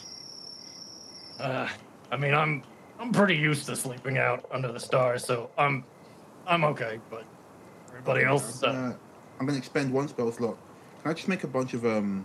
uh, 1.41 1.69
I 2.11 2.17
mean 2.17 2.35
I'm 2.35 2.63
I'm 3.03 3.11
pretty 3.11 3.35
used 3.35 3.67
to 3.67 3.75
sleeping 3.75 4.17
out 4.17 4.45
under 4.53 4.71
the 4.71 4.79
stars, 4.79 5.25
so 5.25 5.51
I'm 5.59 5.85
I'm 6.47 6.63
okay. 6.67 7.01
But 7.11 7.25
everybody 7.89 8.25
else, 8.25 8.63
I'm 8.63 8.69
uh, 8.69 8.73
gonna, 8.73 8.99
I'm 9.41 9.47
gonna 9.47 9.59
expend 9.59 9.93
one 9.93 10.07
spell 10.07 10.31
slot. 10.31 10.57
Can 11.03 11.11
I 11.11 11.15
just 11.15 11.27
make 11.27 11.43
a 11.43 11.49
bunch 11.49 11.75
of 11.75 11.85
um, 11.85 12.25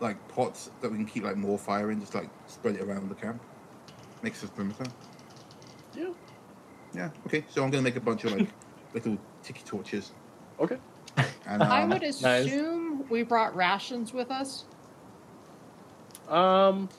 like 0.00 0.16
pots 0.28 0.70
that 0.82 0.90
we 0.90 0.98
can 0.98 1.06
keep 1.06 1.24
like 1.24 1.38
more 1.38 1.58
fire 1.58 1.90
in? 1.90 1.98
Just 1.98 2.14
like 2.14 2.28
spread 2.46 2.76
it 2.76 2.82
around 2.82 3.08
the 3.08 3.14
camp. 3.14 3.40
Makes 4.22 4.44
us 4.44 4.50
perimeter. 4.50 4.84
Yeah. 5.96 6.10
Yeah. 6.92 7.08
Okay. 7.26 7.42
So 7.48 7.64
I'm 7.64 7.70
gonna 7.70 7.82
make 7.82 7.96
a 7.96 8.00
bunch 8.00 8.24
of 8.24 8.32
like 8.32 8.48
little 8.92 9.16
tiki 9.42 9.62
torches. 9.64 10.12
Okay. 10.60 10.76
And 11.46 11.62
I 11.62 11.84
um, 11.84 11.88
would 11.88 12.02
nice. 12.02 12.22
assume 12.22 13.08
we 13.08 13.22
brought 13.22 13.56
rations 13.56 14.12
with 14.12 14.30
us. 14.30 14.66
Um, 16.28 16.90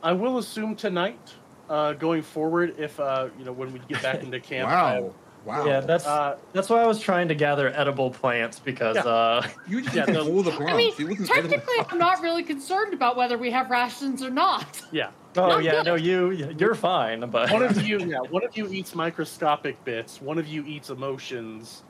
I 0.00 0.12
will 0.12 0.38
assume 0.38 0.76
tonight, 0.76 1.34
uh, 1.68 1.92
going 1.94 2.22
forward, 2.22 2.74
if 2.78 2.98
uh, 3.00 3.28
you 3.38 3.44
know, 3.44 3.52
when 3.52 3.72
we 3.72 3.80
get 3.88 4.02
back 4.02 4.22
into 4.22 4.40
camp. 4.50 4.68
I- 4.68 5.00
wow. 5.00 5.14
Wow. 5.44 5.64
yeah, 5.64 5.78
that's 5.78 6.04
Uh, 6.04 6.36
that's 6.52 6.68
why 6.68 6.82
I 6.82 6.86
was 6.86 6.98
trying 6.98 7.28
to 7.28 7.34
gather 7.36 7.72
edible 7.72 8.10
plants 8.10 8.58
because 8.58 8.96
Yeah. 8.96 9.04
uh, 9.04 9.46
you 9.68 9.80
just 9.80 9.94
yeah, 9.94 10.04
yeah, 10.08 10.18
all 10.18 10.42
the 10.42 10.50
plants. 10.50 10.98
I 10.98 11.04
mean, 11.04 11.24
technically, 11.24 11.74
I'm 11.88 11.98
not 11.98 12.20
really 12.20 12.42
concerned 12.42 12.92
about 12.92 13.16
whether 13.16 13.38
we 13.38 13.52
have 13.52 13.70
rations 13.70 14.24
or 14.24 14.30
not. 14.30 14.82
yeah. 14.90 15.10
oh 15.36 15.46
Not 15.46 15.62
yeah, 15.62 15.70
good. 15.70 15.86
no, 15.86 15.94
you 15.94 16.32
you're 16.58 16.74
fine, 16.74 17.30
but 17.30 17.52
One 17.52 17.62
of 17.62 17.80
you, 17.86 18.00
yeah, 18.00 18.18
one 18.28 18.42
of 18.44 18.56
you 18.56 18.66
eats 18.72 18.96
microscopic 18.96 19.84
bits. 19.84 20.20
One 20.20 20.38
of 20.38 20.48
you 20.48 20.64
eats 20.66 20.90
emotions, 20.90 21.84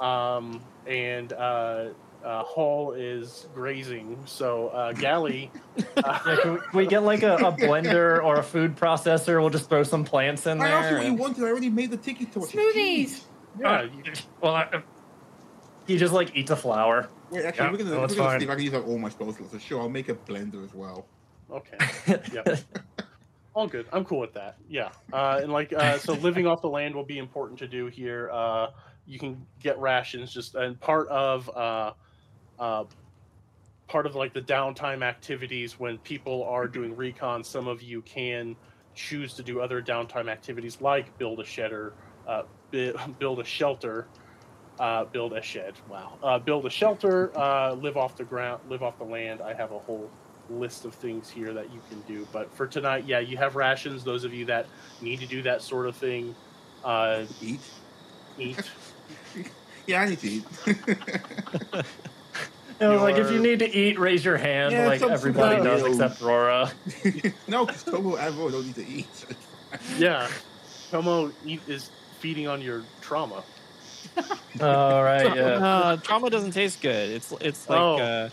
um, 0.00 0.60
and 0.88 1.32
uh, 1.34 1.90
uh, 2.24 2.42
Hull 2.44 2.92
is 2.92 3.46
grazing. 3.54 4.18
So 4.26 4.68
uh, 4.68 4.92
Galley, 4.92 5.50
uh, 5.96 6.18
Yeah, 6.26 6.36
can, 6.42 6.52
we, 6.54 6.58
can 6.60 6.70
we 6.74 6.86
get 6.86 7.02
like 7.02 7.22
a, 7.22 7.36
a 7.36 7.52
blender 7.52 8.22
or 8.22 8.36
a 8.36 8.42
food 8.42 8.76
processor? 8.76 9.40
We'll 9.40 9.50
just 9.50 9.68
throw 9.68 9.82
some 9.82 10.04
plants 10.04 10.46
in 10.46 10.60
I 10.60 10.68
asked 10.68 10.84
you 10.84 10.90
there. 10.90 10.96
what 10.98 11.04
you 11.04 11.10
and- 11.10 11.18
wanted. 11.18 11.44
I 11.44 11.48
already 11.48 11.70
made 11.70 11.90
the 11.90 11.96
tiki 11.96 12.26
torches. 12.26 12.52
Smoothies. 12.52 13.22
yeah, 13.60 13.70
Uh, 13.70 13.82
you- 13.82 14.12
well, 14.40 14.54
I, 14.54 14.82
he 15.86 15.96
just 15.96 16.12
like 16.12 16.34
eats 16.36 16.50
a 16.50 16.56
flower. 16.56 17.08
Wait, 17.30 17.44
actually, 17.44 17.64
Yeah, 17.66 17.70
we're 17.72 17.78
gonna, 17.78 17.90
no, 17.90 17.98
we're 17.98 18.04
it's 18.06 18.14
gonna 18.14 18.38
see 18.38 18.44
if 18.44 18.50
I 18.50 18.54
can 18.54 18.64
use 18.64 18.74
up 18.74 18.86
all 18.86 18.98
my 18.98 19.08
spell 19.08 19.32
slots. 19.32 19.52
So 19.52 19.58
sure, 19.58 19.80
I'll 19.80 19.88
make 19.88 20.08
a 20.08 20.14
blender 20.14 20.64
as 20.64 20.74
well. 20.74 21.06
okay. 21.50 21.76
Yep. 22.32 22.58
all 23.54 23.66
good. 23.66 23.86
I'm 23.92 24.04
cool 24.04 24.20
with 24.20 24.34
that. 24.34 24.56
Yeah. 24.68 24.90
Uh, 25.12 25.40
and 25.42 25.52
like, 25.52 25.72
uh, 25.72 25.98
so 25.98 26.12
living 26.14 26.46
off 26.46 26.62
the 26.62 26.68
land 26.68 26.94
will 26.94 27.04
be 27.04 27.18
important 27.18 27.58
to 27.60 27.66
do 27.68 27.86
here. 27.86 28.30
Uh, 28.32 28.68
you 29.06 29.18
can 29.18 29.44
get 29.62 29.78
rations 29.80 30.30
just, 30.32 30.54
and 30.54 30.78
part 30.78 31.08
of, 31.08 31.48
uh, 32.58 32.84
part 33.88 34.06
of 34.06 34.14
like 34.14 34.32
the 34.34 34.42
downtime 34.42 35.02
activities 35.02 35.78
when 35.78 35.98
people 35.98 36.44
are 36.44 36.66
doing 36.68 36.94
recon, 36.96 37.42
some 37.42 37.66
of 37.66 37.82
you 37.82 38.02
can 38.02 38.56
choose 38.94 39.34
to 39.34 39.42
do 39.42 39.60
other 39.60 39.80
downtime 39.80 40.28
activities 40.28 40.80
like 40.80 41.16
build 41.18 41.40
a 41.40 41.44
shedder, 41.44 41.92
uh, 42.26 42.42
build 43.18 43.40
a 43.40 43.44
shelter, 43.44 44.06
uh, 44.78 45.04
build 45.04 45.32
a 45.32 45.42
shed. 45.42 45.74
Wow. 45.88 46.18
Uh, 46.22 46.38
build 46.38 46.66
a 46.66 46.70
shelter, 46.70 47.36
uh, 47.38 47.72
live 47.74 47.96
off 47.96 48.16
the 48.16 48.24
ground, 48.24 48.60
live 48.68 48.82
off 48.82 48.98
the 48.98 49.04
land. 49.04 49.40
I 49.40 49.54
have 49.54 49.72
a 49.72 49.78
whole 49.78 50.10
list 50.50 50.84
of 50.84 50.94
things 50.94 51.28
here 51.28 51.52
that 51.52 51.72
you 51.72 51.80
can 51.88 52.00
do. 52.02 52.26
But 52.32 52.52
for 52.54 52.66
tonight, 52.66 53.04
yeah, 53.06 53.18
you 53.18 53.36
have 53.36 53.56
rations. 53.56 54.04
Those 54.04 54.24
of 54.24 54.32
you 54.32 54.44
that 54.46 54.66
need 55.00 55.20
to 55.20 55.26
do 55.26 55.42
that 55.42 55.62
sort 55.62 55.86
of 55.86 55.96
thing, 55.96 56.34
uh, 56.84 57.24
Eat. 57.40 57.60
eat. 58.38 58.60
Yeah, 59.86 60.02
I 60.02 60.04
need 60.10 60.18
to 60.18 60.28
eat. 60.28 60.44
It 62.80 62.86
was 62.86 63.00
like 63.02 63.16
if 63.16 63.30
you 63.32 63.40
need 63.40 63.58
to 63.58 63.68
eat, 63.68 63.98
raise 63.98 64.24
your 64.24 64.36
hand, 64.36 64.72
Yeah, 64.72 64.86
like 64.86 65.00
some- 65.00 65.10
everybody 65.10 65.56
some- 65.56 65.64
does 65.64 65.82
except 65.82 66.20
Rora. 66.20 66.70
no, 67.48 67.66
because 67.66 67.82
Tomo 67.82 68.16
and 68.16 68.36
Ro 68.36 68.50
don't 68.50 68.66
need 68.66 68.74
to 68.76 68.86
eat. 68.86 69.26
yeah. 69.98 70.28
Tomo 70.90 71.32
eat 71.44 71.60
is 71.66 71.90
feeding 72.20 72.46
on 72.46 72.60
your 72.62 72.82
trauma. 73.00 73.42
All 74.60 75.02
right, 75.04 75.34
yeah. 75.36 75.42
Uh, 75.64 75.96
trauma 75.96 76.30
doesn't 76.30 76.52
taste 76.52 76.80
good. 76.80 77.10
It's 77.10 77.32
it's 77.40 77.68
like 77.68 77.78
Oh. 77.80 77.96
uh, 77.98 78.28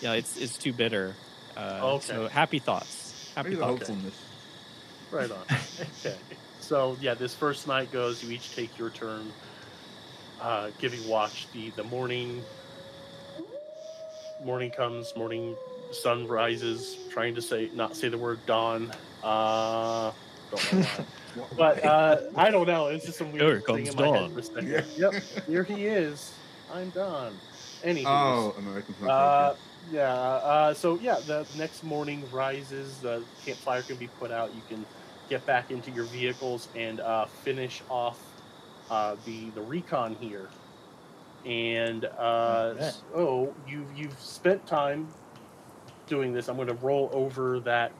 yeah, 0.00 0.12
it's 0.14 0.36
it's 0.38 0.56
too 0.58 0.72
bitter. 0.72 1.14
Uh, 1.56 1.80
Okay. 1.82 2.06
So 2.06 2.28
happy 2.28 2.58
thoughts. 2.58 3.32
Happy 3.34 3.50
Maybe 3.50 3.60
thoughts. 3.60 3.88
hopefulness. 3.88 4.14
Right 5.10 5.30
on. 5.30 5.38
okay. 6.00 6.16
So 6.60 6.96
yeah, 7.00 7.14
this 7.14 7.34
first 7.34 7.66
night 7.66 7.90
goes. 7.90 8.22
You 8.22 8.30
each 8.32 8.54
take 8.54 8.78
your 8.78 8.90
turn, 8.90 9.32
uh, 10.40 10.70
giving 10.78 11.06
watch. 11.08 11.48
The 11.52 11.70
the 11.70 11.84
morning. 11.84 12.42
Morning 14.44 14.70
comes. 14.70 15.14
Morning 15.16 15.56
sun 15.90 16.26
rises. 16.26 16.96
Trying 17.10 17.34
to 17.34 17.42
say 17.42 17.70
not 17.74 17.96
say 17.96 18.08
the 18.08 18.18
word 18.18 18.38
dawn. 18.46 18.92
Uh, 19.22 20.12
don't 20.50 20.72
know 20.72 20.80
why. 20.80 20.84
What- 20.84 21.04
But 21.56 21.84
uh, 21.84 22.16
I 22.36 22.50
don't 22.50 22.66
know. 22.66 22.86
It's 22.88 23.04
just 23.06 23.18
some 23.18 23.30
weird 23.32 23.42
Here 23.42 23.60
thing 23.60 23.84
comes 23.84 23.88
in 23.90 23.96
my 23.96 24.18
head 24.18 24.34
dawn. 24.34 24.42
for 24.42 24.58
a. 24.58 24.64
Yeah. 24.64 24.82
Yep. 24.96 25.14
Here 25.46 25.62
he 25.62 25.86
is. 25.86 26.32
I'm 26.72 26.90
done. 26.90 27.34
Anywho. 27.84 28.04
oh, 28.06 28.54
American 28.58 28.94
Uh, 29.02 29.06
Flag. 29.52 29.56
yeah. 29.92 30.12
Uh, 30.14 30.74
so 30.74 30.98
yeah, 30.98 31.20
the 31.26 31.46
next 31.56 31.84
morning 31.84 32.24
rises. 32.32 32.98
The 32.98 33.22
campfire 33.44 33.82
can 33.82 33.96
be 33.96 34.08
put 34.18 34.30
out. 34.30 34.54
You 34.54 34.62
can 34.68 34.84
get 35.28 35.44
back 35.46 35.70
into 35.70 35.90
your 35.90 36.04
vehicles 36.06 36.68
and 36.74 37.00
uh, 37.00 37.26
finish 37.26 37.82
off 37.88 38.18
uh, 38.90 39.16
the 39.26 39.50
the 39.50 39.60
recon 39.62 40.16
here. 40.20 40.48
And 41.44 42.04
uh, 42.04 42.74
Okay. 42.76 42.90
so 43.12 43.54
you 43.68 43.86
you've 43.96 44.18
spent 44.20 44.66
time 44.66 45.08
doing 46.06 46.32
this. 46.32 46.48
I'm 46.48 46.56
going 46.56 46.68
to 46.68 46.74
roll 46.74 47.10
over 47.12 47.60
that 47.60 47.92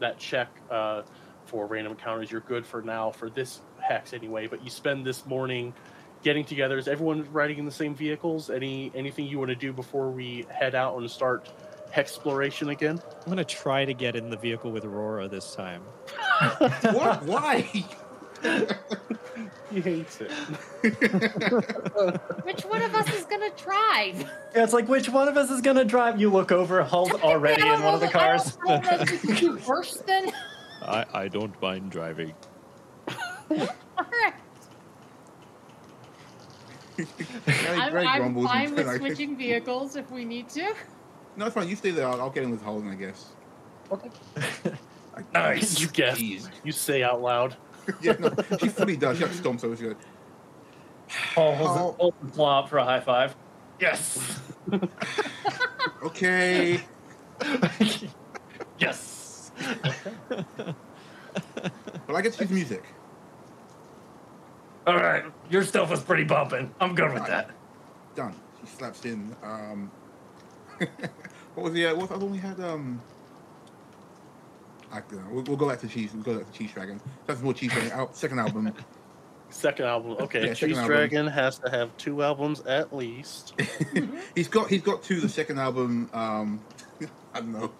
that 0.00 0.18
check 0.18 0.48
uh, 0.70 1.02
for 1.46 1.66
random 1.66 1.92
encounters. 1.92 2.30
You're 2.30 2.40
good 2.42 2.66
for 2.66 2.82
now 2.82 3.10
for 3.10 3.30
this 3.30 3.60
hex 3.80 4.12
anyway. 4.12 4.46
But 4.46 4.64
you 4.64 4.70
spend 4.70 5.04
this 5.04 5.26
morning 5.26 5.74
getting 6.22 6.44
together. 6.44 6.78
Is 6.78 6.88
everyone 6.88 7.26
riding 7.32 7.58
in 7.58 7.64
the 7.64 7.70
same 7.72 7.94
vehicles? 7.94 8.50
Any 8.50 8.90
anything 8.94 9.26
you 9.26 9.38
want 9.38 9.50
to 9.50 9.56
do 9.56 9.72
before 9.72 10.10
we 10.10 10.46
head 10.50 10.74
out 10.74 10.96
and 10.98 11.10
start 11.10 11.48
exploration 11.94 12.68
again? 12.70 13.00
I'm 13.24 13.30
gonna 13.30 13.44
try 13.44 13.84
to 13.84 13.94
get 13.94 14.16
in 14.16 14.30
the 14.30 14.36
vehicle 14.36 14.70
with 14.72 14.84
Aurora 14.84 15.28
this 15.28 15.54
time. 15.54 15.82
what? 16.92 17.22
Why? 17.24 17.68
He 19.70 19.80
hates 19.80 20.20
it. 20.20 20.30
Which 22.44 22.62
one 22.64 22.82
of 22.82 22.94
us 22.94 23.12
is 23.12 23.24
gonna 23.26 23.50
drive? 23.50 24.18
Yeah, 24.54 24.64
it's 24.64 24.72
like 24.72 24.88
which 24.88 25.10
one 25.10 25.28
of 25.28 25.36
us 25.36 25.50
is 25.50 25.60
gonna 25.60 25.84
drive? 25.84 26.18
You 26.18 26.30
look 26.30 26.50
over, 26.52 26.82
Hull's 26.82 27.12
already 27.12 27.60
in 27.60 27.82
one 27.82 27.92
of 27.94 28.00
the 28.00 28.06
know 28.06 28.12
that- 28.12 28.16
I 28.16 28.18
cars. 28.18 28.56
don't 28.56 28.82
know 28.82 28.96
that 28.98 29.12
you 29.12 29.18
can 29.18 29.34
do 29.36 29.58
worse 29.68 29.98
than. 30.06 30.30
I, 30.82 31.04
I 31.12 31.28
don't 31.28 31.60
mind 31.60 31.90
driving. 31.90 32.32
Alright. 33.50 34.34
I'm, 37.46 37.94
I'm 37.94 38.44
fine 38.44 38.68
and 38.68 38.76
with 38.76 38.96
switching 38.96 39.36
vehicles 39.36 39.96
if 39.96 40.10
we 40.10 40.24
need 40.24 40.48
to. 40.50 40.74
No, 41.36 41.46
it's 41.46 41.54
fine. 41.54 41.68
You 41.68 41.76
stay 41.76 41.90
there. 41.90 42.08
I'll, 42.08 42.20
I'll 42.22 42.30
get 42.30 42.44
in 42.44 42.50
with 42.50 42.62
Holden, 42.62 42.88
I 42.90 42.94
guess. 42.94 43.26
Okay. 43.92 44.10
I, 45.14 45.22
Nice. 45.32 45.80
You 45.80 45.88
guess. 45.88 46.18
Jeez. 46.18 46.48
You 46.64 46.72
say 46.72 47.02
out 47.02 47.20
loud. 47.20 47.56
yeah, 48.02 48.12
no, 48.18 48.32
she 48.60 48.68
fully 48.68 48.96
does. 48.96 49.18
She 49.18 49.24
like 49.24 49.32
stomps 49.32 49.64
over. 49.64 49.76
She's 49.76 49.88
like, 49.88 49.96
Hull 51.34 51.48
Oh. 51.50 51.54
holds 51.54 51.96
holds 51.98 52.16
the 52.22 52.28
flop 52.32 52.68
for 52.68 52.78
a 52.78 52.84
high 52.84 53.00
five. 53.00 53.34
Yes. 53.80 54.40
okay. 56.02 56.80
yes. 58.78 59.50
But 62.06 62.14
I 62.14 62.22
get 62.22 62.32
to 62.34 62.42
use 62.44 62.50
music. 62.50 62.84
All 64.86 64.96
right, 64.96 65.24
your 65.50 65.64
stuff 65.64 65.90
was 65.90 66.02
pretty 66.02 66.24
bumping. 66.24 66.74
I'm 66.80 66.94
good 66.94 67.12
with 67.12 67.26
that. 67.26 67.50
Done. 68.14 68.34
She 68.60 68.66
slaps 68.76 69.04
in. 69.04 69.36
Um, 69.42 69.90
what 71.54 71.64
was 71.64 71.72
the 71.74 71.86
uh, 71.86 71.94
what 71.94 72.00
was 72.00 72.08
the 72.08 72.14
other 72.16 72.24
one 72.24 72.32
we 72.32 72.38
had? 72.38 72.58
Um, 72.60 73.00
I. 74.92 75.02
We'll, 75.30 75.44
we'll 75.44 75.56
go 75.56 75.68
back 75.68 75.80
to 75.80 75.88
Cheese. 75.88 76.10
We'll 76.14 76.22
go 76.22 76.38
back 76.38 76.50
to 76.50 76.58
Cheese 76.58 76.72
Dragon. 76.72 77.00
That's 77.26 77.40
more 77.40 77.54
Cheese 77.54 77.72
Dragon. 77.72 77.92
Al- 77.92 78.12
second 78.12 78.38
album. 78.38 78.72
Second 79.50 79.86
album. 79.86 80.12
Okay. 80.20 80.40
Yeah, 80.40 80.52
second 80.52 80.68
Cheese 80.68 80.76
album. 80.76 80.92
Dragon 80.94 81.26
has 81.26 81.58
to 81.60 81.70
have 81.70 81.96
two 81.96 82.22
albums 82.22 82.60
at 82.66 82.94
least. 82.94 83.54
he's 84.34 84.46
got 84.46 84.68
he's 84.68 84.82
got 84.82 85.02
two. 85.02 85.20
The 85.20 85.28
second 85.28 85.58
album. 85.58 86.10
Um, 86.12 86.60
I 87.34 87.40
don't 87.40 87.52
know. 87.52 87.72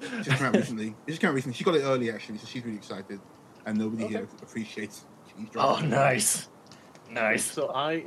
It 0.00 0.22
just 0.22 0.38
came 0.38 0.46
out 0.46 0.54
recently. 0.54 0.94
It 1.06 1.10
just 1.10 1.20
came 1.20 1.30
out 1.30 1.34
recently. 1.34 1.56
She 1.56 1.64
got 1.64 1.74
it 1.74 1.82
early 1.82 2.08
actually, 2.12 2.38
so 2.38 2.46
she's 2.46 2.64
really 2.64 2.76
excited. 2.76 3.18
And 3.66 3.78
nobody 3.78 4.04
Okay. 4.04 4.12
here 4.14 4.28
appreciates 4.42 5.04
Cheese 5.26 5.48
Dragon. 5.50 5.84
Oh, 5.84 5.86
nice. 5.88 6.48
Nice. 7.10 7.44
So 7.44 7.72
I, 7.74 8.04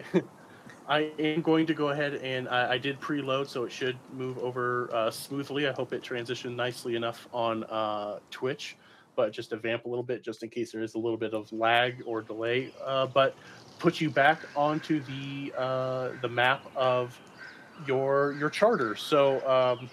I 0.88 1.12
am 1.18 1.42
going 1.42 1.66
to 1.66 1.74
go 1.74 1.90
ahead 1.90 2.16
and 2.16 2.48
I, 2.48 2.74
I 2.74 2.78
did 2.78 3.00
preload, 3.02 3.48
so 3.48 3.64
it 3.64 3.72
should 3.72 3.98
move 4.14 4.38
over 4.38 4.90
uh, 4.94 5.10
smoothly. 5.10 5.68
I 5.68 5.72
hope 5.72 5.94
it 5.94 6.04
transitioned 6.04 6.56
nicely 6.56 6.96
enough 6.96 7.28
on 7.34 7.64
uh, 7.66 8.20
Twitch, 8.30 8.78
but 9.16 9.32
just 9.32 9.50
to 9.50 9.58
vamp 9.58 9.86
a 9.86 9.90
little 9.90 10.04
bit, 10.04 10.24
just 10.24 10.44
in 10.44 10.50
case 10.50 10.72
there 10.72 10.84
is 10.84 10.94
a 10.94 11.00
little 11.00 11.18
bit 11.18 11.34
of 11.34 11.52
lag 11.52 12.04
or 12.06 12.22
delay. 12.22 12.72
Uh, 12.86 13.08
but 13.08 13.36
put 13.80 14.00
you 14.00 14.12
back 14.12 14.42
onto 14.56 15.02
the 15.02 15.54
uh, 15.58 16.10
the 16.22 16.30
map 16.30 16.64
of 16.76 17.20
your 17.88 18.34
your 18.34 18.52
charter. 18.52 18.96
So 18.96 19.46
um, 19.50 19.90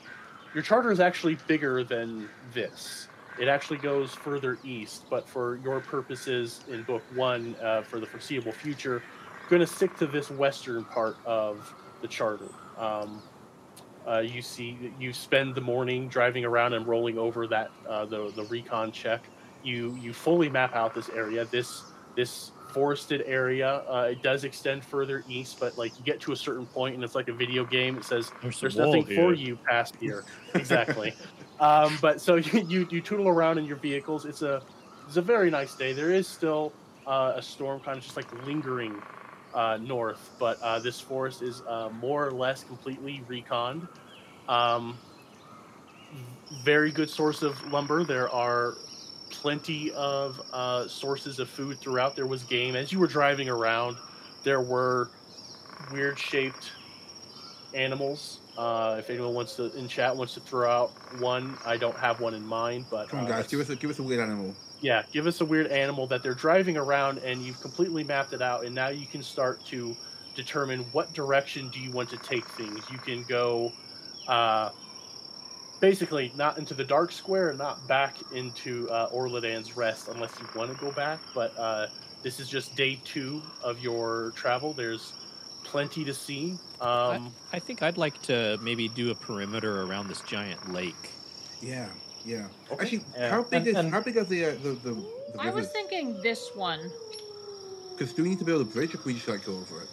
your 0.52 0.62
charter 0.62 0.92
is 0.92 1.00
actually 1.00 1.38
bigger 1.46 1.84
than 1.84 2.28
this. 2.52 3.08
It 3.40 3.48
actually 3.48 3.78
goes 3.78 4.14
further 4.14 4.58
east, 4.62 5.04
but 5.08 5.26
for 5.26 5.56
your 5.64 5.80
purposes 5.80 6.60
in 6.68 6.82
book 6.82 7.02
one, 7.14 7.56
uh, 7.62 7.80
for 7.80 7.98
the 7.98 8.04
foreseeable 8.04 8.52
future, 8.52 9.02
going 9.52 9.60
to 9.60 9.66
stick 9.66 9.94
to 9.98 10.06
this 10.06 10.30
western 10.30 10.82
part 10.82 11.14
of 11.26 11.74
the 12.00 12.08
charter. 12.08 12.48
Um, 12.78 13.22
uh, 14.08 14.20
you 14.20 14.40
see, 14.40 14.90
you 14.98 15.12
spend 15.12 15.54
the 15.54 15.60
morning 15.60 16.08
driving 16.08 16.46
around 16.46 16.72
and 16.72 16.86
rolling 16.86 17.18
over 17.18 17.46
that 17.46 17.70
uh, 17.86 18.06
the 18.06 18.32
the 18.34 18.44
recon 18.44 18.90
check. 18.90 19.22
You 19.62 19.94
you 20.00 20.14
fully 20.14 20.48
map 20.48 20.74
out 20.74 20.94
this 20.94 21.10
area. 21.10 21.44
This 21.44 21.82
this 22.16 22.50
forested 22.72 23.24
area. 23.26 23.84
Uh, 23.86 24.08
it 24.10 24.22
does 24.22 24.44
extend 24.44 24.82
further 24.82 25.22
east, 25.28 25.60
but 25.60 25.76
like 25.76 25.96
you 25.98 26.04
get 26.04 26.18
to 26.22 26.32
a 26.32 26.36
certain 26.36 26.64
point, 26.64 26.94
and 26.94 27.04
it's 27.04 27.14
like 27.14 27.28
a 27.28 27.32
video 27.34 27.62
game. 27.62 27.98
It 27.98 28.04
says 28.04 28.32
There's, 28.40 28.58
there's 28.58 28.76
nothing 28.76 29.04
for 29.04 29.34
you 29.34 29.56
past 29.68 29.96
here. 30.00 30.24
Exactly. 30.54 31.12
um, 31.60 31.98
but 32.00 32.22
so 32.22 32.36
you, 32.36 32.66
you 32.66 32.88
you 32.90 33.00
tootle 33.02 33.28
around 33.28 33.58
in 33.58 33.66
your 33.66 33.76
vehicles. 33.76 34.24
It's 34.24 34.40
a 34.40 34.62
it's 35.06 35.18
a 35.18 35.22
very 35.22 35.50
nice 35.50 35.74
day. 35.74 35.92
There 35.92 36.10
is 36.10 36.26
still 36.26 36.72
uh, 37.06 37.34
a 37.36 37.42
storm, 37.42 37.80
kind 37.80 37.98
of 37.98 38.02
just 38.02 38.16
like 38.16 38.46
lingering 38.46 39.00
uh, 39.54 39.78
north, 39.80 40.30
but 40.38 40.60
uh, 40.60 40.78
this 40.78 41.00
forest 41.00 41.42
is 41.42 41.62
uh, 41.68 41.90
more 42.00 42.26
or 42.26 42.32
less 42.32 42.64
completely 42.64 43.22
reconned. 43.28 43.86
Um, 44.48 44.98
very 46.64 46.90
good 46.90 47.10
source 47.10 47.42
of 47.42 47.72
lumber. 47.72 48.04
There 48.04 48.28
are 48.30 48.74
plenty 49.30 49.92
of 49.92 50.40
uh, 50.52 50.86
sources 50.88 51.38
of 51.38 51.48
food 51.48 51.78
throughout. 51.78 52.16
There 52.16 52.26
was 52.26 52.42
game 52.44 52.76
as 52.76 52.92
you 52.92 52.98
were 52.98 53.06
driving 53.06 53.48
around. 53.48 53.96
There 54.44 54.60
were 54.60 55.08
weird 55.92 56.18
shaped 56.18 56.72
animals. 57.74 58.40
Uh, 58.56 58.96
if 58.98 59.08
anyone 59.08 59.32
wants 59.32 59.56
to 59.56 59.74
in 59.76 59.88
chat 59.88 60.14
wants 60.14 60.34
to 60.34 60.40
throw 60.40 60.70
out 60.70 60.90
one, 61.20 61.56
I 61.64 61.78
don't 61.78 61.96
have 61.96 62.20
one 62.20 62.34
in 62.34 62.44
mind, 62.44 62.84
but 62.90 63.08
Come 63.08 63.20
on, 63.20 63.26
uh, 63.26 63.28
guys. 63.28 63.46
Give 63.46 63.60
us 63.60 63.70
a 63.70 63.76
give 63.76 63.88
us 63.90 63.98
a 63.98 64.02
weird 64.02 64.20
animal. 64.20 64.54
Yeah, 64.82 65.04
give 65.12 65.26
us 65.26 65.40
a 65.40 65.44
weird 65.44 65.68
animal 65.68 66.06
that 66.08 66.22
they're 66.22 66.34
driving 66.34 66.76
around 66.76 67.18
and 67.18 67.42
you've 67.42 67.60
completely 67.60 68.04
mapped 68.04 68.34
it 68.34 68.42
out 68.42 68.64
and 68.64 68.74
now 68.74 68.88
you 68.88 69.06
can 69.06 69.22
start 69.22 69.64
to 69.66 69.96
determine 70.34 70.80
what 70.92 71.12
direction 71.14 71.68
do 71.70 71.80
you 71.80 71.90
want 71.90 72.10
to 72.10 72.16
take 72.18 72.44
things. 72.50 72.84
You 72.90 72.98
can 72.98 73.22
go 73.22 73.72
uh 74.28 74.70
basically 75.82 76.32
not 76.36 76.58
into 76.58 76.74
the 76.74 76.84
dark 76.84 77.10
square 77.10 77.50
and 77.50 77.58
not 77.58 77.86
back 77.88 78.16
into 78.32 78.88
uh, 78.88 79.08
Orladan's 79.10 79.76
rest 79.76 80.08
unless 80.08 80.32
you 80.38 80.46
want 80.54 80.72
to 80.72 80.80
go 80.80 80.92
back. 80.92 81.18
But 81.34 81.52
uh, 81.58 81.88
this 82.22 82.38
is 82.38 82.48
just 82.48 82.76
day 82.76 83.00
two 83.04 83.42
of 83.64 83.80
your 83.80 84.32
travel. 84.36 84.72
There's 84.72 85.12
plenty 85.64 86.04
to 86.04 86.14
see. 86.14 86.56
Um, 86.80 87.32
I 87.52 87.58
think 87.58 87.82
I'd 87.82 87.98
like 87.98 88.22
to 88.22 88.58
maybe 88.62 88.88
do 88.88 89.10
a 89.10 89.14
perimeter 89.14 89.82
around 89.82 90.06
this 90.06 90.20
giant 90.20 90.72
lake. 90.72 91.10
Yeah, 91.60 91.88
yeah. 92.24 92.46
Okay. 92.70 92.82
Actually, 92.82 93.04
Yeah, 93.16 93.30
how 93.30 93.42
big 93.42 93.58
and- 93.60 93.68
is 93.68 93.76
and- 93.76 93.90
how 93.92 94.00
big 94.00 94.16
are 94.16 94.24
the 94.24 94.44
uh, 94.46 94.50
the 94.62 94.70
the, 94.84 94.92
the 94.94 95.40
I 95.40 95.50
was 95.50 95.68
thinking 95.68 96.20
this 96.22 96.50
one. 96.54 96.80
Because 97.96 98.12
do 98.14 98.22
we 98.22 98.30
need 98.30 98.38
to 98.38 98.44
build 98.44 98.62
a 98.62 98.64
bridge, 98.64 98.94
or 98.94 98.98
can 98.98 99.06
we 99.06 99.14
just 99.14 99.28
like 99.28 99.44
go 99.44 99.52
over 99.52 99.82
it? 99.82 99.88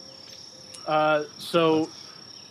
Uh, 0.86 1.24
so 1.38 1.88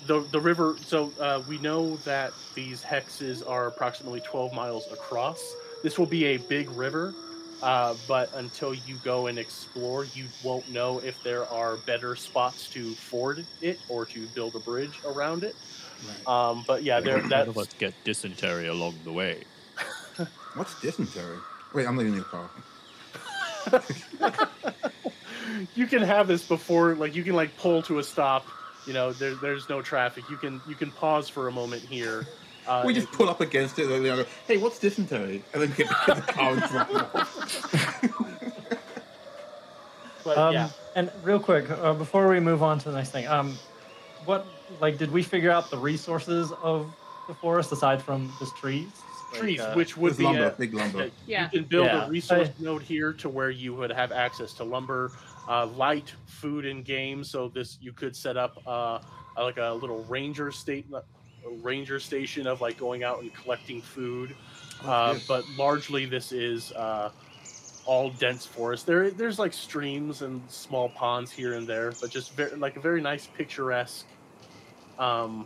the 0.07 0.21
the 0.31 0.39
river. 0.39 0.75
So 0.85 1.11
uh, 1.19 1.41
we 1.47 1.57
know 1.59 1.97
that 1.97 2.31
these 2.55 2.81
hexes 2.83 3.47
are 3.47 3.67
approximately 3.67 4.21
12 4.21 4.53
miles 4.53 4.91
across. 4.91 5.55
This 5.83 5.97
will 5.97 6.05
be 6.05 6.25
a 6.25 6.37
big 6.37 6.69
river, 6.71 7.13
uh, 7.63 7.95
but 8.07 8.33
until 8.35 8.73
you 8.73 8.95
go 9.03 9.27
and 9.27 9.39
explore, 9.39 10.05
you 10.13 10.25
won't 10.43 10.69
know 10.71 10.99
if 10.99 11.21
there 11.23 11.45
are 11.45 11.77
better 11.77 12.15
spots 12.15 12.69
to 12.71 12.91
ford 12.93 13.45
it 13.61 13.79
or 13.89 14.05
to 14.05 14.27
build 14.27 14.55
a 14.55 14.59
bridge 14.59 14.99
around 15.05 15.43
it. 15.43 15.55
Right. 16.07 16.27
Um, 16.27 16.63
but 16.67 16.83
yeah, 16.83 16.99
there 16.99 17.17
None 17.19 17.29
that's 17.29 17.49
of 17.49 17.57
us 17.57 17.67
get 17.79 17.93
dysentery 18.03 18.67
along 18.67 18.95
the 19.03 19.11
way. 19.11 19.43
What's 20.55 20.79
dysentery? 20.81 21.37
Wait, 21.73 21.87
I'm 21.87 21.97
leaving 21.97 22.15
the 22.15 22.23
car. 22.23 22.49
you 25.75 25.85
can 25.85 26.01
have 26.01 26.27
this 26.27 26.47
before 26.47 26.95
like 26.95 27.15
you 27.15 27.23
can 27.23 27.33
like 27.33 27.55
pull 27.57 27.81
to 27.83 27.99
a 27.99 28.03
stop 28.03 28.45
you 28.87 28.93
know 28.93 29.11
there, 29.11 29.35
there's 29.35 29.67
no 29.67 29.81
traffic 29.81 30.23
you 30.29 30.37
can 30.37 30.61
you 30.67 30.75
can 30.75 30.89
pause 30.91 31.27
for 31.27 31.49
a 31.49 31.51
moment 31.51 31.81
here 31.81 32.25
uh, 32.69 32.83
we 32.85 32.93
just 32.93 33.11
pull 33.11 33.27
up 33.27 33.41
against 33.41 33.79
it. 33.79 33.87
Like, 33.87 34.01
they 34.03 34.09
go, 34.09 34.25
hey, 34.47 34.57
what's 34.57 34.77
dysentery? 34.77 35.43
And 35.53 35.63
then 35.63 35.69
get, 35.71 35.87
get 36.05 36.17
the 36.17 36.21
car 36.21 36.51
and 36.51 36.61
drive 36.61 36.95
off. 36.95 38.03
but 40.23 40.37
Um, 40.37 40.53
yeah 40.53 40.69
And 40.95 41.11
real 41.23 41.39
quick, 41.39 41.67
uh, 41.69 41.93
before 41.93 42.27
we 42.27 42.39
move 42.39 42.61
on 42.61 42.77
to 42.79 42.91
the 42.91 42.95
next 42.95 43.09
thing, 43.09 43.27
um, 43.27 43.57
what 44.25 44.45
like 44.79 44.99
did 44.99 45.11
we 45.11 45.23
figure 45.23 45.49
out 45.49 45.71
the 45.71 45.79
resources 45.79 46.51
of 46.61 46.93
the 47.27 47.33
forest 47.33 47.71
aside 47.71 48.03
from 48.03 48.31
just 48.37 48.55
trees? 48.55 48.87
Like, 49.31 49.39
trees 49.41 49.59
uh, 49.59 49.73
which 49.73 49.95
would 49.97 50.17
be 50.17 50.23
lumber, 50.23 50.45
a- 50.47 50.51
big 50.51 50.73
lumber. 50.73 51.09
Yeah. 51.27 51.49
you 51.51 51.59
can 51.59 51.67
build 51.69 51.85
Yeah. 51.85 52.05
a 52.05 52.09
resource 52.09 52.49
I- 52.49 52.63
node 52.63 52.81
here 52.81 53.13
to 53.13 53.29
where 53.29 53.49
you 53.51 53.73
would 53.75 53.91
have 53.91 54.11
access 54.11 54.53
to 54.53 54.63
lumber 54.63 55.11
uh, 55.47 55.65
light 55.67 56.13
food 56.25 56.65
and 56.65 56.83
game 56.85 57.23
so 57.23 57.47
this 57.49 57.77
you 57.81 57.91
could 57.91 58.15
set 58.15 58.37
up 58.37 58.61
uh, 58.67 58.99
like 59.37 59.57
a 59.57 59.71
little 59.73 60.03
ranger 60.05 60.51
state 60.51 60.85
a 60.93 61.01
ranger 61.61 61.99
station 61.99 62.45
of 62.47 62.59
like 62.61 62.77
going 62.77 63.03
out 63.03 63.21
and 63.21 63.33
collecting 63.33 63.81
food 63.81 64.35
Oh, 64.83 64.89
uh, 64.91 65.19
but 65.27 65.43
largely 65.57 66.05
this 66.05 66.31
is 66.31 66.71
uh, 66.71 67.11
all 67.85 68.11
dense 68.11 68.45
forest. 68.45 68.85
There, 68.85 69.09
there's 69.11 69.37
like 69.39 69.51
streams 69.51 70.21
and 70.21 70.41
small 70.49 70.87
ponds 70.89 71.31
here 71.31 71.55
and 71.55 71.67
there, 71.67 71.91
but 71.99 72.09
just 72.11 72.33
very, 72.33 72.55
like 72.55 72.77
a 72.77 72.79
very 72.79 73.01
nice 73.01 73.27
picturesque 73.27 74.05
um, 74.97 75.45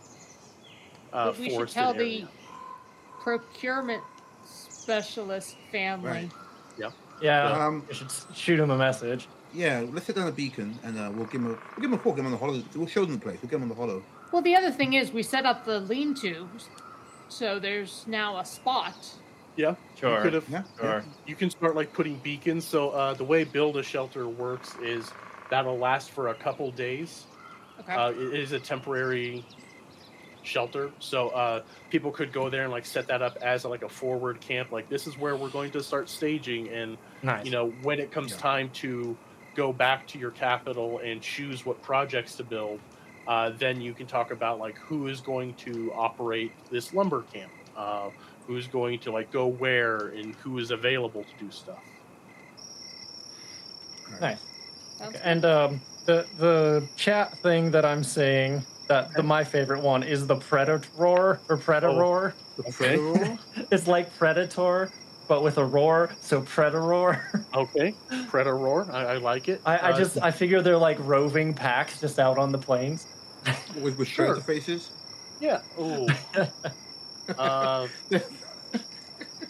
uh, 1.11 1.31
But 1.31 1.39
we 1.39 1.49
should 1.49 1.69
tell 1.69 1.93
the 1.95 2.26
procurement 3.24 4.04
specialist 4.45 5.56
family. 5.72 6.10
Right. 6.12 6.32
Yeah, 7.22 7.44
Um, 7.68 7.86
we 7.88 7.94
should 7.94 8.12
shoot 8.36 8.60
him 8.60 8.70
a 8.72 8.78
message. 8.78 9.28
yeah, 9.54 9.86
let's 9.94 10.08
set 10.08 10.16
down 10.18 10.28
a 10.28 10.32
beacon 10.32 10.78
and 10.84 10.98
uh, 11.00 11.10
we'll 11.14 11.28
give 11.28 11.40
him 11.41 11.45
a 11.45 11.50
we'll 11.50 11.58
give 11.78 11.86
him 11.86 11.94
a 11.94 11.98
call, 11.98 12.12
give 12.12 12.18
them 12.18 12.26
on 12.26 12.32
the 12.34 12.38
hollow. 12.38 12.62
We'll 12.76 12.88
show 12.88 13.06
them 13.06 13.14
the 13.14 13.22
place. 13.22 13.38
We'll 13.41 13.50
get 13.50 13.58
him 13.58 13.64
on 13.64 13.70
the 13.70 13.76
hollow. 13.76 14.04
Well, 14.34 14.41
the 14.41 14.56
other 14.56 14.72
thing 14.72 14.94
is, 14.94 15.12
we 15.14 15.24
set 15.24 15.45
up 15.45 15.64
the 15.64 15.80
lean-to, 15.80 16.48
so 17.30 17.60
there's 17.60 18.04
now 18.08 18.38
a 18.40 18.45
spot. 18.45 18.95
Yeah, 19.56 19.76
Sure. 19.95 20.18
you 20.18 20.22
could 20.24 20.34
have. 20.34 20.50
Yeah. 20.50 20.64
Sure. 20.82 21.04
You 21.28 21.36
can 21.36 21.50
start 21.50 21.76
like 21.76 21.94
putting 21.94 22.16
beacons. 22.18 22.66
So 22.66 22.90
uh, 22.90 23.14
the 23.14 23.24
way 23.24 23.44
build 23.45 23.78
a 23.78 23.84
shelter 23.84 24.28
works 24.28 24.76
is 24.82 25.10
that'll 25.50 25.78
last 25.78 26.10
for 26.12 26.30
a 26.30 26.34
couple 26.34 26.72
days. 26.72 27.26
Okay. 27.80 27.94
Uh, 27.94 28.10
it 28.10 28.34
is 28.34 28.52
a 28.52 28.60
temporary 28.60 29.45
shelter, 30.44 30.95
so 30.99 31.30
uh, 31.30 31.61
people 31.90 32.11
could 32.11 32.32
go 32.34 32.49
there 32.49 32.64
and 32.64 32.72
like 32.72 32.86
set 32.86 33.07
that 33.07 33.22
up 33.22 33.38
as 33.41 33.65
like 33.65 33.84
a 33.84 33.90
forward 33.90 34.41
camp. 34.41 34.72
Like 34.72 34.90
this 34.90 35.07
is 35.07 35.18
where 35.18 35.38
we're 35.38 35.49
going 35.49 35.72
to 35.72 35.84
start 35.84 36.10
staging, 36.10 36.70
and 36.72 36.98
Nice. 37.24 37.44
you 37.44 37.52
know 37.52 37.68
when 37.68 37.99
it 37.99 38.11
comes 38.11 38.36
Yeah. 38.36 38.38
time 38.38 38.72
to 38.76 39.20
go 39.56 39.74
back 39.74 40.07
to 40.07 40.20
your 40.20 40.32
capital 40.32 40.99
and 40.99 41.22
choose 41.22 41.65
what 41.65 41.82
projects 41.82 42.36
to 42.38 42.44
build, 42.44 42.84
uh, 43.28 43.52
then 43.52 43.82
you 43.82 43.94
can 43.95 44.07
talk 44.07 44.32
about 44.32 44.60
like 44.60 44.78
who 44.88 45.07
is 45.07 45.22
going 45.22 45.56
to 45.56 45.91
operate 45.95 46.56
this 46.70 46.94
lumber 46.94 47.24
camp, 47.24 47.53
uh, 47.76 48.10
who's 48.48 48.68
going 48.68 48.99
to 49.02 49.11
like 49.11 49.32
go 49.32 49.48
where, 49.48 50.10
and 50.10 50.36
who 50.44 50.57
is 50.57 50.72
available 50.72 51.24
to 51.26 51.36
do 51.38 51.52
stuff. 51.52 51.86
nice. 54.20 54.45
Okay, 55.02 55.20
And 55.24 55.45
um, 55.45 55.82
the 56.06 56.30
the 56.34 56.90
chat 56.95 57.40
thing 57.41 57.72
that 57.72 57.86
I'm 57.86 58.03
seeing 58.03 58.65
that 58.88 59.15
the 59.15 59.23
my 59.23 59.43
favorite 59.43 59.81
one 59.81 60.03
is 60.03 60.27
the 60.27 60.35
predator 60.35 60.89
or 61.49 61.57
predator. 61.57 62.35
The 62.57 62.64
Okay. 62.64 62.97
predator? 62.97 63.38
It's 63.72 63.88
like 63.88 64.14
predator 64.15 64.93
but 65.30 65.41
with 65.41 65.57
a 65.57 65.65
roar, 65.65 66.15
so 66.19 66.41
predator. 66.41 67.47
Okay, 67.55 67.97
Predator, 68.27 68.91
I, 68.91 69.05
I 69.05 69.18
like 69.18 69.47
it. 69.47 69.61
I, 69.64 69.77
I 69.77 69.91
Uh, 69.91 69.97
just 69.97 70.18
I 70.18 70.31
figure 70.31 70.61
they're 70.61 70.77
like 70.77 70.97
roving 70.99 71.53
packs 71.53 71.99
just 71.99 72.18
out 72.19 72.39
on 72.39 72.51
the 72.51 72.57
plains. 72.57 73.07
with, 73.76 73.95
with 73.97 74.07
Sure. 74.07 74.26
predator 74.26 74.41
faces. 74.41 74.91
yeah. 75.39 75.61
Oh. 75.77 76.10
uh, 77.38 77.88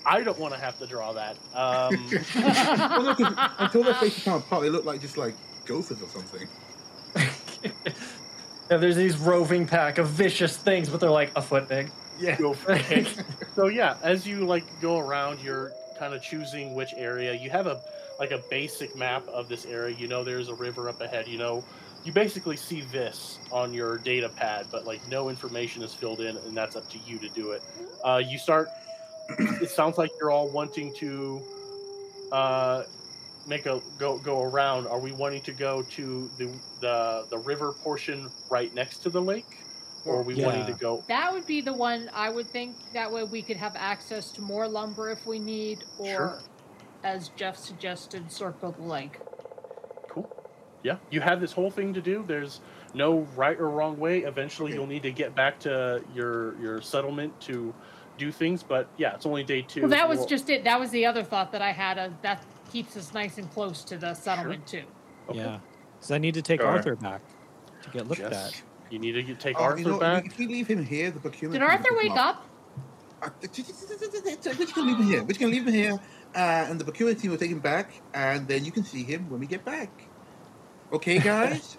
I 0.06 0.22
don't 0.22 0.38
want 0.38 0.54
to 0.54 0.60
have 0.60 0.78
to 0.80 0.88
draw 0.88 1.14
that. 1.14 1.40
Um, 1.54 1.96
well, 2.94 3.04
no, 3.06 3.16
'cause 3.16 3.34
until 3.60 3.84
their 3.84 3.94
faces 3.94 4.22
come 4.24 4.34
apart, 4.34 4.64
they 4.64 4.70
look 4.70 4.86
like 4.86 5.00
just 5.02 5.18
like 5.18 5.40
gophers 5.66 6.02
or 6.02 6.10
something. 6.10 6.50
Yeah, 8.70 8.78
there's 8.78 8.96
these 8.96 9.18
roving 9.18 9.66
pack 9.66 9.98
of 9.98 10.08
vicious 10.08 10.58
things, 10.58 10.90
but 10.90 11.00
they're 11.00 11.10
like 11.10 11.32
a 11.36 11.42
foot 11.42 11.68
big. 11.68 11.92
Yeah. 12.20 12.38
go 12.38 12.54
for 12.54 12.74
it. 12.74 13.08
so 13.56 13.68
yeah, 13.68 13.98
as 14.04 14.26
you 14.28 14.46
like 14.46 14.64
go 14.82 15.00
around, 15.00 15.42
you're 15.42 15.72
kind 15.98 16.14
of 16.14 16.22
choosing 16.22 16.76
which 16.76 16.94
area. 16.96 17.34
You 17.34 17.50
have 17.50 17.68
a 17.68 17.82
like 18.20 18.32
a 18.32 18.42
basic 18.50 18.96
map 18.96 19.28
of 19.28 19.50
this 19.50 19.66
area. 19.66 19.96
You 19.96 20.08
know 20.08 20.24
there's 20.24 20.50
a 20.50 20.56
river 20.56 20.90
up 20.90 21.02
ahead. 21.02 21.28
You 21.28 21.38
know 21.38 21.64
you 22.04 22.12
basically 22.12 22.58
see 22.58 22.82
this 22.82 23.40
on 23.52 23.74
your 23.74 23.98
data 23.98 24.30
pad, 24.30 24.68
but 24.72 24.86
like 24.86 25.06
no 25.08 25.30
information 25.30 25.82
is 25.84 25.94
filled 25.94 26.20
in, 26.20 26.38
and 26.38 26.56
that's 26.56 26.76
up 26.76 26.90
to 26.90 26.98
you 27.06 27.18
to 27.20 27.30
do 27.30 27.52
it. 27.52 27.62
Uh, 28.04 28.22
you 28.26 28.38
start. 28.38 28.68
it 29.40 29.70
sounds 29.70 29.98
like 29.98 30.12
you're 30.20 30.32
all 30.32 30.50
wanting 30.50 30.94
to 30.96 31.42
uh, 32.32 32.84
make 33.48 33.66
a 33.66 33.82
go 33.98 34.18
go 34.20 34.42
around. 34.44 34.88
Are 34.88 35.00
we 35.00 35.12
wanting 35.12 35.42
to 35.44 35.52
go 35.52 35.82
to 35.84 36.30
the 36.38 36.50
the 36.82 37.26
the 37.30 37.38
river 37.38 37.74
portion 37.74 38.30
right 38.50 38.74
next 38.74 39.00
to 39.00 39.10
the 39.10 39.22
lake, 39.22 39.58
or 40.06 40.20
are 40.20 40.24
we 40.24 40.36
wanting 40.44 40.66
to 40.66 40.74
go? 40.74 41.04
that 41.08 41.32
would 41.34 41.46
be 41.46 41.62
the 41.62 41.74
one 41.74 42.10
I 42.14 42.30
would 42.30 42.48
think. 42.50 42.76
That 42.94 43.12
way 43.12 43.24
we 43.24 43.42
could 43.42 43.58
have 43.58 43.74
access 43.76 44.32
to 44.32 44.42
more 44.42 44.68
lumber 44.68 45.10
if 45.12 45.26
we 45.26 45.40
need, 45.40 45.84
or, 45.98 46.06
Sure. 46.08 46.40
as 47.04 47.30
Jeff 47.30 47.58
suggested, 47.58 48.32
circle 48.32 48.72
the 48.72 48.84
lake. 48.84 49.20
Cool. 50.10 50.30
Yeah, 50.84 50.98
you 51.10 51.22
have 51.22 51.40
this 51.42 51.52
whole 51.54 51.72
thing 51.72 51.94
to 51.94 52.02
do. 52.02 52.24
There's 52.28 52.62
no 52.94 53.20
right 53.36 53.58
or 53.60 53.70
wrong 53.70 53.98
way. 53.98 54.20
Eventually, 54.20 54.72
Okay. 54.72 54.78
you'll 54.78 54.88
need 54.88 55.04
to 55.04 55.12
get 55.12 55.34
back 55.36 55.60
to 55.62 56.02
your 56.14 56.58
your 56.62 56.82
settlement 56.82 57.40
to 57.42 57.74
do 58.18 58.32
things. 58.32 58.62
But 58.64 58.88
yeah, 58.98 59.16
it's 59.16 59.26
only 59.26 59.44
day 59.44 59.64
two. 59.64 59.82
Well, 59.82 59.90
that 59.90 60.08
was 60.08 60.20
We'll- 60.20 60.28
just 60.28 60.50
it. 60.50 60.64
That 60.66 60.80
was 60.80 60.92
the 60.92 61.06
other 61.06 61.24
thought 61.24 61.52
that 61.54 61.62
I 61.62 61.72
had. 61.72 61.98
Uh, 61.98 62.10
that 62.22 62.44
keeps 62.74 62.98
us 62.98 63.14
nice 63.14 63.38
and 63.38 63.50
close 63.52 63.84
to 63.86 63.98
the 63.98 64.14
settlement 64.16 64.66
too. 64.66 64.84
okay. 65.30 65.38
Yeah. 65.40 65.60
Because 65.96 66.12
I 66.12 66.18
need 66.18 66.34
to 66.34 66.42
take 66.42 66.60
Sure. 66.60 66.70
Arthur 66.70 66.96
back 66.96 67.22
to 67.84 67.90
get 67.92 68.08
looked 68.08 68.20
Yes. 68.22 68.34
at. 68.34 68.62
You 68.92 69.00
need 69.00 69.14
to 69.14 69.24
get, 69.24 69.40
take 69.40 69.56
Oh, 69.60 69.64
Arthur 69.64 69.80
you 69.80 69.88
know, 69.88 70.00
back. 70.00 70.26
If 70.26 70.38
we 70.38 70.48
leave 70.48 70.68
him 70.68 70.84
here, 70.86 71.12
the 71.12 71.20
procurement. 71.20 71.60
Did 71.62 71.66
people 71.66 71.72
Arthur 71.72 71.84
pick 71.84 71.92
him 71.92 72.10
wake 72.10 72.20
up? 72.20 72.46
Uh, 73.22 73.30
We're 73.42 73.48
just 74.56 74.76
gonna 74.76 74.88
leave 74.88 74.98
him 74.98 75.08
here. 75.08 75.22
We're 75.22 75.28
just 75.30 75.40
gonna 75.40 75.52
leave 75.54 75.66
him 75.68 75.74
here, 75.74 75.94
uh, 76.36 76.40
and 76.70 76.80
the 76.80 76.84
procurement 76.84 77.20
team 77.22 77.32
will 77.32 77.38
take 77.38 77.52
him 77.52 77.60
back, 77.60 77.92
and 78.14 78.48
then 78.48 78.66
you 78.66 78.72
can 78.72 78.84
see 78.84 79.04
him 79.04 79.30
when 79.30 79.40
we 79.40 79.46
get 79.48 79.64
back. 79.64 79.90
Okay, 80.92 81.20
guys. 81.32 81.78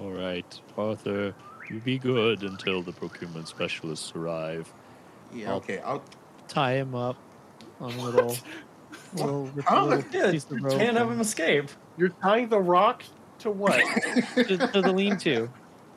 All 0.00 0.10
right, 0.10 0.60
Arthur, 0.76 1.34
you 1.70 1.78
be 1.78 1.98
good 1.98 2.42
until 2.42 2.82
the 2.82 2.92
procurement 2.92 3.46
specialists 3.48 4.12
arrive. 4.16 4.72
yeah. 5.32 5.52
Okay. 5.54 5.78
I'll. 5.80 6.02
Tie 6.48 6.74
him 6.74 6.94
up 6.94 7.16
on 7.86 7.92
a 7.92 8.02
little, 8.02 8.36
little, 9.14 9.46
rip 9.46 9.66
a 9.66 9.70
Huh? 9.70 9.84
little 9.86 10.04
Yeah, 10.12 10.30
piece 10.30 10.44
of 10.44 10.58
you 10.58 10.64
rope 10.64 10.78
can't 10.78 10.96
have 10.96 11.06
and- 11.08 11.16
him 11.16 11.20
escape. 11.20 11.70
You're 11.96 12.08
tying 12.10 12.48
the 12.48 12.58
rock 12.60 13.02
to 13.40 13.50
what? 13.50 13.78
to, 14.34 14.56
to 14.56 14.80
the 14.82 14.92
lean-to. 14.92 15.50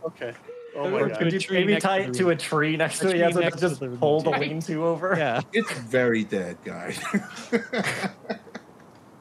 okay. 0.05 0.33
Oh 0.77 0.93
or 0.93 1.07
my 1.07 1.15
could 1.15 1.31
god. 1.31 1.33
you 1.33 1.39
maybe 1.51 1.77
tie 1.77 1.99
it 1.99 2.13
to 2.15 2.31
a 2.31 2.35
tree 2.35 2.75
next 2.75 3.01
A 3.01 3.07
to 3.07 3.15
it? 3.15 3.17
Yeah, 3.19 3.31
so 3.31 3.39
next 3.39 3.61
just 3.61 3.79
to 3.79 3.87
the 3.87 3.95
pull 3.97 4.19
the 4.19 4.31
lean-to 4.31 4.83
over. 4.85 5.15
Yeah. 5.17 5.39
It's 5.53 5.71
very 5.71 6.25
dead, 6.25 6.57
guys. 6.65 6.99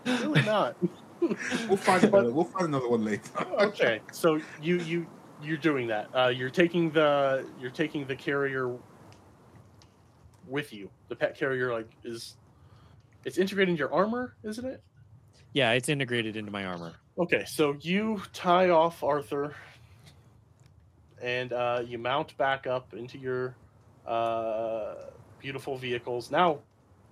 Really 0.05 0.43
not. 0.43 0.77
we'll 1.69 1.77
find 1.77 2.03
another. 2.05 2.33
We'll 2.33 2.45
find 2.45 2.67
another 2.67 2.89
one 2.89 3.05
later. 3.05 3.23
okay. 3.61 4.01
So 4.13 4.41
you 4.61 4.79
you 4.81 5.07
you're 5.43 5.57
doing 5.57 5.87
that. 5.87 6.09
Uh, 6.15 6.29
you're 6.29 6.51
taking 6.51 6.91
the 6.91 7.47
you're 7.61 7.71
taking 7.71 8.05
the 8.07 8.17
carrier 8.17 8.77
with 10.49 10.73
you. 10.73 10.91
The 11.09 11.17
pet 11.17 11.39
carrier 11.39 11.73
like 11.73 11.89
is 12.03 12.37
it's 13.25 13.39
integrated 13.39 13.71
in 13.71 13.77
your 13.77 13.93
armor, 13.93 14.35
isn't 14.43 14.65
it? 14.65 14.83
Yeah, 15.53 15.73
it's 15.73 15.89
integrated 15.89 16.37
into 16.37 16.51
my 16.51 16.65
armor. 16.65 16.95
Okay, 17.19 17.45
so 17.47 17.77
you 17.81 18.21
tie 18.33 18.71
off 18.71 19.05
Arthur, 19.05 19.55
and 21.23 21.53
uh, 21.53 21.83
you 21.87 21.99
mount 21.99 22.37
back 22.37 22.67
up 22.67 22.93
into 22.93 23.19
your 23.19 23.55
uh, 24.07 24.95
beautiful 25.41 25.77
vehicles. 25.77 26.31
Now, 26.31 26.59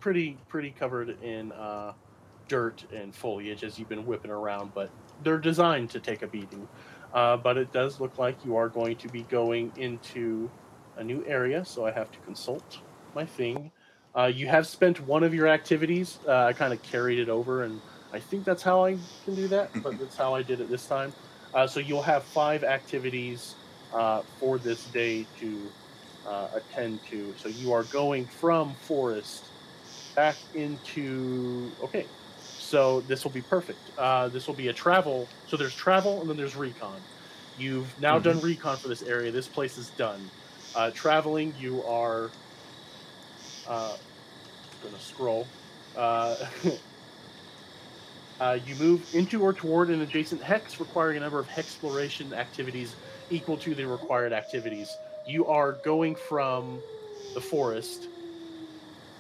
pretty 0.01 0.37
pretty 0.49 0.71
covered 0.71 1.23
in 1.23 1.53
uh, 1.53 1.93
dirt 2.49 2.85
and 2.93 3.15
foliage 3.15 3.63
as 3.63 3.79
you've 3.79 3.89
been 3.89 4.05
whipping 4.05 4.31
around, 4.31 4.73
but 4.75 4.91
they're 5.23 5.39
designed 5.39 5.91
to 5.91 6.01
take 6.01 6.23
a 6.23 6.27
beating. 6.27 6.69
Uh, 7.15 7.37
but 7.37 7.57
it 7.57 7.73
does 7.73 8.01
look 8.01 8.19
like 8.19 8.45
you 8.45 8.57
are 8.57 8.69
going 8.69 8.97
to 8.97 9.09
be 9.09 9.23
going 9.25 9.71
into 9.77 10.51
a 10.97 11.05
new 11.05 11.25
area, 11.27 11.65
so 11.65 11.87
I 11.87 11.93
have 11.93 12.11
to 12.11 12.19
consult 12.21 12.79
my 13.15 13.25
thing. 13.25 13.71
Uh, 14.15 14.27
you 14.27 14.47
have 14.47 14.67
spent 14.67 15.01
one 15.07 15.23
of 15.23 15.35
your 15.35 15.49
activities. 15.49 16.19
Uh, 16.27 16.45
I 16.45 16.53
kind 16.53 16.73
of 16.73 16.83
carried 16.83 17.19
it 17.19 17.29
over, 17.29 17.63
and 17.63 17.81
I 18.13 18.21
think 18.21 18.45
that's 18.45 18.63
how 18.63 18.85
I 18.85 18.99
can 19.25 19.35
do 19.35 19.49
that, 19.49 19.71
but 19.83 19.99
that's 19.99 20.17
how 20.17 20.35
I 20.35 20.43
did 20.43 20.61
it 20.61 20.69
this 20.69 20.87
time. 20.87 21.13
Uh, 21.55 21.67
so 21.67 21.81
you'll 21.81 22.03
have 22.03 22.23
five 22.23 22.65
activities 22.65 23.55
uh, 23.95 24.23
for 24.39 24.59
this 24.59 24.85
day 24.87 25.27
to 25.41 25.71
uh, 26.27 26.49
attend 26.55 27.01
to. 27.11 27.35
So 27.39 27.49
you 27.49 27.73
are 27.73 27.85
going 27.85 28.27
from 28.27 28.75
forest 28.75 29.45
back 30.15 30.37
into. 30.55 31.71
Okay, 31.83 32.07
so 32.59 33.01
this 33.03 33.25
will 33.25 33.31
be 33.31 33.43
perfect. 33.43 33.81
Uh, 33.99 34.29
this 34.29 34.47
will 34.47 34.55
be 34.55 34.69
a 34.69 34.73
travel. 34.73 35.29
So 35.49 35.57
there's 35.57 35.75
travel 35.75 36.21
and 36.21 36.29
then 36.29 36.37
there's 36.37 36.57
recon. 36.57 37.01
You've 37.59 38.01
now 38.01 38.19
done 38.19 38.41
recon 38.41 38.77
for 38.77 38.89
this 38.89 39.03
area. 39.03 39.31
This 39.31 39.47
place 39.47 39.77
is 39.77 39.91
done. 39.91 40.31
Uh, 40.75 40.91
traveling, 40.91 41.55
you 41.61 41.83
are. 41.85 42.31
Uh, 43.69 43.97
gonna 44.83 44.99
scroll. 44.99 45.47
Uh, 45.97 46.37
uh, 48.41 48.59
you 48.67 48.75
move 48.77 49.15
into 49.15 49.43
or 49.43 49.53
toward 49.53 49.91
an 49.91 50.01
adjacent 50.01 50.43
hex, 50.43 50.81
requiring 50.81 51.17
a 51.17 51.21
number 51.21 51.39
of 51.39 51.49
exploration 51.57 52.33
activities 52.35 52.95
equal 53.31 53.57
to 53.59 53.75
the 53.75 53.85
required 53.85 54.33
activities. 54.33 54.97
You 55.27 55.47
are 55.47 55.73
going 55.73 56.17
from 56.17 56.81
the 57.35 57.41
forest, 57.41 58.09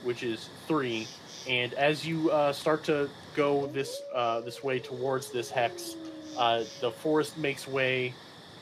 which 0.02 0.22
is 0.22 0.48
three, 0.66 1.06
and 1.48 1.72
as 1.74 2.06
you 2.06 2.30
uh, 2.30 2.52
start 2.52 2.84
to 2.84 3.08
go 3.34 3.66
this 3.68 4.02
uh, 4.14 4.40
this 4.40 4.62
way 4.62 4.78
towards 4.78 5.30
this 5.30 5.50
hex, 5.50 5.94
uh, 6.36 6.64
the 6.80 6.90
forest 6.90 7.38
makes 7.38 7.68
way, 7.68 8.14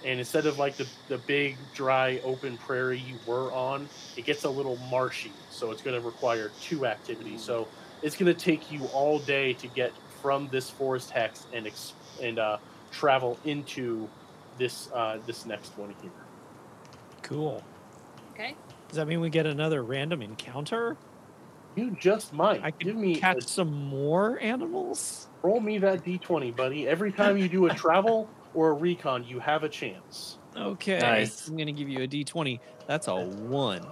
and 0.05 0.19
instead 0.19 0.47
of 0.47 0.59
like 0.59 0.77
the 0.77 0.87
the 1.09 1.19
big 1.19 1.57
dry 1.75 2.21
open 2.25 2.57
prairie 2.59 2.99
you 2.99 3.17
were 3.27 3.53
on, 3.53 3.89
it 4.17 4.25
gets 4.25 4.45
a 4.45 4.51
little 4.51 4.77
marshy. 4.91 5.33
So 5.51 5.71
it's 5.71 5.83
going 5.83 6.01
to 6.01 6.07
require 6.07 6.51
two 6.61 6.87
activities. 6.87 7.43
So 7.43 7.69
it's 8.03 8.17
going 8.17 8.33
to 8.33 8.39
take 8.39 8.71
you 8.73 8.85
all 8.87 9.19
day 9.19 9.53
to 9.55 9.67
get 9.69 9.93
from 10.23 10.49
this 10.49 10.71
forest 10.71 11.11
hex 11.11 11.47
and 11.53 11.67
ex- 11.67 11.93
and 12.23 12.39
uh, 12.39 12.59
travel 12.91 13.39
into 13.45 14.09
this 14.59 14.91
uh, 14.95 15.19
this 15.27 15.47
next 15.47 15.77
one 15.79 15.95
here. 16.03 16.11
Cool. 17.23 17.63
Okay. 18.35 18.57
Does 18.89 18.97
that 18.97 19.07
mean 19.07 19.21
we 19.21 19.31
get 19.31 19.47
another 19.47 19.83
random 19.83 20.23
encounter? 20.23 20.97
You 21.77 21.93
just 21.93 22.33
might 22.33 22.63
I 22.65 22.71
could 22.73 22.87
give 22.87 22.97
me 22.97 23.15
catch 23.15 23.45
a- 23.45 23.49
some 23.49 23.73
more 23.73 24.39
animals? 24.41 25.27
roll 25.43 25.61
me 25.61 25.79
that 25.79 26.05
d20, 26.05 26.55
buddy. 26.55 26.87
Every 26.87 27.13
time 27.13 27.39
you 27.39 27.49
do 27.49 27.67
a 27.67 27.75
travel 27.75 28.29
or 28.55 28.71
a 28.71 28.73
recon, 28.75 29.25
you 29.25 29.39
have 29.39 29.63
a 29.65 29.69
chance. 29.69 30.39
Okay. 30.57 30.99
Nice. 30.99 31.49
I'm 31.49 31.57
going 31.57 31.67
to 31.67 31.73
give 31.73 31.89
you 31.89 32.03
a 32.03 32.09
d20. 32.09 32.61
That's 32.87 33.09
a 33.09 33.25
1. 33.25 33.87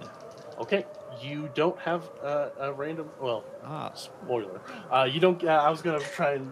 Okay, 0.59 0.85
you 1.21 1.49
don't 1.55 1.79
have 1.79 2.09
uh, 2.21 2.49
a 2.59 2.73
random. 2.73 3.09
Well, 3.21 3.45
Ah, 3.63 3.93
spoiler. 3.93 4.59
Uh, 4.91 5.07
you 5.09 5.21
don't. 5.21 5.41
Uh, 5.41 5.47
I 5.47 5.69
was 5.69 5.81
gonna 5.81 6.01
try 6.01 6.33
and 6.33 6.51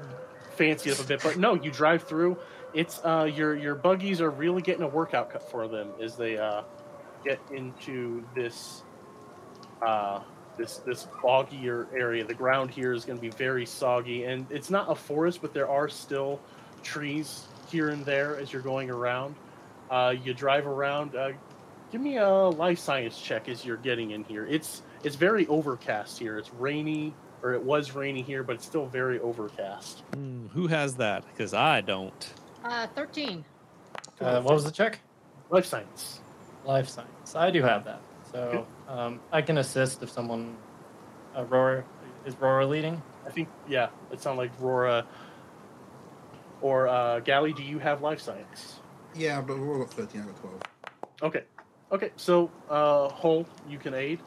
fancy 0.56 0.90
it 0.90 0.98
up 0.98 1.04
a 1.06 1.08
bit, 1.08 1.22
but 1.22 1.38
no. 1.38 1.56
You 1.56 1.72
drive 1.72 2.04
through. 2.04 2.38
It's 2.74 3.02
uh, 3.04 3.30
your 3.36 3.58
your 3.58 3.76
buggies 3.76 4.22
are 4.22 4.30
really 4.30 4.62
getting 4.62 4.84
a 4.84 4.88
workout 4.88 5.30
cut 5.30 5.52
for 5.52 5.68
them 5.68 5.90
as 6.02 6.16
they 6.16 6.38
uh, 6.38 6.62
get 7.26 7.38
into 7.52 8.24
this 8.34 8.84
uh, 9.82 10.22
this 10.58 10.78
this 10.78 11.10
boggier 11.22 11.88
area. 11.94 12.24
The 12.24 12.34
ground 12.34 12.72
here 12.72 12.94
is 12.94 13.04
going 13.04 13.18
to 13.18 13.22
be 13.22 13.30
very 13.32 13.66
soggy, 13.66 14.24
and 14.24 14.46
it's 14.50 14.70
not 14.70 14.90
a 14.90 14.96
forest, 14.96 15.42
but 15.42 15.54
there 15.54 15.70
are 15.70 15.90
still 15.90 16.40
trees 16.82 17.48
here 17.70 17.90
and 17.90 18.06
there 18.06 18.38
as 18.38 18.52
you're 18.52 18.62
going 18.62 18.90
around. 18.90 19.36
Uh, 19.90 20.16
you 20.24 20.34
drive 20.34 20.68
around. 20.68 21.16
Uh, 21.16 21.32
give 21.92 22.02
me 22.02 22.18
a 22.18 22.30
life 22.30 22.80
science 22.80 23.20
check 23.20 23.48
as 23.48 23.66
you're 23.66 23.78
getting 23.78 24.12
in 24.12 24.24
here. 24.24 24.46
It's 24.46 24.84
it's 25.04 25.16
very 25.16 25.48
overcast 25.48 26.18
here. 26.18 26.38
It's 26.38 26.54
rainy, 26.54 27.14
or 27.44 27.54
it 27.54 27.62
was 27.62 27.94
rainy 27.94 28.22
here, 28.22 28.44
but 28.44 28.56
it's 28.56 28.66
still 28.66 28.88
very 28.88 29.20
overcast. 29.20 30.04
hmm, 30.14 30.48
who 30.48 30.68
has 30.68 30.96
that? 30.96 31.26
Because 31.28 31.54
I 31.54 31.82
don't. 31.82 32.34
Uh, 32.64 32.88
13. 32.88 33.46
Uh, 34.20 34.42
what 34.42 34.54
was 34.54 34.66
the 34.66 34.72
check? 34.72 35.00
Life 35.50 35.66
science. 35.66 36.20
Life 36.66 36.90
science. 36.90 37.36
I 37.36 37.50
do 37.52 37.62
have 37.62 37.86
that, 37.86 38.02
so 38.30 38.68
um, 38.90 39.22
I 39.32 39.42
can 39.42 39.60
assist 39.60 40.04
if 40.04 40.10
someone. 40.10 40.56
Uh, 41.36 41.46
Rora 41.46 41.84
is 42.26 42.36
Rora 42.36 42.66
leading? 42.66 43.02
I 43.26 43.30
think 43.30 43.48
yeah. 43.70 43.90
It 44.12 44.20
sounded 44.20 44.42
like 44.42 44.52
Rora 44.60 45.06
or 46.62 46.88
uh, 46.88 47.20
Galley. 47.22 47.54
Do 47.54 47.64
you 47.64 47.80
have 47.80 48.02
life 48.02 48.20
science? 48.20 48.80
Yeah, 49.16 49.42
but 49.42 49.58
we're 49.60 49.74
all 49.74 49.80
got 49.80 49.94
13 49.94 50.22
out 50.22 50.30
of 50.30 50.40
12. 50.40 50.62
Okay. 51.24 51.44
Okay. 51.92 52.12
So 52.16 52.52
uh, 52.70 53.10
Hull, 53.10 53.46
you 53.68 53.78
can 53.78 53.94
aid. 53.94 54.20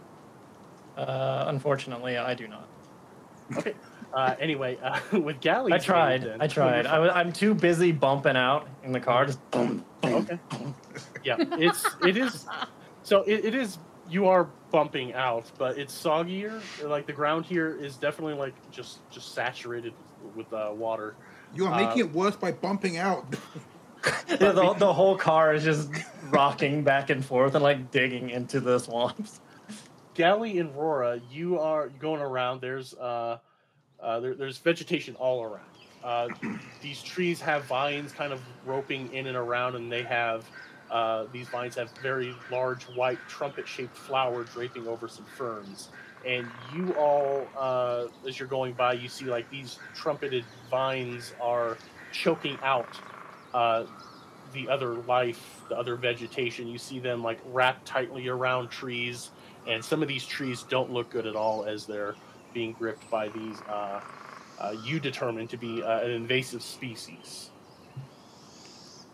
Uh, 0.96 1.44
unfortunately, 1.48 2.16
I 2.18 2.34
do 2.34 2.48
not. 2.48 2.68
Okay. 3.56 3.74
Uh, 4.12 4.34
anyway, 4.40 4.76
uh, 4.82 4.98
with 5.18 5.40
Galley, 5.40 5.72
I 5.72 5.78
tried. 5.78 6.28
I 6.40 6.46
tried. 6.46 6.86
I 6.86 6.98
was, 6.98 7.10
I'm 7.14 7.32
too 7.32 7.54
busy 7.54 7.92
bumping 7.92 8.36
out 8.36 8.68
in 8.82 8.92
the 8.92 9.00
car. 9.00 9.26
Just 9.26 9.50
boom, 9.50 9.84
boom. 10.00 10.14
Okay. 10.14 10.38
Yeah, 11.24 11.36
it's 11.38 11.86
it 12.04 12.16
is. 12.16 12.46
So 13.02 13.22
it, 13.22 13.44
it 13.44 13.54
is. 13.54 13.78
You 14.08 14.26
are 14.26 14.48
bumping 14.72 15.14
out, 15.14 15.50
but 15.58 15.78
it's 15.78 15.94
soggier. 15.94 16.60
Like 16.82 17.06
the 17.06 17.12
ground 17.12 17.46
here 17.46 17.76
is 17.76 17.96
definitely 17.96 18.34
like 18.34 18.54
just 18.72 18.98
just 19.10 19.34
saturated 19.34 19.92
with 20.34 20.52
uh, 20.52 20.70
water. 20.74 21.14
You 21.54 21.66
are 21.66 21.72
Uh, 21.72 21.86
making 21.86 21.98
it 22.00 22.12
worse 22.12 22.36
by 22.36 22.52
bumping 22.52 22.96
out. 22.96 23.24
Yeah, 24.30 24.52
the, 24.52 24.74
the 24.78 24.92
whole 24.94 25.14
car 25.14 25.52
is 25.52 25.62
just 25.62 25.90
rocking 26.30 26.82
back 26.82 27.10
and 27.10 27.22
forth 27.22 27.54
and 27.54 27.62
like 27.62 27.90
digging 27.90 28.30
into 28.30 28.58
the 28.58 28.78
swamps. 28.78 29.40
Galley 30.14 30.58
and 30.58 30.74
Rora, 30.74 31.20
you 31.30 31.58
are 31.58 31.88
going 31.88 32.22
around. 32.22 32.62
There's 32.62 32.94
uh, 32.94 33.38
uh 34.00 34.20
there, 34.20 34.34
there's 34.34 34.56
vegetation 34.56 35.16
all 35.16 35.42
around. 35.42 35.66
Uh, 36.02 36.28
these 36.80 37.02
trees 37.02 37.42
have 37.42 37.64
vines 37.64 38.12
kind 38.12 38.32
of 38.32 38.40
roping 38.64 39.12
in 39.12 39.26
and 39.26 39.36
around, 39.36 39.76
and 39.76 39.92
they 39.92 40.02
have 40.02 40.46
uh, 40.90 41.26
these 41.32 41.48
vines 41.48 41.76
have 41.76 41.90
very 42.02 42.34
large 42.50 42.84
white 42.84 43.18
trumpet-shaped 43.28 43.94
flower 43.94 44.44
draping 44.44 44.86
over 44.88 45.08
some 45.08 45.24
ferns. 45.36 45.90
And 46.26 46.46
you 46.74 46.92
all, 46.94 47.46
uh, 47.56 48.06
as 48.26 48.38
you're 48.38 48.48
going 48.48 48.74
by, 48.74 48.92
you 48.92 49.08
see 49.08 49.24
like 49.24 49.50
these 49.50 49.78
trumpeted 49.94 50.44
vines 50.70 51.32
are 51.40 51.78
choking 52.12 52.58
out 52.62 52.88
uh, 53.54 53.84
the 54.52 54.68
other 54.68 54.94
life, 54.94 55.62
the 55.68 55.76
other 55.76 55.96
vegetation. 55.96 56.66
You 56.68 56.78
see 56.78 56.98
them 56.98 57.22
like 57.22 57.40
wrapped 57.46 57.86
tightly 57.86 58.28
around 58.28 58.68
trees, 58.68 59.30
and 59.66 59.84
some 59.84 60.02
of 60.02 60.08
these 60.08 60.26
trees 60.26 60.64
don't 60.64 60.92
look 60.92 61.10
good 61.10 61.26
at 61.26 61.36
all 61.36 61.64
as 61.64 61.86
they're 61.86 62.14
being 62.52 62.72
gripped 62.72 63.08
by 63.10 63.28
these. 63.28 63.60
Uh, 63.62 64.00
uh, 64.58 64.74
you 64.84 65.00
determine 65.00 65.48
to 65.48 65.56
be 65.56 65.82
uh, 65.82 66.00
an 66.00 66.10
invasive 66.10 66.62
species. 66.62 67.50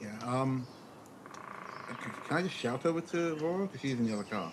yeah, 0.00 0.16
um. 0.24 0.66
Can 2.28 2.36
I 2.38 2.42
just 2.42 2.56
shout 2.56 2.84
over 2.84 3.00
to 3.00 3.36
Aurora? 3.36 3.66
Because 3.66 3.80
she's 3.80 3.92
in 3.92 4.06
the 4.06 4.12
other 4.14 4.24
car. 4.24 4.52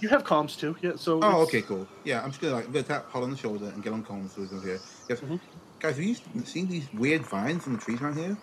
You 0.00 0.08
have 0.08 0.24
comms 0.24 0.58
too, 0.58 0.76
yeah. 0.82 0.92
So 0.96 1.20
Oh, 1.22 1.28
it's- 1.28 1.48
okay, 1.48 1.62
cool. 1.62 1.86
Yeah, 2.04 2.22
I'm 2.22 2.30
just 2.30 2.40
gonna 2.40 2.54
like 2.54 2.66
I'm 2.66 2.72
gonna 2.72 2.84
tap 2.84 3.10
Hull 3.10 3.22
on 3.22 3.30
the 3.30 3.36
shoulder 3.36 3.66
and 3.66 3.82
get 3.82 3.92
on 3.92 4.02
comms 4.04 4.36
with 4.36 4.50
him 4.50 4.62
here. 4.62 4.80
Yes. 5.08 5.20
Mhm. 5.20 5.38
Guys, 5.80 5.96
have 5.96 6.04
you 6.04 6.16
seen 6.44 6.68
these 6.68 6.86
weird 6.94 7.22
vines 7.26 7.66
in 7.66 7.72
the 7.74 7.78
trees 7.78 8.00
around 8.00 8.16
here? 8.16 8.36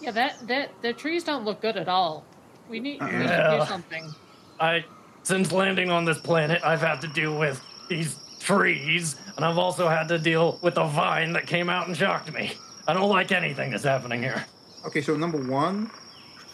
Yeah, 0.00 0.10
that, 0.12 0.46
that 0.48 0.70
the 0.82 0.92
trees 0.92 1.24
don't 1.24 1.44
look 1.44 1.60
good 1.60 1.76
at 1.76 1.88
all. 1.88 2.24
We 2.68 2.80
need, 2.80 3.00
we 3.00 3.06
need 3.10 3.28
to 3.28 3.58
do 3.60 3.66
something. 3.66 4.12
I, 4.58 4.84
since 5.22 5.52
landing 5.52 5.90
on 5.90 6.04
this 6.04 6.18
planet, 6.18 6.60
I've 6.64 6.80
had 6.80 7.00
to 7.02 7.08
deal 7.08 7.38
with 7.38 7.60
these 7.88 8.16
trees, 8.40 9.16
and 9.36 9.44
I've 9.44 9.58
also 9.58 9.88
had 9.88 10.08
to 10.08 10.18
deal 10.18 10.58
with 10.62 10.76
a 10.78 10.86
vine 10.88 11.32
that 11.34 11.46
came 11.46 11.68
out 11.68 11.86
and 11.86 11.96
shocked 11.96 12.32
me. 12.32 12.52
I 12.88 12.94
don't 12.94 13.08
like 13.10 13.30
anything 13.30 13.70
that's 13.70 13.84
happening 13.84 14.22
here. 14.22 14.44
Okay, 14.86 15.00
so 15.02 15.14
number 15.16 15.38
one, 15.38 15.90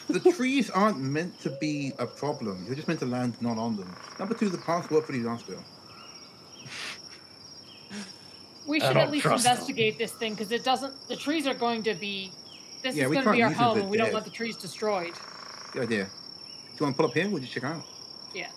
the 0.09 0.33
trees 0.33 0.71
aren't 0.71 0.99
meant 0.99 1.39
to 1.41 1.51
be 1.51 1.93
a 1.99 2.07
problem. 2.07 2.65
You're 2.67 2.75
just 2.75 2.89
meant 2.89 3.01
to 3.01 3.07
land 3.07 3.41
not 3.41 3.59
on 3.59 3.77
them. 3.77 3.95
Number 4.19 4.35
two, 4.35 4.49
the 4.49 4.59
paths 4.59 4.91
work 4.91 5.07
for 5.07 5.13
disaster. 5.13 5.59
We 8.67 8.81
should 8.81 8.97
at 8.97 9.11
least 9.11 9.25
trust 9.25 9.45
them. 9.45 9.53
investigate 9.53 9.99
this 9.99 10.13
thing 10.13 10.35
because 10.35 10.53
it 10.53 10.65
doesn't. 10.65 10.95
The 11.09 11.17
trees 11.17 11.47
are 11.47 11.55
going 11.55 11.83
to 11.85 11.95
be. 11.95 12.33
This 12.83 12.95
Yeah, 12.95 13.05
is 13.07 13.13
going 13.13 13.25
to 13.25 13.33
be 13.33 13.43
our 13.43 13.49
use 13.51 13.59
it 13.59 13.61
if 13.61 13.67
home, 13.67 13.79
and 13.81 13.91
we 13.91 13.97
don't 13.97 14.13
want 14.13 14.25
the 14.25 14.31
trees 14.31 14.57
destroyed. 14.57 15.15
Good 15.73 15.85
idea. 15.85 16.05
Do 16.05 16.11
you 16.79 16.87
want 16.87 16.95
to 16.95 17.03
pull 17.03 17.07
up 17.07 17.15
here? 17.15 17.29
We'll 17.29 17.41
just 17.41 17.53
check 17.53 17.65
out. 17.65 17.83
Yeah. 18.35 18.49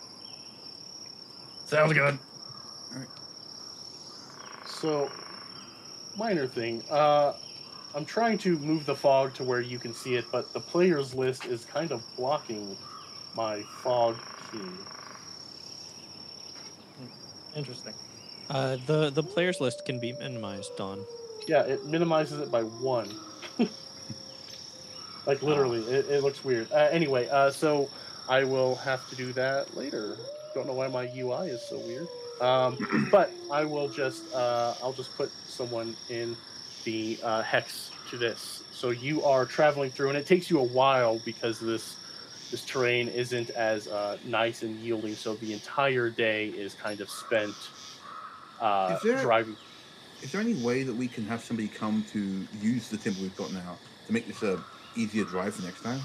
Sounds 1.65 1.93
good. 1.93 2.19
All 2.93 2.99
right. 2.99 3.07
So, 4.65 5.09
minor 6.17 6.45
thing. 6.45 6.83
Uh, 6.89 7.33
I'm 7.93 8.05
trying 8.05 8.37
to 8.39 8.57
move 8.59 8.85
the 8.85 8.95
fog 8.95 9.33
to 9.35 9.43
where 9.43 9.59
you 9.59 9.77
can 9.77 9.93
see 9.93 10.15
it, 10.15 10.25
but 10.31 10.53
the 10.53 10.59
players 10.59 11.13
list 11.13 11.45
is 11.45 11.65
kind 11.65 11.91
of 11.91 12.03
blocking 12.15 12.77
my 13.35 13.63
fog 13.83 14.17
key. 14.51 14.59
Interesting. 17.55 17.93
Uh, 18.49 18.77
the 18.85 19.09
the 19.09 19.23
players 19.23 19.59
list 19.59 19.85
can 19.85 19.99
be 19.99 20.13
minimized, 20.13 20.75
Don. 20.77 21.03
Yeah, 21.47 21.63
it 21.63 21.85
minimizes 21.85 22.39
it 22.39 22.51
by 22.51 22.63
one. 22.63 23.09
like 25.25 25.41
literally, 25.41 25.81
it, 25.81 26.05
it 26.09 26.23
looks 26.23 26.43
weird. 26.45 26.71
Uh, 26.71 26.87
anyway, 26.91 27.27
uh, 27.29 27.51
so 27.51 27.89
I 28.29 28.43
will 28.45 28.75
have 28.75 29.07
to 29.09 29.15
do 29.15 29.33
that 29.33 29.75
later. 29.75 30.17
Don't 30.53 30.67
know 30.67 30.73
why 30.73 30.87
my 30.87 31.09
UI 31.15 31.49
is 31.49 31.61
so 31.61 31.79
weird. 31.79 32.07
Um, 32.39 33.09
but 33.11 33.31
I 33.51 33.65
will 33.65 33.89
just 33.89 34.33
uh, 34.33 34.75
I'll 34.81 34.93
just 34.93 35.15
put 35.17 35.31
someone 35.47 35.95
in 36.09 36.37
the 36.83 37.17
uh, 37.23 37.41
hex 37.41 37.91
to 38.09 38.17
this. 38.17 38.63
So 38.71 38.89
you 38.89 39.23
are 39.23 39.45
traveling 39.45 39.91
through, 39.91 40.09
and 40.09 40.17
it 40.17 40.25
takes 40.25 40.49
you 40.49 40.59
a 40.59 40.63
while 40.63 41.19
because 41.25 41.59
this 41.59 41.97
this 42.51 42.65
terrain 42.65 43.07
isn't 43.07 43.49
as 43.51 43.87
uh, 43.87 44.17
nice 44.25 44.61
and 44.63 44.77
yielding. 44.79 45.15
So 45.15 45.35
the 45.35 45.53
entire 45.53 46.09
day 46.09 46.47
is 46.49 46.73
kind 46.73 46.99
of 46.99 47.09
spent 47.09 47.53
uh, 48.59 48.95
Is 48.97 49.03
there- 49.03 49.21
driving. 49.21 49.55
Is 50.21 50.31
there 50.31 50.41
any 50.41 50.53
way 50.63 50.83
that 50.83 50.93
we 50.93 51.07
can 51.07 51.25
have 51.25 51.43
somebody 51.43 51.67
come 51.67 52.05
to 52.11 52.45
use 52.61 52.89
the 52.89 52.97
timber 52.97 53.21
we've 53.21 53.35
got 53.35 53.51
now 53.51 53.75
to 54.05 54.13
make 54.13 54.27
this 54.27 54.43
a 54.43 54.63
easier 54.95 55.23
drive 55.23 55.55
for 55.55 55.63
next 55.63 55.81
time? 55.81 55.99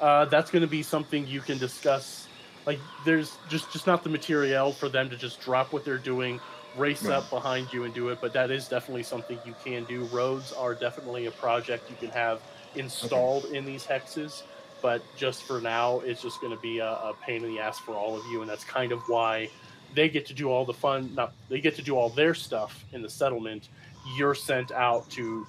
uh, 0.00 0.24
that's 0.26 0.50
going 0.52 0.62
to 0.62 0.68
be 0.68 0.82
something 0.84 1.26
you 1.26 1.40
can 1.40 1.58
discuss. 1.58 2.28
Like, 2.66 2.78
there's 3.04 3.36
just 3.48 3.72
just 3.72 3.86
not 3.88 4.04
the 4.04 4.08
material 4.10 4.70
for 4.72 4.88
them 4.88 5.10
to 5.10 5.16
just 5.16 5.40
drop 5.40 5.72
what 5.72 5.84
they're 5.84 5.98
doing, 5.98 6.38
race 6.76 7.06
up 7.06 7.28
behind 7.30 7.72
you 7.72 7.84
and 7.84 7.94
do 7.94 8.08
it. 8.08 8.18
But 8.20 8.32
that 8.32 8.50
is 8.50 8.68
definitely 8.68 9.02
something 9.02 9.38
you 9.44 9.54
can 9.64 9.84
do. 9.84 10.04
Roads 10.06 10.52
are 10.52 10.74
definitely 10.74 11.26
a 11.26 11.30
project 11.30 11.90
you 11.90 11.96
can 11.96 12.10
have 12.10 12.40
installed 12.74 13.46
in 13.46 13.64
these 13.64 13.86
hexes. 13.86 14.42
But 14.82 15.02
just 15.16 15.44
for 15.44 15.60
now, 15.60 16.00
it's 16.00 16.20
just 16.20 16.40
going 16.40 16.54
to 16.54 16.60
be 16.60 16.78
a, 16.78 16.90
a 16.90 17.14
pain 17.24 17.42
in 17.42 17.54
the 17.54 17.58
ass 17.58 17.78
for 17.78 17.94
all 17.94 18.18
of 18.18 18.26
you, 18.26 18.42
and 18.42 18.50
that's 18.50 18.64
kind 18.64 18.92
of 18.92 19.00
why 19.06 19.48
they 19.94 20.08
get 20.08 20.26
to 20.26 20.34
do 20.34 20.50
all 20.50 20.66
the 20.66 20.74
fun. 20.74 21.14
Not 21.14 21.32
they 21.48 21.60
get 21.60 21.74
to 21.76 21.82
do 21.82 21.96
all 21.96 22.10
their 22.10 22.34
stuff 22.34 22.84
in 22.92 23.00
the 23.00 23.08
settlement. 23.08 23.70
You're 24.18 24.34
sent 24.34 24.72
out 24.72 25.08
to 25.12 25.46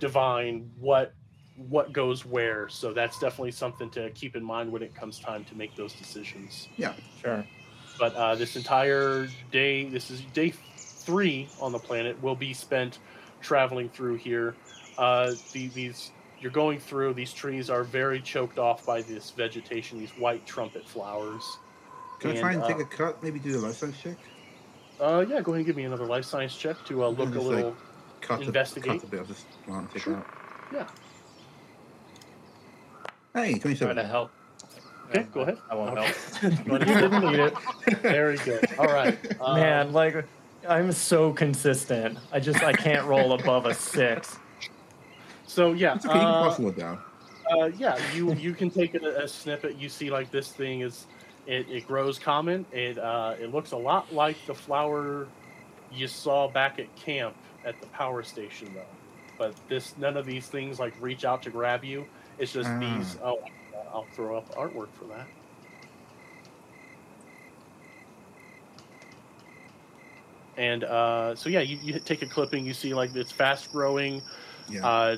divine 0.00 0.70
what 0.80 1.12
what 1.56 1.92
goes 1.92 2.24
where. 2.24 2.68
So 2.70 2.92
that's 2.92 3.18
definitely 3.18 3.52
something 3.52 3.90
to 3.90 4.08
keep 4.10 4.34
in 4.34 4.42
mind 4.42 4.72
when 4.72 4.82
it 4.82 4.94
comes 4.94 5.18
time 5.18 5.44
to 5.44 5.54
make 5.54 5.76
those 5.76 5.92
decisions. 5.92 6.68
Yeah, 6.76 6.94
sure. 7.20 7.44
But 7.98 8.14
uh, 8.14 8.34
this 8.34 8.56
entire 8.56 9.28
day, 9.50 9.84
this 9.84 10.10
is 10.10 10.20
day 10.32 10.52
three 10.76 11.48
on 11.60 11.72
the 11.72 11.78
planet, 11.78 12.20
will 12.22 12.34
be 12.36 12.52
spent 12.54 12.98
traveling 13.40 13.88
through 13.88 14.16
here. 14.16 14.54
Uh, 14.98 15.32
the, 15.52 15.68
these 15.68 16.10
you're 16.40 16.50
going 16.50 16.80
through. 16.80 17.14
These 17.14 17.32
trees 17.32 17.70
are 17.70 17.84
very 17.84 18.20
choked 18.20 18.58
off 18.58 18.84
by 18.84 19.02
this 19.02 19.30
vegetation, 19.30 19.98
these 19.98 20.10
white 20.10 20.44
trumpet 20.46 20.86
flowers. 20.88 21.58
Can 22.18 22.30
I 22.32 22.36
try 22.36 22.52
and 22.52 22.62
uh, 22.62 22.66
take 22.68 22.80
a 22.80 22.84
cut? 22.84 23.22
Maybe 23.22 23.38
do 23.38 23.52
the 23.52 23.58
life 23.58 23.76
science 23.76 23.96
check? 24.02 24.16
Uh, 25.00 25.24
yeah, 25.28 25.40
go 25.40 25.52
ahead 25.52 25.58
and 25.58 25.66
give 25.66 25.76
me 25.76 25.84
another 25.84 26.06
life 26.06 26.24
science 26.24 26.56
check 26.56 26.76
to 26.86 27.04
uh, 27.04 27.08
I'm 27.08 27.14
look 27.16 27.28
a 27.30 27.32
just, 27.32 27.46
like, 27.46 27.56
little. 27.56 27.76
Cut 28.20 28.42
Investigate. 28.42 28.92
A, 28.92 28.98
cut 28.98 29.04
a 29.04 29.10
bit. 29.10 29.20
I'll 29.20 29.26
just 29.26 29.46
go 29.66 29.72
out 29.72 29.78
and 29.80 29.90
take 29.90 30.02
Sure. 30.02 30.14
it 30.14 30.16
out. 30.18 30.26
Yeah. 30.72 30.86
Hey, 33.34 33.52
Try 33.52 33.58
27. 33.60 33.96
to 33.96 34.04
help. 34.04 34.30
Okay, 35.14 35.28
go 35.32 35.40
ahead. 35.42 35.58
I 35.70 35.74
won't 35.74 35.98
Okay. 35.98 36.12
help. 36.40 36.66
But 36.66 36.86
you 36.86 36.94
didn't 36.94 37.20
need 37.30 37.38
it. 37.38 37.54
Very 38.02 38.38
good. 38.38 38.66
All 38.78 38.90
right, 38.90 39.18
um, 39.40 39.54
Man, 39.54 39.92
like 39.92 40.26
I'm 40.66 40.92
so 40.92 41.32
consistent. 41.32 42.18
I 42.30 42.40
just 42.40 42.62
I 42.62 42.72
can't 42.72 43.06
roll 43.06 43.32
above 43.34 43.66
a 43.66 43.74
six. 43.74 44.38
So 45.46 45.72
yeah, 45.72 45.94
It's 45.96 46.06
okay, 46.06 46.14
you 46.14 46.20
can 46.20 46.34
uh, 46.34 46.38
cross 46.38 46.56
the 46.56 46.62
word 46.64 46.76
down. 46.76 46.98
Uh, 47.50 47.66
yeah, 47.76 47.98
you 48.14 48.32
you 48.34 48.54
can 48.54 48.70
take 48.70 48.94
a, 48.94 49.24
a 49.24 49.28
snippet. 49.28 49.76
You 49.76 49.88
see, 49.88 50.10
like 50.10 50.30
this 50.30 50.52
thing 50.52 50.80
is, 50.80 51.06
it, 51.46 51.68
it 51.68 51.86
grows 51.86 52.18
common. 52.18 52.64
It 52.72 52.98
uh, 52.98 53.34
it 53.38 53.52
looks 53.52 53.72
a 53.72 53.76
lot 53.76 54.12
like 54.14 54.36
the 54.46 54.54
flower 54.54 55.26
you 55.90 56.06
saw 56.06 56.48
back 56.48 56.78
at 56.78 56.94
camp 56.96 57.34
at 57.66 57.78
the 57.80 57.86
power 57.88 58.22
station, 58.22 58.68
though. 58.74 58.80
But 59.38 59.54
this 59.68 59.98
none 59.98 60.16
of 60.16 60.24
these 60.24 60.46
things 60.46 60.78
like 60.78 60.94
reach 61.00 61.24
out 61.24 61.42
to 61.42 61.50
grab 61.50 61.84
you. 61.84 62.06
It's 62.38 62.52
just 62.52 62.70
Ah. 62.70 62.78
these. 62.80 63.16
Oh, 63.22 63.36
I'll 63.92 64.06
throw 64.14 64.36
up 64.36 64.54
artwork 64.54 64.88
for 64.98 65.04
that. 65.06 65.26
And 70.56 70.84
uh, 70.84 71.34
so 71.34 71.48
yeah, 71.48 71.60
you, 71.60 71.78
you 71.82 71.98
take 71.98 72.22
a 72.22 72.26
clipping. 72.26 72.64
You 72.64 72.74
see 72.74 72.94
like 72.94 73.14
it's 73.16 73.32
fast 73.32 73.72
growing. 73.72 74.22
Yeah. 74.68 74.86
Uh, 74.86 75.16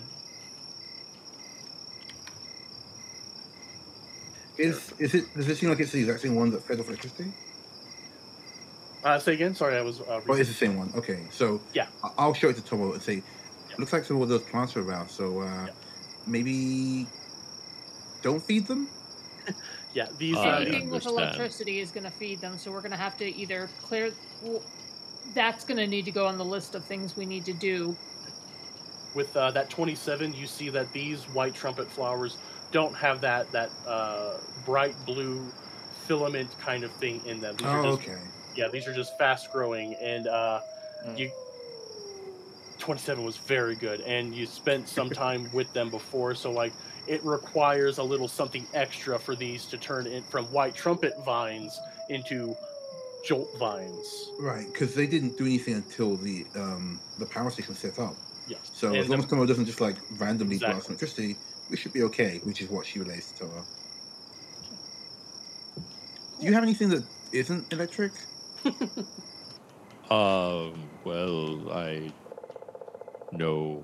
is 4.57 4.93
is 4.99 5.15
it? 5.15 5.35
Does 5.35 5.49
it 5.49 5.57
seem 5.57 5.71
like 5.71 5.81
it's 5.81 5.91
the 5.93 6.01
exact 6.01 6.21
same 6.21 6.37
one 6.37 6.51
that 6.51 6.63
fed 6.63 6.79
off 6.79 6.87
electricity? 6.89 7.33
uh, 9.03 9.19
say 9.19 9.35
again. 9.35 9.55
Sorry, 9.55 9.77
I 9.77 9.83
was. 9.83 10.01
Uh, 10.01 10.21
Oh, 10.29 10.35
it's 10.35 10.49
the 10.49 10.55
same 10.55 10.77
one. 10.79 10.93
Okay, 10.97 11.27
so 11.31 11.61
Yeah. 11.73 11.87
I'll 12.17 12.33
show 12.35 12.49
it 12.49 12.57
to 12.57 12.63
Tomo 12.63 12.93
and 12.93 13.03
say, 13.03 13.15
Yeah. 13.69 13.77
looks 13.79 13.93
like 13.93 14.05
some 14.05 14.23
of 14.23 14.29
those 14.29 14.43
plants 14.43 14.77
are 14.77 14.83
around. 14.83 15.09
So 15.09 15.41
uh, 15.41 15.67
Yeah. 15.67 15.73
maybe 16.27 17.09
don't 18.25 18.43
feed 18.43 18.67
them. 18.67 18.89
Yeah, 19.93 20.07
these. 20.19 20.35
Uh, 20.37 20.41
Uh, 20.41 20.43
I 20.49 20.63
Anything 20.63 20.91
with 20.91 21.07
electricity 21.07 21.79
is 21.79 21.93
going 21.93 22.03
to 22.03 22.11
feed 22.11 22.41
them, 22.41 22.59
so 22.59 22.73
we're 22.73 22.81
going 22.81 22.91
to 22.91 22.97
have 22.97 23.17
to 23.19 23.25
either 23.27 23.69
clear. 23.79 24.11
Well, 24.43 24.61
that's 25.35 25.65
going 25.65 25.77
to 25.77 25.87
need 25.87 26.05
to 26.07 26.11
go 26.11 26.27
on 26.27 26.37
the 26.37 26.45
list 26.45 26.75
of 26.75 26.85
things 26.87 27.17
we 27.17 27.27
need 27.27 27.45
to 27.45 27.53
do. 27.53 27.97
with 29.15 29.37
uh, 29.37 29.53
that 29.53 29.71
27, 29.71 30.35
you 30.35 30.47
see 30.49 30.69
that 30.71 30.93
these 30.93 31.21
white 31.29 31.55
trumpet 31.55 31.89
flowers 31.89 32.37
don't 32.73 32.97
have 32.97 33.21
that 33.21 33.53
that 33.53 33.71
uh, 33.87 34.39
bright 34.67 34.97
blue 35.07 35.47
filament 36.09 36.49
kind 36.59 36.83
of 36.83 36.91
thing 36.95 37.21
in 37.27 37.41
them. 37.41 37.55
These 37.57 37.69
are 37.69 37.79
Oh, 37.79 37.97
just, 37.97 38.09
okay. 38.09 38.19
Yeah, 38.57 38.69
these 38.73 38.89
are 38.89 38.95
just 38.95 39.17
fast 39.19 39.53
growing, 39.53 39.95
and 40.03 40.27
uh, 40.27 40.61
Mm. 41.07 41.19
you. 41.19 41.31
27 42.79 43.25
was 43.25 43.37
very 43.37 43.77
good, 43.77 44.01
and 44.01 44.35
you 44.35 44.47
spent 44.47 44.89
some 44.89 45.11
time 45.25 45.49
with 45.53 45.73
them 45.73 45.91
before, 45.91 46.35
so 46.35 46.51
like 46.51 46.73
it 47.07 47.25
requires 47.25 47.99
a 47.99 48.03
little 48.03 48.29
something 48.29 48.67
extra 48.75 49.19
for 49.19 49.35
these 49.37 49.67
to 49.67 49.77
turn 49.79 50.07
in 50.07 50.23
from 50.25 50.45
white 50.47 50.75
trumpet 50.75 51.15
vines 51.25 51.79
into 52.09 52.57
jolt 53.25 53.49
vines. 53.59 54.31
Right, 54.39 54.67
because 54.73 54.95
they 54.95 55.07
didn't 55.07 55.37
do 55.39 55.45
anything 55.47 55.75
until 55.75 56.17
the 56.17 56.47
um 56.55 57.01
the 57.19 57.27
power 57.27 57.51
station 57.51 57.75
set 57.75 57.99
up. 57.99 58.15
Yes. 58.49 58.71
So 58.75 58.89
And 58.89 58.97
as 58.99 59.09
long 59.09 59.19
the- 59.19 59.25
as 59.25 59.31
Tomo 59.31 59.47
doesn't 59.47 59.65
just 59.67 59.81
like 59.81 59.97
randomly 60.19 60.59
blast 60.59 60.91
Exactly. 60.91 60.93
electricity, 60.93 61.37
we 61.71 61.77
should 61.77 61.93
be 61.93 62.03
okay. 62.05 62.41
Which 62.45 62.61
is 62.61 62.69
what 62.69 62.87
she 62.87 62.99
relates 63.01 63.33
to 63.33 63.41
Tomo. 63.41 63.65
Do 66.41 66.47
you 66.47 66.53
have 66.53 66.63
anything 66.63 66.89
that 66.91 67.05
isn't 67.33 67.73
electric? 67.73 68.13
Um, 70.11 70.91
well, 71.03 71.73
I. 71.73 72.13
No. 73.33 73.83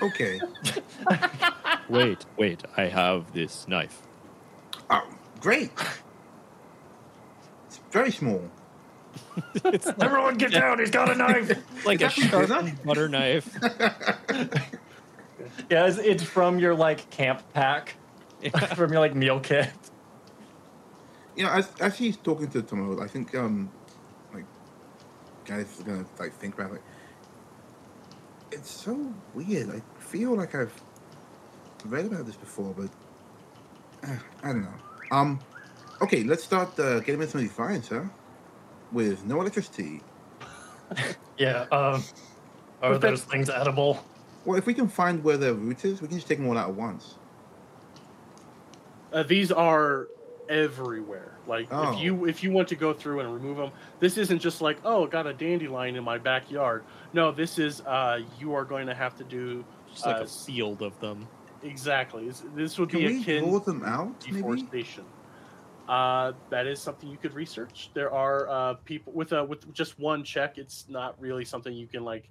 Okay. 0.00 0.40
Wait, 1.88 2.24
wait, 2.38 2.62
I 2.76 2.84
have 2.86 3.32
this 3.32 3.66
knife. 3.68 4.02
oh, 4.90 5.06
great. 5.40 5.70
It's 7.66 7.80
very 7.90 8.10
small. 8.12 8.50
it's 9.64 9.86
like, 9.86 10.02
Everyone 10.02 10.38
get 10.38 10.52
down, 10.52 10.78
he's 10.78 10.90
got 10.90 11.10
a 11.10 11.14
knife. 11.14 11.58
like 11.86 12.00
a 12.00 12.06
Is 12.06 12.16
that 12.30 12.48
sharp 12.48 12.84
butter 12.84 13.08
knife. 13.08 13.48
yeah, 15.70 15.86
it's, 15.86 15.98
it's 15.98 16.22
from 16.22 16.58
your 16.58 16.74
like 16.74 17.10
camp 17.10 17.42
pack. 17.52 17.96
from 18.74 18.92
your 18.92 19.00
like 19.00 19.14
meal 19.14 19.40
kit. 19.40 19.70
You 21.36 21.44
know, 21.44 21.50
as, 21.50 21.70
as 21.80 21.96
she's 21.96 22.16
talking 22.16 22.48
to 22.50 22.62
Tomo, 22.62 23.02
I 23.02 23.06
think 23.08 23.34
um 23.34 23.70
like 24.32 24.44
guys 25.44 25.80
are 25.80 25.84
gonna 25.84 26.06
like 26.18 26.32
think 26.34 26.54
about 26.58 26.74
it. 26.74 26.82
It's 28.50 28.70
so 28.70 29.12
weird. 29.34 29.70
I 29.70 29.82
feel 30.00 30.34
like 30.36 30.54
I've 30.54 30.72
read 31.86 32.06
about 32.06 32.26
this 32.26 32.36
before, 32.36 32.74
but 32.76 32.88
uh, 34.08 34.16
I 34.42 34.48
don't 34.52 34.62
know. 34.62 34.74
Um, 35.10 35.38
okay, 36.00 36.22
let's 36.24 36.42
start 36.44 36.78
uh, 36.78 37.00
getting 37.00 37.14
into 37.20 37.28
some 37.28 37.40
of 37.40 37.46
these 37.46 37.52
finds, 37.56 37.88
huh? 37.88 38.04
With 38.92 39.24
no 39.24 39.40
electricity. 39.40 40.00
Yeah. 41.38 41.62
Um, 41.72 42.04
are 42.82 42.92
But 42.92 43.00
those 43.00 43.24
things 43.24 43.48
edible? 43.48 44.04
Well, 44.44 44.58
if 44.58 44.66
we 44.66 44.74
can 44.74 44.86
find 44.88 45.24
where 45.24 45.38
their 45.38 45.54
root 45.54 45.84
is, 45.86 46.02
we 46.02 46.08
can 46.08 46.18
just 46.18 46.28
take 46.28 46.36
them 46.38 46.46
all 46.48 46.58
out 46.58 46.68
at 46.68 46.74
once. 46.74 47.14
Uh, 49.12 49.22
these 49.22 49.50
are 49.50 50.08
everywhere. 50.48 51.32
Like 51.46 51.68
Oh. 51.70 51.92
if 51.94 52.00
you 52.02 52.26
if 52.26 52.42
you 52.42 52.50
want 52.52 52.68
to 52.68 52.76
go 52.76 52.92
through 52.92 53.20
and 53.20 53.32
remove 53.32 53.56
them, 53.56 53.70
this 54.00 54.18
isn't 54.18 54.38
just 54.40 54.60
like 54.60 54.78
oh, 54.84 55.06
got 55.06 55.26
a 55.26 55.32
dandelion 55.32 55.96
in 55.96 56.04
my 56.04 56.18
backyard. 56.18 56.84
No, 57.14 57.32
this 57.32 57.58
is 57.58 57.80
uh, 57.82 58.20
you 58.38 58.54
are 58.54 58.64
going 58.64 58.86
to 58.86 58.94
have 58.94 59.16
to 59.16 59.24
do 59.24 59.64
Just 59.92 60.06
like 60.06 60.16
Uh, 60.16 60.24
a 60.24 60.26
field 60.26 60.82
of 60.82 60.98
them. 61.00 61.26
Exactly. 61.62 62.26
This- 62.26 62.42
This 62.54 62.78
would 62.78 62.90
Can 62.90 63.00
be 63.00 63.06
we 63.06 63.20
akin 63.22 63.44
draw 63.44 63.58
them 63.60 63.82
out? 63.84 64.18
Deforestation. 64.20 65.04
Uh, 65.88 66.32
that 66.48 66.66
is 66.66 66.80
something 66.80 67.08
you 67.08 67.16
could 67.16 67.34
research. 67.34 67.90
There 67.92 68.12
are 68.12 68.48
uh, 68.48 68.74
people 68.84 69.12
with 69.12 69.32
a 69.32 69.44
with 69.44 69.72
just 69.74 69.98
one 69.98 70.22
check. 70.22 70.56
It's 70.56 70.86
not 70.88 71.20
really 71.20 71.44
something 71.44 71.72
you 71.74 71.88
can 71.88 72.04
like 72.04 72.28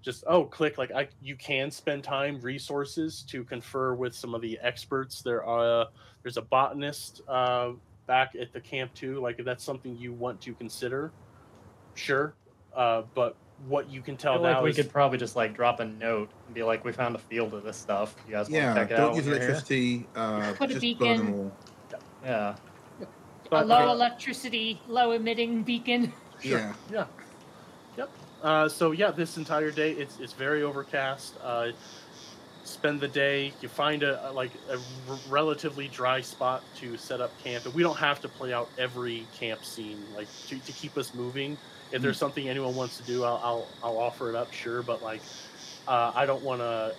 just 0.00 0.22
oh 0.26 0.44
click 0.44 0.78
like 0.78 0.92
I 0.92 1.08
you 1.20 1.34
can 1.34 1.70
spend 1.70 2.04
time 2.04 2.38
resources 2.40 3.22
to 3.28 3.42
confer 3.42 3.94
with 3.94 4.14
some 4.14 4.34
of 4.34 4.42
the 4.42 4.58
experts. 4.62 5.22
There 5.22 5.44
are 5.44 5.88
there's 6.22 6.36
a 6.36 6.42
botanist 6.42 7.22
uh, 7.28 7.72
back 8.06 8.36
at 8.40 8.52
the 8.52 8.60
camp 8.60 8.94
too. 8.94 9.20
Like 9.20 9.38
if 9.40 9.44
that's 9.44 9.64
something 9.64 9.96
you 9.96 10.12
want 10.12 10.40
to 10.42 10.54
consider, 10.54 11.10
sure. 11.94 12.34
Uh, 12.74 13.02
but 13.14 13.36
what 13.68 13.90
you 13.90 14.00
can 14.02 14.14
I 14.14 14.18
tell 14.18 14.34
feel 14.34 14.42
now 14.42 14.54
like 14.56 14.64
we 14.64 14.70
is 14.70 14.76
could 14.76 14.90
probably 14.92 15.18
just 15.18 15.36
like 15.36 15.54
drop 15.54 15.80
a 15.80 15.84
note 15.84 16.28
and 16.46 16.54
be 16.54 16.62
like, 16.62 16.84
"We 16.84 16.92
found 16.92 17.14
a 17.14 17.18
field 17.18 17.54
of 17.54 17.62
this 17.64 17.76
stuff. 17.76 18.14
You 18.26 18.32
guys 18.32 18.50
want 18.50 18.54
Yeah, 18.54 18.74
to 18.74 18.80
check 18.80 18.90
it 18.90 18.96
don't 18.96 19.10
out?" 19.10 19.16
use 19.16 19.24
when 19.24 19.34
you're 19.34 19.40
here?" 19.40 19.50
electricity. 19.50 20.06
Uh, 20.14 20.52
Put 20.54 20.70
a 20.70 20.78
just 20.80 20.98
burn 20.98 21.18
beacon. 21.18 21.34
all. 21.34 21.98
Yeah. 22.24 22.56
a 23.52 23.64
low 23.64 23.88
uh, 23.90 23.92
electricity, 23.92 24.80
low 24.88 25.12
emitting 25.12 25.62
beacon. 25.62 26.12
Yeah. 26.42 26.74
Yeah. 26.92 27.06
Yep. 27.96 28.10
Uh, 28.42 28.68
so 28.68 28.90
yeah, 28.90 29.10
this 29.10 29.36
entire 29.36 29.70
day 29.70 29.92
it's 29.92 30.18
it's 30.20 30.32
very 30.32 30.62
overcast. 30.62 31.34
Uh, 31.42 31.68
spend 32.64 33.00
the 33.00 33.08
day. 33.08 33.52
You 33.60 33.68
find 33.68 34.02
a, 34.02 34.30
a 34.30 34.32
like 34.32 34.50
a 34.70 34.74
r- 35.10 35.18
relatively 35.28 35.88
dry 35.88 36.20
spot 36.20 36.62
to 36.80 36.96
set 36.96 37.20
up 37.20 37.30
camp, 37.42 37.64
and 37.66 37.74
we 37.74 37.82
don't 37.82 37.96
have 37.96 38.20
to 38.22 38.28
play 38.28 38.52
out 38.52 38.68
every 38.78 39.26
camp 39.38 39.64
scene 39.64 40.02
like 40.16 40.28
to, 40.48 40.58
to 40.58 40.72
keep 40.72 40.96
us 40.98 41.14
moving. 41.14 41.56
If 41.92 42.02
there's 42.02 42.18
something 42.18 42.48
anyone 42.48 42.74
wants 42.74 42.96
to 42.98 43.02
do, 43.04 43.24
I'll 43.24 43.40
I'll, 43.42 43.66
I'll 43.82 43.98
offer 43.98 44.28
it 44.28 44.34
up, 44.34 44.52
sure. 44.52 44.82
But 44.82 45.02
like, 45.02 45.20
uh, 45.86 46.12
I 46.14 46.26
don't 46.26 46.42
want 46.42 46.60
to. 46.60 46.94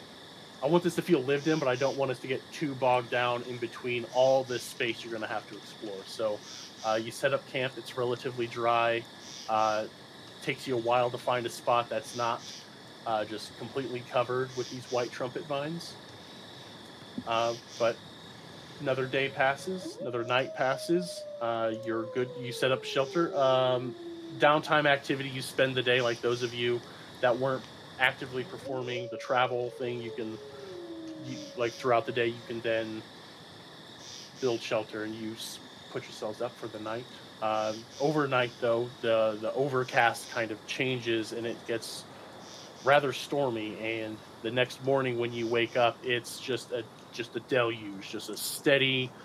I 0.64 0.68
want 0.68 0.84
this 0.84 0.96
to 0.96 1.02
feel 1.02 1.20
lived 1.22 1.48
in, 1.48 1.60
but 1.60 1.68
I 1.68 1.76
don't 1.76 1.98
want 1.98 2.12
us 2.12 2.20
to 2.20 2.28
get 2.28 2.42
too 2.52 2.74
bogged 2.76 3.12
down 3.12 3.44
in 3.50 3.58
between 3.58 4.06
all 4.16 4.44
this 4.46 4.64
space 4.64 5.04
you're 5.04 5.12
going 5.12 5.22
to 5.22 5.28
have 5.28 5.48
to 5.50 5.58
explore. 5.58 5.98
So, 6.08 6.40
uh, 6.86 6.96
you 6.96 7.12
set 7.12 7.34
up 7.34 7.48
camp. 7.52 7.74
It's 7.78 7.98
relatively 7.98 8.48
dry. 8.48 9.04
Uh, 9.50 9.86
takes 10.42 10.68
you 10.68 10.76
a 10.76 10.80
while 10.80 11.10
to 11.10 11.18
find 11.18 11.46
a 11.46 11.50
spot 11.50 11.90
that's 11.90 12.16
not 12.16 12.42
uh, 13.06 13.26
just 13.26 13.58
completely 13.58 14.04
covered 14.12 14.50
with 14.56 14.70
these 14.72 14.90
white 14.92 15.12
trumpet 15.12 15.46
vines. 15.46 15.94
Uh, 17.28 17.54
but 17.80 17.96
another 18.82 19.06
day 19.06 19.30
passes, 19.30 19.98
another 20.02 20.24
night 20.24 20.56
passes. 20.56 21.24
Uh, 21.42 21.74
you're 21.86 22.04
good. 22.04 22.30
You 22.40 22.52
set 22.52 22.72
up 22.72 22.84
shelter. 22.84 23.36
Um, 23.36 23.96
downtime 24.36 24.86
activity. 24.86 25.30
You 25.30 25.42
spend 25.42 25.76
the 25.76 25.84
day 25.84 26.02
like 26.02 26.22
those 26.22 26.44
of 26.44 26.54
you 26.54 26.82
that 27.22 27.38
weren't 27.38 27.66
actively 28.00 28.44
performing 28.44 29.08
the 29.10 29.18
travel 29.18 29.72
thing. 29.72 30.02
You 30.02 30.12
can, 30.12 30.40
you, 31.24 31.38
like 31.56 31.78
throughout 31.78 32.06
the 32.06 32.12
day, 32.12 32.28
you 32.28 32.42
can 32.48 32.62
then 32.62 33.04
build 34.42 34.62
shelter 34.62 35.04
and 35.04 35.16
you 35.16 35.36
put 35.90 36.04
yourselves 36.04 36.42
up 36.42 36.58
for 36.58 36.68
the 36.68 36.80
night. 36.80 37.08
Um, 37.42 37.86
overnight, 38.00 38.54
though, 38.60 38.92
the 39.02 39.38
the 39.42 39.54
overcast 39.54 40.30
kind 40.30 40.52
of 40.52 40.66
changes 40.66 41.32
and 41.32 41.46
it 41.46 41.66
gets 41.66 42.06
rather 42.84 43.14
stormy. 43.14 43.80
And 43.80 44.22
the 44.42 44.52
next 44.52 44.84
morning, 44.84 45.18
when 45.18 45.34
you 45.34 45.48
wake 45.48 45.76
up, 45.78 46.00
it's 46.04 46.40
just 46.40 46.72
a 46.72 46.86
just 47.12 47.36
a 47.36 47.40
deluge, 47.42 48.10
just 48.10 48.30
a 48.30 48.38
steady. 48.38 49.16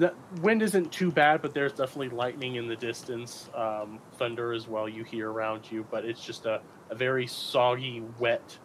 N 0.00 0.10
wind 0.40 0.62
isn't 0.62 0.92
too 0.92 1.10
bad, 1.10 1.42
but 1.42 1.54
there's 1.54 1.72
definitely 1.72 2.10
lightning 2.10 2.56
in 2.56 2.68
the 2.68 2.76
distance, 2.76 3.48
um, 3.54 3.98
thunder 4.14 4.52
as 4.52 4.68
well. 4.68 4.88
You 4.88 5.04
hear 5.04 5.30
around 5.30 5.70
you, 5.70 5.86
but 5.90 6.04
it's 6.04 6.24
just 6.24 6.46
a, 6.46 6.60
a 6.90 6.94
very 6.94 7.26
soggy, 7.26 8.02
wet 8.18 8.58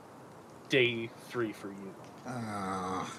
day 0.69 1.09
three 1.29 1.53
for 1.53 1.69
you. 1.69 1.95
Ah. 2.25 3.11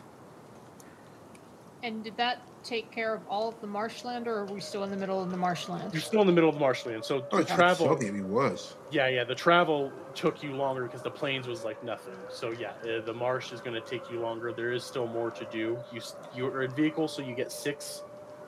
And 1.82 2.02
did 2.02 2.16
that 2.16 2.42
take 2.64 2.90
care 2.90 3.14
of 3.14 3.20
all 3.28 3.48
of 3.48 3.60
the 3.60 3.66
marshland, 3.66 4.26
or 4.28 4.38
are 4.38 4.44
we 4.46 4.60
still 4.60 4.84
in 4.84 4.90
the 4.90 4.96
middle 4.96 5.22
of 5.22 5.30
the 5.30 5.36
marshland? 5.36 5.92
You're 5.92 6.02
still 6.02 6.20
in 6.20 6.26
the 6.26 6.32
middle 6.32 6.48
of 6.48 6.56
the 6.56 6.60
marshland, 6.60 7.04
so 7.04 7.24
Oh, 7.30 7.36
the 7.36 7.42
it's 7.42 7.54
travel. 7.54 7.86
soggy, 7.86 8.06
it'd 8.06 8.16
be 8.16 8.22
worse. 8.22 8.76
Yeah, 8.90 9.08
yeah. 9.08 9.24
The 9.24 9.34
travel 9.34 9.92
took 10.14 10.42
you 10.42 10.52
longer 10.54 10.84
because 10.84 11.02
the 11.02 11.10
plains 11.10 11.46
was 11.46 11.64
like 11.64 11.82
nothing. 11.84 12.14
So 12.30 12.50
yeah, 12.50 12.72
uh, 12.82 13.00
the 13.04 13.14
marsh 13.14 13.52
is 13.52 13.60
going 13.60 13.74
to 13.74 13.86
take 13.88 14.10
you 14.10 14.20
longer. 14.20 14.52
There 14.52 14.72
is 14.72 14.84
still 14.84 15.06
more 15.06 15.30
to 15.30 15.44
do. 15.46 15.78
You 15.92 16.00
you 16.34 16.46
are 16.46 16.62
in 16.62 16.70
vehicle, 16.72 17.08
so 17.08 17.22
you 17.22 17.34
get 17.34 17.50
six 17.52 18.02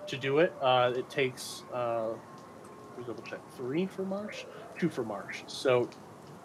to 0.07 0.17
do 0.17 0.39
it. 0.39 0.53
Uh, 0.61 0.93
it 0.97 1.09
takes 1.11 1.63
uh, 1.73 2.09
let 2.09 2.99
me 2.99 3.05
double 3.07 3.23
check 3.23 3.41
three 3.57 3.87
for 3.87 4.03
marsh, 4.03 4.45
two 4.79 4.89
for 4.89 5.05
marsh. 5.05 5.43
So 5.47 5.89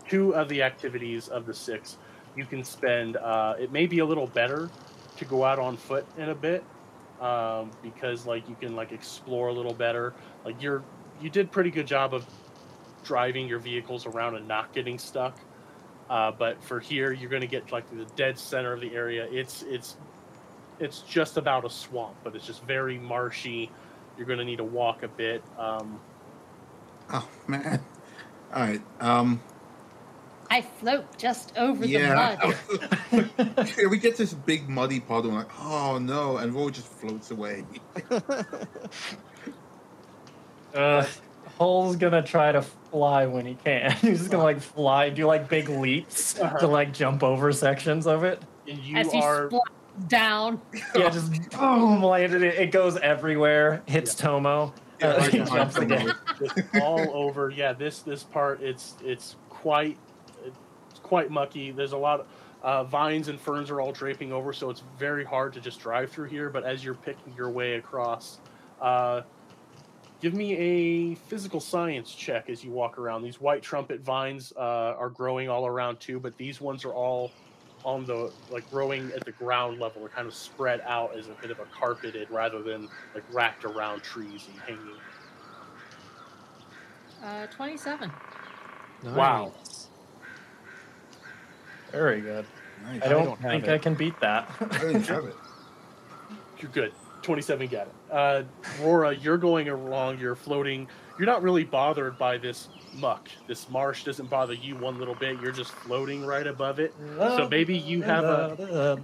two 0.07 0.35
of 0.35 0.49
the 0.49 0.61
activities 0.63 1.27
of 1.27 1.45
the 1.45 1.53
six 1.53 1.97
you 2.35 2.45
can 2.45 2.63
spend. 2.63 3.17
Uh, 3.17 3.55
it 3.59 3.71
may 3.71 3.87
be 3.87 3.99
a 3.99 4.05
little 4.05 4.27
better 4.27 4.69
to 5.17 5.25
go 5.25 5.45
out 5.45 5.57
on 5.59 5.77
foot 5.77 6.05
in 6.17 6.29
a 6.29 6.35
bit 6.35 6.63
um, 7.21 7.71
because 7.81 8.25
like 8.25 8.47
you 8.49 8.55
can 8.59 8.75
like 8.75 8.91
explore 8.91 9.49
a 9.49 9.53
little 9.53 9.73
better. 9.73 10.13
Like 10.43 10.61
you're 10.61 10.83
you 11.21 11.29
did 11.29 11.51
pretty 11.51 11.71
good 11.71 11.87
job 11.87 12.13
of 12.13 12.25
driving 13.03 13.47
your 13.47 13.59
vehicles 13.59 14.05
around 14.05 14.35
and 14.35 14.47
not 14.47 14.73
getting 14.73 14.97
stuck. 14.97 15.37
Uh, 16.09 16.31
but 16.31 16.63
for 16.63 16.79
here, 16.79 17.11
you're 17.11 17.29
going 17.29 17.41
to 17.41 17.47
get 17.47 17.71
like 17.71 17.89
the 17.95 18.05
dead 18.15 18.37
center 18.37 18.73
of 18.73 18.81
the 18.81 18.93
area. 18.93 19.27
It's 19.31 19.63
it's 19.63 19.97
it's 20.79 20.99
just 21.01 21.37
about 21.37 21.65
a 21.65 21.69
swamp, 21.69 22.15
but 22.23 22.35
it's 22.35 22.45
just 22.45 22.63
very 22.63 22.97
marshy. 22.97 23.71
You're 24.17 24.27
going 24.27 24.39
to 24.39 24.45
need 24.45 24.57
to 24.57 24.63
walk 24.63 25.03
a 25.03 25.07
bit. 25.07 25.43
Um, 25.57 25.99
Oh 27.09 27.27
man. 27.47 27.81
All 28.53 28.61
right. 28.61 28.81
Um. 28.99 29.41
I 30.49 30.61
float 30.61 31.17
just 31.17 31.55
over 31.57 31.85
Yeah. 31.85 32.35
the 32.35 32.47
mud. 33.11 33.67
yeah, 33.77 33.87
we 33.87 33.97
get 33.97 34.15
this 34.17 34.33
big 34.33 34.69
muddy 34.69 34.99
puddle, 34.99 35.31
like, 35.31 35.47
oh 35.59 35.97
no, 35.97 36.37
and 36.37 36.53
Roy 36.53 36.69
just 36.69 36.87
floats 36.87 37.31
away. 37.31 37.63
Uh, 40.73 41.05
Hull's 41.57 41.95
gonna 41.95 42.21
try 42.21 42.51
to 42.51 42.61
fly 42.61 43.25
when 43.27 43.45
he 43.45 43.55
can. 43.55 43.91
He's 43.91 44.19
just 44.19 44.29
gonna 44.31 44.43
like 44.43 44.59
fly, 44.59 45.09
do 45.09 45.25
like 45.25 45.47
big 45.47 45.69
leaps 45.69 46.37
Uh-huh. 46.37 46.57
to 46.59 46.67
like 46.67 46.91
jump 46.93 47.23
over 47.23 47.51
sections 47.53 48.07
of 48.07 48.25
it. 48.25 48.41
and 48.67 48.77
you 48.79 48.97
As 48.97 49.09
he 49.11 49.21
are 49.21 49.47
splats 49.49 50.07
down. 50.09 50.61
Yeah, 50.93 51.09
just 51.09 51.49
boom, 51.51 52.03
landed 52.03 52.43
it. 52.43 52.55
It 52.55 52.71
goes 52.71 52.97
everywhere. 52.97 53.83
Hits 53.85 54.15
Tomo. 54.15 54.73
Yeah, 54.99 55.07
Uh, 55.11 55.21
he 55.29 55.37
jumps 55.39 55.77
again. 55.77 56.13
Just 56.39 56.59
all 56.81 57.09
over. 57.15 57.49
Yeah, 57.51 57.71
this 57.71 57.99
this 58.01 58.23
part 58.23 58.61
it's 58.61 58.95
it's 59.01 59.37
quite 59.49 59.97
it's 60.03 60.04
quite 61.05 61.29
mucky. 61.29 61.71
There's 61.71 61.91
a 61.91 61.97
lot 61.97 62.21
of 62.21 62.27
uh, 62.63 62.83
vines 62.83 63.27
and 63.27 63.39
ferns 63.39 63.69
are 63.69 63.79
all 63.79 63.91
draping 63.91 64.33
over, 64.33 64.51
so 64.51 64.71
it's 64.71 64.81
very 64.97 65.23
hard 65.23 65.53
to 65.53 65.61
just 65.61 65.79
drive 65.79 66.09
through 66.09 66.29
here. 66.29 66.49
But 66.49 66.63
as 66.63 66.83
you're 66.83 66.95
picking 66.95 67.31
your 67.37 67.51
way 67.51 67.75
across, 67.75 68.39
uh, 68.81 69.21
give 70.19 70.33
me 70.33 70.57
a 70.57 71.15
physical 71.15 71.59
science 71.59 72.13
check 72.13 72.49
as 72.49 72.63
you 72.63 72.71
walk 72.71 72.97
around. 72.97 73.21
These 73.21 73.39
white 73.39 73.61
trumpet 73.61 74.01
vines 74.01 74.51
uh, 74.57 74.95
are 74.97 75.09
growing 75.09 75.47
all 75.47 75.67
around 75.67 75.99
too, 75.99 76.19
but 76.19 76.35
these 76.37 76.59
ones 76.59 76.83
are 76.85 76.93
all 76.93 77.31
on 77.83 78.03
the 78.03 78.31
like 78.49 78.67
growing 78.71 79.11
at 79.15 79.23
the 79.25 79.31
ground 79.33 79.79
level. 79.79 80.01
They're 80.01 80.09
kind 80.09 80.27
of 80.27 80.33
spread 80.33 80.81
out 80.87 81.15
as 81.15 81.27
a 81.27 81.33
bit 81.39 81.51
of 81.51 81.59
a 81.59 81.65
carpeted 81.65 82.31
rather 82.31 82.63
than 82.63 82.89
like 83.13 83.23
wrapped 83.31 83.63
around 83.63 84.01
trees 84.01 84.47
and 84.51 84.59
hanging. 84.61 84.99
Uh, 87.23 87.45
27. 87.47 88.11
Wow. 89.03 89.53
Very 91.91 92.21
good. 92.21 92.45
Nice. 92.83 93.01
I 93.03 93.07
don't, 93.07 93.25
don't 93.25 93.41
think 93.41 93.63
it. 93.65 93.69
I 93.69 93.77
can 93.77 93.95
beat 93.95 94.19
that. 94.19 94.49
I 94.59 94.77
didn't 94.79 95.07
have 95.07 95.25
it. 95.25 95.35
You're 96.59 96.71
good. 96.71 96.91
27 97.25 97.67
got 97.67 97.87
it. 97.87 97.93
Uh, 98.11 98.43
Rora, 98.81 99.15
you're 99.15 99.39
going 99.39 99.67
along, 99.67 100.19
you're 100.19 100.35
floating. 100.35 100.87
You're 101.17 101.25
not 101.25 101.41
really 101.41 101.63
bothered 101.63 102.19
by 102.19 102.37
this 102.37 102.69
muck. 102.97 103.29
This 103.47 103.67
marsh 103.67 104.03
doesn't 104.03 104.29
bother 104.29 104.53
you 104.53 104.75
one 104.75 104.99
little 104.99 105.15
bit. 105.15 105.41
You're 105.41 105.51
just 105.51 105.71
floating 105.71 106.23
right 106.23 106.45
above 106.45 106.79
it. 106.79 106.93
So 107.17 107.47
maybe 107.49 107.75
you 107.75 108.03
have 108.03 108.23
a 108.25 108.99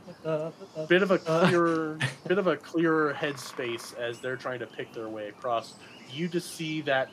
bit 0.88 1.02
of 1.02 1.10
a 1.10 1.18
clearer 1.18 1.98
bit 2.28 2.38
of 2.38 2.46
a 2.46 2.58
clearer 2.58 3.14
headspace 3.14 3.98
as 3.98 4.20
they're 4.20 4.36
trying 4.38 4.60
to 4.60 4.68
pick 4.68 4.94
their 4.94 5.10
way 5.10 5.30
across. 5.30 5.74
You 6.12 6.28
just 6.28 6.56
see 6.56 6.82
that 6.82 7.10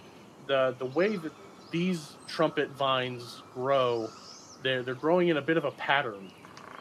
the 0.46 0.74
the 0.78 0.86
way 0.86 1.16
that 1.16 1.32
these 1.70 2.16
trumpet 2.26 2.68
vines 2.70 3.42
grow, 3.54 4.10
they're 4.62 4.82
they're 4.82 4.94
growing 4.94 5.28
in 5.28 5.36
a 5.36 5.42
bit 5.42 5.56
of 5.56 5.64
a 5.64 5.70
pattern. 5.72 6.30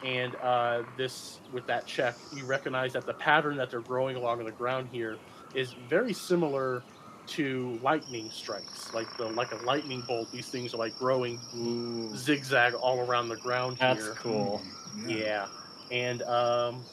And 0.04 0.36
uh, 0.36 0.84
this 0.96 1.40
with 1.52 1.66
that 1.66 1.86
check, 1.86 2.14
you 2.32 2.44
recognize 2.44 2.92
that 2.92 3.04
the 3.04 3.14
pattern 3.14 3.56
that 3.56 3.70
they're 3.70 3.80
growing 3.80 4.16
along 4.16 4.44
the 4.44 4.52
ground 4.52 4.88
here 4.92 5.16
is 5.54 5.72
very 5.88 6.12
similar 6.12 6.82
to 7.28 7.78
lightning 7.82 8.30
strikes, 8.30 8.92
like 8.94 9.14
the 9.16 9.24
like 9.26 9.52
a 9.52 9.56
lightning 9.56 10.02
bolt. 10.06 10.30
These 10.32 10.48
things 10.48 10.72
are 10.72 10.78
like 10.78 10.96
growing 10.98 11.40
Ooh, 11.56 12.14
zigzag 12.16 12.74
all 12.74 13.00
around 13.00 13.28
the 13.28 13.36
ground 13.36 13.78
here. 13.78 13.88
that's 13.88 14.04
here. 14.04 14.14
cool. 14.14 14.62
Yeah, 15.06 15.46
and 15.90 16.22
um, 16.22 16.84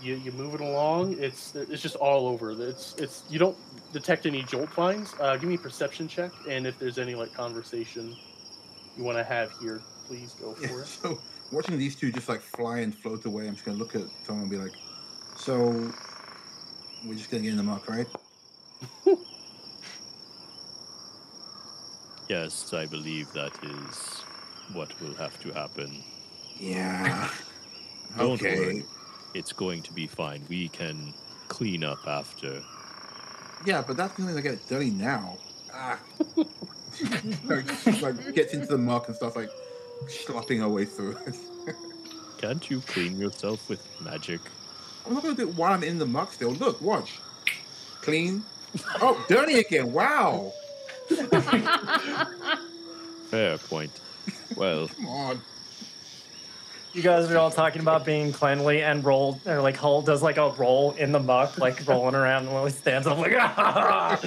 you 0.00 0.16
you 0.16 0.32
move 0.32 0.54
it 0.54 0.60
along. 0.60 1.16
It's 1.18 1.54
it's 1.54 1.82
just 1.82 1.96
all 1.96 2.26
over. 2.28 2.52
It's 2.52 2.94
it's 2.98 3.24
you 3.28 3.38
don't 3.38 3.56
detect 3.92 4.26
any 4.26 4.42
jolt 4.42 4.70
vines. 4.70 5.14
Uh, 5.18 5.36
give 5.36 5.48
me 5.48 5.54
a 5.56 5.58
perception 5.58 6.06
check, 6.06 6.32
and 6.48 6.66
if 6.66 6.78
there's 6.78 6.98
any 6.98 7.14
like 7.14 7.32
conversation 7.34 8.14
you 8.96 9.04
want 9.04 9.18
to 9.18 9.24
have 9.24 9.52
here, 9.60 9.80
please 10.06 10.34
go 10.40 10.54
Yeah, 10.60 10.68
for 10.68 10.82
it. 10.82 10.86
so 10.86 11.18
watching 11.50 11.78
these 11.78 11.96
two 11.96 12.12
just 12.12 12.28
like 12.28 12.40
fly 12.40 12.78
and 12.78 12.94
float 12.94 13.24
away, 13.24 13.46
I'm 13.46 13.54
just 13.54 13.64
gonna 13.64 13.78
look 13.78 13.94
at 13.94 14.02
Tom 14.24 14.40
and 14.40 14.50
be 14.50 14.56
like, 14.56 14.74
"So, 15.36 15.70
we're 17.04 17.14
just 17.14 17.30
gonna 17.30 17.42
get 17.42 17.50
in 17.50 17.56
the 17.56 17.62
muck, 17.62 17.88
right?" 17.88 18.06
Yes, 22.28 22.72
I 22.72 22.86
believe 22.86 23.30
that 23.34 23.52
is 23.62 24.22
what 24.72 24.98
will 25.02 25.14
have 25.16 25.38
to 25.42 25.52
happen. 25.52 26.02
Yeah. 26.58 27.28
Don't 28.16 28.40
okay. 28.40 28.56
worry. 28.58 28.84
It's 29.34 29.52
going 29.52 29.82
to 29.82 29.92
be 29.92 30.06
fine. 30.06 30.42
We 30.48 30.68
can 30.68 31.12
clean 31.48 31.84
up 31.84 31.98
after. 32.06 32.62
Yeah, 33.66 33.82
but 33.86 33.98
that's 33.98 34.16
going 34.16 34.34
to 34.34 34.40
get 34.40 34.66
dirty 34.66 34.90
now. 34.90 35.36
Ah. 35.74 36.00
like, 37.44 38.02
like 38.02 38.34
gets 38.34 38.54
into 38.54 38.66
the 38.66 38.78
muck 38.78 39.08
and 39.08 39.16
stuff 39.16 39.36
like 39.36 39.50
slopping 40.08 40.60
her 40.60 40.68
way 40.68 40.84
through. 40.84 41.16
Can't 42.38 42.68
you 42.70 42.80
clean 42.80 43.18
yourself 43.18 43.68
with 43.68 43.86
magic? 44.00 44.40
I'm 45.06 45.14
not 45.14 45.22
going 45.22 45.36
to 45.36 45.42
do 45.42 45.48
it 45.48 45.54
while 45.54 45.72
I'm 45.72 45.82
in 45.82 45.98
the 45.98 46.06
muck 46.06 46.32
still. 46.32 46.50
Look, 46.50 46.80
watch. 46.80 47.18
Clean. 48.00 48.42
Oh, 49.00 49.24
dirty 49.28 49.58
again. 49.58 49.92
Wow. 49.92 50.52
Fair 53.30 53.58
point. 53.58 53.92
Well, 54.56 54.88
Come 54.88 55.06
on. 55.06 55.40
You 56.92 57.00
guys 57.00 57.30
are 57.30 57.38
all 57.38 57.50
talking 57.50 57.80
about 57.80 58.04
being 58.04 58.32
cleanly 58.32 58.82
and 58.82 59.02
roll, 59.02 59.40
or 59.46 59.62
like 59.62 59.76
Hull 59.76 60.02
does 60.02 60.22
like 60.22 60.36
a 60.36 60.50
roll 60.50 60.92
in 60.92 61.10
the 61.10 61.18
muck, 61.18 61.56
like 61.56 61.86
rolling 61.88 62.14
around 62.14 62.44
and 62.44 62.54
Lily 62.54 62.70
stands 62.70 63.06
up 63.06 63.18
like, 63.18 63.32
ah! 63.38 64.20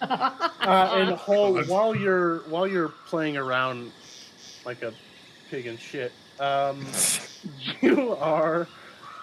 Uh, 0.66 0.90
and 0.94 1.16
Hull, 1.16 1.62
while 1.64 1.94
you're 1.94 2.38
while 2.48 2.66
you're 2.66 2.88
playing 3.06 3.36
around 3.36 3.92
like 4.64 4.82
a 4.82 4.92
pig 5.50 5.66
and 5.66 5.78
shit, 5.78 6.12
um, 6.40 6.84
you 7.80 8.12
are. 8.16 8.66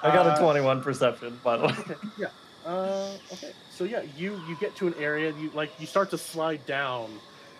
I 0.01 0.13
got 0.13 0.25
uh, 0.25 0.35
a 0.35 0.39
21 0.39 0.81
perception, 0.81 1.39
by 1.43 1.57
the 1.57 1.67
way. 1.67 2.25
Uh, 2.65 3.11
okay. 3.33 3.51
So 3.69 3.83
yeah, 3.83 4.03
you 4.15 4.39
you 4.47 4.55
get 4.59 4.75
to 4.77 4.87
an 4.87 4.95
area 4.99 5.33
you 5.37 5.51
like 5.53 5.71
you 5.79 5.85
start 5.85 6.09
to 6.11 6.17
slide 6.17 6.65
down 6.65 7.09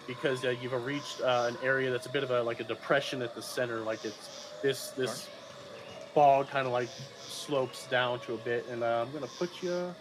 because 0.07 0.45
uh, 0.45 0.55
you've 0.61 0.73
reached 0.85 1.21
uh, 1.21 1.49
an 1.49 1.57
area 1.63 1.91
that's 1.91 2.05
a 2.05 2.09
bit 2.09 2.23
of 2.23 2.31
a 2.31 2.41
like 2.41 2.59
a 2.59 2.63
depression 2.63 3.21
at 3.21 3.35
the 3.35 3.41
center. 3.41 3.79
Like 3.79 4.05
it's 4.05 4.42
this 4.63 4.87
this 4.89 5.29
bog 6.15 6.47
kind 6.49 6.65
of 6.65 6.73
like 6.73 6.89
slopes 7.19 7.85
down 7.87 8.19
to 8.21 8.33
a 8.33 8.37
bit, 8.37 8.65
and 8.71 8.83
uh, 8.83 9.05
I'm 9.05 9.13
gonna 9.13 9.31
put 9.37 9.61
you 9.61 9.93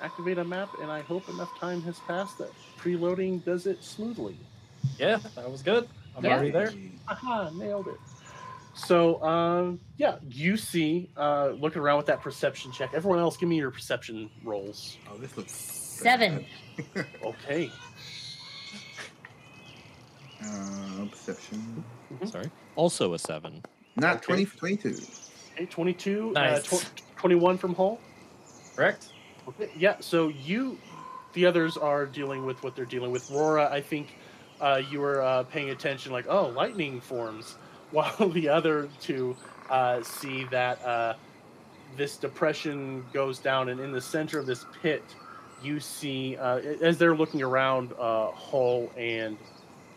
activate 0.00 0.38
a 0.38 0.44
map, 0.44 0.68
and 0.80 0.90
I 0.92 1.00
hope 1.00 1.28
enough 1.28 1.58
time 1.58 1.82
has 1.82 1.98
passed 2.00 2.38
that 2.38 2.52
preloading 2.78 3.44
does 3.44 3.66
it 3.66 3.82
smoothly. 3.82 4.36
Yeah, 4.96 5.18
that 5.34 5.50
was 5.50 5.62
good. 5.62 5.88
I'm 6.16 6.24
Yeah. 6.24 6.34
already 6.34 6.50
there. 6.52 6.72
Aha, 7.08 7.50
nailed 7.54 7.88
it. 7.88 7.98
So, 8.74 9.20
um, 9.24 9.80
yeah, 9.96 10.18
you 10.28 10.56
see, 10.56 11.10
uh, 11.16 11.48
looking 11.58 11.82
around 11.82 11.96
with 11.96 12.06
that 12.06 12.20
perception 12.22 12.70
check. 12.70 12.90
Everyone 12.94 13.18
else, 13.18 13.36
give 13.36 13.48
me 13.48 13.56
your 13.56 13.72
perception 13.72 14.30
rolls. 14.44 14.96
Oh, 15.10 15.16
this 15.18 15.36
looks 15.36 15.52
Seven. 15.52 16.46
Okay. 17.24 17.72
Uh, 20.44 21.06
perception. 21.10 21.84
sorry. 22.26 22.48
Also 22.76 23.14
a 23.14 23.18
seven. 23.18 23.62
Not 23.98 24.16
Okay. 24.16 24.44
20 24.44 24.44
22. 24.44 24.96
Okay, 25.54 25.66
22, 25.66 26.32
Nice. 26.32 26.72
uh, 26.72 26.76
tw- 26.76 27.02
21 27.18 27.58
from 27.58 27.74
Hull. 27.74 27.98
Correct? 28.76 29.08
Okay, 29.48 29.70
yeah, 29.76 29.96
so 30.00 30.28
you, 30.28 30.78
the 31.32 31.46
others 31.46 31.76
are 31.76 32.06
dealing 32.06 32.44
with 32.46 32.62
what 32.62 32.76
they're 32.76 32.84
dealing 32.84 33.10
with. 33.10 33.28
Rora, 33.30 33.68
I 33.72 33.80
think 33.80 34.14
uh, 34.60 34.80
you 34.90 35.00
were 35.00 35.22
uh, 35.22 35.42
paying 35.44 35.70
attention, 35.70 36.12
like, 36.12 36.26
oh, 36.28 36.48
lightning 36.48 37.00
forms, 37.00 37.56
while 37.90 38.28
the 38.28 38.48
other 38.48 38.88
two 39.00 39.34
uh, 39.70 40.02
see 40.02 40.44
that 40.50 40.84
uh, 40.84 41.14
this 41.96 42.16
depression 42.16 43.04
goes 43.12 43.38
down, 43.38 43.68
and 43.70 43.80
in 43.80 43.90
the 43.90 44.00
center 44.00 44.38
of 44.38 44.46
this 44.46 44.64
pit, 44.82 45.02
you 45.62 45.80
see, 45.80 46.36
uh, 46.36 46.58
as 46.58 46.98
they're 46.98 47.16
looking 47.16 47.42
around 47.42 47.92
uh, 47.98 48.30
Hull 48.30 48.92
and 48.96 49.36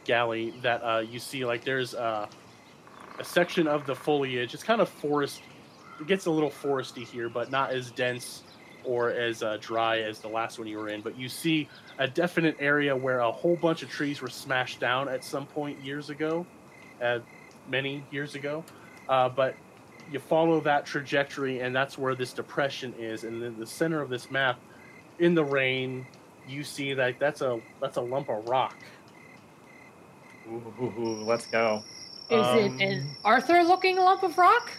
Galley, 0.05 0.53
that 0.63 0.81
uh, 0.83 0.99
you 0.99 1.19
see, 1.19 1.45
like, 1.45 1.63
there's 1.63 1.93
uh, 1.93 2.25
a 3.19 3.23
section 3.23 3.67
of 3.67 3.85
the 3.85 3.95
foliage. 3.95 4.53
It's 4.53 4.63
kind 4.63 4.81
of 4.81 4.89
forest. 4.89 5.41
It 5.99 6.07
gets 6.07 6.25
a 6.25 6.31
little 6.31 6.49
foresty 6.49 7.05
here, 7.05 7.29
but 7.29 7.51
not 7.51 7.71
as 7.71 7.91
dense 7.91 8.43
or 8.83 9.11
as 9.11 9.43
uh, 9.43 9.57
dry 9.61 9.99
as 9.99 10.19
the 10.19 10.27
last 10.27 10.57
one 10.57 10.67
you 10.67 10.77
were 10.77 10.89
in. 10.89 11.01
But 11.01 11.17
you 11.17 11.29
see 11.29 11.69
a 11.99 12.07
definite 12.07 12.55
area 12.59 12.95
where 12.95 13.19
a 13.19 13.31
whole 13.31 13.55
bunch 13.55 13.83
of 13.83 13.89
trees 13.89 14.21
were 14.21 14.29
smashed 14.29 14.79
down 14.79 15.07
at 15.07 15.23
some 15.23 15.45
point 15.45 15.79
years 15.83 16.09
ago, 16.09 16.45
uh, 17.01 17.19
many 17.69 18.03
years 18.11 18.35
ago. 18.35 18.63
Uh, 19.07 19.29
but 19.29 19.55
you 20.11 20.19
follow 20.19 20.59
that 20.61 20.85
trajectory, 20.85 21.59
and 21.59 21.75
that's 21.75 21.97
where 21.97 22.15
this 22.15 22.33
depression 22.33 22.93
is. 22.97 23.23
And 23.23 23.41
in 23.43 23.59
the 23.59 23.67
center 23.67 24.01
of 24.01 24.09
this 24.09 24.31
map, 24.31 24.59
in 25.19 25.35
the 25.35 25.43
rain, 25.43 26.05
you 26.47 26.63
see 26.63 26.93
that 26.93 27.19
that's 27.19 27.41
a 27.41 27.61
that's 27.79 27.97
a 27.97 28.01
lump 28.01 28.29
of 28.29 28.47
rock. 28.47 28.75
Ooh, 30.49 31.23
let's 31.23 31.45
go. 31.45 31.83
Is 32.31 32.45
Um, 32.47 32.57
it 32.79 32.81
an 32.81 33.15
Arthur 33.25 33.61
looking 33.63 33.97
lump 33.97 34.23
of 34.23 34.37
rock? 34.37 34.71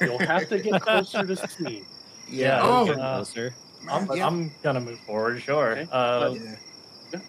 You'll 0.00 0.18
have 0.18 0.48
to 0.48 0.58
get 0.58 0.80
closer 0.80 1.24
to 1.24 1.36
see. 1.48 1.84
Yeah. 2.28 2.60
Oh, 2.62 2.86
Get 2.86 2.98
uh, 2.98 3.16
closer. 3.16 3.54
I'm, 3.90 4.10
yeah. 4.16 4.26
I'm 4.26 4.50
gonna 4.62 4.80
move 4.80 4.98
forward, 5.00 5.42
sure. 5.42 5.72
Okay. 5.72 5.88
Uh, 5.92 6.30
yeah. 6.34 7.20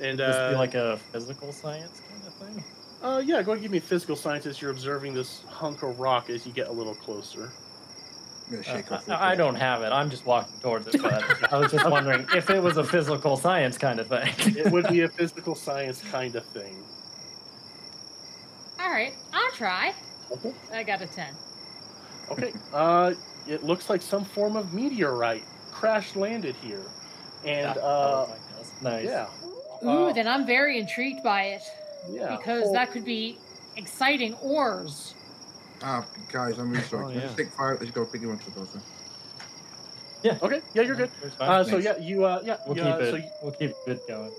And 0.00 0.18
this 0.18 0.36
uh, 0.36 0.50
be 0.50 0.56
like 0.56 0.74
a 0.74 0.98
physical 1.10 1.52
science 1.52 2.02
kind 2.08 2.22
of 2.26 2.34
thing? 2.34 2.64
Uh, 3.02 3.18
yeah, 3.24 3.42
go 3.42 3.52
ahead 3.52 3.52
and 3.52 3.62
give 3.62 3.70
me 3.70 3.80
physical 3.80 4.14
science 4.14 4.44
as 4.46 4.60
you're 4.60 4.70
observing 4.70 5.14
this 5.14 5.42
hunk 5.48 5.82
of 5.82 5.98
rock 5.98 6.28
as 6.30 6.46
you 6.46 6.52
get 6.52 6.68
a 6.68 6.72
little 6.72 6.94
closer. 6.94 7.50
I'm 8.50 8.84
Uh. 8.90 8.98
I, 9.08 9.32
I 9.32 9.34
don't 9.34 9.54
have 9.56 9.82
it. 9.82 9.86
I'm 9.92 10.08
just 10.10 10.24
walking 10.26 10.58
towards 10.60 10.86
it, 10.88 11.02
but 11.02 11.52
I 11.52 11.58
was 11.58 11.72
just 11.72 11.88
wondering 11.90 12.26
if 12.34 12.48
it 12.50 12.62
was 12.62 12.76
a 12.76 12.84
physical 12.84 13.36
science 13.36 13.76
kind 13.78 14.00
of 14.00 14.06
thing. 14.08 14.32
It 14.56 14.70
would 14.70 14.88
be 14.88 15.00
a 15.02 15.08
physical 15.18 15.54
science 15.54 16.02
kind 16.10 16.34
of 16.36 16.44
thing. 16.46 16.76
All 18.98 19.04
right, 19.04 19.14
I'll 19.32 19.52
try. 19.52 19.94
Okay. 20.32 20.52
I 20.72 20.82
got 20.82 21.00
a 21.00 21.06
10. 21.06 21.32
Okay. 22.32 22.52
Uh, 22.74 23.14
it 23.46 23.62
looks 23.62 23.88
like 23.88 24.02
some 24.02 24.24
form 24.24 24.56
of 24.56 24.74
meteorite 24.74 25.44
crash 25.70 26.16
landed 26.16 26.56
here, 26.56 26.82
and 27.44 27.76
Yeah, 27.76 27.82
uh, 27.82 28.26
oh 28.26 28.26
my 28.28 28.34
gosh, 28.58 28.82
nice. 28.82 29.04
yeah, 29.04 29.28
Ooh, 29.88 30.06
Uh, 30.08 30.12
then 30.12 30.26
I'm 30.26 30.44
very 30.44 30.80
intrigued 30.80 31.22
by 31.22 31.44
it 31.44 31.62
yeah, 32.10 32.36
because 32.36 32.64
Hull- 32.64 32.72
that 32.72 32.90
could 32.90 33.04
be 33.04 33.38
exciting 33.76 34.34
ores. 34.42 35.14
Ah, 35.80 36.04
guys, 36.32 36.58
I'm 36.58 36.72
really 36.72 36.82
sorry. 36.82 37.04
Oh, 37.04 37.08
Can 37.10 37.18
I 37.18 37.20
yeah. 37.20 37.26
just 37.26 37.36
take 37.36 37.50
five? 37.52 37.78
Let's 37.80 37.92
go 37.92 38.04
pick 38.04 38.20
you 38.20 38.28
one 38.30 38.38
for 38.38 38.50
those. 38.50 38.66
Yeah. 40.24 40.38
Okay, 40.42 40.60
yeah, 40.74 40.82
you're 40.82 40.96
good. 40.96 41.12
Uh, 41.38 41.62
so 41.62 41.76
yeah, 41.76 41.96
you 41.98 42.24
uh, 42.24 42.40
yeah, 42.44 42.56
we'll 42.66 42.76
you, 42.76 42.82
keep 42.82 42.94
uh, 42.94 42.98
it. 42.98 43.10
so 43.12 43.16
you- 43.18 43.30
we'll 43.44 43.52
keep 43.52 43.72
it 43.86 44.08
going. 44.08 44.32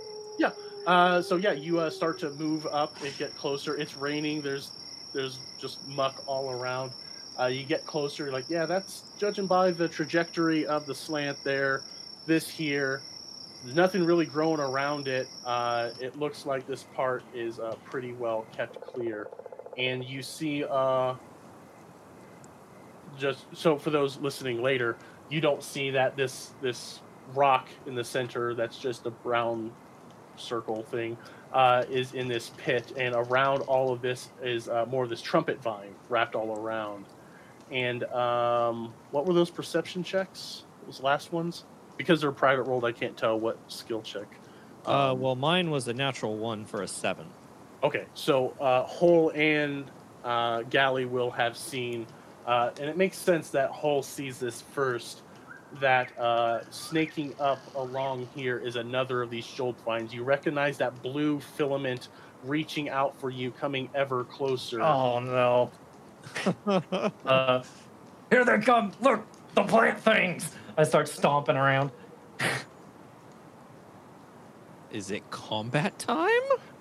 Uh, 0.90 1.22
so 1.22 1.36
yeah, 1.36 1.52
you 1.52 1.80
uh, 1.80 1.88
start 1.88 2.18
to 2.18 2.32
move 2.32 2.66
up 2.66 3.00
and 3.04 3.16
get 3.20 3.38
closer. 3.38 3.78
It's 3.78 3.96
raining. 3.96 4.42
There's 4.42 4.72
there's 5.14 5.38
just 5.60 5.88
muck 5.88 6.24
all 6.26 6.50
around. 6.50 6.94
Uh, 7.40 7.46
you 7.46 7.64
get 7.64 7.86
closer. 7.86 8.24
You're 8.24 8.34
like, 8.34 8.50
yeah, 8.50 8.66
that's 8.66 9.04
judging 9.20 9.46
by 9.46 9.70
the 9.70 9.88
trajectory 9.88 10.66
of 10.66 10.88
the 10.88 10.96
slant 10.96 11.38
there. 11.44 11.84
This 12.26 12.50
here, 12.50 13.04
nothing 13.76 14.04
really 14.04 14.26
growing 14.26 14.60
around 14.60 15.08
it. 15.08 15.28
Uh, 15.46 15.92
it 16.02 16.18
looks 16.18 16.48
like 16.48 16.66
this 16.66 16.86
part 16.96 17.22
is 17.36 17.60
uh, 17.60 17.76
pretty 17.86 18.14
well 18.14 18.48
kept 18.58 18.82
clear. 18.82 19.28
And 19.78 20.04
you 20.04 20.24
see, 20.24 20.66
uh, 20.68 21.14
just 23.16 23.46
so 23.54 23.78
for 23.78 23.92
those 23.92 24.18
listening 24.18 24.64
later, 24.64 24.98
you 25.30 25.40
don't 25.40 25.62
see 25.62 25.92
that 25.92 26.18
this 26.18 26.54
this 26.64 27.02
rock 27.36 27.70
in 27.86 27.94
the 27.94 28.04
center 28.04 28.56
that's 28.56 28.80
just 28.80 29.06
a 29.06 29.12
brown 29.12 29.72
circle 30.40 30.84
thing 30.84 31.18
uh, 31.54 31.84
is 31.90 32.14
in 32.14 32.28
this 32.28 32.52
pit, 32.58 32.94
and 32.98 33.16
around 33.16 33.62
all 33.62 33.92
of 33.92 34.02
this 34.02 34.30
is 34.42 34.70
uh, 34.70 34.86
more 34.90 35.04
of 35.04 35.10
this 35.10 35.22
trumpet 35.22 35.62
vine 35.62 35.94
wrapped 36.10 36.36
all 36.36 36.60
around. 36.60 37.06
And 37.72 38.04
um, 38.06 38.94
what 39.12 39.26
were 39.26 39.34
those 39.34 39.50
perception 39.50 40.04
checks? 40.04 40.64
Those 40.86 41.02
last 41.02 41.32
ones? 41.32 41.66
Because 41.98 42.22
they're 42.22 42.32
private 42.32 42.64
rolled, 42.64 42.86
I 42.86 42.92
can't 42.92 43.18
tell 43.18 43.40
what 43.40 43.58
skill 43.68 44.02
check. 44.02 44.28
Uh, 44.88 45.12
Um, 45.12 45.20
well, 45.20 45.36
mine 45.36 45.70
was 45.70 45.88
a 45.88 45.94
natural 45.94 46.38
one 46.38 46.66
for 46.66 46.82
a 46.82 46.88
seven. 46.88 47.28
Okay, 47.84 48.06
so 48.14 48.56
uh, 48.60 48.86
Hull 48.86 49.32
and 49.36 49.86
uh, 50.24 50.64
Galley 50.64 51.06
will 51.06 51.32
have 51.32 51.56
seen, 51.58 52.08
uh, 52.46 52.72
and 52.80 52.90
it 52.90 52.98
makes 52.98 53.18
sense 53.18 53.50
that 53.52 53.72
Hull 53.72 54.02
sees 54.04 54.40
this 54.40 54.62
first. 54.74 55.22
That 55.74 56.18
uh, 56.18 56.62
snaking 56.72 57.36
up 57.40 57.60
along 57.76 58.28
here 58.36 58.58
is 58.58 58.76
another 58.76 59.22
of 59.22 59.30
these 59.30 59.46
shoulder 59.46 59.78
vines. 59.86 60.14
You 60.14 60.24
recognize 60.24 60.78
that 60.80 61.00
blue 61.04 61.40
filament 61.40 62.08
reaching 62.44 62.90
out 62.90 63.20
for 63.20 63.30
you, 63.30 63.52
coming 63.52 63.90
ever 63.94 64.24
closer. 64.24 64.82
Oh 64.82 65.20
no. 65.20 65.72
uh, 67.26 67.64
here 68.30 68.46
they 68.46 68.60
come! 68.60 68.92
Look, 69.02 69.26
the 69.54 69.64
plant 69.64 70.00
things! 70.00 70.56
I 70.78 70.84
start 70.84 71.08
stomping 71.08 71.56
around. 71.56 71.92
Is 74.92 75.12
it 75.12 75.30
combat 75.30 76.00
time? 76.00 76.30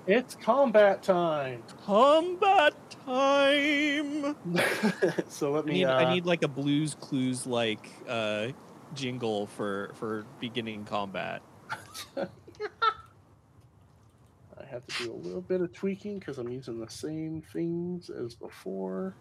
It's 0.06 0.34
combat 0.36 1.02
time. 1.02 1.62
Combat 1.84 2.72
time. 3.04 4.36
so 5.28 5.52
let 5.52 5.64
I 5.64 5.66
me. 5.66 5.72
need, 5.74 5.84
uh, 5.84 5.96
I 5.96 6.14
need 6.14 6.24
like 6.24 6.42
a 6.42 6.48
Blues 6.48 6.94
Clues 6.94 7.46
like 7.46 7.90
uh, 8.08 8.48
jingle 8.94 9.46
for 9.46 9.92
for 9.94 10.24
beginning 10.40 10.84
combat. 10.84 11.42
I 12.16 12.26
have 14.70 14.86
to 14.86 15.04
do 15.04 15.12
a 15.12 15.14
little 15.14 15.40
bit 15.40 15.60
of 15.60 15.72
tweaking 15.72 16.18
because 16.18 16.38
I'm 16.38 16.48
using 16.48 16.80
the 16.80 16.90
same 16.90 17.42
things 17.52 18.10
as 18.10 18.34
before. 18.34 19.14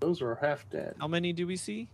Those 0.00 0.20
are 0.20 0.34
half 0.34 0.68
dead. 0.70 0.94
How 1.00 1.08
many 1.08 1.32
do 1.32 1.46
we 1.46 1.56
see? 1.56 1.88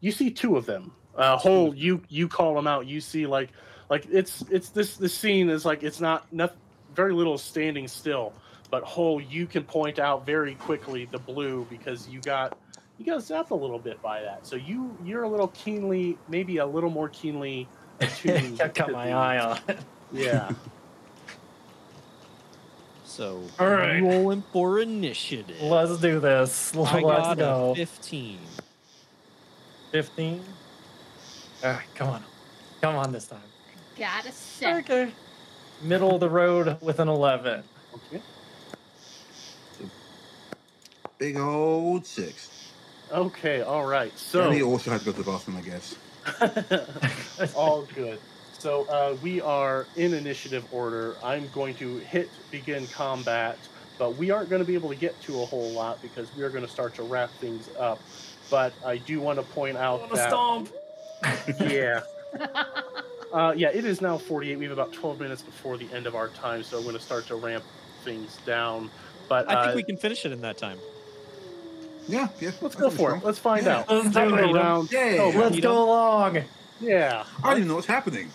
You 0.00 0.12
see 0.12 0.30
two 0.30 0.56
of 0.56 0.66
them. 0.66 0.92
Uh, 1.14 1.36
Hull 1.36 1.74
you 1.74 2.02
you 2.08 2.28
call 2.28 2.54
them 2.54 2.66
out. 2.66 2.86
You 2.86 3.00
see 3.00 3.26
like 3.26 3.50
like 3.88 4.06
it's 4.10 4.44
it's 4.50 4.70
this 4.70 4.96
this 4.96 5.14
scene 5.14 5.50
is 5.50 5.64
like 5.64 5.82
it's 5.82 6.00
not 6.00 6.32
nothing 6.32 6.58
very 6.94 7.12
little 7.12 7.38
standing 7.38 7.88
still, 7.88 8.32
but 8.70 8.84
Hull 8.84 9.20
you 9.20 9.46
can 9.46 9.64
point 9.64 9.98
out 9.98 10.26
very 10.26 10.54
quickly 10.56 11.06
the 11.06 11.18
blue 11.18 11.66
because 11.70 12.08
you 12.08 12.20
got 12.20 12.58
you 13.00 13.06
got 13.06 13.20
zapped 13.20 13.50
a 13.50 13.54
little 13.54 13.78
bit 13.78 14.00
by 14.02 14.20
that. 14.20 14.46
So 14.46 14.56
you 14.56 14.94
you're 15.02 15.22
a 15.22 15.28
little 15.28 15.48
keenly 15.48 16.18
maybe 16.28 16.58
a 16.58 16.66
little 16.66 16.90
more 16.90 17.08
keenly 17.08 17.66
attuned. 17.98 18.60
I've 18.62 18.74
got 18.74 18.86
to 18.88 18.92
my 18.92 19.06
the- 19.06 19.12
eye 19.12 19.38
on 19.38 19.58
it. 19.68 19.78
Yeah. 20.12 20.50
So 23.04 23.42
All 23.58 23.66
right. 23.68 24.00
rolling 24.00 24.44
for 24.52 24.78
initiative. 24.78 25.60
Let's 25.60 25.98
do 25.98 26.20
this. 26.20 26.72
I 26.76 26.78
Let's 27.00 27.02
got 27.02 27.38
go. 27.38 27.72
a 27.72 27.74
fifteen. 27.74 28.38
15. 29.90 30.44
All 31.64 31.70
right, 31.72 31.82
come 31.96 32.08
on. 32.10 32.22
Come 32.80 32.94
on 32.94 33.10
this 33.10 33.26
time. 33.26 33.40
Got 33.98 34.26
a 34.26 34.32
set. 34.32 34.84
Okay. 34.88 35.10
Middle 35.82 36.14
of 36.14 36.20
the 36.20 36.30
road 36.30 36.80
with 36.80 37.00
an 37.00 37.08
11. 37.08 37.64
Okay. 37.94 38.22
Big 41.18 41.36
old 41.36 42.06
six. 42.06 42.59
Okay. 43.12 43.62
All 43.62 43.84
right. 43.84 44.16
So 44.18 44.44
Danny 44.44 44.62
also 44.62 44.90
had 44.90 45.00
to 45.00 45.06
go 45.06 45.12
to 45.12 45.18
the 45.18 45.30
bathroom, 45.30 45.56
I 45.56 45.62
guess. 45.62 45.96
All 47.54 47.82
good. 47.94 48.18
So 48.52 48.84
uh, 48.84 49.16
we 49.22 49.40
are 49.40 49.86
in 49.96 50.12
initiative 50.12 50.64
order. 50.72 51.16
I'm 51.24 51.48
going 51.54 51.74
to 51.76 51.96
hit 51.96 52.28
begin 52.50 52.86
combat, 52.88 53.56
but 53.98 54.16
we 54.16 54.30
aren't 54.30 54.50
going 54.50 54.60
to 54.60 54.66
be 54.66 54.74
able 54.74 54.90
to 54.90 54.96
get 54.96 55.20
to 55.22 55.42
a 55.42 55.46
whole 55.46 55.70
lot 55.70 56.00
because 56.02 56.28
we 56.36 56.42
are 56.42 56.50
going 56.50 56.64
to 56.64 56.70
start 56.70 56.94
to 56.96 57.02
wrap 57.02 57.30
things 57.30 57.68
up. 57.78 58.00
But 58.50 58.72
I 58.84 58.98
do 58.98 59.20
want 59.20 59.38
to 59.38 59.44
point 59.54 59.76
out 59.76 60.00
Wanna 60.00 60.14
that 60.14 60.28
stomp? 60.28 60.68
yeah, 61.60 62.00
uh, 63.32 63.54
yeah, 63.56 63.68
it 63.68 63.84
is 63.84 64.00
now 64.00 64.18
48. 64.18 64.58
We 64.58 64.64
have 64.64 64.72
about 64.72 64.92
12 64.92 65.20
minutes 65.20 65.42
before 65.42 65.76
the 65.76 65.86
end 65.94 66.06
of 66.06 66.14
our 66.14 66.28
time, 66.28 66.62
so 66.62 66.76
I'm 66.76 66.82
going 66.82 66.96
to 66.96 67.02
start 67.02 67.26
to 67.28 67.36
ramp 67.36 67.64
things 68.02 68.36
down. 68.44 68.90
But 69.28 69.48
I 69.48 69.54
uh, 69.54 69.64
think 69.64 69.76
we 69.76 69.82
can 69.84 69.96
finish 69.96 70.26
it 70.26 70.32
in 70.32 70.40
that 70.42 70.58
time. 70.58 70.78
Yeah, 72.10 72.28
yeah. 72.40 72.50
let's 72.60 72.74
go 72.74 72.90
for 72.90 73.10
so. 73.10 73.16
it. 73.16 73.24
Let's 73.24 73.38
find 73.38 73.64
Yeah. 73.66 73.78
out. 73.78 73.88
Let's 73.90 74.06
do 74.08 74.12
Second 74.12 74.38
it. 74.38 74.52
round. 74.54 74.92
Yay. 74.92 75.18
Oh, 75.18 75.28
Let's 75.30 75.60
go 75.60 75.72
know? 75.74 75.84
along. 75.84 76.38
yeah. 76.80 77.24
I 77.42 77.48
don't 77.50 77.58
even 77.58 77.68
know 77.68 77.74
what's 77.76 77.86
happening. 77.86 78.30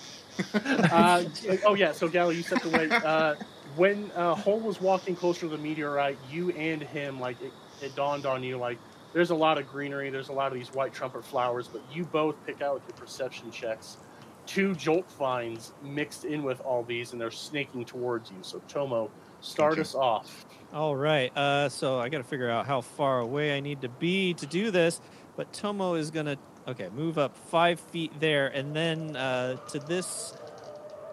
uh, 0.54 1.24
oh 1.66 1.76
yeah, 1.76 1.92
so 1.92 2.08
Galley, 2.08 2.36
you 2.38 2.44
stepped 2.44 2.66
away. 2.66 2.90
Uh, 2.90 3.36
when 3.76 4.12
uh, 4.16 4.36
Hull 4.36 4.60
was 4.60 4.82
walking 4.82 5.16
closer 5.16 5.42
to 5.42 5.48
the 5.50 5.58
meteorite, 5.58 6.18
you 6.30 6.52
and 6.52 6.82
him, 6.82 7.20
like 7.20 7.42
it, 7.42 7.52
it 7.82 7.96
dawned 7.96 8.26
on 8.26 8.44
you, 8.44 8.58
like 8.58 8.78
there's 9.14 9.30
a 9.30 9.36
lot 9.36 9.58
of 9.58 9.68
greenery, 9.70 10.10
there's 10.10 10.30
a 10.30 10.34
lot 10.34 10.52
of 10.52 10.58
these 10.58 10.74
white 10.74 10.94
trumpet 10.94 11.24
flowers, 11.26 11.68
but 11.68 11.82
you 11.94 12.04
both 12.06 12.36
pick 12.46 12.62
out 12.62 12.74
with 12.76 12.84
your 12.88 12.98
perception 12.98 13.52
checks 13.52 13.98
two 14.46 14.76
jolt 14.76 15.10
vines 15.14 15.72
mixed 15.82 16.26
in 16.26 16.44
with 16.44 16.62
all 16.62 16.84
these, 16.84 17.12
and 17.14 17.22
they're 17.22 17.32
snaking 17.32 17.86
towards 17.86 18.30
you. 18.32 18.38
So 18.42 18.62
Tomo, 18.68 19.10
start 19.46 19.80
us 19.80 19.96
off. 19.96 20.46
All 20.74 20.96
right. 20.96 21.36
Uh, 21.38 21.70
so 21.70 22.00
I 22.00 22.10
got 22.10 22.18
to 22.18 22.24
figure 22.24 22.50
out 22.50 22.66
how 22.66 22.82
far 22.82 23.20
away 23.20 23.56
I 23.56 23.60
need 23.60 23.82
to 23.82 23.90
be 23.90 24.34
to 24.36 24.46
do 24.46 24.72
this. 24.72 25.00
But 25.38 25.52
Tomo 25.54 25.96
is 25.96 26.12
gonna 26.12 26.38
okay 26.68 26.90
move 26.96 27.18
up 27.18 27.36
five 27.36 27.80
feet 27.80 28.12
there, 28.20 28.48
and 28.48 28.76
then 28.76 29.16
uh, 29.16 29.58
to 29.68 29.80
this 29.80 30.34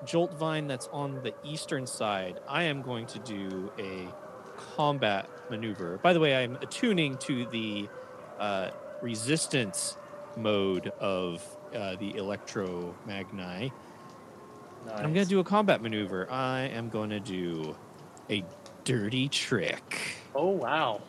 jolt 0.05 0.35
vine 0.35 0.67
that's 0.67 0.89
on 0.93 1.23
the 1.23 1.35
eastern 1.45 1.87
side. 1.87 2.39
I 2.49 2.65
am 2.65 2.83
going 2.83 3.07
to 3.07 3.19
do 3.21 3.71
a 3.79 4.09
combat 4.77 5.29
maneuver. 5.51 5.99
By 5.99 6.13
the 6.13 6.21
way, 6.21 6.37
I'm 6.37 6.57
attuning 6.57 7.19
to 7.19 7.47
the 7.47 7.89
uh, 8.39 8.71
resistance 9.01 9.97
mode 10.37 10.89
of 11.01 11.45
uh, 11.75 11.97
the 11.97 12.13
electromagni. 12.13 13.73
I'm 14.91 15.13
going 15.13 15.25
to 15.25 15.31
do 15.31 15.39
a 15.39 15.45
combat 15.45 15.81
maneuver. 15.81 16.31
I 16.31 16.63
am 16.63 16.89
going 16.89 17.11
to 17.11 17.21
do 17.21 17.77
a 18.33 18.45
dirty 18.85 19.29
trick. 19.29 20.01
Oh 20.35 20.49
wow, 20.49 21.01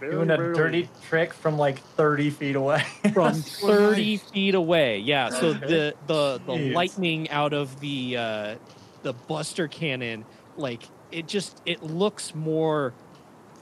Very 0.00 0.12
Doing 0.12 0.30
a 0.30 0.38
rarely- 0.38 0.54
dirty 0.54 0.88
trick 1.08 1.32
from 1.34 1.58
like 1.58 1.78
30 1.78 2.30
feet 2.30 2.56
away. 2.56 2.82
from 3.12 3.34
30 3.42 4.16
feet 4.16 4.54
away. 4.54 4.98
Yeah, 4.98 5.28
so 5.28 5.52
the 5.52 5.94
the 6.06 6.40
the 6.46 6.52
Jeez. 6.52 6.74
lightning 6.74 7.30
out 7.30 7.52
of 7.52 7.78
the 7.80 8.16
uh 8.16 8.54
the 9.02 9.12
buster 9.12 9.68
cannon 9.68 10.24
like 10.56 10.82
it 11.12 11.28
just 11.28 11.60
it 11.66 11.82
looks 11.82 12.34
more 12.34 12.94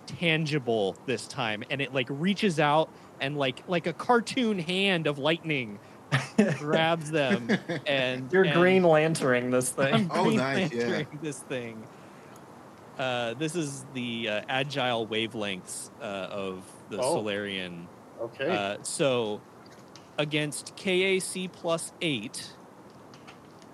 tangible 0.07 0.97
this 1.07 1.27
time 1.27 1.65
and 1.71 1.81
it 1.81 1.93
like 1.93 2.07
reaches 2.11 2.61
out 2.61 2.89
and 3.21 3.37
like 3.37 3.63
like 3.67 3.87
a 3.87 3.93
cartoon 3.93 4.59
hand 4.59 5.07
of 5.07 5.19
lightning 5.19 5.79
grabs 6.59 7.11
them 7.11 7.49
and 7.87 8.31
You're 8.33 8.45
and 8.45 8.55
Green 8.55 8.83
Lantering 8.85 9.51
this 9.51 9.75
I'm 9.79 10.09
thing. 10.09 10.11
Oh, 10.13 10.25
Green 10.25 10.37
nice, 10.37 10.73
yeah. 10.73 10.81
Lanterning 10.87 11.19
this 11.23 11.39
thing. 11.41 11.83
Uh, 13.03 13.35
this 13.35 13.57
is 13.57 13.85
the 13.95 14.29
uh, 14.29 14.41
agile 14.49 15.07
wavelengths 15.09 15.91
uh, 16.01 16.05
of 16.05 16.63
the 16.89 16.99
Oh. 16.99 17.17
Solarian 17.17 17.89
Okay. 18.21 18.49
uh, 18.49 18.77
so 18.85 19.41
against 20.19 20.77
KAC 20.77 21.51
plus 21.51 21.93
eight, 22.01 22.53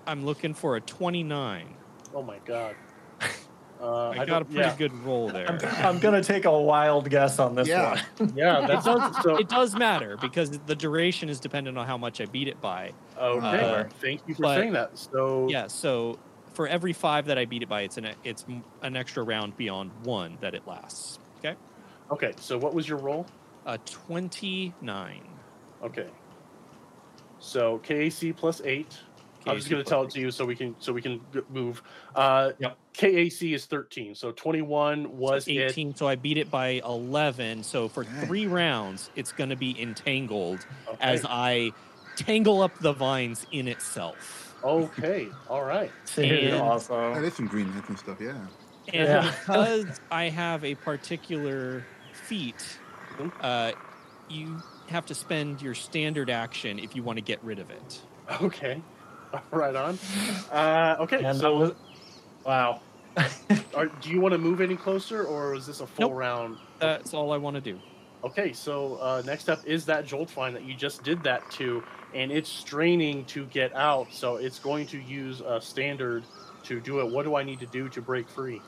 I'm 0.07 0.25
looking 0.25 0.55
for 0.55 0.77
a 0.77 0.81
29. 0.81 1.75
oh 2.15 2.23
my 2.23 2.37
god. 2.45 2.75
Uh, 3.81 4.09
I, 4.09 4.25
got 4.25 4.41
a 4.41 4.45
pretty 4.45 4.59
yeah. 4.59 4.75
good 4.77 4.91
roll 5.05 5.29
I'm, 5.29 5.33
there. 5.57 5.69
I'm 5.87 5.99
gonna 5.99 6.21
take 6.21 6.43
a 6.43 6.51
wild 6.61 7.09
guess 7.09 7.39
on 7.39 7.55
this 7.55 7.65
Yeah. 7.69 8.01
one. 8.17 8.33
Yeah, 8.35 8.65
It 8.65 8.67
that's 8.67 8.83
does, 8.83 9.23
so. 9.23 9.37
it 9.37 9.47
does 9.47 9.73
matter 9.73 10.17
because 10.17 10.49
the 10.65 10.75
duration 10.75 11.29
is 11.29 11.39
dependent 11.39 11.77
on 11.77 11.87
how 11.87 11.97
much 11.97 12.19
I 12.19 12.25
beat 12.25 12.49
it 12.49 12.59
by. 12.59 12.91
Okay, 13.17 13.47
Uh, 13.47 13.85
thank 14.01 14.19
you 14.27 14.35
for 14.35 14.41
but- 14.41 14.55
saying 14.57 14.73
that. 14.73 14.97
So 14.97 15.47
Yeah, 15.49 15.67
so 15.67 16.19
for 16.59 16.67
every 16.67 16.91
five 16.91 17.27
that 17.27 17.37
I 17.37 17.45
beat 17.45 17.63
it 17.63 17.69
by, 17.69 17.83
it's 17.83 17.95
an 17.95 18.13
it's 18.21 18.43
an 18.81 18.97
extra 18.97 19.23
round 19.23 19.55
beyond 19.55 19.93
one 19.93 20.37
that 20.41 20.53
it 20.53 20.67
lasts. 20.67 21.17
Okay, 21.37 21.55
okay, 22.11 22.33
so 22.37 22.57
what 22.57 22.73
was 22.73 22.85
your 22.85 22.97
roll? 22.97 23.29
uh, 23.65 23.77
29. 23.85 25.41
Okay. 25.81 26.09
So 27.37 27.79
KAC 27.79 28.35
plus 28.35 28.59
eight. 28.65 28.99
I'm 29.47 29.55
just 29.55 29.69
going 29.69 29.81
to 29.81 29.87
tell 29.87 30.03
it 30.03 30.09
to 30.09 30.19
you 30.19 30.31
so 30.31 30.45
we 30.45 30.53
can 30.57 30.75
so 30.79 30.91
we 30.91 31.01
can 31.01 31.25
move. 31.47 31.81
Uh, 32.13 32.51
Yep. 32.59 32.77
KAC 32.93 33.53
is 33.53 33.65
13. 33.67 34.13
So 34.13 34.33
21 34.33 35.09
was 35.15 35.45
So 35.45 35.51
it. 35.51 35.69
18, 35.69 35.95
so 35.95 36.07
I 36.09 36.15
beat 36.15 36.37
it 36.37 36.51
by 36.51 36.81
11. 36.83 37.63
So 37.63 37.87
for 37.87 38.03
Dang. 38.03 38.27
three 38.27 38.47
rounds, 38.47 39.09
it's 39.15 39.31
going 39.31 39.49
to 39.49 39.55
be 39.55 39.79
entangled 39.81 40.65
Okay. 40.85 40.99
as 40.99 41.25
I 41.25 41.71
tangle 42.17 42.61
up 42.61 42.79
the 42.79 42.91
vines 42.91 43.45
in 43.49 43.69
itself. 43.69 44.38
Okay. 44.63 45.29
All 45.49 45.63
right. 45.63 45.91
Dude, 46.15 46.31
And- 46.31 46.53
That 46.53 46.61
awesome. 46.61 47.23
is 47.23 47.33
some 47.33 47.47
green 47.47 47.71
lantern 47.73 47.97
stuff, 47.97 48.17
yeah. 48.19 48.33
And 48.93 49.07
Yeah. 49.07 49.31
because 49.41 49.99
I 50.11 50.29
have 50.29 50.63
a 50.63 50.75
particular 50.75 51.85
feat, 52.27 52.79
Mhm. 53.17 53.31
uh, 53.41 53.71
you 54.29 54.61
have 54.89 55.05
to 55.07 55.15
spend 55.15 55.61
your 55.61 55.73
standard 55.75 56.29
action 56.29 56.79
if 56.79 56.95
you 56.95 57.03
want 57.03 57.17
to 57.17 57.21
get 57.21 57.43
rid 57.43 57.59
of 57.59 57.69
it. 57.69 58.01
Okay. 58.41 58.81
Right 59.51 59.75
on. 59.75 59.99
Uh, 60.51 60.95
okay. 61.01 61.17
And 61.17 61.25
that 61.25 61.35
so 61.35 61.55
was, 61.57 61.71
wow. 62.43 62.81
are, 63.75 63.85
do 64.01 64.09
you 64.09 64.19
want 64.19 64.31
to 64.31 64.39
move 64.39 64.59
any 64.59 64.75
closer, 64.75 65.23
or 65.23 65.53
is 65.53 65.67
this 65.67 65.81
a 65.81 65.85
full 65.87 66.09
Nope. 66.09 66.17
round? 66.17 66.57
That's 66.79 67.13
all 67.13 67.31
I 67.31 67.37
want 67.37 67.53
to 67.55 67.61
do. 67.61 67.79
Okay, 68.23 68.53
so 68.53 68.95
uh, 68.95 69.21
next 69.25 69.47
up 69.49 69.63
is 69.67 69.85
that 69.85 70.05
jolt 70.07 70.31
vine 70.31 70.53
that 70.53 70.63
you 70.63 70.73
just 70.73 71.03
did 71.03 71.21
that 71.23 71.49
to, 71.51 71.83
and 72.13 72.31
it's 72.31 72.49
straining 72.49 73.25
to 73.25 73.45
get 73.45 73.73
out. 73.75 74.07
So 74.11 74.37
it's 74.37 74.59
going 74.59 74.87
to 74.87 74.97
use 74.99 75.41
a 75.41 75.59
standard 75.61 76.23
to 76.63 76.79
do 76.79 76.99
it. 76.99 77.09
What 77.11 77.23
do 77.23 77.35
I 77.35 77.43
need 77.43 77.59
to 77.59 77.65
do 77.67 77.89
to 77.89 78.01
break 78.01 78.29
free? 78.29 78.61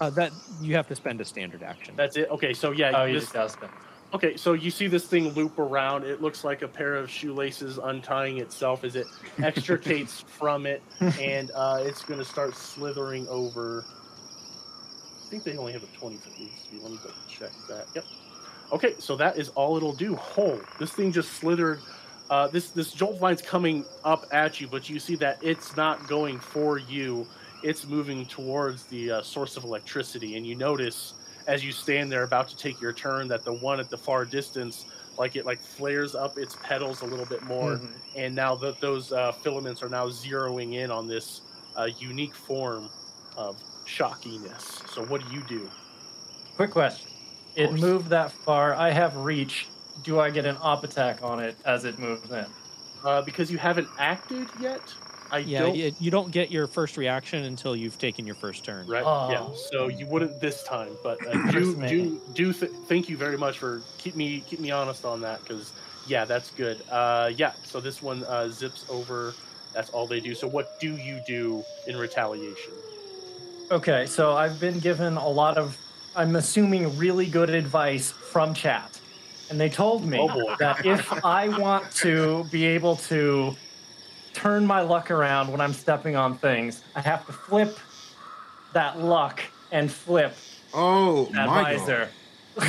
Uh, 0.00 0.10
that 0.10 0.32
you 0.60 0.74
have 0.74 0.86
to 0.88 0.94
spend 0.94 1.20
a 1.20 1.24
standard 1.24 1.62
action. 1.62 1.94
That's 1.96 2.16
it. 2.16 2.28
Okay, 2.30 2.52
so 2.52 2.70
yeah, 2.72 2.92
Oh, 2.94 3.04
you 3.04 3.18
just 3.18 3.32
got 3.32 3.50
spin. 3.50 3.70
okay, 4.12 4.36
so 4.36 4.52
you 4.52 4.70
see 4.70 4.88
this 4.88 5.06
thing 5.06 5.30
loop 5.30 5.58
around. 5.58 6.04
It 6.04 6.20
looks 6.20 6.44
like 6.44 6.60
a 6.62 6.68
pair 6.68 6.96
of 6.96 7.08
shoelaces 7.10 7.78
untying 7.78 8.38
itself 8.38 8.84
as 8.84 8.94
it 8.94 9.06
extricates 9.42 10.20
from 10.26 10.66
it, 10.66 10.82
and 11.00 11.50
uh, 11.54 11.78
it's 11.80 12.02
going 12.04 12.18
to 12.18 12.26
start 12.26 12.54
slithering 12.56 13.26
over. 13.28 13.84
I 15.24 15.28
think 15.30 15.44
they 15.44 15.56
only 15.56 15.72
have 15.72 15.82
a 15.82 15.86
20 15.98 16.16
foot 16.18 16.38
lead 16.38 16.50
speed. 16.62 16.80
Let 16.82 16.92
me 16.92 16.98
double 16.98 17.14
check 17.28 17.50
that. 17.68 17.86
Yep. 17.94 18.04
Okay, 18.72 18.94
so 18.98 19.16
that 19.16 19.38
is 19.38 19.48
all 19.50 19.76
it'll 19.76 19.94
do. 19.94 20.14
Hull. 20.14 20.60
This 20.78 20.92
thing 20.92 21.10
just 21.10 21.32
slithered. 21.34 21.80
Uh, 22.28 22.48
this 22.48 22.70
this 22.70 22.92
jolt 22.92 23.18
vine's 23.18 23.40
coming 23.42 23.84
up 24.04 24.26
at 24.32 24.60
you, 24.60 24.66
but 24.66 24.88
you 24.88 24.98
see 24.98 25.14
that 25.16 25.38
it's 25.42 25.76
not 25.76 26.06
going 26.08 26.38
for 26.38 26.78
you. 26.78 27.26
It's 27.62 27.86
moving 27.86 28.26
towards 28.26 28.84
the 28.84 29.10
uh, 29.10 29.22
source 29.22 29.56
of 29.56 29.64
electricity, 29.64 30.36
and 30.36 30.46
you 30.46 30.54
notice 30.54 31.14
as 31.46 31.64
you 31.64 31.70
stand 31.70 32.10
there 32.10 32.24
about 32.24 32.48
to 32.48 32.56
take 32.56 32.80
your 32.80 32.92
turn 32.92 33.28
that 33.28 33.44
the 33.44 33.52
one 33.52 33.78
at 33.78 33.88
the 33.88 33.96
far 33.96 34.24
distance 34.24 34.84
like 35.16 35.36
it 35.36 35.46
like 35.46 35.60
flares 35.60 36.14
up 36.16 36.36
its 36.38 36.56
petals 36.62 37.02
a 37.02 37.04
little 37.06 37.24
bit 37.24 37.40
more 37.44 37.76
Mhm. 37.78 37.88
and 38.16 38.34
now 38.34 38.56
that 38.56 38.80
those 38.80 39.12
uh, 39.12 39.30
filaments 39.30 39.80
are 39.80 39.88
now 39.88 40.08
zeroing 40.08 40.74
in 40.74 40.90
on 40.90 41.06
this 41.06 41.42
uh, 41.76 41.88
unique 42.00 42.34
form 42.34 42.90
of 43.36 43.56
shockiness 43.84 44.82
so 44.92 45.04
what 45.04 45.26
do 45.26 45.32
you 45.32 45.42
do 45.44 45.70
Quick 46.56 46.72
question. 46.72 47.08
It 47.54 47.72
moved 47.72 48.08
that 48.08 48.32
far. 48.32 48.74
I 48.74 48.90
have 48.90 49.16
reach. 49.16 49.68
Do 50.02 50.20
I 50.20 50.30
get 50.30 50.46
an 50.46 50.56
op 50.60 50.84
attack 50.84 51.22
on 51.22 51.40
it 51.40 51.56
as 51.64 51.84
it 51.84 51.98
moves 51.98 52.30
in? 52.30 52.46
uh, 53.04 53.22
because 53.22 53.50
you 53.50 53.58
haven't 53.58 53.88
acted 53.98 54.48
yet 54.60 54.82
i 55.30 55.38
Yeah, 55.38 55.60
don't 55.60 55.76
you, 55.76 55.92
you 55.98 56.10
don't 56.10 56.30
get 56.30 56.50
your 56.50 56.66
first 56.66 56.96
reaction 56.96 57.44
until 57.44 57.74
you've 57.74 57.98
taken 57.98 58.26
your 58.26 58.36
first 58.36 58.64
turn. 58.64 58.86
Right. 58.86 59.02
Yeah. 59.02 59.42
Oh. 59.42 59.54
So 59.70 59.88
you 59.88 60.06
wouldn't 60.06 60.40
this 60.40 60.62
time, 60.62 60.96
but 61.02 61.24
uh, 61.26 61.50
do 61.50 61.74
do 61.88 62.20
do 62.32 62.52
th- 62.52 62.70
thank 62.86 63.08
you 63.08 63.16
very 63.16 63.36
much 63.36 63.58
for 63.58 63.82
keep 63.98 64.14
me 64.14 64.44
keep 64.46 64.60
me 64.60 64.70
honest 64.70 65.04
on 65.04 65.20
that 65.22 65.42
because 65.42 65.72
yeah, 66.06 66.24
that's 66.24 66.50
good. 66.52 66.80
Uh, 66.90 67.32
yeah. 67.34 67.52
So 67.64 67.80
this 67.80 68.02
one 68.02 68.22
uh, 68.24 68.48
zips 68.50 68.84
over. 68.88 69.34
That's 69.72 69.90
all 69.90 70.06
they 70.06 70.20
do. 70.20 70.34
So 70.34 70.46
what 70.46 70.78
do 70.80 70.96
you 70.96 71.20
do 71.26 71.64
in 71.86 71.96
retaliation? 71.96 72.72
Okay, 73.70 74.06
so 74.06 74.36
I've 74.36 74.60
been 74.60 74.78
given 74.78 75.16
a 75.16 75.28
lot 75.28 75.58
of, 75.58 75.76
I'm 76.14 76.36
assuming, 76.36 76.96
really 76.96 77.26
good 77.26 77.50
advice 77.50 78.12
from 78.12 78.54
chat. 78.54 78.95
And 79.50 79.60
they 79.60 79.68
told 79.68 80.04
me 80.04 80.18
Oh, 80.20 80.56
that 80.58 80.84
if 80.84 81.12
I 81.24 81.48
want 81.58 81.90
to 81.96 82.44
be 82.50 82.64
able 82.64 82.96
to 82.96 83.54
turn 84.34 84.66
my 84.66 84.80
luck 84.82 85.10
around 85.10 85.50
when 85.50 85.60
I'm 85.60 85.72
stepping 85.72 86.16
on 86.16 86.36
things, 86.38 86.82
I 86.94 87.00
have 87.00 87.24
to 87.26 87.32
flip 87.32 87.78
that 88.72 88.98
luck 88.98 89.40
and 89.72 89.90
flip 89.90 90.34
Oh 90.74 91.26
that 91.26 91.46
my 91.46 91.72
god! 91.74 91.78
visor. 91.78 92.08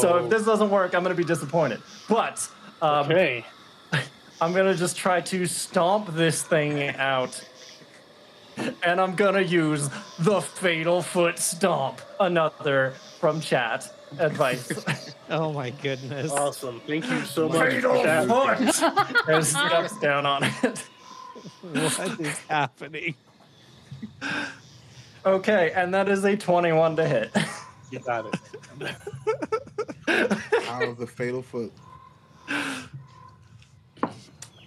so 0.00 0.18
Oh. 0.18 0.24
if 0.24 0.30
this 0.30 0.44
doesn't 0.44 0.70
work, 0.70 0.94
I'm 0.94 1.02
going 1.02 1.14
to 1.14 1.20
be 1.20 1.26
disappointed. 1.26 1.82
But 2.08 2.48
um, 2.80 3.06
okay. 3.06 3.44
I'm 4.40 4.52
gonna 4.52 4.74
just 4.74 4.96
try 4.96 5.20
to 5.22 5.46
stomp 5.46 6.14
this 6.14 6.42
thing 6.42 6.88
out. 6.96 7.40
And 8.82 9.00
I'm 9.00 9.14
gonna 9.14 9.40
use 9.40 9.88
the 10.18 10.40
fatal 10.40 11.02
foot 11.02 11.38
stomp. 11.38 12.00
Another 12.20 12.94
from 13.20 13.40
chat 13.40 13.90
advice. 14.18 14.70
Oh 15.30 15.52
my 15.52 15.70
goodness. 15.70 16.30
Awesome. 16.32 16.80
Thank 16.86 17.08
you 17.10 17.24
so 17.24 17.48
much. 17.48 17.72
fatal 17.72 18.02
chat. 18.02 18.28
foot. 18.28 19.16
There's 19.26 19.48
steps 19.48 19.98
down 19.98 20.26
on 20.26 20.44
it. 20.44 20.78
what 21.62 22.20
is 22.20 22.38
happening? 22.48 23.14
Okay, 25.24 25.72
and 25.74 25.94
that 25.94 26.08
is 26.08 26.24
a 26.24 26.36
21 26.36 26.96
to 26.96 27.08
hit. 27.08 27.34
You 27.90 27.98
got 28.00 28.26
it. 28.26 28.96
Out 30.68 30.82
of 30.82 30.98
the 30.98 31.06
fatal 31.06 31.42
foot. 31.42 31.72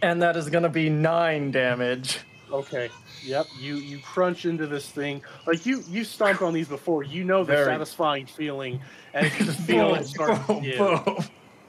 And 0.02 0.22
that 0.22 0.36
is 0.38 0.50
gonna 0.50 0.70
be 0.70 0.90
nine 0.90 1.52
damage. 1.52 2.20
Okay. 2.52 2.90
Yep. 3.24 3.48
You 3.60 3.76
you 3.76 4.00
crunch 4.00 4.46
into 4.46 4.68
this 4.68 4.90
thing 4.90 5.22
like 5.46 5.66
you 5.66 5.84
you 5.88 6.04
stomped 6.04 6.42
on 6.42 6.54
these 6.54 6.68
before. 6.68 7.04
You 7.04 7.24
know 7.24 7.44
the 7.44 7.54
Very. 7.54 7.66
satisfying 7.66 8.26
feeling 8.26 8.80
as 9.14 9.38
you 9.40 9.46
just 9.46 9.60
feel 9.68 9.90
Boom, 9.90 9.98
it 10.00 10.06
start. 10.06 10.64
yeah. 10.64 11.24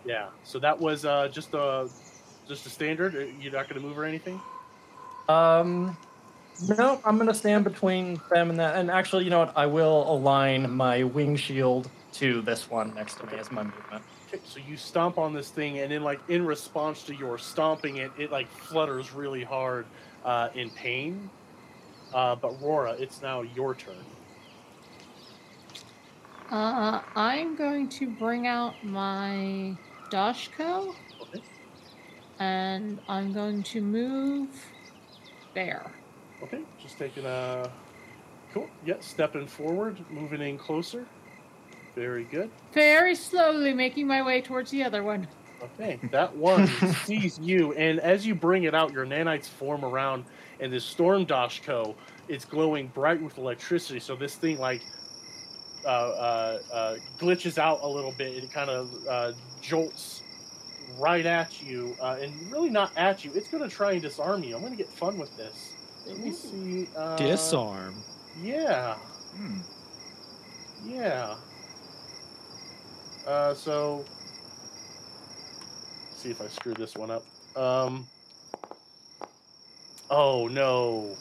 Yeah. 0.04 0.28
So 0.44 0.58
that 0.60 0.78
was 0.78 1.04
uh, 1.04 1.28
just 1.28 1.54
a 1.54 1.88
just 2.46 2.66
a 2.66 2.70
standard. 2.70 3.14
You're 3.40 3.52
not 3.52 3.68
going 3.68 3.80
to 3.80 3.86
move 3.86 3.98
or 3.98 4.04
anything. 4.04 4.40
Um, 5.28 5.96
no, 6.66 7.00
I'm 7.04 7.18
gonna 7.18 7.34
stand 7.34 7.64
between 7.64 8.20
them 8.30 8.50
and 8.50 8.58
that. 8.58 8.76
And 8.76 8.90
actually, 8.90 9.24
you 9.24 9.30
know 9.30 9.40
what? 9.40 9.52
I 9.56 9.66
will 9.66 10.10
align 10.10 10.70
my 10.70 11.04
wing 11.04 11.36
shield 11.36 11.90
to 12.14 12.40
this 12.40 12.68
one 12.70 12.94
next 12.94 13.16
to 13.16 13.26
me 13.26 13.34
as 13.38 13.52
my 13.52 13.62
movement. 13.62 14.02
Okay, 14.28 14.40
so 14.44 14.58
you 14.66 14.76
stomp 14.76 15.18
on 15.18 15.32
this 15.32 15.50
thing, 15.50 15.78
and 15.78 15.92
then 15.92 16.02
like 16.02 16.20
in 16.28 16.44
response 16.44 17.02
to 17.04 17.14
your 17.14 17.38
stomping 17.38 17.98
it, 17.98 18.10
it 18.18 18.32
like 18.32 18.50
flutters 18.50 19.12
really 19.12 19.44
hard 19.44 19.86
uh, 20.24 20.48
in 20.54 20.70
pain. 20.70 21.30
Uh, 22.14 22.34
but 22.36 22.60
Rora, 22.62 22.92
it's 22.92 23.20
now 23.22 23.42
your 23.42 23.74
turn. 23.74 23.96
Uh, 26.50 27.02
I'm 27.14 27.56
going 27.56 27.88
to 27.90 28.08
bring 28.08 28.46
out 28.46 28.74
my 28.82 29.76
Doshko 30.10 30.94
Okay. 31.20 31.42
and 32.38 32.98
I'm 33.08 33.32
going 33.32 33.62
to 33.64 33.82
move 33.82 34.48
there. 35.54 35.92
Okay. 36.42 36.60
Just 36.80 36.98
taking 36.98 37.26
a 37.26 37.70
cool. 38.54 38.68
Yeah. 38.86 38.94
Stepping 39.00 39.46
forward, 39.46 39.98
moving 40.10 40.40
in 40.40 40.56
closer. 40.56 41.04
Very 41.94 42.24
good. 42.24 42.50
Very 42.72 43.14
slowly 43.14 43.74
making 43.74 44.06
my 44.06 44.22
way 44.22 44.40
towards 44.40 44.70
the 44.70 44.84
other 44.84 45.02
one. 45.02 45.26
Okay, 45.60 45.98
that 46.12 46.34
one 46.36 46.68
sees 47.04 47.36
you, 47.40 47.72
and 47.72 47.98
as 47.98 48.24
you 48.24 48.36
bring 48.36 48.62
it 48.62 48.74
out, 48.76 48.92
your 48.92 49.04
nanites 49.04 49.46
form 49.46 49.84
around, 49.84 50.24
and 50.60 50.72
this 50.72 50.84
storm 50.84 51.26
Doshko 51.26 51.94
is 52.28 52.44
glowing 52.44 52.88
bright 52.88 53.20
with 53.20 53.38
electricity. 53.38 54.00
So 54.00 54.16
this 54.16 54.34
thing 54.34 54.58
like 54.58 54.82
uh, 55.84 55.88
uh, 55.88 56.58
uh, 56.72 56.96
glitches 57.18 57.58
out 57.58 57.80
a 57.82 57.88
little 57.88 58.12
bit. 58.12 58.42
It 58.42 58.52
kind 58.52 58.70
of 58.70 58.90
uh, 59.08 59.32
jolts 59.62 60.22
right 60.98 61.24
at 61.24 61.62
you, 61.62 61.96
uh, 62.00 62.18
and 62.20 62.52
really 62.52 62.70
not 62.70 62.92
at 62.96 63.24
you. 63.24 63.32
It's 63.34 63.48
going 63.48 63.62
to 63.62 63.74
try 63.74 63.92
and 63.92 64.02
disarm 64.02 64.42
you. 64.42 64.54
I'm 64.54 64.60
going 64.60 64.72
to 64.72 64.78
get 64.78 64.88
fun 64.88 65.18
with 65.18 65.34
this. 65.36 65.72
Let 66.06 66.18
me 66.18 66.32
see. 66.32 66.88
Uh, 66.96 67.16
Disarm. 67.16 67.94
Yeah. 68.42 68.94
Hmm. 69.36 69.60
Yeah. 70.84 71.36
Uh, 73.26 73.54
so, 73.54 74.04
see 76.14 76.30
if 76.30 76.40
I 76.40 76.48
screw 76.48 76.74
this 76.74 76.96
one 76.96 77.10
up. 77.10 77.24
Um. 77.56 78.06
Oh 80.10 80.48
no. 80.48 81.16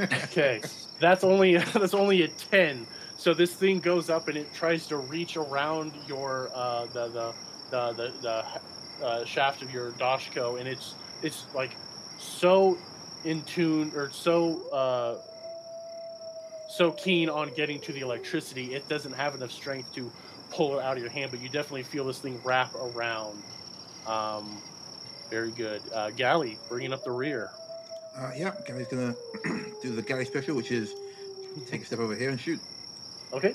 Okay, 0.00 0.60
that's 1.00 1.24
only 1.24 1.56
that's 1.74 1.94
only 1.94 2.22
a 2.22 2.28
ten. 2.28 2.86
So 3.16 3.34
this 3.34 3.54
thing 3.54 3.80
goes 3.80 4.10
up 4.10 4.28
and 4.28 4.36
it 4.36 4.52
tries 4.54 4.86
to 4.88 4.98
reach 4.98 5.36
around 5.36 5.92
your 6.08 6.50
uh, 6.54 6.86
the 6.86 7.08
the 7.08 7.34
the 7.70 7.92
the, 7.92 8.12
the 9.00 9.04
uh, 9.04 9.24
shaft 9.24 9.62
of 9.62 9.72
your 9.72 9.92
Doshko, 9.92 10.58
and 10.58 10.68
it's 10.68 10.94
it's 11.22 11.44
like 11.54 11.76
so 12.18 12.78
in 13.24 13.42
tune 13.42 13.92
or 13.94 14.10
so 14.10 14.68
uh, 14.72 15.16
so 16.68 16.92
keen 16.92 17.28
on 17.28 17.50
getting 17.54 17.80
to 17.80 17.92
the 17.92 18.00
electricity, 18.00 18.74
it 18.74 18.88
doesn't 18.88 19.12
have 19.14 19.34
enough 19.34 19.52
strength 19.52 19.92
to 19.94 20.10
pull 20.50 20.78
it 20.78 20.82
out 20.84 20.96
of 20.96 21.02
your 21.02 21.10
hand. 21.12 21.30
But 21.30 21.40
you 21.40 21.48
definitely 21.48 21.84
feel 21.84 22.04
this 22.06 22.18
thing 22.18 22.40
wrap 22.44 22.74
around. 22.74 23.42
Um, 24.06 24.62
very 25.30 25.50
good, 25.50 25.82
uh, 25.92 26.10
Galley, 26.10 26.58
bringing 26.68 26.92
up 26.92 27.04
the 27.04 27.10
rear. 27.12 27.50
Uh, 28.16 28.30
yeah, 28.36 28.52
Gary's 28.66 28.86
gonna 28.88 29.14
do 29.82 29.94
the 29.94 30.02
Gary 30.02 30.24
special, 30.24 30.56
which 30.56 30.72
is 30.72 30.94
take 31.68 31.82
a 31.82 31.84
step 31.84 31.98
over 31.98 32.14
here 32.14 32.30
and 32.30 32.40
shoot. 32.40 32.60
Okay, 33.32 33.54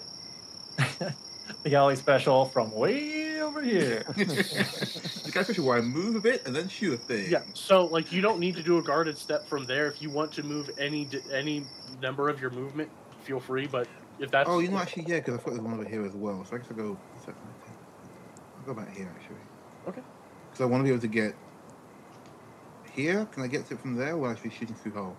The 1.63 1.69
galley 1.69 1.95
special 1.95 2.45
from 2.45 2.71
way 2.71 3.41
over 3.41 3.61
here. 3.61 4.03
the 4.15 5.29
Gary 5.31 5.43
special 5.45 5.65
where 5.65 5.77
I 5.77 5.81
move 5.81 6.15
a 6.15 6.19
bit 6.19 6.45
and 6.45 6.55
then 6.55 6.67
shoot 6.67 6.93
a 6.93 6.97
thing. 6.97 7.29
yeah. 7.31 7.41
So 7.53 7.85
like 7.85 8.11
you 8.11 8.21
don't 8.21 8.39
need 8.39 8.55
to 8.55 8.63
do 8.63 8.77
a 8.77 8.81
guarded 8.81 9.17
step 9.17 9.47
from 9.47 9.65
there. 9.65 9.87
If 9.87 10.01
you 10.01 10.09
want 10.09 10.31
to 10.33 10.43
move 10.43 10.69
any 10.77 11.07
any 11.31 11.65
number 12.01 12.29
of 12.29 12.39
your 12.39 12.51
movement, 12.51 12.89
feel 13.23 13.39
free. 13.39 13.67
But 13.67 13.87
if 14.19 14.31
that's 14.31 14.49
Oh, 14.49 14.59
you 14.59 14.69
know, 14.69 14.77
actually, 14.77 15.05
yeah, 15.07 15.17
because 15.17 15.35
I 15.35 15.37
thought 15.37 15.53
there 15.53 15.61
was 15.61 15.71
one 15.71 15.73
over 15.73 15.89
here 15.89 16.05
as 16.05 16.13
well. 16.13 16.45
So 16.45 16.55
I 16.55 16.59
guess 16.59 16.67
I'll 16.71 16.77
go. 16.77 16.97
I'll 17.27 18.65
go 18.65 18.73
back 18.73 18.95
here 18.95 19.11
actually. 19.19 19.37
Okay. 19.87 20.01
Because 20.49 20.61
I 20.61 20.65
want 20.65 20.81
to 20.81 20.83
be 20.85 20.89
able 20.91 21.01
to 21.01 21.07
get 21.07 21.35
here. 22.91 23.25
Can 23.31 23.43
I 23.43 23.47
get 23.47 23.65
to 23.67 23.73
it 23.75 23.79
from 23.79 23.95
there? 23.95 24.13
Or 24.13 24.17
will 24.17 24.29
I 24.29 24.33
be 24.35 24.49
shooting 24.49 24.75
through 24.75 24.93
Hull? 24.93 25.17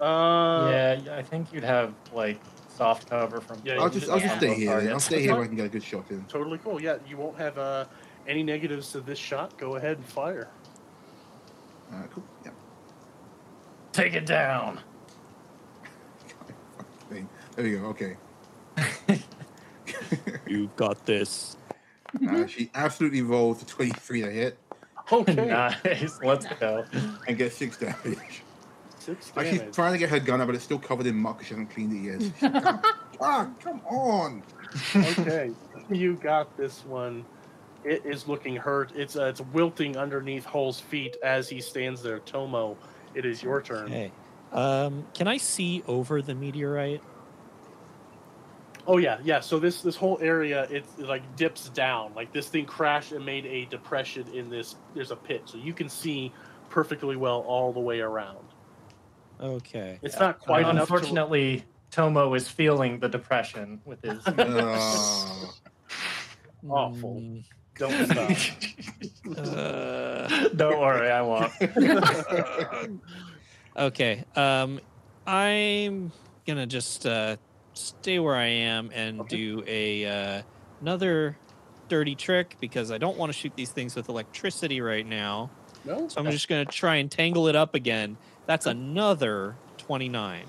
uh, 0.00 0.70
yeah, 0.70 1.16
I 1.16 1.22
think 1.22 1.52
you'd 1.52 1.64
have 1.64 1.94
like 2.12 2.40
soft 2.68 3.08
cover 3.08 3.40
from. 3.40 3.60
Yeah, 3.64 3.74
I'll 3.74 3.92
you 3.92 4.00
just, 4.00 4.10
I'll 4.10 4.18
just 4.18 4.36
stay 4.36 4.54
here. 4.54 4.80
Then. 4.80 4.92
I'll 4.92 5.00
stay 5.00 5.22
here 5.22 5.34
where 5.34 5.44
I 5.44 5.46
can 5.46 5.56
get 5.56 5.66
a 5.66 5.68
good 5.68 5.84
shot 5.84 6.10
in. 6.10 6.24
totally 6.24 6.58
cool. 6.58 6.82
Yeah, 6.82 6.96
you 7.06 7.16
won't 7.16 7.38
have 7.38 7.58
uh, 7.58 7.84
any 8.26 8.42
negatives 8.42 8.92
to 8.92 9.00
this 9.00 9.18
shot. 9.18 9.56
Go 9.58 9.76
ahead 9.76 9.98
and 9.98 10.06
fire. 10.06 10.48
Uh, 11.92 12.02
cool. 12.10 12.24
Yeah. 12.44 12.50
Take 13.92 14.14
it 14.14 14.26
down. 14.26 14.80
Thing. 17.10 17.28
There 17.54 17.64
we 17.64 17.72
go. 17.76 17.84
Okay. 17.86 18.16
You 20.46 20.70
got 20.76 21.04
this. 21.06 21.56
Uh, 22.28 22.46
she 22.46 22.70
absolutely 22.74 23.22
rolled 23.22 23.58
the 23.58 23.64
23 23.64 24.20
to 24.20 24.30
hit 24.30 24.58
Okay, 25.12 25.34
nice. 25.46 26.18
Let's 26.22 26.46
go. 26.60 26.84
and 27.26 27.36
get 27.36 27.52
six 27.52 27.76
damage. 27.76 28.42
six 28.98 29.32
Like 29.36 29.46
she's 29.48 29.60
trying 29.72 29.92
to 29.92 29.98
get 29.98 30.08
her 30.10 30.20
gun 30.20 30.40
out, 30.40 30.46
but 30.46 30.54
it's 30.54 30.64
still 30.64 30.78
covered 30.78 31.06
in 31.06 31.16
muck 31.16 31.38
'cause 31.38 31.46
she 31.48 31.54
hasn't 31.54 31.70
cleaned 31.70 31.92
it 31.92 31.98
yet. 31.98 32.22
She's 32.22 32.42
like, 32.42 32.84
ah, 33.20 33.50
come 33.62 33.80
on. 33.90 34.42
okay, 34.96 35.50
you 35.90 36.14
got 36.16 36.56
this 36.56 36.84
one. 36.84 37.24
It 37.84 38.02
is 38.06 38.28
looking 38.28 38.54
hurt. 38.56 38.92
It's 38.94 39.16
uh, 39.16 39.24
it's 39.24 39.40
wilting 39.40 39.96
underneath 39.96 40.44
Hull's 40.44 40.78
feet 40.78 41.16
as 41.22 41.48
he 41.48 41.60
stands 41.60 42.00
there. 42.02 42.20
Tomo, 42.20 42.76
it 43.14 43.26
is 43.26 43.42
your 43.42 43.60
turn. 43.60 43.86
Okay. 43.86 44.12
Um, 44.52 45.04
can 45.14 45.26
I 45.28 45.38
see 45.38 45.82
over 45.88 46.22
the 46.22 46.34
meteorite? 46.34 47.02
Oh 48.86 48.98
yeah, 48.98 49.18
yeah. 49.22 49.40
So 49.40 49.58
this 49.58 49.82
this 49.82 49.96
whole 49.96 50.18
area 50.20 50.64
it, 50.64 50.84
it 50.98 51.06
like 51.06 51.36
dips 51.36 51.68
down. 51.70 52.12
Like 52.14 52.32
this 52.32 52.48
thing 52.48 52.64
crashed 52.66 53.12
and 53.12 53.24
made 53.24 53.46
a 53.46 53.66
depression 53.66 54.26
in 54.34 54.50
this. 54.50 54.76
There's 54.94 55.10
a 55.10 55.16
pit, 55.16 55.42
so 55.44 55.58
you 55.58 55.72
can 55.72 55.88
see 55.88 56.32
perfectly 56.68 57.16
well 57.16 57.40
all 57.40 57.72
the 57.72 57.80
way 57.80 58.00
around. 58.00 58.46
Okay. 59.40 59.98
It's 60.02 60.18
not 60.18 60.38
quite 60.38 60.60
enough. 60.60 60.88
To, 60.88 60.94
Unfortunately, 60.94 61.64
Tomo 61.90 62.34
is 62.34 62.48
feeling 62.48 62.98
the 62.98 63.08
depression 63.08 63.80
with 63.84 64.02
his. 64.02 64.26
Uh, 64.26 65.46
Awful. 66.68 67.16
Mm, 67.16 67.44
don't 67.76 68.06
stop. 68.06 69.48
uh, 69.48 70.48
Don't 70.56 70.80
worry, 70.80 71.10
I 71.10 71.22
won't. 71.22 73.00
okay. 73.76 74.24
Um, 74.36 74.80
I'm 75.26 76.12
gonna 76.46 76.66
just 76.66 77.06
uh, 77.06 77.36
stay 77.74 78.18
where 78.18 78.34
I 78.36 78.46
am 78.46 78.90
and 78.94 79.20
Okay. 79.22 79.36
do 79.36 79.64
a 79.66 80.04
uh, 80.38 80.42
another 80.80 81.36
dirty 81.88 82.14
trick 82.14 82.56
because 82.60 82.90
I 82.90 82.98
don't 82.98 83.16
want 83.16 83.30
to 83.32 83.38
shoot 83.38 83.52
these 83.56 83.70
things 83.70 83.94
with 83.96 84.08
electricity 84.08 84.80
right 84.80 85.06
now. 85.06 85.50
no, 85.84 86.08
So 86.08 86.20
I'm 86.20 86.30
just 86.30 86.48
gonna 86.48 86.64
try 86.64 86.96
and 86.96 87.10
tangle 87.10 87.48
it 87.48 87.56
up 87.56 87.74
again. 87.74 88.16
That's 88.46 88.66
another 88.66 89.56
29. 89.78 90.44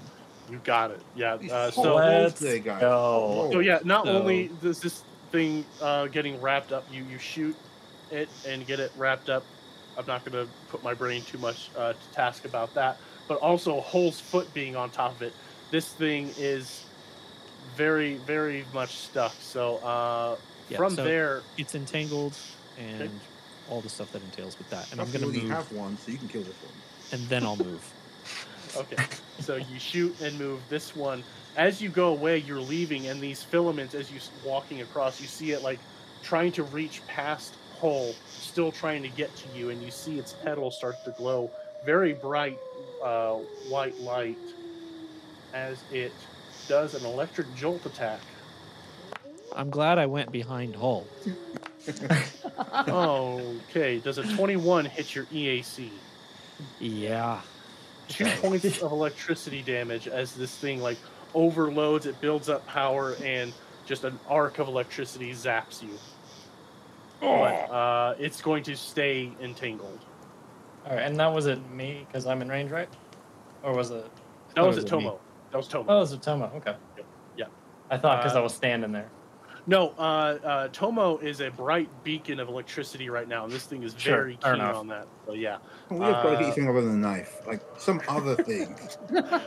you 0.52 0.60
got 0.64 0.91
it. 0.91 1.02
Yeah. 1.16 1.36
Uh, 1.36 1.72
so 1.72 1.95
Let's 1.95 2.41
go. 2.41 3.50
so 3.52 3.60
yeah, 3.60 3.80
not 3.84 4.06
So- 4.06 4.20
only 4.20 4.50
does 4.62 4.80
this 4.82 5.04
thing 5.32 5.66
uh, 5.82 6.08
getting 6.08 6.40
wrapped 6.41 6.72
up, 6.72 6.84
you 6.91 7.04
you 7.06 7.18
shoot 7.18 7.56
it 8.12 8.30
and 8.48 8.66
get 8.68 8.80
it 8.80 8.91
wrapped 8.98 9.30
up. 9.30 9.44
I'm 9.98 10.06
not 10.08 10.24
going 10.26 10.45
to 10.45 10.52
put 10.70 10.84
my 10.84 10.94
brain 10.95 11.22
too 11.24 11.38
much 11.38 11.70
uh, 11.78 11.94
to 11.94 12.00
task 12.14 12.45
about 12.45 12.74
that, 12.76 12.98
but 13.28 13.36
also 13.40 13.80
Hull's 13.82 14.20
foot 14.20 14.52
being 14.54 14.76
on 14.76 14.90
top 14.90 15.12
of 15.16 15.22
it. 15.22 15.34
This 15.72 15.94
thing 15.94 16.32
is 16.38 16.86
very, 17.76 18.16
very 18.16 18.66
much 18.74 18.95
stuck. 18.98 19.34
So 19.40 19.78
uh, 19.78 20.36
Yeah, 20.70 20.78
from 20.78 20.95
so 20.95 21.04
there, 21.04 21.41
It's 21.58 21.76
entangled 21.76 22.38
and 22.78 23.10
all 23.70 23.82
the 23.82 23.90
stuff 23.90 24.12
that 24.12 24.22
entails 24.24 24.58
with 24.58 24.70
that. 24.70 24.91
And 24.91 25.00
I'm 25.00 25.12
gonna 25.12 25.28
move, 25.28 25.50
have 25.50 25.72
one, 25.72 25.98
so 25.98 26.12
you 26.12 26.18
can 26.18 26.28
kill 26.28 26.41
this 26.41 26.56
one. 26.56 27.20
and 27.20 27.30
then 27.30 27.44
I'll 27.44 27.58
move. 27.58 27.94
okay. 28.78 29.04
so 29.40 29.56
you 29.56 29.78
shoot 29.78 30.20
and 30.22 30.38
move 30.40 30.60
this 30.70 30.95
one. 30.95 31.24
As 31.56 31.82
you 31.82 31.90
go 31.90 32.08
away, 32.08 32.40
you're 32.40 32.60
leaving, 32.60 33.08
and 33.08 33.22
these 33.22 33.44
filaments, 33.44 33.94
as 33.94 34.12
you're 34.12 34.22
walking 34.44 34.82
across, 34.82 35.22
you 35.22 35.28
see 35.28 35.52
it 35.52 35.62
like 35.62 35.80
trying 36.24 36.52
to 36.54 36.64
reach 36.64 37.06
past 37.08 37.54
Hull, 37.80 38.16
still 38.40 38.72
trying 38.72 39.04
to 39.04 39.10
get 39.10 39.36
to 39.36 39.44
you, 39.58 39.70
and 39.70 39.82
you 39.84 39.91
see 39.91 40.18
its 40.18 40.34
petals 40.34 40.78
start 40.78 40.95
to 41.04 41.12
glow, 41.12 41.52
very 41.86 42.14
bright 42.14 42.58
uh, 43.04 43.34
white 43.68 44.00
light, 44.00 44.38
as 45.54 45.84
it 45.91 46.14
does 46.68 46.94
an 46.95 47.06
electric 47.06 47.53
jolt 47.56 47.85
attack. 47.85 48.19
I'm 49.56 49.69
glad 49.69 49.98
I 49.99 50.06
went 50.06 50.31
behind 50.31 50.76
Hull. 50.76 51.06
okay, 52.88 53.99
does 53.99 54.18
a 54.18 54.23
21 54.35 54.85
hit 54.85 55.14
your 55.15 55.26
EAC? 55.26 55.90
Yeah. 56.80 57.41
two 58.07 58.26
points 58.41 58.81
of 58.81 58.91
electricity 58.91 59.61
damage 59.61 60.07
as 60.07 60.34
this 60.35 60.56
thing 60.57 60.81
like 60.81 60.98
overloads 61.34 62.06
it 62.06 62.19
builds 62.22 62.49
up 62.49 62.65
power 62.68 63.15
and 63.23 63.53
just 63.85 64.03
an 64.03 64.19
arc 64.30 64.60
of 64.60 64.68
electricity 64.68 65.31
zaps 65.31 65.81
you 65.81 65.90
but 67.19 67.72
uh, 67.72 68.15
it's 68.19 68.41
going 68.41 68.64
to 68.64 68.76
stay 68.76 69.31
entangled 69.41 69.99
All 70.85 70.95
right, 70.95 71.02
and 71.03 71.18
that 71.19 71.34
was 71.34 71.45
it 71.48 71.60
me 71.72 72.06
because 72.07 72.26
I'm 72.27 72.41
in 72.41 72.49
range, 72.49 72.72
right? 72.72 72.90
Or 73.64 73.73
was 73.76 73.91
it? 73.91 74.06
that 74.56 74.65
was 74.65 74.77
it 74.77 74.81
it 74.81 74.91
was 74.91 75.03
me. 75.03 75.11
Tomo 75.53 75.53
that 75.53 75.57
was 75.57 75.67
tomo 75.67 75.85
Oh, 75.91 75.97
it 75.97 75.99
was 75.99 76.11
a 76.13 76.17
Tomo. 76.17 76.45
Okay. 76.55 76.75
Yep. 76.97 77.05
Yeah. 77.38 77.45
I 77.89 77.97
thought 77.97 78.21
because 78.23 78.35
Uh, 78.35 78.39
I 78.39 78.43
was 78.43 78.53
standing 78.53 78.91
there. 78.91 79.09
no 79.67 79.89
uh, 79.97 80.01
uh, 80.43 80.67
tomo 80.69 81.17
is 81.19 81.39
a 81.41 81.49
bright 81.51 81.89
beacon 82.03 82.39
of 82.39 82.47
electricity 82.49 83.09
right 83.09 83.27
now 83.27 83.43
and 83.43 83.51
this 83.53 83.65
thing 83.65 83.84
is 83.84 83.93
Sure, 83.97 84.17
very 84.17 84.35
keen 84.38 84.55
enough. 84.55 84.75
on 84.75 84.88
that 84.88 85.07
so 85.25 85.34
yeah 85.34 85.57
We 85.89 85.99
have 85.99 86.11
got 86.13 86.23
to 86.23 86.30
Uh, 86.30 86.31
get 86.34 86.39
you 86.41 86.45
something 86.47 86.69
other 86.69 86.81
than 86.81 86.91
a 86.95 86.97
knife, 86.97 87.41
like 87.47 87.61
some 87.77 88.01
other 88.07 88.35
thing. 88.43 88.75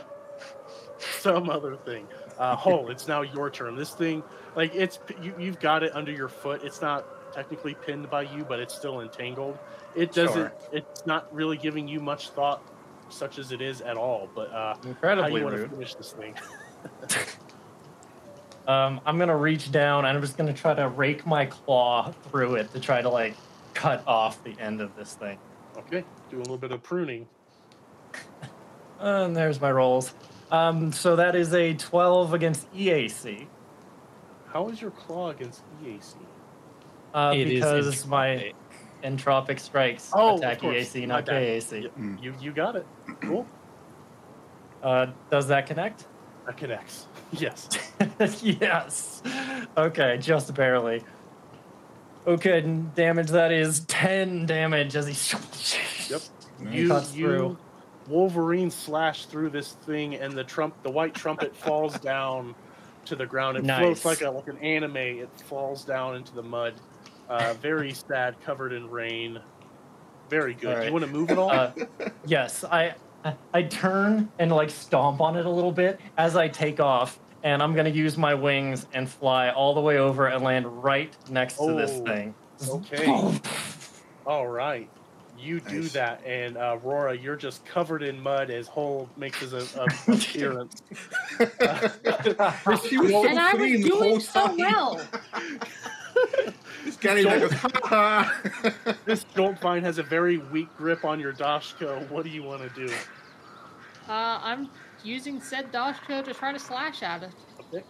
some 1.19 1.49
other 1.49 1.75
thing 1.75 2.07
uh, 2.39 2.55
Hull, 2.55 2.89
it's 2.89 3.07
now 3.07 3.21
your 3.21 3.49
turn 3.49 3.75
this 3.75 3.91
thing 3.91 4.23
like 4.55 4.73
it's 4.75 4.99
you, 5.21 5.33
you've 5.37 5.59
got 5.59 5.83
it 5.83 5.95
under 5.95 6.11
your 6.11 6.27
foot 6.27 6.63
it's 6.63 6.81
not 6.81 7.05
technically 7.33 7.75
pinned 7.75 8.09
by 8.09 8.23
you 8.23 8.43
but 8.43 8.59
it's 8.59 8.73
still 8.73 9.01
entangled 9.01 9.57
it 9.95 10.11
doesn't 10.11 10.33
Sure. 10.35 10.53
it's 10.71 11.05
not 11.05 11.31
really 11.33 11.57
giving 11.57 11.87
you 11.87 11.99
much 11.99 12.29
thought 12.29 12.61
such 13.09 13.39
as 13.39 13.51
it 13.51 13.61
is 13.61 13.81
at 13.81 13.97
all 13.97 14.29
but 14.35 14.51
uh 14.51 14.75
how 14.75 14.89
Incredibly 14.89 15.39
you 15.39 15.45
want 15.45 15.55
to 15.55 15.61
rude. 15.63 15.71
finish 15.71 15.95
this 15.95 16.11
thing 16.13 16.35
Um, 18.67 18.99
I'm 19.05 19.17
gonna 19.17 19.37
reach 19.37 19.71
down 19.71 20.03
and 20.05 20.17
I'm 20.17 20.21
just 20.21 20.35
gonna 20.37 20.51
try 20.53 20.73
to 20.73 20.89
rake 20.89 21.25
my 21.25 21.45
claw 21.45 22.11
through 22.29 22.55
it 22.55 22.69
to 22.73 22.81
try 22.81 23.01
to 23.01 23.07
like 23.07 23.33
cut 23.73 24.03
off 24.05 24.43
the 24.43 24.53
end 24.59 24.81
of 24.81 24.93
this 24.97 25.13
thing. 25.13 25.37
okay 25.77 26.03
do 26.29 26.37
a 26.37 26.39
little 26.39 26.57
bit 26.57 26.71
of 26.73 26.83
pruning 26.83 27.25
And 28.99 29.35
there's 29.35 29.61
my 29.61 29.71
rolls. 29.71 30.13
Um, 30.51 30.91
so 30.91 31.15
that 31.17 31.35
is 31.35 31.53
a 31.53 31.75
12 31.75 32.33
against 32.33 32.73
EAC. 32.73 33.47
how 34.47 34.67
is 34.69 34.81
your 34.81 34.91
claw 34.91 35.29
against 35.29 35.61
eac 35.83 36.15
Uh, 37.13 37.33
It 37.35 37.47
is 37.47 37.53
because 37.63 38.05
my 38.07 38.53
entropic. 39.03 39.47
entropic 39.47 39.59
strikes 39.59 40.11
Oh, 40.13 40.35
of 40.35 40.39
attack 40.39 40.61
course. 40.61 40.75
EAC, 40.93 41.07
not 41.07 41.25
bad. 41.25 41.61
KAC. 41.61 41.83
Yep. 41.83 41.95
Mm. 41.97 42.21
you 42.23 42.33
you 42.39 42.51
got 42.51 42.75
it 42.75 42.85
cool 43.21 43.45
Uh, 44.83 45.07
does 45.31 45.47
that 45.47 45.65
connect? 45.67 46.07
that 46.45 46.57
connects 46.57 47.07
yes 47.31 47.67
yes. 48.41 49.21
Okay, 49.75 50.17
just 50.19 50.53
barely. 50.53 51.03
Okay, 52.25 52.61
damage 52.95 53.29
that 53.31 53.51
is 53.51 53.81
10 53.81 54.45
damage 54.45 54.95
as 54.95 55.07
he. 55.07 55.13
Yep. 56.09 56.21
Nice. 56.61 56.73
you 56.73 56.87
Cuts 56.87 57.13
you 57.15 57.25
through. 57.25 57.57
Wolverine 58.07 58.71
slash 58.71 59.25
through 59.25 59.49
this 59.49 59.73
thing, 59.73 60.15
and 60.15 60.31
the 60.33 60.43
trump, 60.43 60.81
the 60.83 60.89
white 60.89 61.13
trumpet 61.13 61.53
falls 61.55 61.99
down 61.99 62.55
to 63.05 63.15
the 63.17 63.25
ground. 63.25 63.57
It 63.57 63.65
floats 63.65 64.05
like 64.05 64.21
a 64.21 64.29
like 64.31 64.47
an 64.47 64.57
anime. 64.59 64.95
It 64.97 65.29
falls 65.45 65.83
down 65.83 66.15
into 66.15 66.33
the 66.33 66.43
mud. 66.43 66.75
Uh, 67.29 67.53
very 67.61 67.93
sad, 67.93 68.39
covered 68.41 68.71
in 68.73 68.89
rain. 68.89 69.39
Very 70.29 70.53
good. 70.53 70.79
Do 70.81 70.85
you 70.87 70.91
want 70.93 71.05
to 71.05 71.11
move 71.11 71.29
it 71.29 71.37
all? 71.37 71.51
Uh, 71.51 71.71
yes, 72.25 72.63
I 72.63 72.95
I- 73.25 73.35
I 73.53 73.63
turn 73.63 74.29
and 74.39 74.51
like 74.51 74.69
stomp 74.69 75.19
on 75.21 75.35
it 75.35 75.45
a 75.45 75.49
little 75.49 75.71
bit 75.71 75.99
as 76.17 76.35
I 76.37 76.47
take 76.47 76.79
off, 76.79 77.19
and 77.43 77.61
I'm 77.61 77.73
gonna 77.75 77.89
use 77.89 78.17
my 78.17 78.33
wings 78.33 78.85
and 78.93 79.09
fly 79.09 79.49
all 79.49 79.73
the 79.73 79.81
way 79.81 79.97
over 79.97 80.27
and 80.27 80.43
land 80.43 80.83
right 80.83 81.15
next 81.29 81.57
to 81.57 81.73
this 81.73 81.91
Oh, 81.99 82.05
thing. 82.05 82.35
okay. 82.69 83.39
all 84.25 84.47
right. 84.47 84.87
You 85.39 85.59
do 85.59 85.81
Nice. 85.81 85.93
that, 85.93 86.25
and 86.25 86.57
uh, 86.57 86.77
Rora, 86.81 87.15
you're 87.15 87.35
just 87.35 87.63
covered 87.65 88.01
in 88.01 88.19
mud 88.19 88.49
as 88.49 88.67
Hull 88.67 89.07
makes 89.17 89.39
his 89.41 89.53
a, 89.53 89.67
a 89.79 89.85
appearance. 90.13 90.81
She 92.89 92.97
was 92.97 93.11
so 93.11 93.27
and 93.27 93.39
I 93.39 93.53
was 93.53 93.81
doing 93.85 94.19
so 94.19 94.55
well. 94.57 94.99
This 97.01 97.25
guy 97.25 97.29
like 97.29 97.39
goes, 97.41 97.51
ha 97.53 97.69
ha. 97.83 98.95
this 99.05 99.23
Joltvine 99.35 99.81
has 99.83 99.97
a 99.99 100.03
very 100.03 100.37
weak 100.37 100.67
grip 100.77 101.05
on 101.05 101.19
your 101.19 101.31
Doshko. 101.33 102.09
What 102.09 102.23
do 102.23 102.29
you 102.31 102.41
want 102.43 102.61
to 102.63 102.87
do? 102.87 102.91
Uh, 104.09 104.39
I'm 104.41 104.69
using 105.03 105.39
said 105.41 105.71
Doshko 105.71 106.23
to 106.23 106.33
try 106.33 106.51
to 106.51 106.59
slash 106.59 107.03
at 107.03 107.23
it. 107.23 107.29
Okay. 107.59 107.83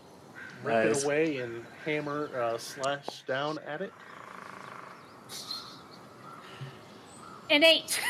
Rip 0.63 0.85
Nice. 0.85 0.97
it 0.99 1.05
away 1.05 1.37
and 1.37 1.63
hammer 1.85 2.29
uh, 2.37 2.57
slash 2.57 3.23
down 3.27 3.59
at 3.65 3.81
it. 3.81 3.93
An 7.49 7.63
eight. 7.63 7.99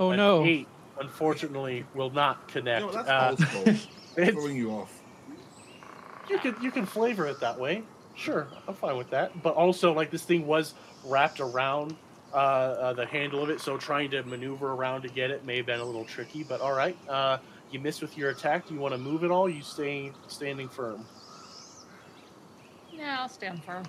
Oh 0.00 0.10
An 0.10 0.16
no. 0.16 0.44
Eight, 0.44 0.66
unfortunately, 1.00 1.86
will 1.94 2.10
not 2.10 2.48
connect. 2.48 2.84
No, 2.84 2.90
that's 2.90 3.08
uh, 3.08 3.36
it's- 4.16 4.32
Throwing 4.34 4.56
you 4.56 4.72
off. 4.72 5.00
you 6.28 6.36
can 6.38 6.56
you 6.60 6.72
can 6.72 6.84
flavor 6.84 7.28
it 7.28 7.38
that 7.38 7.56
way. 7.60 7.84
Sure, 8.16 8.46
I'm 8.68 8.74
fine 8.74 8.96
with 8.96 9.10
that. 9.10 9.42
But 9.42 9.54
also, 9.54 9.92
like 9.92 10.10
this 10.10 10.22
thing 10.22 10.46
was 10.46 10.74
wrapped 11.04 11.40
around 11.40 11.96
uh, 12.32 12.36
uh, 12.36 12.92
the 12.92 13.06
handle 13.06 13.42
of 13.42 13.50
it, 13.50 13.60
so 13.60 13.76
trying 13.76 14.10
to 14.10 14.22
maneuver 14.24 14.72
around 14.72 15.02
to 15.02 15.08
get 15.08 15.30
it 15.30 15.44
may 15.44 15.56
have 15.56 15.66
been 15.66 15.80
a 15.80 15.84
little 15.84 16.04
tricky. 16.04 16.42
But 16.42 16.60
all 16.60 16.72
right, 16.72 16.96
uh, 17.08 17.38
you 17.70 17.80
missed 17.80 18.02
with 18.02 18.16
your 18.16 18.30
attack. 18.30 18.68
Do 18.68 18.74
you 18.74 18.80
want 18.80 18.92
to 18.94 18.98
move 18.98 19.24
at 19.24 19.30
all? 19.30 19.48
You 19.48 19.62
stay 19.62 20.12
standing 20.28 20.68
firm. 20.68 21.04
Yeah, 22.92 23.18
I'll 23.20 23.28
stand 23.28 23.62
firm. 23.64 23.84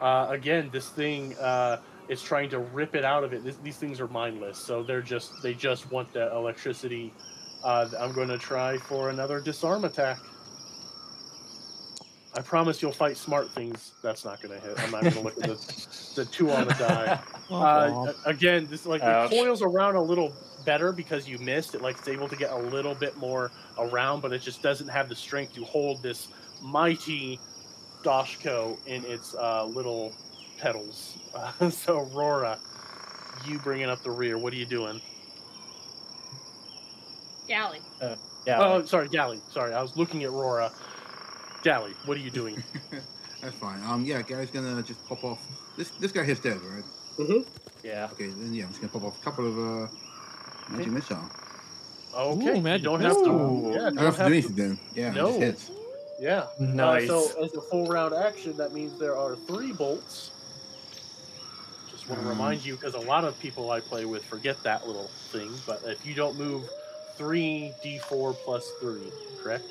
Uh, 0.00 0.26
again, 0.30 0.68
this 0.72 0.88
thing 0.88 1.34
uh, 1.36 1.78
is 2.08 2.22
trying 2.22 2.50
to 2.50 2.58
rip 2.58 2.94
it 2.94 3.04
out 3.04 3.24
of 3.24 3.32
it. 3.32 3.44
This, 3.44 3.56
these 3.62 3.76
things 3.76 4.00
are 4.00 4.08
mindless, 4.08 4.58
so 4.58 4.82
they're 4.82 5.00
just 5.00 5.32
they 5.42 5.54
just 5.54 5.90
want 5.90 6.12
the 6.12 6.30
electricity. 6.32 7.12
Uh, 7.62 7.88
I'm 7.98 8.12
going 8.12 8.28
to 8.28 8.36
try 8.36 8.76
for 8.76 9.08
another 9.08 9.40
disarm 9.40 9.84
attack. 9.84 10.18
I 12.36 12.40
promise 12.40 12.82
you'll 12.82 12.92
fight 12.92 13.16
smart 13.16 13.50
things. 13.50 13.92
That's 14.02 14.24
not 14.24 14.42
going 14.42 14.58
to 14.58 14.66
hit. 14.66 14.80
I'm 14.80 14.90
not 14.90 15.02
going 15.02 15.14
to 15.14 15.20
look 15.20 15.36
at 15.36 15.42
the, 15.44 16.12
the 16.16 16.24
two 16.24 16.50
on 16.50 16.66
the 16.66 16.74
die. 16.74 17.20
Uh, 17.50 18.10
again, 18.24 18.66
this 18.70 18.86
like 18.86 19.02
Ouch. 19.02 19.30
it 19.30 19.38
coils 19.38 19.60
around 19.60 19.96
a 19.96 20.00
little 20.00 20.32
better 20.64 20.92
because 20.92 21.28
you 21.28 21.36
missed. 21.38 21.74
It 21.74 21.82
like 21.82 21.98
it's 21.98 22.08
able 22.08 22.26
to 22.26 22.36
get 22.36 22.50
a 22.52 22.56
little 22.56 22.94
bit 22.94 23.18
more 23.18 23.50
around, 23.78 24.22
but 24.22 24.32
it 24.32 24.40
just 24.40 24.62
doesn't 24.62 24.88
have 24.88 25.10
the 25.10 25.14
strength 25.14 25.52
to 25.54 25.64
hold 25.64 26.02
this 26.02 26.28
mighty 26.62 27.38
Doshko 28.02 28.78
in 28.86 29.04
its 29.04 29.34
uh, 29.34 29.66
little 29.66 30.14
petals. 30.58 31.18
Uh, 31.34 31.68
so, 31.70 32.04
Rora, 32.14 32.58
you 33.46 33.58
bringing 33.58 33.90
up 33.90 34.02
the 34.02 34.10
rear. 34.10 34.38
What 34.38 34.54
are 34.54 34.56
you 34.56 34.66
doing? 34.66 35.02
Galley. 37.46 37.80
Yeah. 38.46 38.58
Oh, 38.58 38.84
sorry, 38.86 39.08
Galley. 39.08 39.40
Sorry, 39.50 39.74
I 39.74 39.82
was 39.82 39.96
looking 39.98 40.24
at 40.24 40.30
Rora. 40.30 40.72
Galley, 41.64 41.92
what 42.04 42.16
are 42.16 42.20
you 42.20 42.30
doing? 42.30 42.62
That's 43.40 43.54
fine. 43.56 43.82
Um, 43.84 44.04
yeah, 44.04 44.22
Galley's 44.22 44.50
gonna 44.50 44.82
just 44.82 45.04
pop 45.08 45.24
off. 45.24 45.38
This 45.76 45.90
this 45.98 46.12
guy 46.12 46.22
here's 46.22 46.38
dead, 46.40 46.58
right? 46.62 46.84
Mhm. 47.18 47.46
yeah. 47.82 48.08
Okay, 48.12 48.28
then 48.28 48.54
yeah, 48.54 48.64
I'm 48.64 48.68
just 48.70 48.80
gonna 48.80 48.92
pop 48.92 49.04
off 49.04 49.20
a 49.20 49.24
couple 49.24 49.46
of 49.48 49.58
uh, 49.58 49.88
magic 50.70 50.92
missile. 50.92 51.18
Okay, 52.14 52.50
Ooh, 52.52 52.54
you 52.56 52.60
magic 52.60 52.84
don't 52.84 53.00
have 53.00 53.12
to. 53.14 53.18
missile. 53.20 53.70
Yeah, 53.72 53.78
don't 53.78 53.94
don't 53.96 54.04
have 54.04 54.16
to 54.16 54.22
have 54.22 54.32
do 54.32 54.40
to- 54.40 54.46
anything 54.46 54.54
then. 54.56 54.78
Yeah, 54.94 55.10
No. 55.12 55.26
just 55.28 55.40
hits. 55.40 55.70
Yeah. 56.20 56.46
Nice. 56.60 57.10
Uh, 57.10 57.20
so, 57.28 57.44
as 57.44 57.54
a 57.54 57.60
full 57.60 57.86
round 57.86 58.14
action, 58.14 58.56
that 58.58 58.72
means 58.72 58.98
there 59.00 59.16
are 59.16 59.34
three 59.34 59.72
bolts. 59.72 60.30
Just 61.90 62.08
want 62.08 62.20
to 62.20 62.26
Um, 62.28 62.32
remind 62.32 62.64
you, 62.64 62.76
because 62.76 62.94
a 62.94 63.00
lot 63.00 63.24
of 63.24 63.38
people 63.40 63.70
I 63.72 63.80
play 63.80 64.04
with 64.04 64.24
forget 64.24 64.62
that 64.62 64.86
little 64.86 65.08
thing. 65.32 65.50
But 65.66 65.82
if 65.84 66.06
you 66.06 66.14
don't 66.14 66.38
move 66.38 66.68
three 67.16 67.72
d4 67.82 68.34
plus 68.44 68.70
three, 68.80 69.10
correct? 69.42 69.64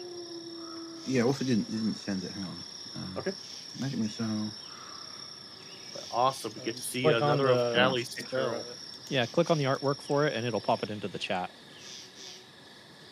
Yeah, 1.07 1.23
also 1.23 1.43
didn't 1.45 1.69
didn't 1.69 1.95
send 1.95 2.23
it. 2.23 2.31
Hang 2.31 2.43
on. 2.43 2.49
Um, 2.95 3.17
Okay. 3.17 3.31
Magic 3.79 3.99
missile. 3.99 4.49
Awesome. 6.11 6.53
We 6.57 6.65
get 6.65 6.75
to 6.75 6.81
see 6.81 7.01
Click 7.01 7.15
another 7.15 7.47
of 7.47 7.57
the 7.57 7.73
of 8.39 8.53
it. 8.53 8.65
Yeah, 9.09 9.25
click 9.25 9.49
on 9.51 9.57
the 9.57 9.65
artwork 9.65 9.97
for 9.97 10.25
it, 10.25 10.33
and 10.33 10.45
it'll 10.45 10.61
pop 10.61 10.83
it 10.83 10.89
into 10.89 11.07
the 11.07 11.17
chat. 11.19 11.49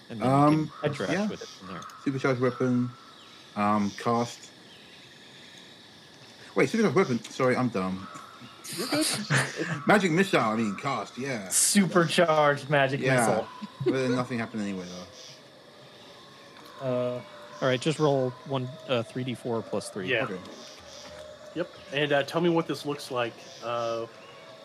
And 0.10 0.22
then 0.22 0.30
Um, 0.30 0.52
you 0.54 0.58
can 0.58 0.70
yeah. 1.12 1.28
with 1.28 1.42
it 1.42 1.48
from 1.48 1.68
there. 1.70 1.82
Supercharged 2.04 2.42
weapon. 2.42 2.90
Um, 3.56 3.92
cast. 3.98 4.50
Wait, 6.56 6.70
supercharged 6.70 6.96
weapon. 6.96 7.24
Sorry, 7.32 7.56
I'm 7.56 7.70
dumb. 7.70 8.08
You're. 8.78 8.88
Magic 9.88 10.12
missile. 10.12 10.40
I 10.42 10.56
mean, 10.56 10.76
cast. 10.76 11.18
Yeah. 11.18 11.50
Supercharged 11.50 12.70
magic 12.70 13.02
Yeah. 13.02 13.16
missile. 13.16 13.48
but 13.86 13.94
then 13.94 14.16
nothing 14.16 14.40
happened 14.40 14.62
anyway 14.64 14.86
though. 16.82 17.18
Uh, 17.18 17.22
All 17.62 17.68
right, 17.68 17.80
just 17.80 18.00
roll 18.00 18.32
one 18.48 18.68
uh, 18.90 19.04
3d4 19.04 19.64
plus 19.66 19.90
three. 19.90 20.08
Yeah. 20.12 20.24
Okay. 20.24 20.38
Yep. 21.56 21.70
And 21.94 22.12
uh, 22.12 22.24
tell 22.24 22.42
me 22.42 22.50
what 22.50 22.66
this 22.68 22.86
looks 22.86 23.12
like 23.12 23.34
uh, 23.64 24.06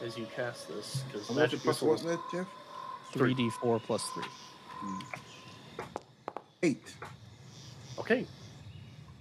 as 0.03 0.17
you 0.17 0.27
cast 0.35 0.69
this, 0.69 1.03
because 1.07 1.29
And 1.29 1.37
what's 1.37 1.53
magic 1.53 1.59
the 1.61 1.65
plus 1.65 1.83
missile. 1.83 2.11
what 2.11 2.31
there, 2.33 2.45
Jeff? 2.45 2.49
3d4 3.15 3.83
plus 3.83 4.09
three. 4.11 4.25
Eight. 6.63 6.95
Okay. 7.99 8.25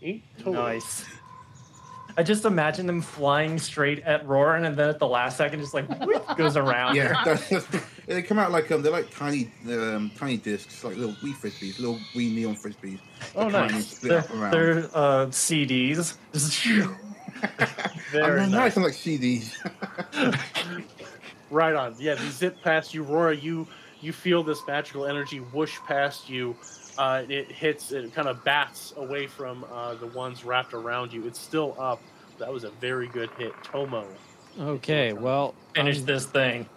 Eight 0.01 0.23
total. 0.37 0.53
nice. 0.53 1.05
I 2.17 2.23
just 2.23 2.45
imagine 2.45 2.85
them 2.87 3.01
flying 3.01 3.57
straight 3.59 3.99
at 4.03 4.25
Roran, 4.25 4.65
and 4.65 4.77
then 4.77 4.87
at 4.89 4.99
the 4.99 5.07
last 5.07 5.35
second, 5.37 5.59
just 5.59 5.73
like 5.73 5.85
goes 6.37 6.55
around. 6.55 6.95
Yeah, 6.95 7.21
that's, 7.25 7.49
that's, 7.49 7.67
they 8.07 8.21
come 8.21 8.37
out 8.39 8.51
like 8.51 8.71
um, 8.71 8.81
they're 8.81 8.91
like 8.91 9.09
tiny, 9.09 9.51
um, 9.67 10.11
tiny 10.17 10.37
discs, 10.37 10.83
like 10.83 10.95
little 10.97 11.15
wee 11.23 11.33
frisbees, 11.33 11.79
little 11.79 11.99
wee 12.15 12.33
neon 12.33 12.55
frisbees. 12.55 12.99
Oh, 13.35 13.49
that 13.49 13.51
come 13.51 13.55
out 13.55 13.71
nice. 13.71 13.87
Split 13.87 14.09
They're, 14.09 14.19
up 14.19 14.29
around. 14.31 14.51
they're 14.51 14.77
uh, 14.93 15.25
CDs. 15.27 16.17
Very 18.11 18.23
oh, 18.23 18.35
no, 18.35 18.41
nice. 18.45 18.51
nice. 18.51 18.77
I'm 18.77 18.83
like 18.83 18.93
CDs. 18.93 19.53
Right 21.51 21.75
on. 21.75 21.95
Yeah, 21.99 22.15
they 22.15 22.29
zip 22.29 22.61
past 22.63 22.93
you, 22.93 23.03
Rora. 23.03 23.35
You 23.35 23.67
you 24.01 24.11
feel 24.11 24.43
this 24.43 24.59
magical 24.67 25.05
energy 25.05 25.37
whoosh 25.37 25.77
past 25.87 26.29
you. 26.29 26.55
Uh, 26.97 27.23
it 27.29 27.51
hits. 27.51 27.91
It 27.91 28.13
kind 28.13 28.27
of 28.27 28.43
bats 28.43 28.93
away 28.97 29.27
from 29.27 29.65
uh, 29.71 29.95
the 29.95 30.07
ones 30.07 30.43
wrapped 30.43 30.73
around 30.73 31.13
you. 31.13 31.25
It's 31.27 31.39
still 31.39 31.75
up. 31.79 32.01
That 32.39 32.51
was 32.51 32.63
a 32.63 32.71
very 32.71 33.07
good 33.07 33.29
hit, 33.37 33.53
Tomo. 33.63 34.05
Okay, 34.59 35.13
well, 35.13 35.53
finish 35.73 35.99
um, 35.99 36.05
this 36.05 36.25
thing. 36.25 36.67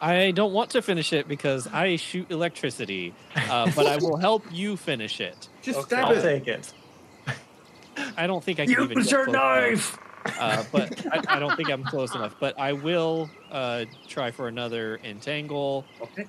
I 0.00 0.30
don't 0.30 0.52
want 0.52 0.70
to 0.70 0.82
finish 0.82 1.12
it 1.12 1.28
because 1.28 1.66
I 1.66 1.96
shoot 1.96 2.30
electricity, 2.30 3.12
uh, 3.34 3.70
but 3.74 3.86
I 3.86 3.96
will 3.96 4.16
help 4.16 4.46
you 4.50 4.76
finish 4.76 5.20
it. 5.20 5.48
Just 5.62 5.80
Okay. 5.80 5.96
stab 5.96 6.04
I'll 6.06 6.12
it. 6.12 6.22
take 6.22 6.46
it. 6.48 6.72
I 8.16 8.26
don't 8.26 8.42
think 8.42 8.60
I 8.60 8.66
can 8.66 8.80
even 8.84 8.96
Use 8.96 9.06
get 9.06 9.12
your 9.12 9.24
close 9.24 9.36
enough, 9.36 9.70
knife. 9.70 9.98
uh, 10.38 10.64
but 10.72 10.90
I, 11.12 11.22
I 11.36 11.38
don't 11.38 11.54
think 11.56 11.68
I'm 11.70 11.84
close 11.84 12.14
enough. 12.14 12.34
But 12.40 12.58
I 12.58 12.72
will 12.72 13.30
uh, 13.50 13.86
try 14.08 14.30
for 14.30 14.48
another 14.48 14.98
entangle. 15.04 15.86
Okay. 16.00 16.26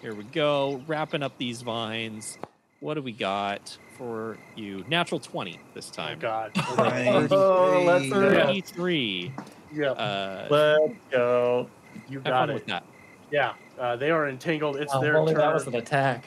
Here 0.00 0.14
we 0.14 0.24
go, 0.24 0.82
wrapping 0.86 1.22
up 1.22 1.38
these 1.38 1.62
vines. 1.62 2.38
What 2.80 2.94
do 2.94 3.02
we 3.02 3.12
got 3.12 3.78
for 3.96 4.38
you? 4.54 4.84
Natural 4.88 5.20
twenty 5.20 5.60
this 5.74 5.90
Oh 5.90 5.92
time. 5.94 6.18
God. 6.18 6.52
Nice. 6.76 7.30
Oh, 7.32 7.84
let's 7.84 8.04
Hey. 8.04 8.10
hurry. 8.10 8.36
Thirty-three. 8.42 9.32
yeah. 9.72 9.90
Uh, 9.92 10.46
Let's 10.50 10.94
go. 11.12 11.70
You 12.08 12.18
have 12.18 12.24
got 12.24 12.48
fun 12.48 12.50
it. 12.50 12.82
With 13.32 13.40
that. 13.40 13.56
Yeah. 13.78 13.82
Uh, 13.82 13.96
they 13.96 14.10
are 14.10 14.28
entangled. 14.28 14.76
It's 14.76 14.92
Oh, 14.94 15.00
their 15.00 15.16
only 15.16 15.32
turn. 15.32 15.40
that 15.40 15.54
was 15.54 15.66
an 15.66 15.74
attack. 15.74 16.26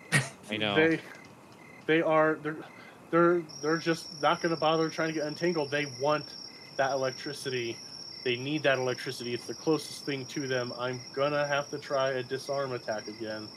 I 0.50 0.56
know. 0.56 0.74
They 0.74 1.00
they 1.86 2.02
are 2.02 2.38
they're 2.42 2.56
they're 3.10 3.42
they're 3.62 3.76
just 3.76 4.20
not 4.22 4.40
going 4.40 4.54
to 4.54 4.60
bother 4.60 4.88
trying 4.88 5.08
to 5.08 5.14
get 5.14 5.26
untangled. 5.26 5.70
They 5.70 5.86
want 6.00 6.24
that 6.76 6.92
electricity. 6.92 7.76
They 8.24 8.36
need 8.36 8.62
that 8.62 8.78
electricity. 8.78 9.34
It's 9.34 9.46
the 9.46 9.54
closest 9.54 10.06
thing 10.06 10.24
to 10.26 10.46
them. 10.46 10.72
I'm 10.78 11.00
gonna 11.14 11.46
have 11.46 11.68
to 11.70 11.78
try 11.78 12.10
a 12.12 12.22
disarm 12.22 12.72
attack 12.72 13.06
again. 13.08 13.48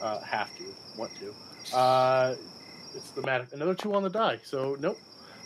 Uh, 0.00 0.20
have 0.20 0.54
to, 0.58 0.64
want 0.96 1.10
to. 1.18 1.76
Uh, 1.76 2.36
it's 2.94 3.10
the 3.10 3.22
matter. 3.22 3.48
Another 3.52 3.74
two 3.74 3.94
on 3.94 4.02
the 4.02 4.10
die. 4.10 4.38
So 4.44 4.76
nope. 4.78 4.98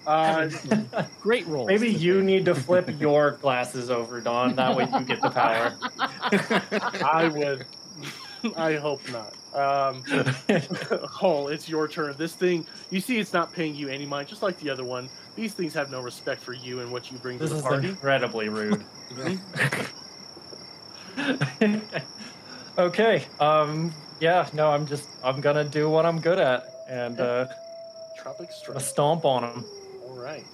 Uh, 0.06 0.48
Great 1.20 1.47
roll. 1.47 1.66
Maybe 1.66 1.90
you 1.90 2.22
need 2.22 2.44
to 2.47 2.55
flip 2.55 2.89
your 2.98 3.32
glasses 3.32 3.90
over, 3.90 4.20
Don. 4.20 4.56
That 4.56 4.77
way 4.77 4.89
you 4.93 5.05
get 5.05 5.20
the 5.20 5.31
power. 5.31 5.74
I 7.05 7.28
would. 7.28 7.66
I 8.56 8.77
hope 8.77 9.02
not. 9.10 9.35
Um, 9.55 10.02
Hull, 11.06 11.48
it's 11.48 11.68
your 11.68 11.86
turn. 11.89 12.14
This 12.16 12.35
thing, 12.35 12.66
you 12.90 13.01
see, 13.01 13.18
it's 13.18 13.35
not 13.35 13.52
paying 13.52 13.74
you 13.74 13.89
any 13.89 14.06
mind, 14.06 14.28
just 14.28 14.43
like 14.43 14.59
the 14.60 14.70
other 14.70 14.85
one. 14.85 15.10
These 15.36 15.52
things 15.52 15.74
have 15.74 15.90
no 15.90 16.01
respect 16.01 16.40
for 16.40 16.55
you 16.55 16.81
and 16.81 16.90
what 16.90 17.10
you 17.12 17.18
bring 17.18 17.39
to 17.39 17.44
this 17.44 17.51
the 17.51 17.56
is 17.59 17.62
party. 17.62 17.89
incredibly 17.90 18.48
rude. 18.48 18.82
okay. 22.78 23.24
Um. 23.39 23.93
Yeah. 24.20 24.48
No. 24.52 24.70
I'm 24.70 24.86
just. 24.86 25.09
I'm 25.22 25.40
gonna 25.40 25.64
do 25.64 25.90
what 25.90 26.06
I'm 26.06 26.20
good 26.20 26.39
at 26.39 26.64
and 26.89 27.20
uh, 27.20 27.47
Tropic 28.18 28.51
Strike. 28.52 28.81
stomp 28.81 29.24
on 29.24 29.43
them. 29.43 29.64
All 30.20 30.26
right. 30.26 30.44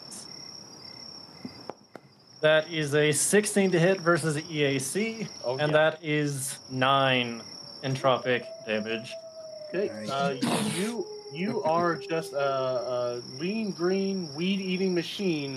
That 2.40 2.70
is 2.72 2.94
a 2.94 3.10
16 3.10 3.72
to 3.72 3.80
hit 3.80 4.00
versus 4.00 4.36
the 4.36 4.42
EAC, 4.42 5.26
Oh, 5.44 5.56
and 5.58 5.72
yeah. 5.72 5.90
that 5.90 6.04
is 6.04 6.58
nine 6.70 7.42
entropic 7.82 8.44
damage. 8.64 9.10
Okay. 9.68 9.88
Nice. 9.88 10.10
Uh, 10.10 10.36
you 10.76 11.04
you 11.34 11.64
are 11.64 11.96
just 11.96 12.32
a, 12.32 12.38
a 12.38 13.22
lean 13.40 13.72
green 13.72 14.32
weed 14.36 14.60
eating 14.60 14.94
machine. 14.94 15.56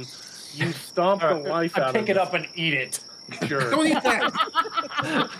You 0.56 0.72
stomp 0.72 1.22
the 1.22 1.36
life 1.48 1.77
I 1.77 1.81
out 1.81 1.94
pick 1.94 2.03
of 2.03 2.10
it 2.10 2.18
up 2.18 2.34
and 2.34 2.48
eat 2.56 2.73
it. 2.73 2.99
Sure. 3.48 3.69
Don't 3.69 3.86
eat 3.86 4.02
that. 4.02 5.30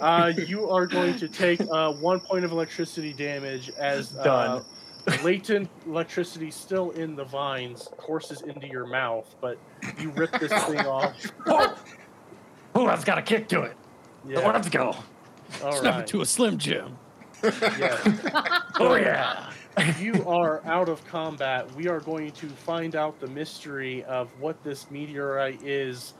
Uh, 0.00 0.32
you 0.48 0.68
are 0.68 0.84
going 0.84 1.16
to 1.16 1.28
take 1.28 1.60
uh, 1.70 1.92
one 1.92 2.18
point 2.18 2.44
of 2.44 2.50
electricity 2.50 3.12
damage 3.12 3.70
as 3.78 4.12
uh, 4.16 4.24
Done. 4.24 4.64
Latent 5.24 5.68
electricity 5.86 6.50
still 6.50 6.90
in 6.92 7.16
the 7.16 7.24
vines 7.24 7.88
courses 7.96 8.42
into 8.42 8.68
your 8.68 8.86
mouth, 8.86 9.34
but 9.40 9.58
you 9.98 10.10
rip 10.10 10.30
this 10.38 10.52
thing 10.64 10.78
off. 10.86 11.14
Oh, 11.46 11.76
oh 12.74 12.86
that's 12.86 13.04
got 13.04 13.18
a 13.18 13.22
kick 13.22 13.48
to 13.48 13.62
it. 13.62 13.76
Yeah. 14.26 14.46
Let's 14.48 14.68
go. 14.68 14.94
All 15.62 15.72
Snap 15.72 15.94
right. 15.94 16.00
it 16.02 16.06
to 16.08 16.20
a 16.20 16.26
slim 16.26 16.58
jim. 16.58 16.96
Yeah. 17.42 18.58
Oh 18.80 18.94
yeah. 18.94 19.52
you 20.00 20.26
are 20.26 20.64
out 20.64 20.88
of 20.88 21.04
combat. 21.06 21.72
We 21.74 21.88
are 21.88 22.00
going 22.00 22.32
to 22.32 22.48
find 22.48 22.96
out 22.96 23.20
the 23.20 23.26
mystery 23.28 24.02
of 24.04 24.28
what 24.40 24.62
this 24.64 24.90
meteorite 24.90 25.62
is, 25.62 26.14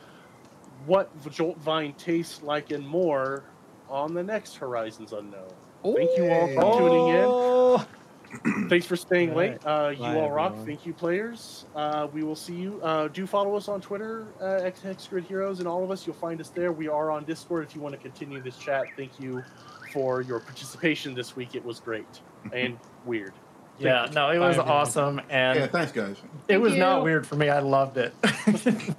what 0.87 1.11
the 1.23 1.31
Joltvine 1.31 1.97
tastes 1.97 2.43
like, 2.43 2.71
and 2.71 2.87
more 2.87 3.45
on 3.89 4.15
the 4.15 4.23
next 4.23 4.57
Horizons 4.57 5.13
Unknown. 5.13 5.49
Thank 5.83 6.17
you 6.17 6.31
all 6.31 6.49
for 6.49 6.65
oh. 6.65 6.79
tuning 6.79 7.09
in. 7.09 8.02
Thanks 8.69 8.87
for 8.87 8.97
staying 8.97 9.31
All 9.31 9.37
late. 9.37 9.59
Uh, 9.65 9.91
you 9.95 9.99
Bye, 9.99 10.15
all 10.17 10.31
rock. 10.31 10.53
everyone. 10.53 10.67
Thank 10.67 10.87
you, 10.87 10.93
players. 10.95 11.67
Uh, 11.77 12.09
we 12.13 12.23
will 12.25 12.35
see 12.37 12.55
you. 12.55 12.81
Uh, 12.83 13.09
do 13.09 13.27
follow 13.27 13.55
us 13.57 13.69
on 13.69 13.81
Twitter, 13.81 14.27
uh, 14.41 14.61
X 14.85 15.07
Grid 15.09 15.25
Heroes, 15.25 15.59
and 15.59 15.69
all 15.69 15.85
of 15.85 15.91
us. 15.91 16.07
You'll 16.07 16.17
find 16.17 16.41
us 16.41 16.49
there. 16.49 16.73
We 16.73 16.89
are 16.89 17.11
on 17.11 17.25
Discord 17.25 17.65
if 17.65 17.75
you 17.75 17.81
want 17.83 17.95
to 17.95 18.01
continue 18.01 18.41
this 18.41 18.57
chat. 18.57 18.87
Thank 18.97 19.21
you 19.21 19.43
for 19.93 20.23
your 20.23 20.41
participation 20.41 21.15
this 21.15 21.37
week. 21.37 21.55
It 21.55 21.65
was 21.65 21.79
great 21.81 22.07
and 22.53 22.79
weird. 23.05 23.33
yeah. 23.79 24.09
No, 24.15 24.31
it 24.31 24.39
was 24.39 24.57
Bye, 24.57 24.63
everyone. 24.63 24.69
awesome, 24.69 25.21
and 25.29 25.59
yeah, 25.59 25.67
thanks, 25.67 25.93
guys. 25.93 26.13
it 26.13 26.19
Thank 26.49 26.63
was 26.63 26.75
not 26.75 27.03
weird 27.05 27.27
for 27.27 27.37
me. 27.37 27.51
I 27.51 27.59
loved 27.61 27.99
it. 27.99 28.15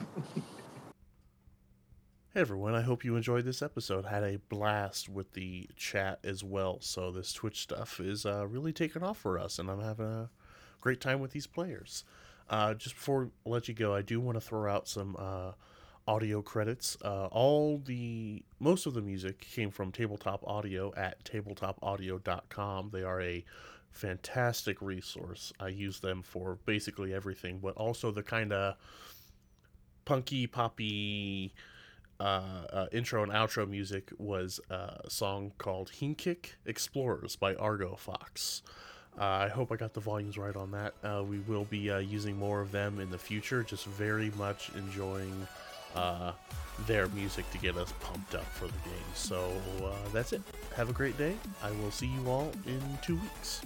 Hey 2.34 2.42
everyone, 2.42 2.74
I 2.74 2.82
hope 2.82 3.06
you 3.06 3.16
enjoyed 3.16 3.46
this 3.46 3.62
episode. 3.62 4.06
Had 4.06 4.24
a 4.24 4.40
blast 4.50 5.08
with 5.08 5.34
the 5.34 5.70
chat 5.76 6.18
as 6.24 6.44
well. 6.44 6.80
So 6.82 7.12
this 7.12 7.32
Twitch 7.32 7.62
stuff 7.62 8.00
is 8.00 8.26
uh, 8.26 8.48
really 8.48 8.74
taking 8.74 9.04
off 9.04 9.20
for 9.20 9.38
us, 9.38 9.60
and 9.60 9.70
I'm 9.70 9.80
having 9.80 10.08
a 10.08 10.30
great 10.82 11.00
time 11.00 11.20
with 11.20 11.30
these 11.30 11.46
players. 11.46 12.06
Uh, 12.50 12.74
just 12.74 12.96
before 12.96 13.30
I 13.46 13.50
let 13.50 13.68
you 13.68 13.76
go, 13.76 13.94
I 13.94 14.02
do 14.02 14.20
want 14.20 14.36
to 14.38 14.42
throw 14.42 14.74
out 14.74 14.88
some 14.88 15.16
uh, 15.20 15.52
audio 16.08 16.42
credits. 16.42 16.98
Uh, 17.04 17.28
all 17.28 17.78
the 17.86 18.44
most 18.60 18.88
of 18.88 18.96
the 18.96 19.02
music 19.04 19.40
came 19.40 19.70
from 19.70 19.92
Tabletop 19.92 20.44
Audio 20.48 20.92
at 20.98 21.24
tabletopaudio.com. 21.26 22.90
They 22.92 23.04
are 23.04 23.22
a 23.22 23.46
fantastic 23.92 24.82
resource. 24.82 25.54
I 25.60 25.68
use 25.68 26.00
them 26.00 26.24
for 26.24 26.58
basically 26.66 27.14
everything, 27.14 27.60
but 27.60 27.78
also 27.78 28.10
the 28.10 28.24
kind 28.24 28.52
of 28.52 28.74
punky 30.04 30.48
poppy 30.48 31.54
uh, 32.24 32.42
uh, 32.72 32.88
intro 32.94 33.22
and 33.22 33.34
outro 33.34 33.68
music 33.68 34.12
was 34.18 34.62
a 34.70 35.10
song 35.10 35.52
called 35.58 35.92
Hinkik 35.92 36.54
Explorers 36.66 37.36
by 37.36 37.54
Argofox. 37.56 38.62
Uh, 39.20 39.24
I 39.24 39.48
hope 39.50 39.74
I 39.74 39.76
got 39.76 39.94
the 39.94 40.00
volumes 40.00 40.38
right 40.38 40.56
on 40.56 40.72
that. 40.72 40.94
Uh, 41.04 41.22
we 41.24 41.40
will 41.40 41.66
be 41.66 41.92
uh, 41.92 41.98
using 41.98 42.38
more 42.38 42.62
of 42.62 42.72
them 42.72 43.02
in 43.02 43.12
the 43.12 43.18
future. 43.18 43.62
Just 43.62 43.86
very 43.86 44.32
much 44.38 44.72
enjoying 44.76 45.48
uh, 45.96 46.32
their 46.88 47.10
music 47.10 47.50
to 47.52 47.58
get 47.58 47.76
us 47.76 47.94
pumped 48.00 48.36
up 48.36 48.46
for 48.46 48.68
the 48.68 48.90
game. 48.90 49.12
So 49.14 49.52
that's 50.14 50.32
it. 50.32 50.42
Have 50.78 50.90
a 50.90 50.94
great 50.94 51.18
day. 51.18 51.36
I 51.62 51.72
will 51.72 51.92
see 51.92 52.08
you 52.08 52.30
all 52.30 52.52
in 52.66 52.82
two 53.02 53.16
weeks. 53.16 53.62